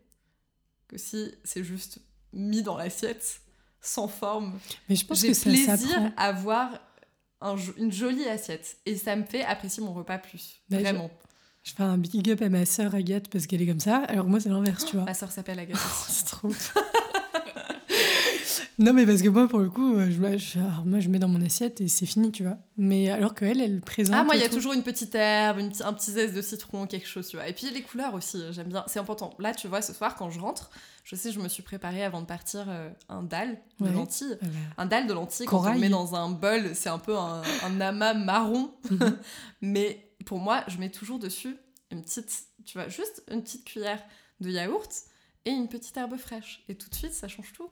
que 0.89 0.97
si 0.97 1.33
c'est 1.45 1.65
juste 1.65 1.99
mis 2.33 2.63
dans 2.63 2.77
l'assiette, 2.77 3.41
sans 3.81 4.09
forme. 4.09 4.59
Mais 4.89 4.97
je 4.97 5.05
pense 5.07 5.21
J'ai 5.21 5.29
que 5.29 5.35
ça 5.35 5.43
plaisir 5.51 6.13
à 6.17 6.33
voir 6.33 6.81
un 7.41 7.57
une 7.79 7.93
jolie 7.93 8.27
assiette. 8.29 8.77
Et 8.87 8.97
ça 8.97 9.15
me 9.17 9.25
fait 9.25 9.45
apprécier 9.45 9.83
mon 9.83 9.93
repas 9.93 10.19
plus. 10.19 10.61
Bah, 10.69 10.79
je- 10.79 10.83
Vraiment. 10.83 11.11
Je 11.63 11.73
fais 11.73 11.83
un 11.83 11.99
big 11.99 12.31
up 12.31 12.43
à 12.43 12.49
ma 12.49 12.65
sœur 12.65 12.95
Agathe 12.95 13.29
parce 13.29 13.47
qu'elle 13.49 13.61
est 13.61 13.67
comme 13.67 13.81
ça. 13.81 14.05
Alors 14.09 14.27
moi, 14.27 14.39
c'est 14.39 14.49
l'inverse, 14.49 14.85
tu 14.85 14.95
vois. 14.97 15.05
Ma 15.05 15.15
soeur 15.15 15.33
s'appelle 15.33 15.59
Agathe. 15.59 15.75
aussi. 15.77 16.13
C'est 16.13 16.25
trop. 16.27 16.49
non, 18.79 18.93
mais 18.93 19.07
parce 19.07 19.23
que 19.23 19.29
moi, 19.29 19.49
pour 19.49 19.61
le 19.61 19.71
coup, 19.71 19.97
euh, 19.97 20.11
je, 20.11 20.21
moi, 20.21 20.37
je, 20.37 20.59
alors, 20.59 20.85
moi, 20.85 21.01
je 21.01 21.09
mets 21.09 21.19
dans 21.19 21.29
mon 21.29 21.41
assiette 21.41 21.81
et 21.81 21.89
c'est 21.89 22.05
fini, 22.05 22.31
tu 22.31 22.43
vois. 22.43 22.59
Mais 22.77 23.09
alors 23.11 23.35
qu'elle, 23.35 23.61
elle 23.61 23.81
présente. 23.81 24.15
Ah, 24.19 24.23
moi, 24.25 24.35
il 24.37 24.43
y 24.43 24.45
a 24.45 24.51
toujours 24.51 24.75
une 24.75 24.83
petite 24.83 25.15
herbe, 25.15 25.59
une, 25.59 25.73
un 25.81 25.93
petit 25.95 26.11
zeste 26.11 26.35
de 26.35 26.43
citron, 26.43 26.87
quelque 26.87 27.09
chose, 27.09 27.27
tu 27.29 27.37
vois. 27.37 27.49
Et 27.49 27.55
puis 27.55 27.71
les 27.71 27.81
couleurs 27.83 28.13
aussi, 28.13 28.39
j'aime 28.51 28.69
bien. 28.69 28.85
C'est 28.87 28.99
important. 28.99 29.33
Là, 29.39 29.55
tu 29.55 29.67
vois, 29.67 29.81
ce 29.81 29.95
soir, 29.95 30.15
quand 30.15 30.29
je 30.31 30.39
rentre, 30.41 30.71
je 31.05 31.17
sais, 31.17 31.33
je 31.33 31.41
me 31.41 31.49
suis 31.49 31.63
préparée 31.63 32.05
avant 32.05 32.21
de 32.21 32.27
partir 32.27 32.67
euh, 32.69 32.91
un 33.09 33.23
dalle 33.23 33.59
de 33.81 33.87
Ouais. 33.87 33.93
lentilles. 33.93 34.37
Ah 34.43 34.45
bah, 34.47 34.51
Un 34.79 34.87
dalle 34.87 35.07
de 35.07 35.13
lentilles, 35.15 35.47
quand 35.47 35.57
on 35.57 35.61
Corail. 35.61 35.75
le 35.77 35.81
met 35.81 35.89
dans 35.89 36.15
un 36.15 36.29
bol, 36.31 36.75
c'est 36.75 36.91
un 36.91 36.99
peu 36.99 37.17
un, 37.17 37.43
un 37.65 37.81
amas 37.81 38.13
marron. 38.15 38.71
Mhm. 38.91 39.17
Mais 39.63 40.13
pour 40.27 40.39
moi, 40.39 40.65
je 40.69 40.77
mets 40.79 40.91
toujours 40.91 41.19
dessus 41.19 41.57
une 41.91 42.03
petite, 42.03 42.31
tu 42.67 42.77
vois, 42.77 42.89
juste 42.89 43.23
une 43.31 43.43
petite 43.43 43.65
cuillère 43.65 44.03
de 44.41 44.51
yaourt 44.51 44.91
et 45.47 45.51
une 45.51 45.69
petite 45.69 45.97
herbe 45.97 46.17
fraîche. 46.19 46.63
Et 46.69 46.75
tout 46.75 46.91
de 46.91 46.95
suite, 46.95 47.15
ça 47.15 47.27
change 47.29 47.53
tout. 47.55 47.71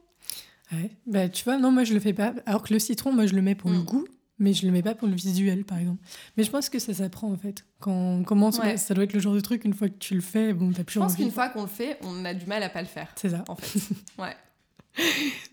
Ouais. 0.72 0.90
Bah, 1.06 1.28
tu 1.28 1.44
vois, 1.44 1.58
non, 1.58 1.70
moi, 1.70 1.84
je 1.84 1.94
le 1.94 2.00
fais 2.00 2.12
pas. 2.12 2.34
Alors 2.46 2.62
que 2.62 2.72
le 2.72 2.78
citron, 2.78 3.12
moi, 3.12 3.26
je 3.26 3.34
le 3.34 3.42
mets 3.42 3.54
pour 3.54 3.70
le 3.70 3.78
Mm. 3.78 3.84
goût, 3.84 4.06
mais 4.38 4.52
je 4.52 4.66
le 4.66 4.72
mets 4.72 4.82
pas 4.82 4.94
pour 4.94 5.08
le 5.08 5.14
visuel, 5.14 5.64
par 5.64 5.78
exemple. 5.78 6.02
Mais 6.36 6.44
je 6.44 6.50
pense 6.50 6.68
que 6.68 6.78
ça 6.78 6.92
s'apprend, 6.94 7.30
en 7.32 7.36
fait. 7.36 7.64
Quand 7.80 7.92
on 7.92 8.24
commence, 8.24 8.58
Ouais. 8.58 8.76
ça 8.76 8.94
doit 8.94 9.04
être 9.04 9.12
le 9.12 9.20
genre 9.20 9.34
de 9.34 9.40
truc, 9.40 9.64
une 9.64 9.74
fois 9.74 9.88
que 9.88 9.98
tu 9.98 10.14
le 10.14 10.20
fais, 10.20 10.52
bon, 10.52 10.72
t'as 10.72 10.84
plus 10.84 10.94
Je 10.94 10.98
pense 11.00 11.12
envie. 11.12 11.22
qu'une 11.24 11.32
fois 11.32 11.48
qu'on 11.50 11.62
le 11.62 11.68
fait, 11.68 11.98
on 12.02 12.24
a 12.24 12.34
du 12.34 12.46
mal 12.46 12.62
à 12.62 12.68
pas 12.68 12.82
le 12.82 12.88
faire, 12.88 13.12
C'est 13.16 13.30
ça, 13.30 13.44
en 13.48 13.56
fait. 13.56 13.78
Ouais. 14.18 14.34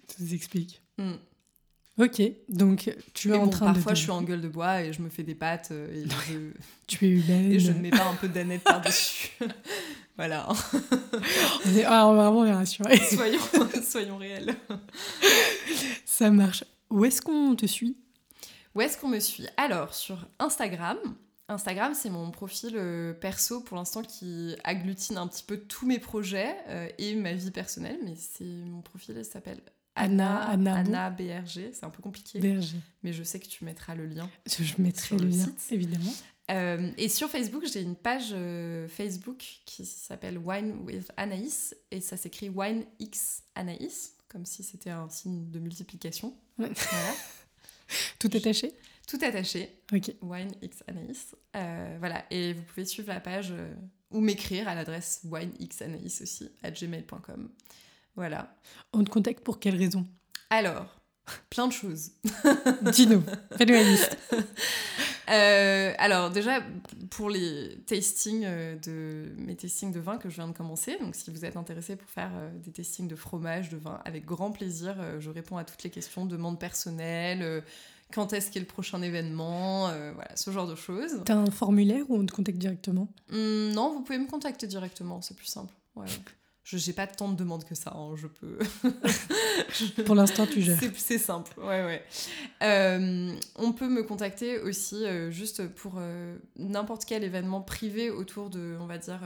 ça 0.08 0.26
s'explique. 0.28 0.82
Mm. 0.98 1.14
Ok, 1.98 2.22
donc 2.48 2.96
tu 3.14 3.28
es 3.28 3.32
Mais 3.32 3.38
en 3.38 3.44
bon, 3.46 3.50
train 3.50 3.74
parfois, 3.74 3.92
de. 3.92 3.98
je 3.98 4.02
suis 4.04 4.12
en 4.12 4.24
gueule 4.24 4.42
de 4.42 4.48
bois 4.48 4.82
et 4.82 4.94
je 4.94 5.02
me 5.02 5.10
fais 5.10 5.24
des 5.24 5.36
pâtes 5.36 5.70
euh, 5.72 5.94
et, 5.94 6.08
je, 6.10 6.38
Tu 6.88 7.06
es 7.06 7.10
humaine. 7.10 7.52
et 7.52 7.60
je 7.60 7.72
ne 7.72 7.80
mets 7.80 7.90
pas 7.92 8.08
un 8.08 8.16
peu 8.16 8.28
d'aneth 8.30 8.64
par-dessus. 8.64 9.30
voilà, 10.18 10.48
On 11.66 11.76
est- 11.78 11.84
Ah, 11.86 12.08
on 12.08 12.14
va 12.16 12.30
vraiment 12.30 12.44
les 12.44 12.52
rassurer. 12.54 12.98
soyons, 13.16 13.40
soyons 13.88 14.18
réels. 14.18 14.56
ça 16.06 16.30
marche. 16.32 16.64
Où 16.90 17.06
est-ce 17.06 17.22
qu'on 17.22 17.56
te 17.56 17.66
suit? 17.66 17.98
Où 18.76 18.82
est-ce 18.82 18.98
qu'on 18.98 19.08
me 19.10 19.20
suit? 19.20 19.48
Alors, 19.58 19.94
sur 19.94 20.28
Instagram. 20.40 20.98
Instagram, 21.48 21.94
c'est 21.94 22.10
mon 22.10 22.32
profil 22.32 22.74
euh, 22.76 23.14
perso 23.14 23.60
pour 23.62 23.76
l'instant 23.78 24.04
qui 24.04 24.56
agglutine 24.64 25.18
un 25.18 25.28
petit 25.28 25.44
peu 25.44 25.58
tous 25.58 25.86
mes 25.86 26.00
projets 26.00 26.56
euh, 26.70 26.88
et 26.98 27.14
ma 27.16 27.34
vie 27.34 27.52
personnelle. 27.52 28.00
Mais 28.06 28.16
c'est 28.18 28.46
mon 28.46 28.82
profil, 28.82 29.16
il 29.18 29.26
s'appelle 29.26 29.60
Anna- 29.96 30.44
Anna, 30.50 30.76
Anna 30.78 31.10
BRG. 31.10 31.72
C'est 31.74 31.84
un 31.84 31.90
peu 31.90 32.02
compliqué, 32.02 32.40
Berger. 32.40 32.78
mais 33.04 33.12
je 33.12 33.24
sais 33.24 33.40
que 33.42 33.48
tu 33.48 33.66
mettras 33.66 33.96
le 33.96 34.06
lien. 34.06 34.30
Je 34.48 34.74
mettrai 34.78 35.18
le 35.18 35.26
le 35.26 35.30
lien, 35.32 35.44
site. 35.44 35.72
évidemment. 35.72 36.14
Euh, 36.50 36.92
et 36.98 37.08
sur 37.08 37.30
Facebook, 37.30 37.66
j'ai 37.72 37.82
une 37.82 37.96
page 37.96 38.30
euh, 38.34 38.88
Facebook 38.88 39.44
qui 39.66 39.86
s'appelle 39.86 40.38
Wine 40.38 40.82
with 40.86 41.12
Anaïs 41.16 41.76
et 41.92 42.02
ça 42.02 42.18
s'écrit 42.18 42.50
Wine 42.50 42.86
X 43.00 43.44
Anaïs, 43.56 44.18
comme 44.28 44.46
si 44.46 44.64
c'était 44.64 44.90
un 44.90 45.08
signe 45.10 45.50
de 45.50 45.60
multiplication. 45.60 46.34
Ouais. 46.58 46.72
Voilà. 46.92 47.14
Tout 48.20 48.30
attaché 48.34 48.74
Tout 49.06 49.20
attaché, 49.22 49.82
Ok. 49.92 50.14
Wine 50.22 50.52
X 50.62 50.84
Anaïs. 50.88 51.36
Euh, 51.56 51.98
voilà, 52.00 52.26
et 52.32 52.54
vous 52.54 52.62
pouvez 52.64 52.86
suivre 52.86 53.10
la 53.10 53.20
page 53.20 53.54
ou 54.10 54.22
m'écrire 54.22 54.68
à 54.70 54.76
l'adresse 54.76 55.22
winexanaïs 55.26 56.22
aussi, 56.22 56.50
à 56.64 56.72
gmail.com. 56.72 57.50
Voilà. 58.16 58.56
On 58.94 59.04
te 59.04 59.10
contacte 59.10 59.44
pour 59.44 59.60
quelle 59.60 59.76
raison? 59.76 60.08
Alors, 60.50 61.01
plein 61.50 61.68
de 61.68 61.74
choses. 61.74 62.12
Dis-nous, 62.94 63.24
fais-nous 63.58 63.74
la 63.74 63.84
liste. 63.84 64.18
Euh, 65.30 65.94
alors 65.98 66.30
déjà 66.30 66.62
pour 67.12 67.30
les 67.30 67.78
tastings 67.86 68.44
euh, 68.44 68.76
de 68.76 69.32
mes 69.38 69.56
tastings 69.56 69.94
de 69.94 70.00
vin 70.00 70.18
que 70.18 70.28
je 70.28 70.36
viens 70.36 70.48
de 70.48 70.52
commencer, 70.52 70.98
donc 71.00 71.16
si 71.16 71.32
vous 71.32 71.46
êtes 71.46 71.56
intéressé 71.56 71.96
pour 71.96 72.10
faire 72.10 72.32
euh, 72.36 72.50
des 72.58 72.72
tastings 72.72 73.08
de 73.08 73.16
fromage, 73.16 73.70
de 73.70 73.78
vin, 73.78 74.02
avec 74.04 74.26
grand 74.26 74.52
plaisir, 74.52 74.98
je 75.20 75.30
réponds 75.30 75.56
à 75.56 75.64
toutes 75.64 75.84
les 75.84 75.90
questions, 75.90 76.26
demandes 76.26 76.60
personnelles, 76.60 77.64
quand 78.12 78.34
est-ce 78.34 78.52
qu'est 78.52 78.60
le 78.60 78.66
prochain 78.66 79.02
événement, 79.02 79.88
euh, 79.90 80.12
voilà 80.14 80.36
ce 80.36 80.52
genre 80.52 80.68
de 80.68 80.76
choses. 80.76 81.22
T'as 81.26 81.36
un 81.36 81.52
formulaire 81.52 82.06
ou 82.10 82.18
on 82.18 82.26
te 82.26 82.34
contacte 82.34 82.58
directement? 82.58 83.08
Hum, 83.32 83.72
non, 83.72 83.94
vous 83.94 84.02
pouvez 84.02 84.20
me 84.20 84.28
contacter 84.28 84.68
directement, 84.68 85.22
c'est 85.22 85.36
plus 85.36 85.48
simple. 85.48 85.74
Ouais. 85.96 86.08
Je 86.78 86.88
n'ai 86.88 86.94
pas 86.94 87.08
tant 87.08 87.30
de 87.30 87.36
demandes 87.36 87.64
que 87.64 87.76
ça, 87.76 87.94
hein, 87.96 88.16
je 88.16 88.28
peux. 88.28 88.58
Pour 90.06 90.16
l'instant, 90.16 90.46
tu 90.46 90.62
gères. 90.62 90.80
C'est 90.96 91.18
simple, 91.18 91.52
ouais, 91.60 91.84
ouais. 91.84 92.04
Euh, 92.64 93.34
on 93.58 93.74
peut 93.74 93.88
me 93.88 94.04
contacter 94.04 94.60
aussi 94.60 95.06
euh, 95.06 95.32
juste 95.32 95.68
pour 95.68 95.96
euh, 95.98 96.38
n'importe 96.58 97.06
quel 97.06 97.24
événement 97.24 97.62
privé 97.62 98.10
autour 98.10 98.50
de, 98.50 98.78
on 98.80 98.86
va 98.86 98.98
dire, 98.98 99.20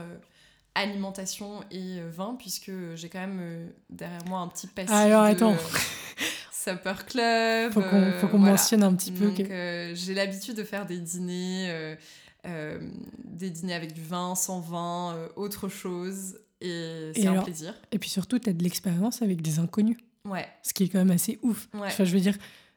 alimentation 0.74 1.62
et 1.70 2.00
vin, 2.10 2.36
puisque 2.38 2.72
j'ai 2.94 3.08
quand 3.08 3.20
même 3.20 3.70
derrière 3.90 4.24
moi 4.26 4.40
un 4.40 4.48
petit 4.48 4.66
passif. 4.66 4.92
Alors, 4.92 5.22
attends. 5.22 5.56
Supper 6.52 6.94
Club. 7.06 7.72
Faut 7.72 8.28
qu'on 8.28 8.38
mentionne 8.38 8.82
un 8.82 8.94
petit 8.94 9.12
peu. 9.12 9.30
que... 9.30 9.92
j'ai 9.94 10.14
l'habitude 10.14 10.56
de 10.56 10.64
faire 10.64 10.84
des 10.84 10.98
dîners. 10.98 11.96
des 12.44 13.50
dîners 13.50 13.74
avec 13.74 13.92
du 13.92 14.02
vin, 14.02 14.34
sans 14.34 14.60
vin, 14.60 15.28
autre 15.36 15.68
chose. 15.68 16.38
Et 16.60 17.12
c'est 17.14 17.26
un 17.26 17.42
plaisir. 17.42 17.74
Et 17.92 17.98
puis 17.98 18.08
surtout, 18.08 18.38
tu 18.38 18.48
as 18.48 18.52
de 18.52 18.62
l'expérience 18.62 19.22
avec 19.22 19.42
des 19.42 19.58
inconnus. 19.58 19.98
Ouais. 20.24 20.46
Ce 20.62 20.72
qui 20.72 20.84
est 20.84 20.88
quand 20.88 20.98
même 20.98 21.10
assez 21.10 21.38
ouf. 21.42 21.68
Enfin, 21.74 22.04
je 22.04 22.12
veux 22.12 22.20
dire, 22.20 22.36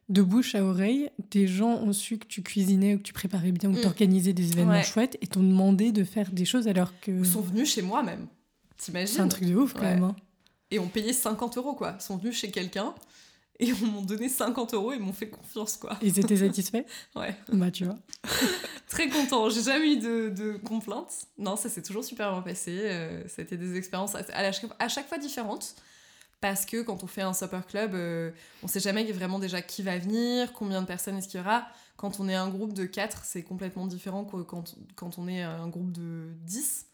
de 0.10 0.22
bouche 0.22 0.56
à 0.56 0.64
oreille, 0.64 1.10
des 1.32 1.48
gens 1.48 1.76
ont 1.76 1.94
su 1.94 2.18
que 2.18 2.26
tu 2.26 2.42
cuisinais 2.42 2.96
ou 2.96 2.98
que 2.98 3.04
tu 3.04 3.14
préparais 3.14 3.52
bien 3.52 3.70
ou 3.70 3.74
que 3.74 3.80
mm. 3.80 3.82
tu 3.82 3.88
organisais 3.88 4.34
des 4.34 4.52
événements 4.52 4.84
chouettes 4.84 5.18
et 5.22 5.28
t'ont 5.28 5.44
demandé 5.44 5.92
de 5.92 6.04
faire 6.04 6.32
des 6.32 6.46
choses 6.46 6.68
alors 6.68 7.00
que. 7.00 7.12
Ils 7.12 7.26
sont 7.26 7.42
venus 7.42 7.72
chez 7.72 7.82
moi 7.82 8.04
même. 8.04 8.28
T'imagines 8.78 9.16
C'est 9.16 9.22
un 9.22 9.28
truc 9.28 9.48
de 9.48 9.56
ouf 9.56 9.74
quand 9.74 9.82
même. 9.82 10.04
Hein. 10.04 10.16
Et 10.72 10.80
on 10.80 10.88
payait 10.88 11.14
50 11.14 11.58
euros 11.58 11.74
quoi. 11.74 11.96
Ils 12.00 12.04
sont 12.04 12.18
venus 12.18 12.36
chez 12.36 12.52
quelqu'un 12.52 12.94
et 13.60 13.74
on 13.74 13.86
m'ont 13.88 14.02
donné 14.02 14.30
50 14.30 14.74
euros 14.74 14.94
et 14.94 15.00
m'ont 15.00 15.14
fait 15.14 15.30
confiance 15.30 15.78
quoi. 15.78 15.98
Ils 16.02 16.20
étaient 16.20 16.38
satisfaits 16.48 16.86
Ouais. 17.16 17.36
Bah 17.52 17.72
tu 17.72 17.86
vois. 17.86 17.98
Très 18.90 19.08
content. 19.08 19.50
J'ai 19.50 19.62
jamais 19.62 19.94
eu 19.94 19.98
de, 19.98 20.30
de 20.30 20.58
complaintes. 20.58 21.28
Non, 21.38 21.56
ça 21.56 21.70
s'est 21.70 21.84
toujours 21.84 22.04
super 22.04 22.32
bien 22.32 22.42
passé. 22.42 22.72
Euh, 22.76 23.28
ça 23.28 23.42
a 23.42 23.46
été 23.46 23.56
des 23.56 23.78
expériences 23.78 24.16
à, 24.16 24.52
chaque 24.90 25.08
fois 25.08 25.18
différentes. 25.20 25.76
Parce 26.42 26.66
que 26.66 26.82
quand 26.82 27.04
on 27.04 27.08
fait 27.08 27.22
un 27.22 27.34
supper 27.34 27.60
club, 27.68 27.94
euh, 27.94 28.32
on 28.64 28.68
sait 28.68 28.80
jamais 28.80 29.04
vraiment 29.12 29.40
déjà 29.40 29.62
qui 29.62 29.84
va 29.84 29.98
venir, 29.98 30.54
combien 30.54 30.82
de 30.82 30.88
personnes 30.88 31.18
est-ce 31.18 31.28
qu'il 31.28 31.40
y 31.40 31.44
aura. 31.44 31.68
Quand 31.98 32.20
on 32.20 32.30
est 32.30 32.36
un 32.36 32.48
groupe 32.48 32.74
de 32.74 32.86
4, 32.86 33.26
c'est 33.26 33.44
complètement 33.44 33.88
différent 33.88 34.24
que 34.24 34.38
quand, 34.38 34.76
quand 34.96 35.20
on 35.20 35.28
est 35.28 35.44
un 35.44 35.68
groupe 35.68 35.92
de 35.92 36.30
10. 36.46 36.86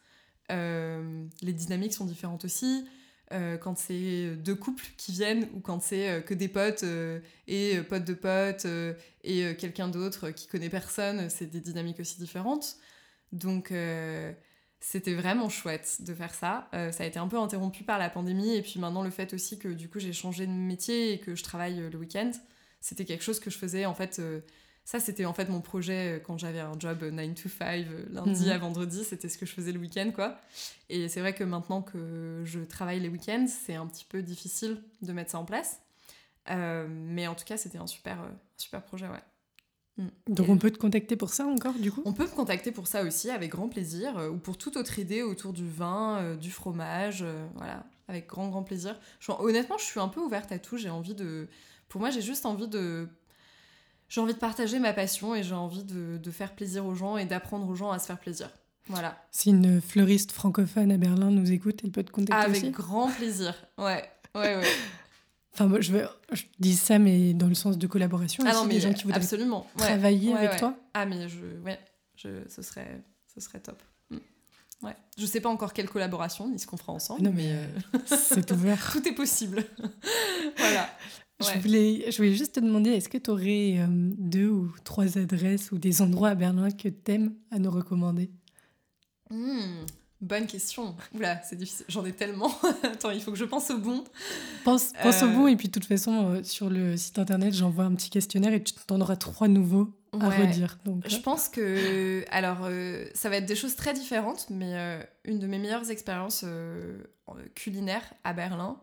Euh, 0.52 1.26
les 1.42 1.54
dynamiques 1.54 1.94
sont 1.94 2.06
différentes 2.06 2.44
aussi. 2.44 2.86
Euh, 3.32 3.58
quand 3.58 3.78
c'est 3.78 4.36
deux 4.36 4.56
couples 4.56 4.86
qui 4.98 5.12
viennent 5.12 5.50
ou 5.56 5.60
quand 5.60 5.82
c'est 5.82 6.10
euh, 6.10 6.22
que 6.22 6.36
des 6.36 6.48
potes 6.48 6.84
euh, 6.84 7.20
et 7.48 7.82
potes 7.82 8.06
de 8.06 8.14
potes 8.14 8.68
et 9.24 9.56
quelqu'un 9.58 9.88
d'autre 9.88 10.30
qui 10.30 10.48
connaît 10.48 10.70
personne, 10.70 11.30
c'est 11.30 11.48
des 11.48 11.60
dynamiques 11.60 12.00
aussi 12.00 12.20
différentes. 12.20 12.78
Donc 13.32 13.74
c'était 14.80 15.16
vraiment 15.16 15.50
chouette 15.50 15.98
de 16.02 16.14
faire 16.14 16.34
ça. 16.34 16.70
ça 16.72 17.04
a 17.04 17.06
été 17.06 17.20
un 17.20 17.28
peu 17.28 17.38
interrompu 17.40 17.84
par 17.84 17.98
la 17.98 18.10
pandémie 18.10 18.56
et 18.56 18.62
puis 18.62 18.80
maintenant 18.80 19.04
le 19.04 19.10
fait 19.10 19.34
aussi 19.34 19.58
que 19.58 19.68
du 19.68 19.90
coup 19.90 20.00
j'ai 20.00 20.14
changé 20.14 20.46
de 20.46 20.52
métier 20.52 21.14
et 21.14 21.20
que 21.20 21.36
je 21.36 21.44
travaille 21.44 21.90
le 21.90 21.98
week-end, 21.98 22.32
c'était 22.82 23.06
quelque 23.06 23.24
chose 23.24 23.40
que 23.40 23.50
je 23.50 23.58
faisais 23.58 23.86
en 23.86 23.96
fait 23.96 24.22
ça, 24.86 25.00
c'était 25.00 25.26
en 25.26 25.34
fait 25.34 25.50
mon 25.50 25.62
projet 25.62 26.18
euh, 26.18 26.20
quand 26.20 26.38
j'avais 26.38 26.60
un 26.60 26.80
job 26.80 27.04
9 27.04 27.34
to 27.34 27.50
5, 27.50 27.88
euh, 27.88 28.06
lundi 28.12 28.46
mhm. 28.46 28.52
à 28.52 28.58
vendredi, 28.60 29.04
c'était 29.04 29.28
ce 29.28 29.40
que 29.40 29.48
je 29.48 29.52
faisais 29.52 29.72
le 29.72 29.80
week-end, 29.80 30.12
quoi. 30.14 30.40
Et 30.90 31.10
c'est 31.10 31.22
vrai 31.22 31.34
que 31.34 31.44
maintenant 31.44 31.82
que 31.82 32.44
je 32.46 32.60
travaille 32.60 33.00
les 33.00 33.10
week-ends, 33.10 33.48
c'est 33.48 33.74
un 33.74 33.88
petit 33.88 34.06
peu 34.08 34.22
difficile 34.22 34.84
de 35.02 35.12
mettre 35.12 35.32
ça 35.32 35.40
en 35.40 35.46
place. 35.46 35.80
Euh, 36.52 36.86
mais 36.88 37.26
en 37.26 37.34
tout 37.34 37.46
cas, 37.46 37.58
c'était 37.58 37.80
un 37.80 37.88
super, 37.88 38.20
super 38.58 38.84
projet, 38.84 39.08
ouais. 39.08 39.24
Mm. 39.98 40.08
Donc 40.28 40.50
on 40.50 40.58
peut 40.60 40.70
te 40.70 40.78
contacter 40.78 41.16
pour 41.16 41.34
ça 41.34 41.48
encore, 41.48 41.74
du 41.74 41.92
coup? 41.92 42.04
On 42.06 42.14
peut 42.14 42.26
me 42.26 42.36
contacter 42.36 42.72
pour 42.72 42.86
ça 42.86 43.02
aussi, 43.02 43.32
avec 43.32 43.50
grand 43.50 43.70
plaisir, 43.70 44.30
ou 44.32 44.38
pour 44.38 44.56
toute 44.56 44.78
autre 44.78 45.00
idée 45.00 45.24
autour 45.24 45.52
du 45.52 45.68
vin, 45.68 46.36
du 46.36 46.52
fromage, 46.52 47.26
voilà, 47.56 47.88
avec 48.08 48.28
grand, 48.28 48.50
grand 48.50 48.62
plaisir. 48.62 49.00
honnêtement, 49.40 49.80
je 49.80 49.86
suis 49.86 50.00
un 50.00 50.10
peu 50.10 50.22
ouverte 50.22 50.52
à 50.52 50.60
tout, 50.60 50.78
j'ai 50.78 50.92
envie 50.92 51.16
de... 51.16 51.48
Pour 51.90 52.02
moi, 52.02 52.12
j'ai 52.12 52.22
juste 52.22 52.46
envie 52.46 52.68
de 52.68 53.08
j'ai 54.16 54.22
envie 54.22 54.34
de 54.34 54.40
partager 54.40 54.80
ma 54.80 54.94
passion 54.94 55.36
et 55.36 55.44
j'ai 55.44 55.56
envie 55.56 55.84
de, 55.84 56.18
de, 56.18 56.32
faire 56.32 56.56
plaisir 56.56 56.86
aux 56.86 56.96
gens 56.96 57.18
et 57.18 57.26
d'apprendre 57.26 57.68
aux 57.68 57.76
gens 57.76 57.92
à 57.92 58.00
se 58.00 58.06
faire 58.06 58.18
plaisir. 58.18 58.50
Voilà. 58.88 59.22
Si 59.30 59.50
une 59.50 59.82
fleuriste 59.82 60.32
francophone 60.32 60.90
à 60.90 60.96
Berlin 60.96 61.32
nous 61.32 61.52
écoute, 61.52 61.82
elle 61.84 61.92
peut 61.92 62.04
te 62.04 62.12
contacter 62.12 62.46
Avec 62.46 62.72
grand 62.72 63.12
plaisir. 63.12 63.54
Ouais, 63.78 64.10
ouais, 64.34 64.56
ouais. 64.56 64.64
enfin, 65.54 65.68
moi, 65.68 65.82
je, 65.82 65.92
veux, 65.92 66.08
je 66.32 66.44
dis 66.60 66.78
ça, 66.78 66.98
mais 66.98 67.34
dans 67.34 67.48
le 67.48 67.56
sens 67.56 67.78
de 67.78 67.88
collaboration. 67.88 68.46
Ah 68.48 68.54
non, 68.54 68.64
mais 68.64 68.76
des 68.76 68.80
gens 68.80 68.94
qui 68.94 69.04
voudraient 69.04 69.20
absolument. 69.20 69.68
travailler 69.76 70.34
avec 70.34 70.60
toi. 70.60 70.74
Ah, 70.94 71.06
mais 71.06 71.28
je, 71.28 71.42
ouais, 71.66 71.78
je, 72.16 72.30
ce, 72.48 72.62
serait, 72.62 73.04
ce 73.34 73.42
serait 73.42 73.60
top. 73.60 73.84
Mm. 74.12 74.18
Ouais. 74.82 74.96
Je 75.18 75.26
sais 75.26 75.42
pas 75.42 75.50
encore 75.50 75.74
quelle 75.74 75.90
collaboration, 75.90 76.48
ni 76.48 76.58
ce 76.58 76.68
qu'on 76.68 76.78
fera 76.78 76.94
ensemble. 76.94 77.22
Non, 77.22 77.34
mais, 77.36 77.52
euh, 77.52 77.68
c'est 78.06 78.50
ouvert. 78.54 78.94
Tout 78.94 79.06
est 79.10 79.16
possible. 79.16 79.66
voilà. 80.58 80.90
Je, 81.42 81.60
voulais, 81.60 82.10
je 82.10 82.18
voulais 82.18 82.34
juste 82.34 82.56
te 82.56 82.60
demander, 82.62 82.92
est-ce 82.92 83.10
que 83.10 83.18
tu 83.18 83.30
aurais 83.30 83.80
euh, 83.80 83.88
deux 83.90 84.48
ou 84.48 84.72
trois 84.84 85.18
adresses 85.18 85.72
ou 85.72 85.78
des 85.78 86.02
endroits 86.02 86.30
à 86.30 86.36
Berlin 86.36 86.72
que 86.72 86.88
tu 86.88 87.12
aimes 87.12 87.34
à 87.52 87.60
nous 87.60 87.72
recommander? 87.72 88.32
Hmm, 89.30 89.84
Bonne 90.22 90.48
question. 90.48 90.96
Oula, 91.14 91.42
c'est 91.44 91.58
difficile. 91.58 91.86
J'en 91.90 92.06
ai 92.06 92.14
tellement. 92.14 92.50
Attends, 92.84 93.12
il 93.12 93.22
faut 93.22 93.32
que 93.32 93.38
je 93.38 93.44
pense 93.44 93.70
au 93.70 93.78
bon. 93.78 94.06
Pense, 94.64 94.94
pense 95.04 95.22
au 95.24 95.28
bon, 95.28 95.48
et 95.48 95.58
puis 95.58 95.68
de 95.68 95.74
toute 95.74 95.86
façon, 95.86 96.36
euh, 96.36 96.44
sur 96.44 96.70
le 96.70 96.96
site 96.96 97.20
internet, 97.20 97.54
j'envoie 97.54 97.84
un 97.84 97.94
petit 97.96 98.10
questionnaire 98.10 98.54
et 98.54 98.64
tu 98.64 98.74
en 98.90 99.02
auras 99.02 99.18
trois 99.18 99.50
nouveaux 99.50 99.94
à 100.18 100.30
redire. 100.30 100.78
Donc, 100.86 101.04
je 101.08 101.18
pense 101.18 101.50
que. 101.50 102.24
Alors, 102.32 102.70
ça 103.14 103.30
va 103.30 103.36
être 103.36 103.46
des 103.46 103.56
choses 103.56 103.76
très 103.76 103.94
différentes, 103.94 104.48
mais 104.50 105.06
une 105.26 105.40
de 105.40 105.48
mes 105.48 105.60
meilleures 105.60 105.92
expériences 105.92 106.46
culinaires 107.54 108.14
à 108.24 108.32
Berlin, 108.32 108.78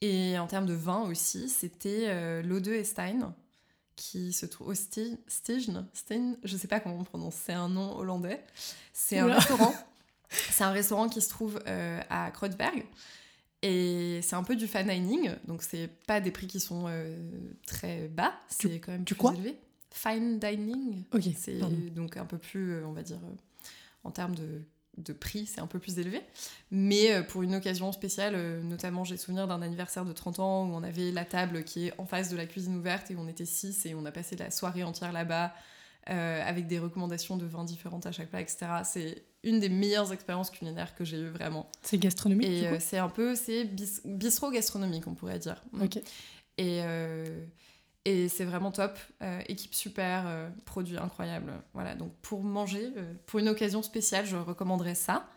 et 0.00 0.38
en 0.38 0.46
termes 0.46 0.66
de 0.66 0.74
vin 0.74 1.02
aussi, 1.02 1.48
c'était 1.48 2.04
euh, 2.08 2.42
l'Ode 2.42 2.68
Estein, 2.68 3.34
qui 3.96 4.32
se 4.32 4.46
trouve 4.46 4.68
au 4.68 4.74
Steen, 4.74 5.18
Stein, 5.26 6.36
je 6.44 6.56
sais 6.56 6.68
pas 6.68 6.78
comment 6.78 6.98
on 6.98 7.04
prononce, 7.04 7.34
c'est 7.34 7.52
un 7.52 7.68
nom 7.68 7.96
hollandais. 7.96 8.40
C'est 8.92 9.18
un 9.18 9.26
restaurant. 9.26 9.74
C'est 10.30 10.64
un 10.64 10.72
restaurant 10.72 11.08
qui 11.08 11.22
se 11.22 11.30
trouve 11.30 11.58
euh, 11.66 12.02
à 12.10 12.30
Kreuzberg. 12.30 12.84
Et 13.62 14.20
c'est 14.22 14.36
un 14.36 14.42
peu 14.42 14.56
du 14.56 14.68
fine 14.68 14.86
dining, 14.86 15.30
donc 15.46 15.62
c'est 15.62 15.88
pas 16.06 16.20
des 16.20 16.30
prix 16.30 16.46
qui 16.46 16.60
sont 16.60 16.84
euh, 16.86 17.16
très 17.66 18.08
bas, 18.08 18.34
c'est 18.50 18.78
quand 18.78 18.92
même 18.92 19.04
plus 19.06 19.16
élevé. 19.34 19.58
Fine 19.90 20.38
dining. 20.38 21.02
Ok. 21.14 21.22
C'est 21.34 21.58
donc 21.94 22.18
un 22.18 22.26
peu 22.26 22.36
plus, 22.36 22.84
on 22.84 22.92
va 22.92 23.02
dire, 23.02 23.18
en 24.04 24.10
termes 24.10 24.34
de 24.34 24.60
de 24.98 25.12
prix, 25.12 25.46
c'est 25.46 25.60
un 25.60 25.66
peu 25.66 25.78
plus 25.78 25.98
élevé. 25.98 26.20
Mais 26.70 27.12
euh, 27.12 27.22
pour 27.22 27.42
une 27.42 27.54
occasion 27.54 27.92
spéciale, 27.92 28.34
euh, 28.36 28.62
notamment 28.62 29.04
j'ai 29.04 29.16
souvenir 29.16 29.46
d'un 29.46 29.62
anniversaire 29.62 30.04
de 30.04 30.12
30 30.12 30.38
ans 30.40 30.64
où 30.66 30.74
on 30.74 30.82
avait 30.82 31.10
la 31.10 31.24
table 31.24 31.64
qui 31.64 31.86
est 31.86 31.92
en 31.98 32.06
face 32.06 32.30
de 32.30 32.36
la 32.36 32.46
cuisine 32.46 32.76
ouverte 32.76 33.10
et 33.10 33.16
on 33.16 33.28
était 33.28 33.46
6 33.46 33.86
et 33.86 33.94
on 33.94 34.04
a 34.04 34.12
passé 34.12 34.36
la 34.36 34.50
soirée 34.50 34.84
entière 34.84 35.12
là-bas 35.12 35.54
euh, 36.10 36.42
avec 36.44 36.66
des 36.66 36.78
recommandations 36.78 37.36
de 37.36 37.46
vins 37.46 37.64
différentes 37.64 38.06
à 38.06 38.12
chaque 38.12 38.28
plat, 38.28 38.40
etc. 38.40 38.66
C'est 38.84 39.22
une 39.44 39.60
des 39.60 39.68
meilleures 39.68 40.12
expériences 40.12 40.50
culinaires 40.50 40.94
que 40.94 41.04
j'ai 41.04 41.18
eues 41.18 41.30
vraiment. 41.30 41.70
C'est 41.82 41.98
gastronomique 41.98 42.48
Et 42.48 42.80
c'est 42.80 42.98
un 42.98 43.08
peu, 43.08 43.34
c'est 43.34 43.64
bistrot 44.04 44.50
gastronomique 44.50 45.06
on 45.06 45.14
pourrait 45.14 45.38
dire. 45.38 45.62
Ok. 45.80 45.98
Et 46.56 46.82
et 48.04 48.28
c'est 48.28 48.44
vraiment 48.44 48.70
top. 48.70 48.98
Euh, 49.22 49.40
équipe 49.48 49.74
super, 49.74 50.24
euh, 50.26 50.48
produit 50.64 50.96
incroyable. 50.96 51.52
Voilà, 51.74 51.94
donc 51.94 52.12
pour 52.22 52.42
manger, 52.42 52.90
euh, 52.96 53.12
pour 53.26 53.38
une 53.38 53.48
occasion 53.48 53.82
spéciale, 53.82 54.26
je 54.26 54.36
recommanderais 54.36 54.94
ça. 54.94 55.28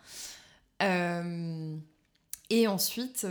et 2.50 2.68
ensuite, 2.68 3.26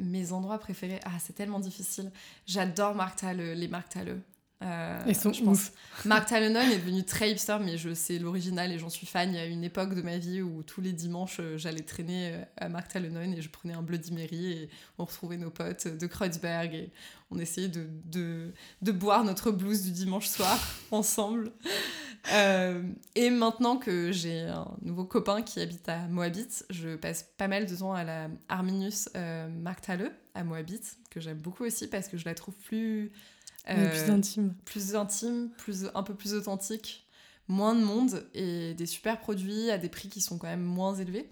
mes 0.00 0.32
endroits 0.32 0.58
préférés. 0.58 1.00
Ah, 1.04 1.18
c'est 1.20 1.34
tellement 1.34 1.60
difficile. 1.60 2.10
J'adore 2.46 2.94
Mark 2.94 3.22
les 3.22 3.68
Mark 3.68 3.88
Thalle. 3.88 4.20
Euh, 4.60 4.98
Ils 5.06 5.14
sont 5.14 5.32
je 5.32 5.44
pense. 5.44 5.70
Mark 6.04 6.28
Talenon 6.28 6.60
est 6.60 6.78
devenu 6.78 7.04
très 7.04 7.30
hipster, 7.30 7.58
mais 7.60 7.78
je 7.78 7.94
sais 7.94 8.18
l'original 8.18 8.72
et 8.72 8.78
j'en 8.78 8.88
suis 8.88 9.06
fan. 9.06 9.30
Il 9.30 9.36
y 9.36 9.38
a 9.38 9.46
une 9.46 9.62
époque 9.62 9.94
de 9.94 10.02
ma 10.02 10.18
vie 10.18 10.42
où 10.42 10.64
tous 10.64 10.80
les 10.80 10.92
dimanches, 10.92 11.38
euh, 11.38 11.56
j'allais 11.56 11.82
traîner 11.82 12.32
euh, 12.32 12.42
à 12.56 12.68
Mark 12.68 12.88
Talenon 12.88 13.32
et 13.32 13.40
je 13.40 13.48
prenais 13.50 13.74
un 13.74 13.82
Bloody 13.82 14.12
Mary 14.12 14.52
et 14.52 14.70
on 14.98 15.04
retrouvait 15.04 15.36
nos 15.36 15.50
potes 15.50 15.86
de 15.86 16.06
Kreuzberg 16.08 16.74
et 16.74 16.90
on 17.30 17.38
essayait 17.38 17.68
de, 17.68 17.86
de, 18.06 18.52
de 18.82 18.92
boire 18.92 19.22
notre 19.22 19.52
blues 19.52 19.82
du 19.84 19.92
dimanche 19.92 20.26
soir 20.26 20.58
ensemble. 20.90 21.52
et 23.14 23.30
maintenant 23.30 23.76
que 23.76 24.10
j'ai 24.10 24.40
un 24.40 24.66
nouveau 24.82 25.04
copain 25.04 25.42
qui 25.42 25.60
habite 25.60 25.88
à 25.88 26.08
Moabit, 26.08 26.48
je 26.70 26.96
passe 26.96 27.22
pas 27.36 27.46
mal 27.46 27.66
de 27.66 27.76
temps 27.76 27.92
à 27.92 28.02
la 28.02 28.28
Arminius 28.48 29.08
Mark 29.62 29.82
Thalle 29.82 30.10
à 30.34 30.42
Moabit, 30.42 30.80
que 31.10 31.20
j'aime 31.20 31.38
beaucoup 31.38 31.64
aussi 31.64 31.86
parce 31.86 32.08
que 32.08 32.16
je 32.16 32.24
la 32.24 32.34
trouve 32.34 32.54
plus 32.56 33.12
plus 33.64 33.74
euh, 33.74 34.12
intime. 34.12 34.54
Plus 34.64 34.94
intime, 34.94 35.50
plus, 35.58 35.86
un 35.94 36.02
peu 36.02 36.14
plus 36.14 36.34
authentique, 36.34 37.06
moins 37.48 37.74
de 37.74 37.82
monde 37.82 38.26
et 38.34 38.74
des 38.74 38.86
super 38.86 39.18
produits 39.18 39.70
à 39.70 39.78
des 39.78 39.88
prix 39.88 40.08
qui 40.08 40.20
sont 40.20 40.38
quand 40.38 40.46
même 40.46 40.62
moins 40.62 40.94
élevés. 40.94 41.28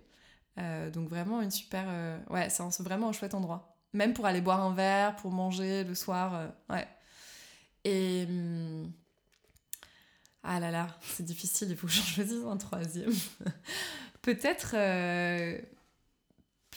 Euh, 0.58 0.90
donc 0.90 1.08
vraiment 1.08 1.42
une 1.42 1.50
super... 1.50 1.84
Euh, 1.88 2.18
ouais, 2.30 2.48
c'est 2.48 2.82
vraiment 2.82 3.08
un 3.08 3.12
chouette 3.12 3.34
endroit. 3.34 3.76
Même 3.92 4.12
pour 4.12 4.26
aller 4.26 4.40
boire 4.40 4.62
un 4.62 4.74
verre, 4.74 5.16
pour 5.16 5.32
manger 5.32 5.84
le 5.84 5.94
soir. 5.94 6.52
ouais. 6.70 6.86
Et... 7.84 8.26
Hum, 8.28 8.92
ah 10.48 10.60
là 10.60 10.70
là, 10.70 10.86
c'est 11.02 11.24
difficile, 11.24 11.70
il 11.70 11.76
faut 11.76 11.88
que 11.88 11.92
j'en 11.92 12.04
choisisse 12.04 12.44
un 12.44 12.56
troisième. 12.56 13.12
peut-être... 14.22 14.76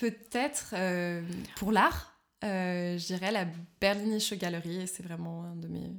Peut-être 0.00 0.72
euh, 0.72 1.20
pour 1.56 1.72
l'art, 1.72 2.09
euh, 2.44 2.98
je 2.98 3.06
dirais 3.06 3.30
la 3.30 3.46
Berlinische 3.80 4.34
Galerie, 4.34 4.82
et 4.82 4.86
c'est 4.86 5.02
vraiment 5.02 5.44
un 5.44 5.56
de 5.56 5.68
mes, 5.68 5.92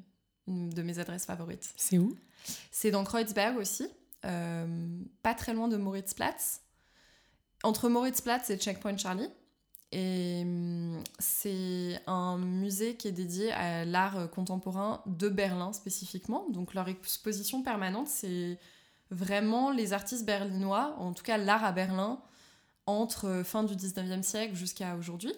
une 0.47 0.69
de 0.69 0.81
mes 0.81 0.99
adresses 0.99 1.25
favorites. 1.25 1.73
C'est 1.75 1.97
où? 1.97 2.17
C'est 2.71 2.91
dans 2.91 3.03
Kreuzberg 3.03 3.57
aussi, 3.57 3.87
euh, 4.25 4.99
pas 5.21 5.33
très 5.33 5.53
loin 5.53 5.67
de 5.67 5.77
Moritzplatz. 5.77 6.61
Entre 7.63 7.89
Moritzplatz 7.89 8.49
et 8.49 8.57
Checkpoint 8.57 8.97
Charlie. 8.97 9.29
Et 9.91 10.41
hum, 10.43 11.03
c'est 11.19 11.99
un 12.07 12.37
musée 12.37 12.95
qui 12.95 13.09
est 13.09 13.11
dédié 13.11 13.51
à 13.51 13.85
l'art 13.85 14.31
contemporain 14.31 15.03
de 15.05 15.29
Berlin 15.29 15.73
spécifiquement. 15.73 16.45
Donc 16.49 16.73
leur 16.73 16.87
exposition 16.87 17.61
permanente, 17.61 18.07
c'est 18.07 18.57
vraiment 19.11 19.69
les 19.69 19.93
artistes 19.93 20.25
berlinois, 20.25 20.95
en 20.97 21.13
tout 21.13 21.23
cas 21.23 21.37
l'art 21.37 21.65
à 21.65 21.73
Berlin, 21.73 22.21
entre 22.85 23.43
fin 23.45 23.63
du 23.63 23.75
19e 23.75 24.23
siècle 24.23 24.55
jusqu'à 24.55 24.95
aujourd'hui. 24.95 25.33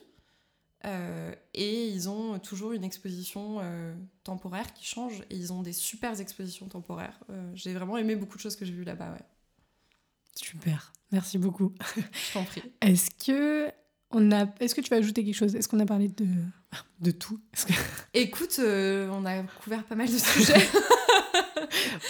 Euh, 0.85 1.33
et 1.53 1.87
ils 1.87 2.09
ont 2.09 2.37
toujours 2.39 2.73
une 2.73 2.83
exposition 2.83 3.59
euh, 3.61 3.93
temporaire 4.23 4.73
qui 4.73 4.85
change 4.85 5.21
et 5.29 5.35
ils 5.35 5.53
ont 5.53 5.61
des 5.61 5.71
super 5.71 6.19
expositions 6.19 6.67
temporaires. 6.67 7.17
Euh, 7.29 7.51
j'ai 7.55 7.73
vraiment 7.73 7.97
aimé 7.97 8.15
beaucoup 8.15 8.35
de 8.35 8.41
choses 8.41 8.55
que 8.57 8.65
j'ai 8.65 8.73
vues 8.73 8.83
là-bas. 8.83 9.11
Ouais. 9.13 9.21
Super, 10.35 10.91
merci 11.11 11.37
beaucoup. 11.37 11.73
Je 11.95 12.33
t'en 12.33 12.43
prie. 12.43 12.63
Est-ce 12.81 13.09
que 13.25 13.71
on 14.11 14.31
a, 14.31 14.45
est-ce 14.59 14.75
que 14.75 14.81
tu 14.81 14.89
vas 14.89 14.97
ajouter 14.97 15.23
quelque 15.23 15.35
chose? 15.35 15.55
Est-ce 15.55 15.67
qu'on 15.69 15.79
a 15.79 15.85
parlé 15.85 16.09
de 16.09 16.27
de 16.99 17.11
tout? 17.11 17.39
Que- 17.65 17.73
Écoute, 18.13 18.59
on 18.59 19.25
a 19.25 19.41
couvert 19.63 19.83
pas 19.85 19.95
mal 19.95 20.11
de 20.11 20.17
sujets. 20.17 20.67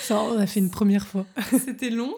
Ça, 0.01 0.19
on 0.19 0.37
a 0.37 0.47
fait 0.47 0.59
une 0.59 0.69
première 0.71 1.07
fois. 1.07 1.25
C'était 1.63 1.89
long. 1.89 2.15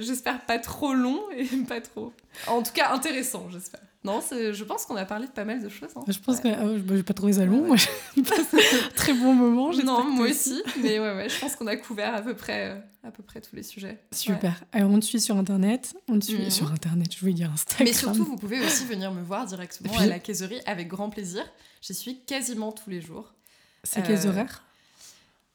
j'espère 0.00 0.44
pas 0.44 0.58
trop 0.58 0.92
long 0.92 1.22
et 1.30 1.46
pas 1.68 1.80
trop. 1.80 2.12
En 2.48 2.62
tout 2.62 2.72
cas, 2.72 2.92
intéressant, 2.92 3.48
j'espère. 3.50 3.80
Non, 4.04 4.20
je 4.30 4.64
pense 4.64 4.86
qu'on 4.86 4.94
a 4.96 5.04
parlé 5.04 5.26
de 5.26 5.32
pas 5.32 5.44
mal 5.44 5.60
de 5.62 5.68
choses. 5.68 5.90
hein. 5.96 6.04
Je 6.06 6.18
pense 6.18 6.36
Ouais. 6.36 6.42
que 6.42 6.48
ah 6.56 6.64
ouais, 6.66 6.78
bah, 6.78 6.94
j'ai 6.96 7.02
pas 7.02 7.14
trouvé 7.14 7.32
ça 7.32 7.44
long. 7.44 7.62
Ouais. 7.68 7.76
Moi, 8.16 8.24
passé 8.28 8.56
un 8.56 8.88
très 8.94 9.12
bon 9.12 9.34
moment. 9.34 9.72
Non, 9.72 10.04
moi 10.04 10.28
aussi. 10.28 10.62
Mais 10.80 11.00
ouais, 11.00 11.14
ouais, 11.16 11.28
je 11.28 11.38
pense 11.40 11.56
qu'on 11.56 11.66
a 11.66 11.76
couvert 11.76 12.14
à 12.14 12.22
peu 12.22 12.34
près, 12.34 12.70
euh, 12.70 12.78
à 13.02 13.10
peu 13.10 13.24
près 13.24 13.40
tous 13.40 13.56
les 13.56 13.64
sujets. 13.64 14.00
Super. 14.12 14.62
Alors, 14.72 14.90
on 14.92 15.00
te 15.00 15.04
suit 15.04 15.20
sur 15.20 15.36
Internet. 15.36 15.94
On 16.08 16.18
te 16.18 16.26
suit 16.26 16.38
Mhm. 16.44 16.50
sur 16.50 16.70
Internet, 16.72 17.12
je 17.12 17.18
voulais 17.20 17.32
dire 17.32 17.50
Instagram. 17.52 17.88
Mais 17.88 17.92
surtout, 17.92 18.24
vous 18.24 18.36
pouvez 18.36 18.64
aussi 18.64 18.84
venir 18.86 19.10
me 19.12 19.22
voir 19.22 19.46
directement 19.46 19.92
puis- 19.92 20.02
à 20.04 20.06
la 20.06 20.20
caiserie 20.20 20.60
avec 20.64 20.86
grand 20.86 21.10
plaisir. 21.10 21.42
J'y 21.82 21.94
suis 21.94 22.20
quasiment 22.24 22.70
tous 22.72 22.90
les 22.90 23.00
jours. 23.00 23.34
c'est 23.82 24.02
quels 24.06 24.26
euh, 24.26 24.30
horaires? 24.30 24.62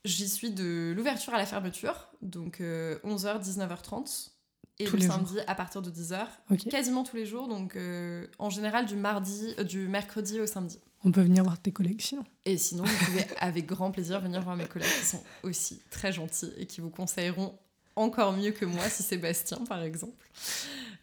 J'y 0.06 0.28
suis 0.28 0.52
de 0.52 0.94
l'ouverture 0.98 1.34
à 1.34 1.38
la 1.38 1.46
fermeture, 1.46 2.10
donc 2.22 2.60
euh, 2.60 2.98
11h, 3.06 3.40
19h30. 3.42 4.32
Et 4.80 4.86
Tous 4.86 4.98
le 4.98 5.04
samedi 5.04 5.38
à 5.46 5.54
partir 5.54 5.82
de 5.82 5.92
10h. 5.92 6.26
Ok. 6.50 6.68
Quasiment 6.70 7.04
tous 7.04 7.16
les 7.16 7.26
jours, 7.26 7.48
donc 7.48 7.76
euh, 7.76 8.26
en 8.40 8.50
général 8.50 8.86
du 8.86 8.96
mardi, 8.96 9.54
euh, 9.60 9.64
du 9.64 9.88
mercredi 9.88 10.40
au 10.40 10.48
samedi. 10.48 10.80
On 11.04 11.12
peut 11.12 11.22
venir 11.22 11.44
voir 11.44 11.60
tes 11.60 11.72
collections. 11.72 12.26
Et 12.46 12.58
sinon, 12.58 12.84
vous 12.84 13.06
pouvez 13.06 13.26
avec 13.40 13.68
grand 13.68 13.92
plaisir 13.92 14.20
venir 14.20 14.42
voir 14.42 14.56
mes 14.56 14.66
collègues 14.66 14.90
qui 14.90 15.06
sont 15.06 15.22
aussi 15.44 15.82
très 15.92 16.12
gentils 16.12 16.52
et 16.58 16.66
qui 16.66 16.82
vous 16.82 16.90
conseilleront 16.90 17.54
encore 17.96 18.34
mieux 18.34 18.52
que 18.52 18.66
moi, 18.66 18.90
si 18.90 19.04
c'est 19.04 19.18
Bastien 19.18 19.60
par 19.70 19.84
exemple. 19.84 20.28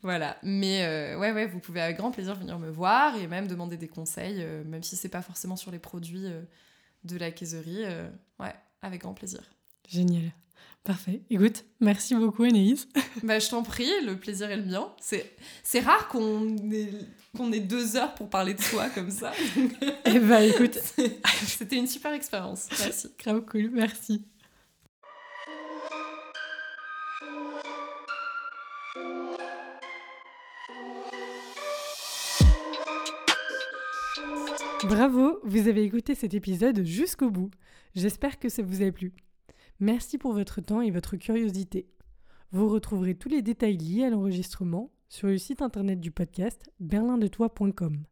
Voilà, 0.03 0.37
mais 0.43 0.83
euh, 0.85 1.19
ouais, 1.19 1.31
ouais, 1.31 1.47
vous 1.47 1.61
pouvez 1.61 1.81
avec 1.81 1.99
grand 1.99 2.11
plaisir 2.11 2.35
venir 2.35 2.59
me 2.59 2.71
voir 2.71 3.15
et 3.17 3.29
même 3.29 3.47
demander 3.47 3.77
des 3.77 3.89
conseils, 3.89 4.39
euh, 4.41 4.65
même 4.65 4.83
si 4.83 4.97
c'est 4.97 5.11
pas 5.11 5.23
forcément 5.23 5.57
sur 5.57 5.71
les 5.71 5.79
produits 5.79 6.27
de 7.05 7.17
la 7.17 7.31
caiserie. 7.31 7.85
ouais, 8.41 8.55
avec 8.83 9.03
grand 9.03 9.15
plaisir. 9.15 9.43
Génial. 9.89 10.33
Parfait. 10.91 11.23
Écoute, 11.31 11.67
merci 11.79 12.17
beaucoup 12.17 12.43
Anaïs. 12.43 12.89
Bah, 13.23 13.39
je 13.39 13.49
t'en 13.49 13.63
prie, 13.63 13.89
le 14.05 14.19
plaisir 14.19 14.51
est 14.51 14.57
le 14.57 14.65
mien. 14.65 14.93
C'est, 15.01 15.37
c'est 15.63 15.79
rare 15.79 16.09
qu'on 16.09 16.49
ait, 16.73 16.91
qu'on 17.37 17.53
ait 17.53 17.61
deux 17.61 17.95
heures 17.95 18.13
pour 18.17 18.29
parler 18.29 18.55
de 18.55 18.61
soi 18.61 18.89
comme 18.89 19.13
ça. 19.13 19.31
Eh 20.05 20.19
bah 20.19 20.43
écoute, 20.43 20.77
C'était 21.47 21.77
une 21.77 21.87
super 21.87 22.13
expérience. 22.13 22.67
Merci. 22.81 23.09
grave 23.21 23.45
cool, 23.45 23.71
merci. 23.71 24.25
Bravo, 34.89 35.39
vous 35.45 35.69
avez 35.69 35.85
écouté 35.85 36.17
cet 36.17 36.35
épisode 36.35 36.83
jusqu'au 36.83 37.31
bout. 37.31 37.53
J'espère 37.95 38.41
que 38.41 38.49
ça 38.49 38.63
vous 38.65 38.83
a 38.83 38.91
plu. 38.91 39.13
Merci 39.83 40.19
pour 40.19 40.35
votre 40.35 40.61
temps 40.61 40.83
et 40.83 40.91
votre 40.91 41.17
curiosité. 41.17 41.89
Vous 42.53 42.69
retrouverez 42.69 43.15
tous 43.15 43.31
les 43.31 43.41
détails 43.41 43.79
liés 43.79 44.05
à 44.05 44.11
l'enregistrement 44.11 44.93
sur 45.09 45.29
le 45.29 45.39
site 45.39 45.63
internet 45.63 45.99
du 46.01 46.11
podcast 46.11 46.71
berlindetoi.com. 46.81 48.05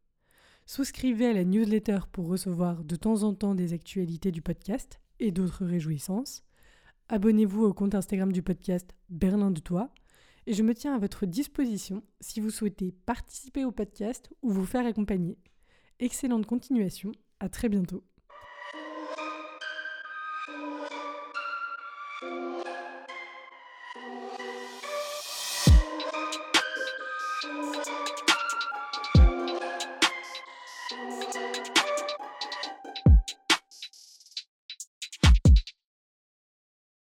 Souscrivez 0.65 1.27
à 1.27 1.33
la 1.33 1.43
newsletter 1.43 1.99
pour 2.11 2.25
recevoir 2.25 2.83
de 2.83 2.95
temps 2.95 3.21
en 3.21 3.35
temps 3.35 3.53
des 3.53 3.73
actualités 3.73 4.31
du 4.31 4.41
podcast 4.41 4.99
et 5.19 5.29
d'autres 5.29 5.63
réjouissances. 5.63 6.43
Abonnez-vous 7.07 7.63
au 7.63 7.73
compte 7.75 7.93
Instagram 7.93 8.31
du 8.31 8.41
podcast 8.41 8.95
Berlin 9.09 9.51
de 9.51 9.59
Toi. 9.59 9.91
Et 10.47 10.53
je 10.53 10.63
me 10.63 10.73
tiens 10.73 10.95
à 10.95 10.99
votre 10.99 11.27
disposition 11.27 12.01
si 12.19 12.39
vous 12.39 12.49
souhaitez 12.49 12.93
participer 13.05 13.63
au 13.63 13.71
podcast 13.71 14.31
ou 14.41 14.49
vous 14.49 14.65
faire 14.65 14.87
accompagner. 14.87 15.37
Excellente 15.99 16.47
continuation, 16.47 17.11
à 17.39 17.47
très 17.47 17.69
bientôt. 17.69 18.08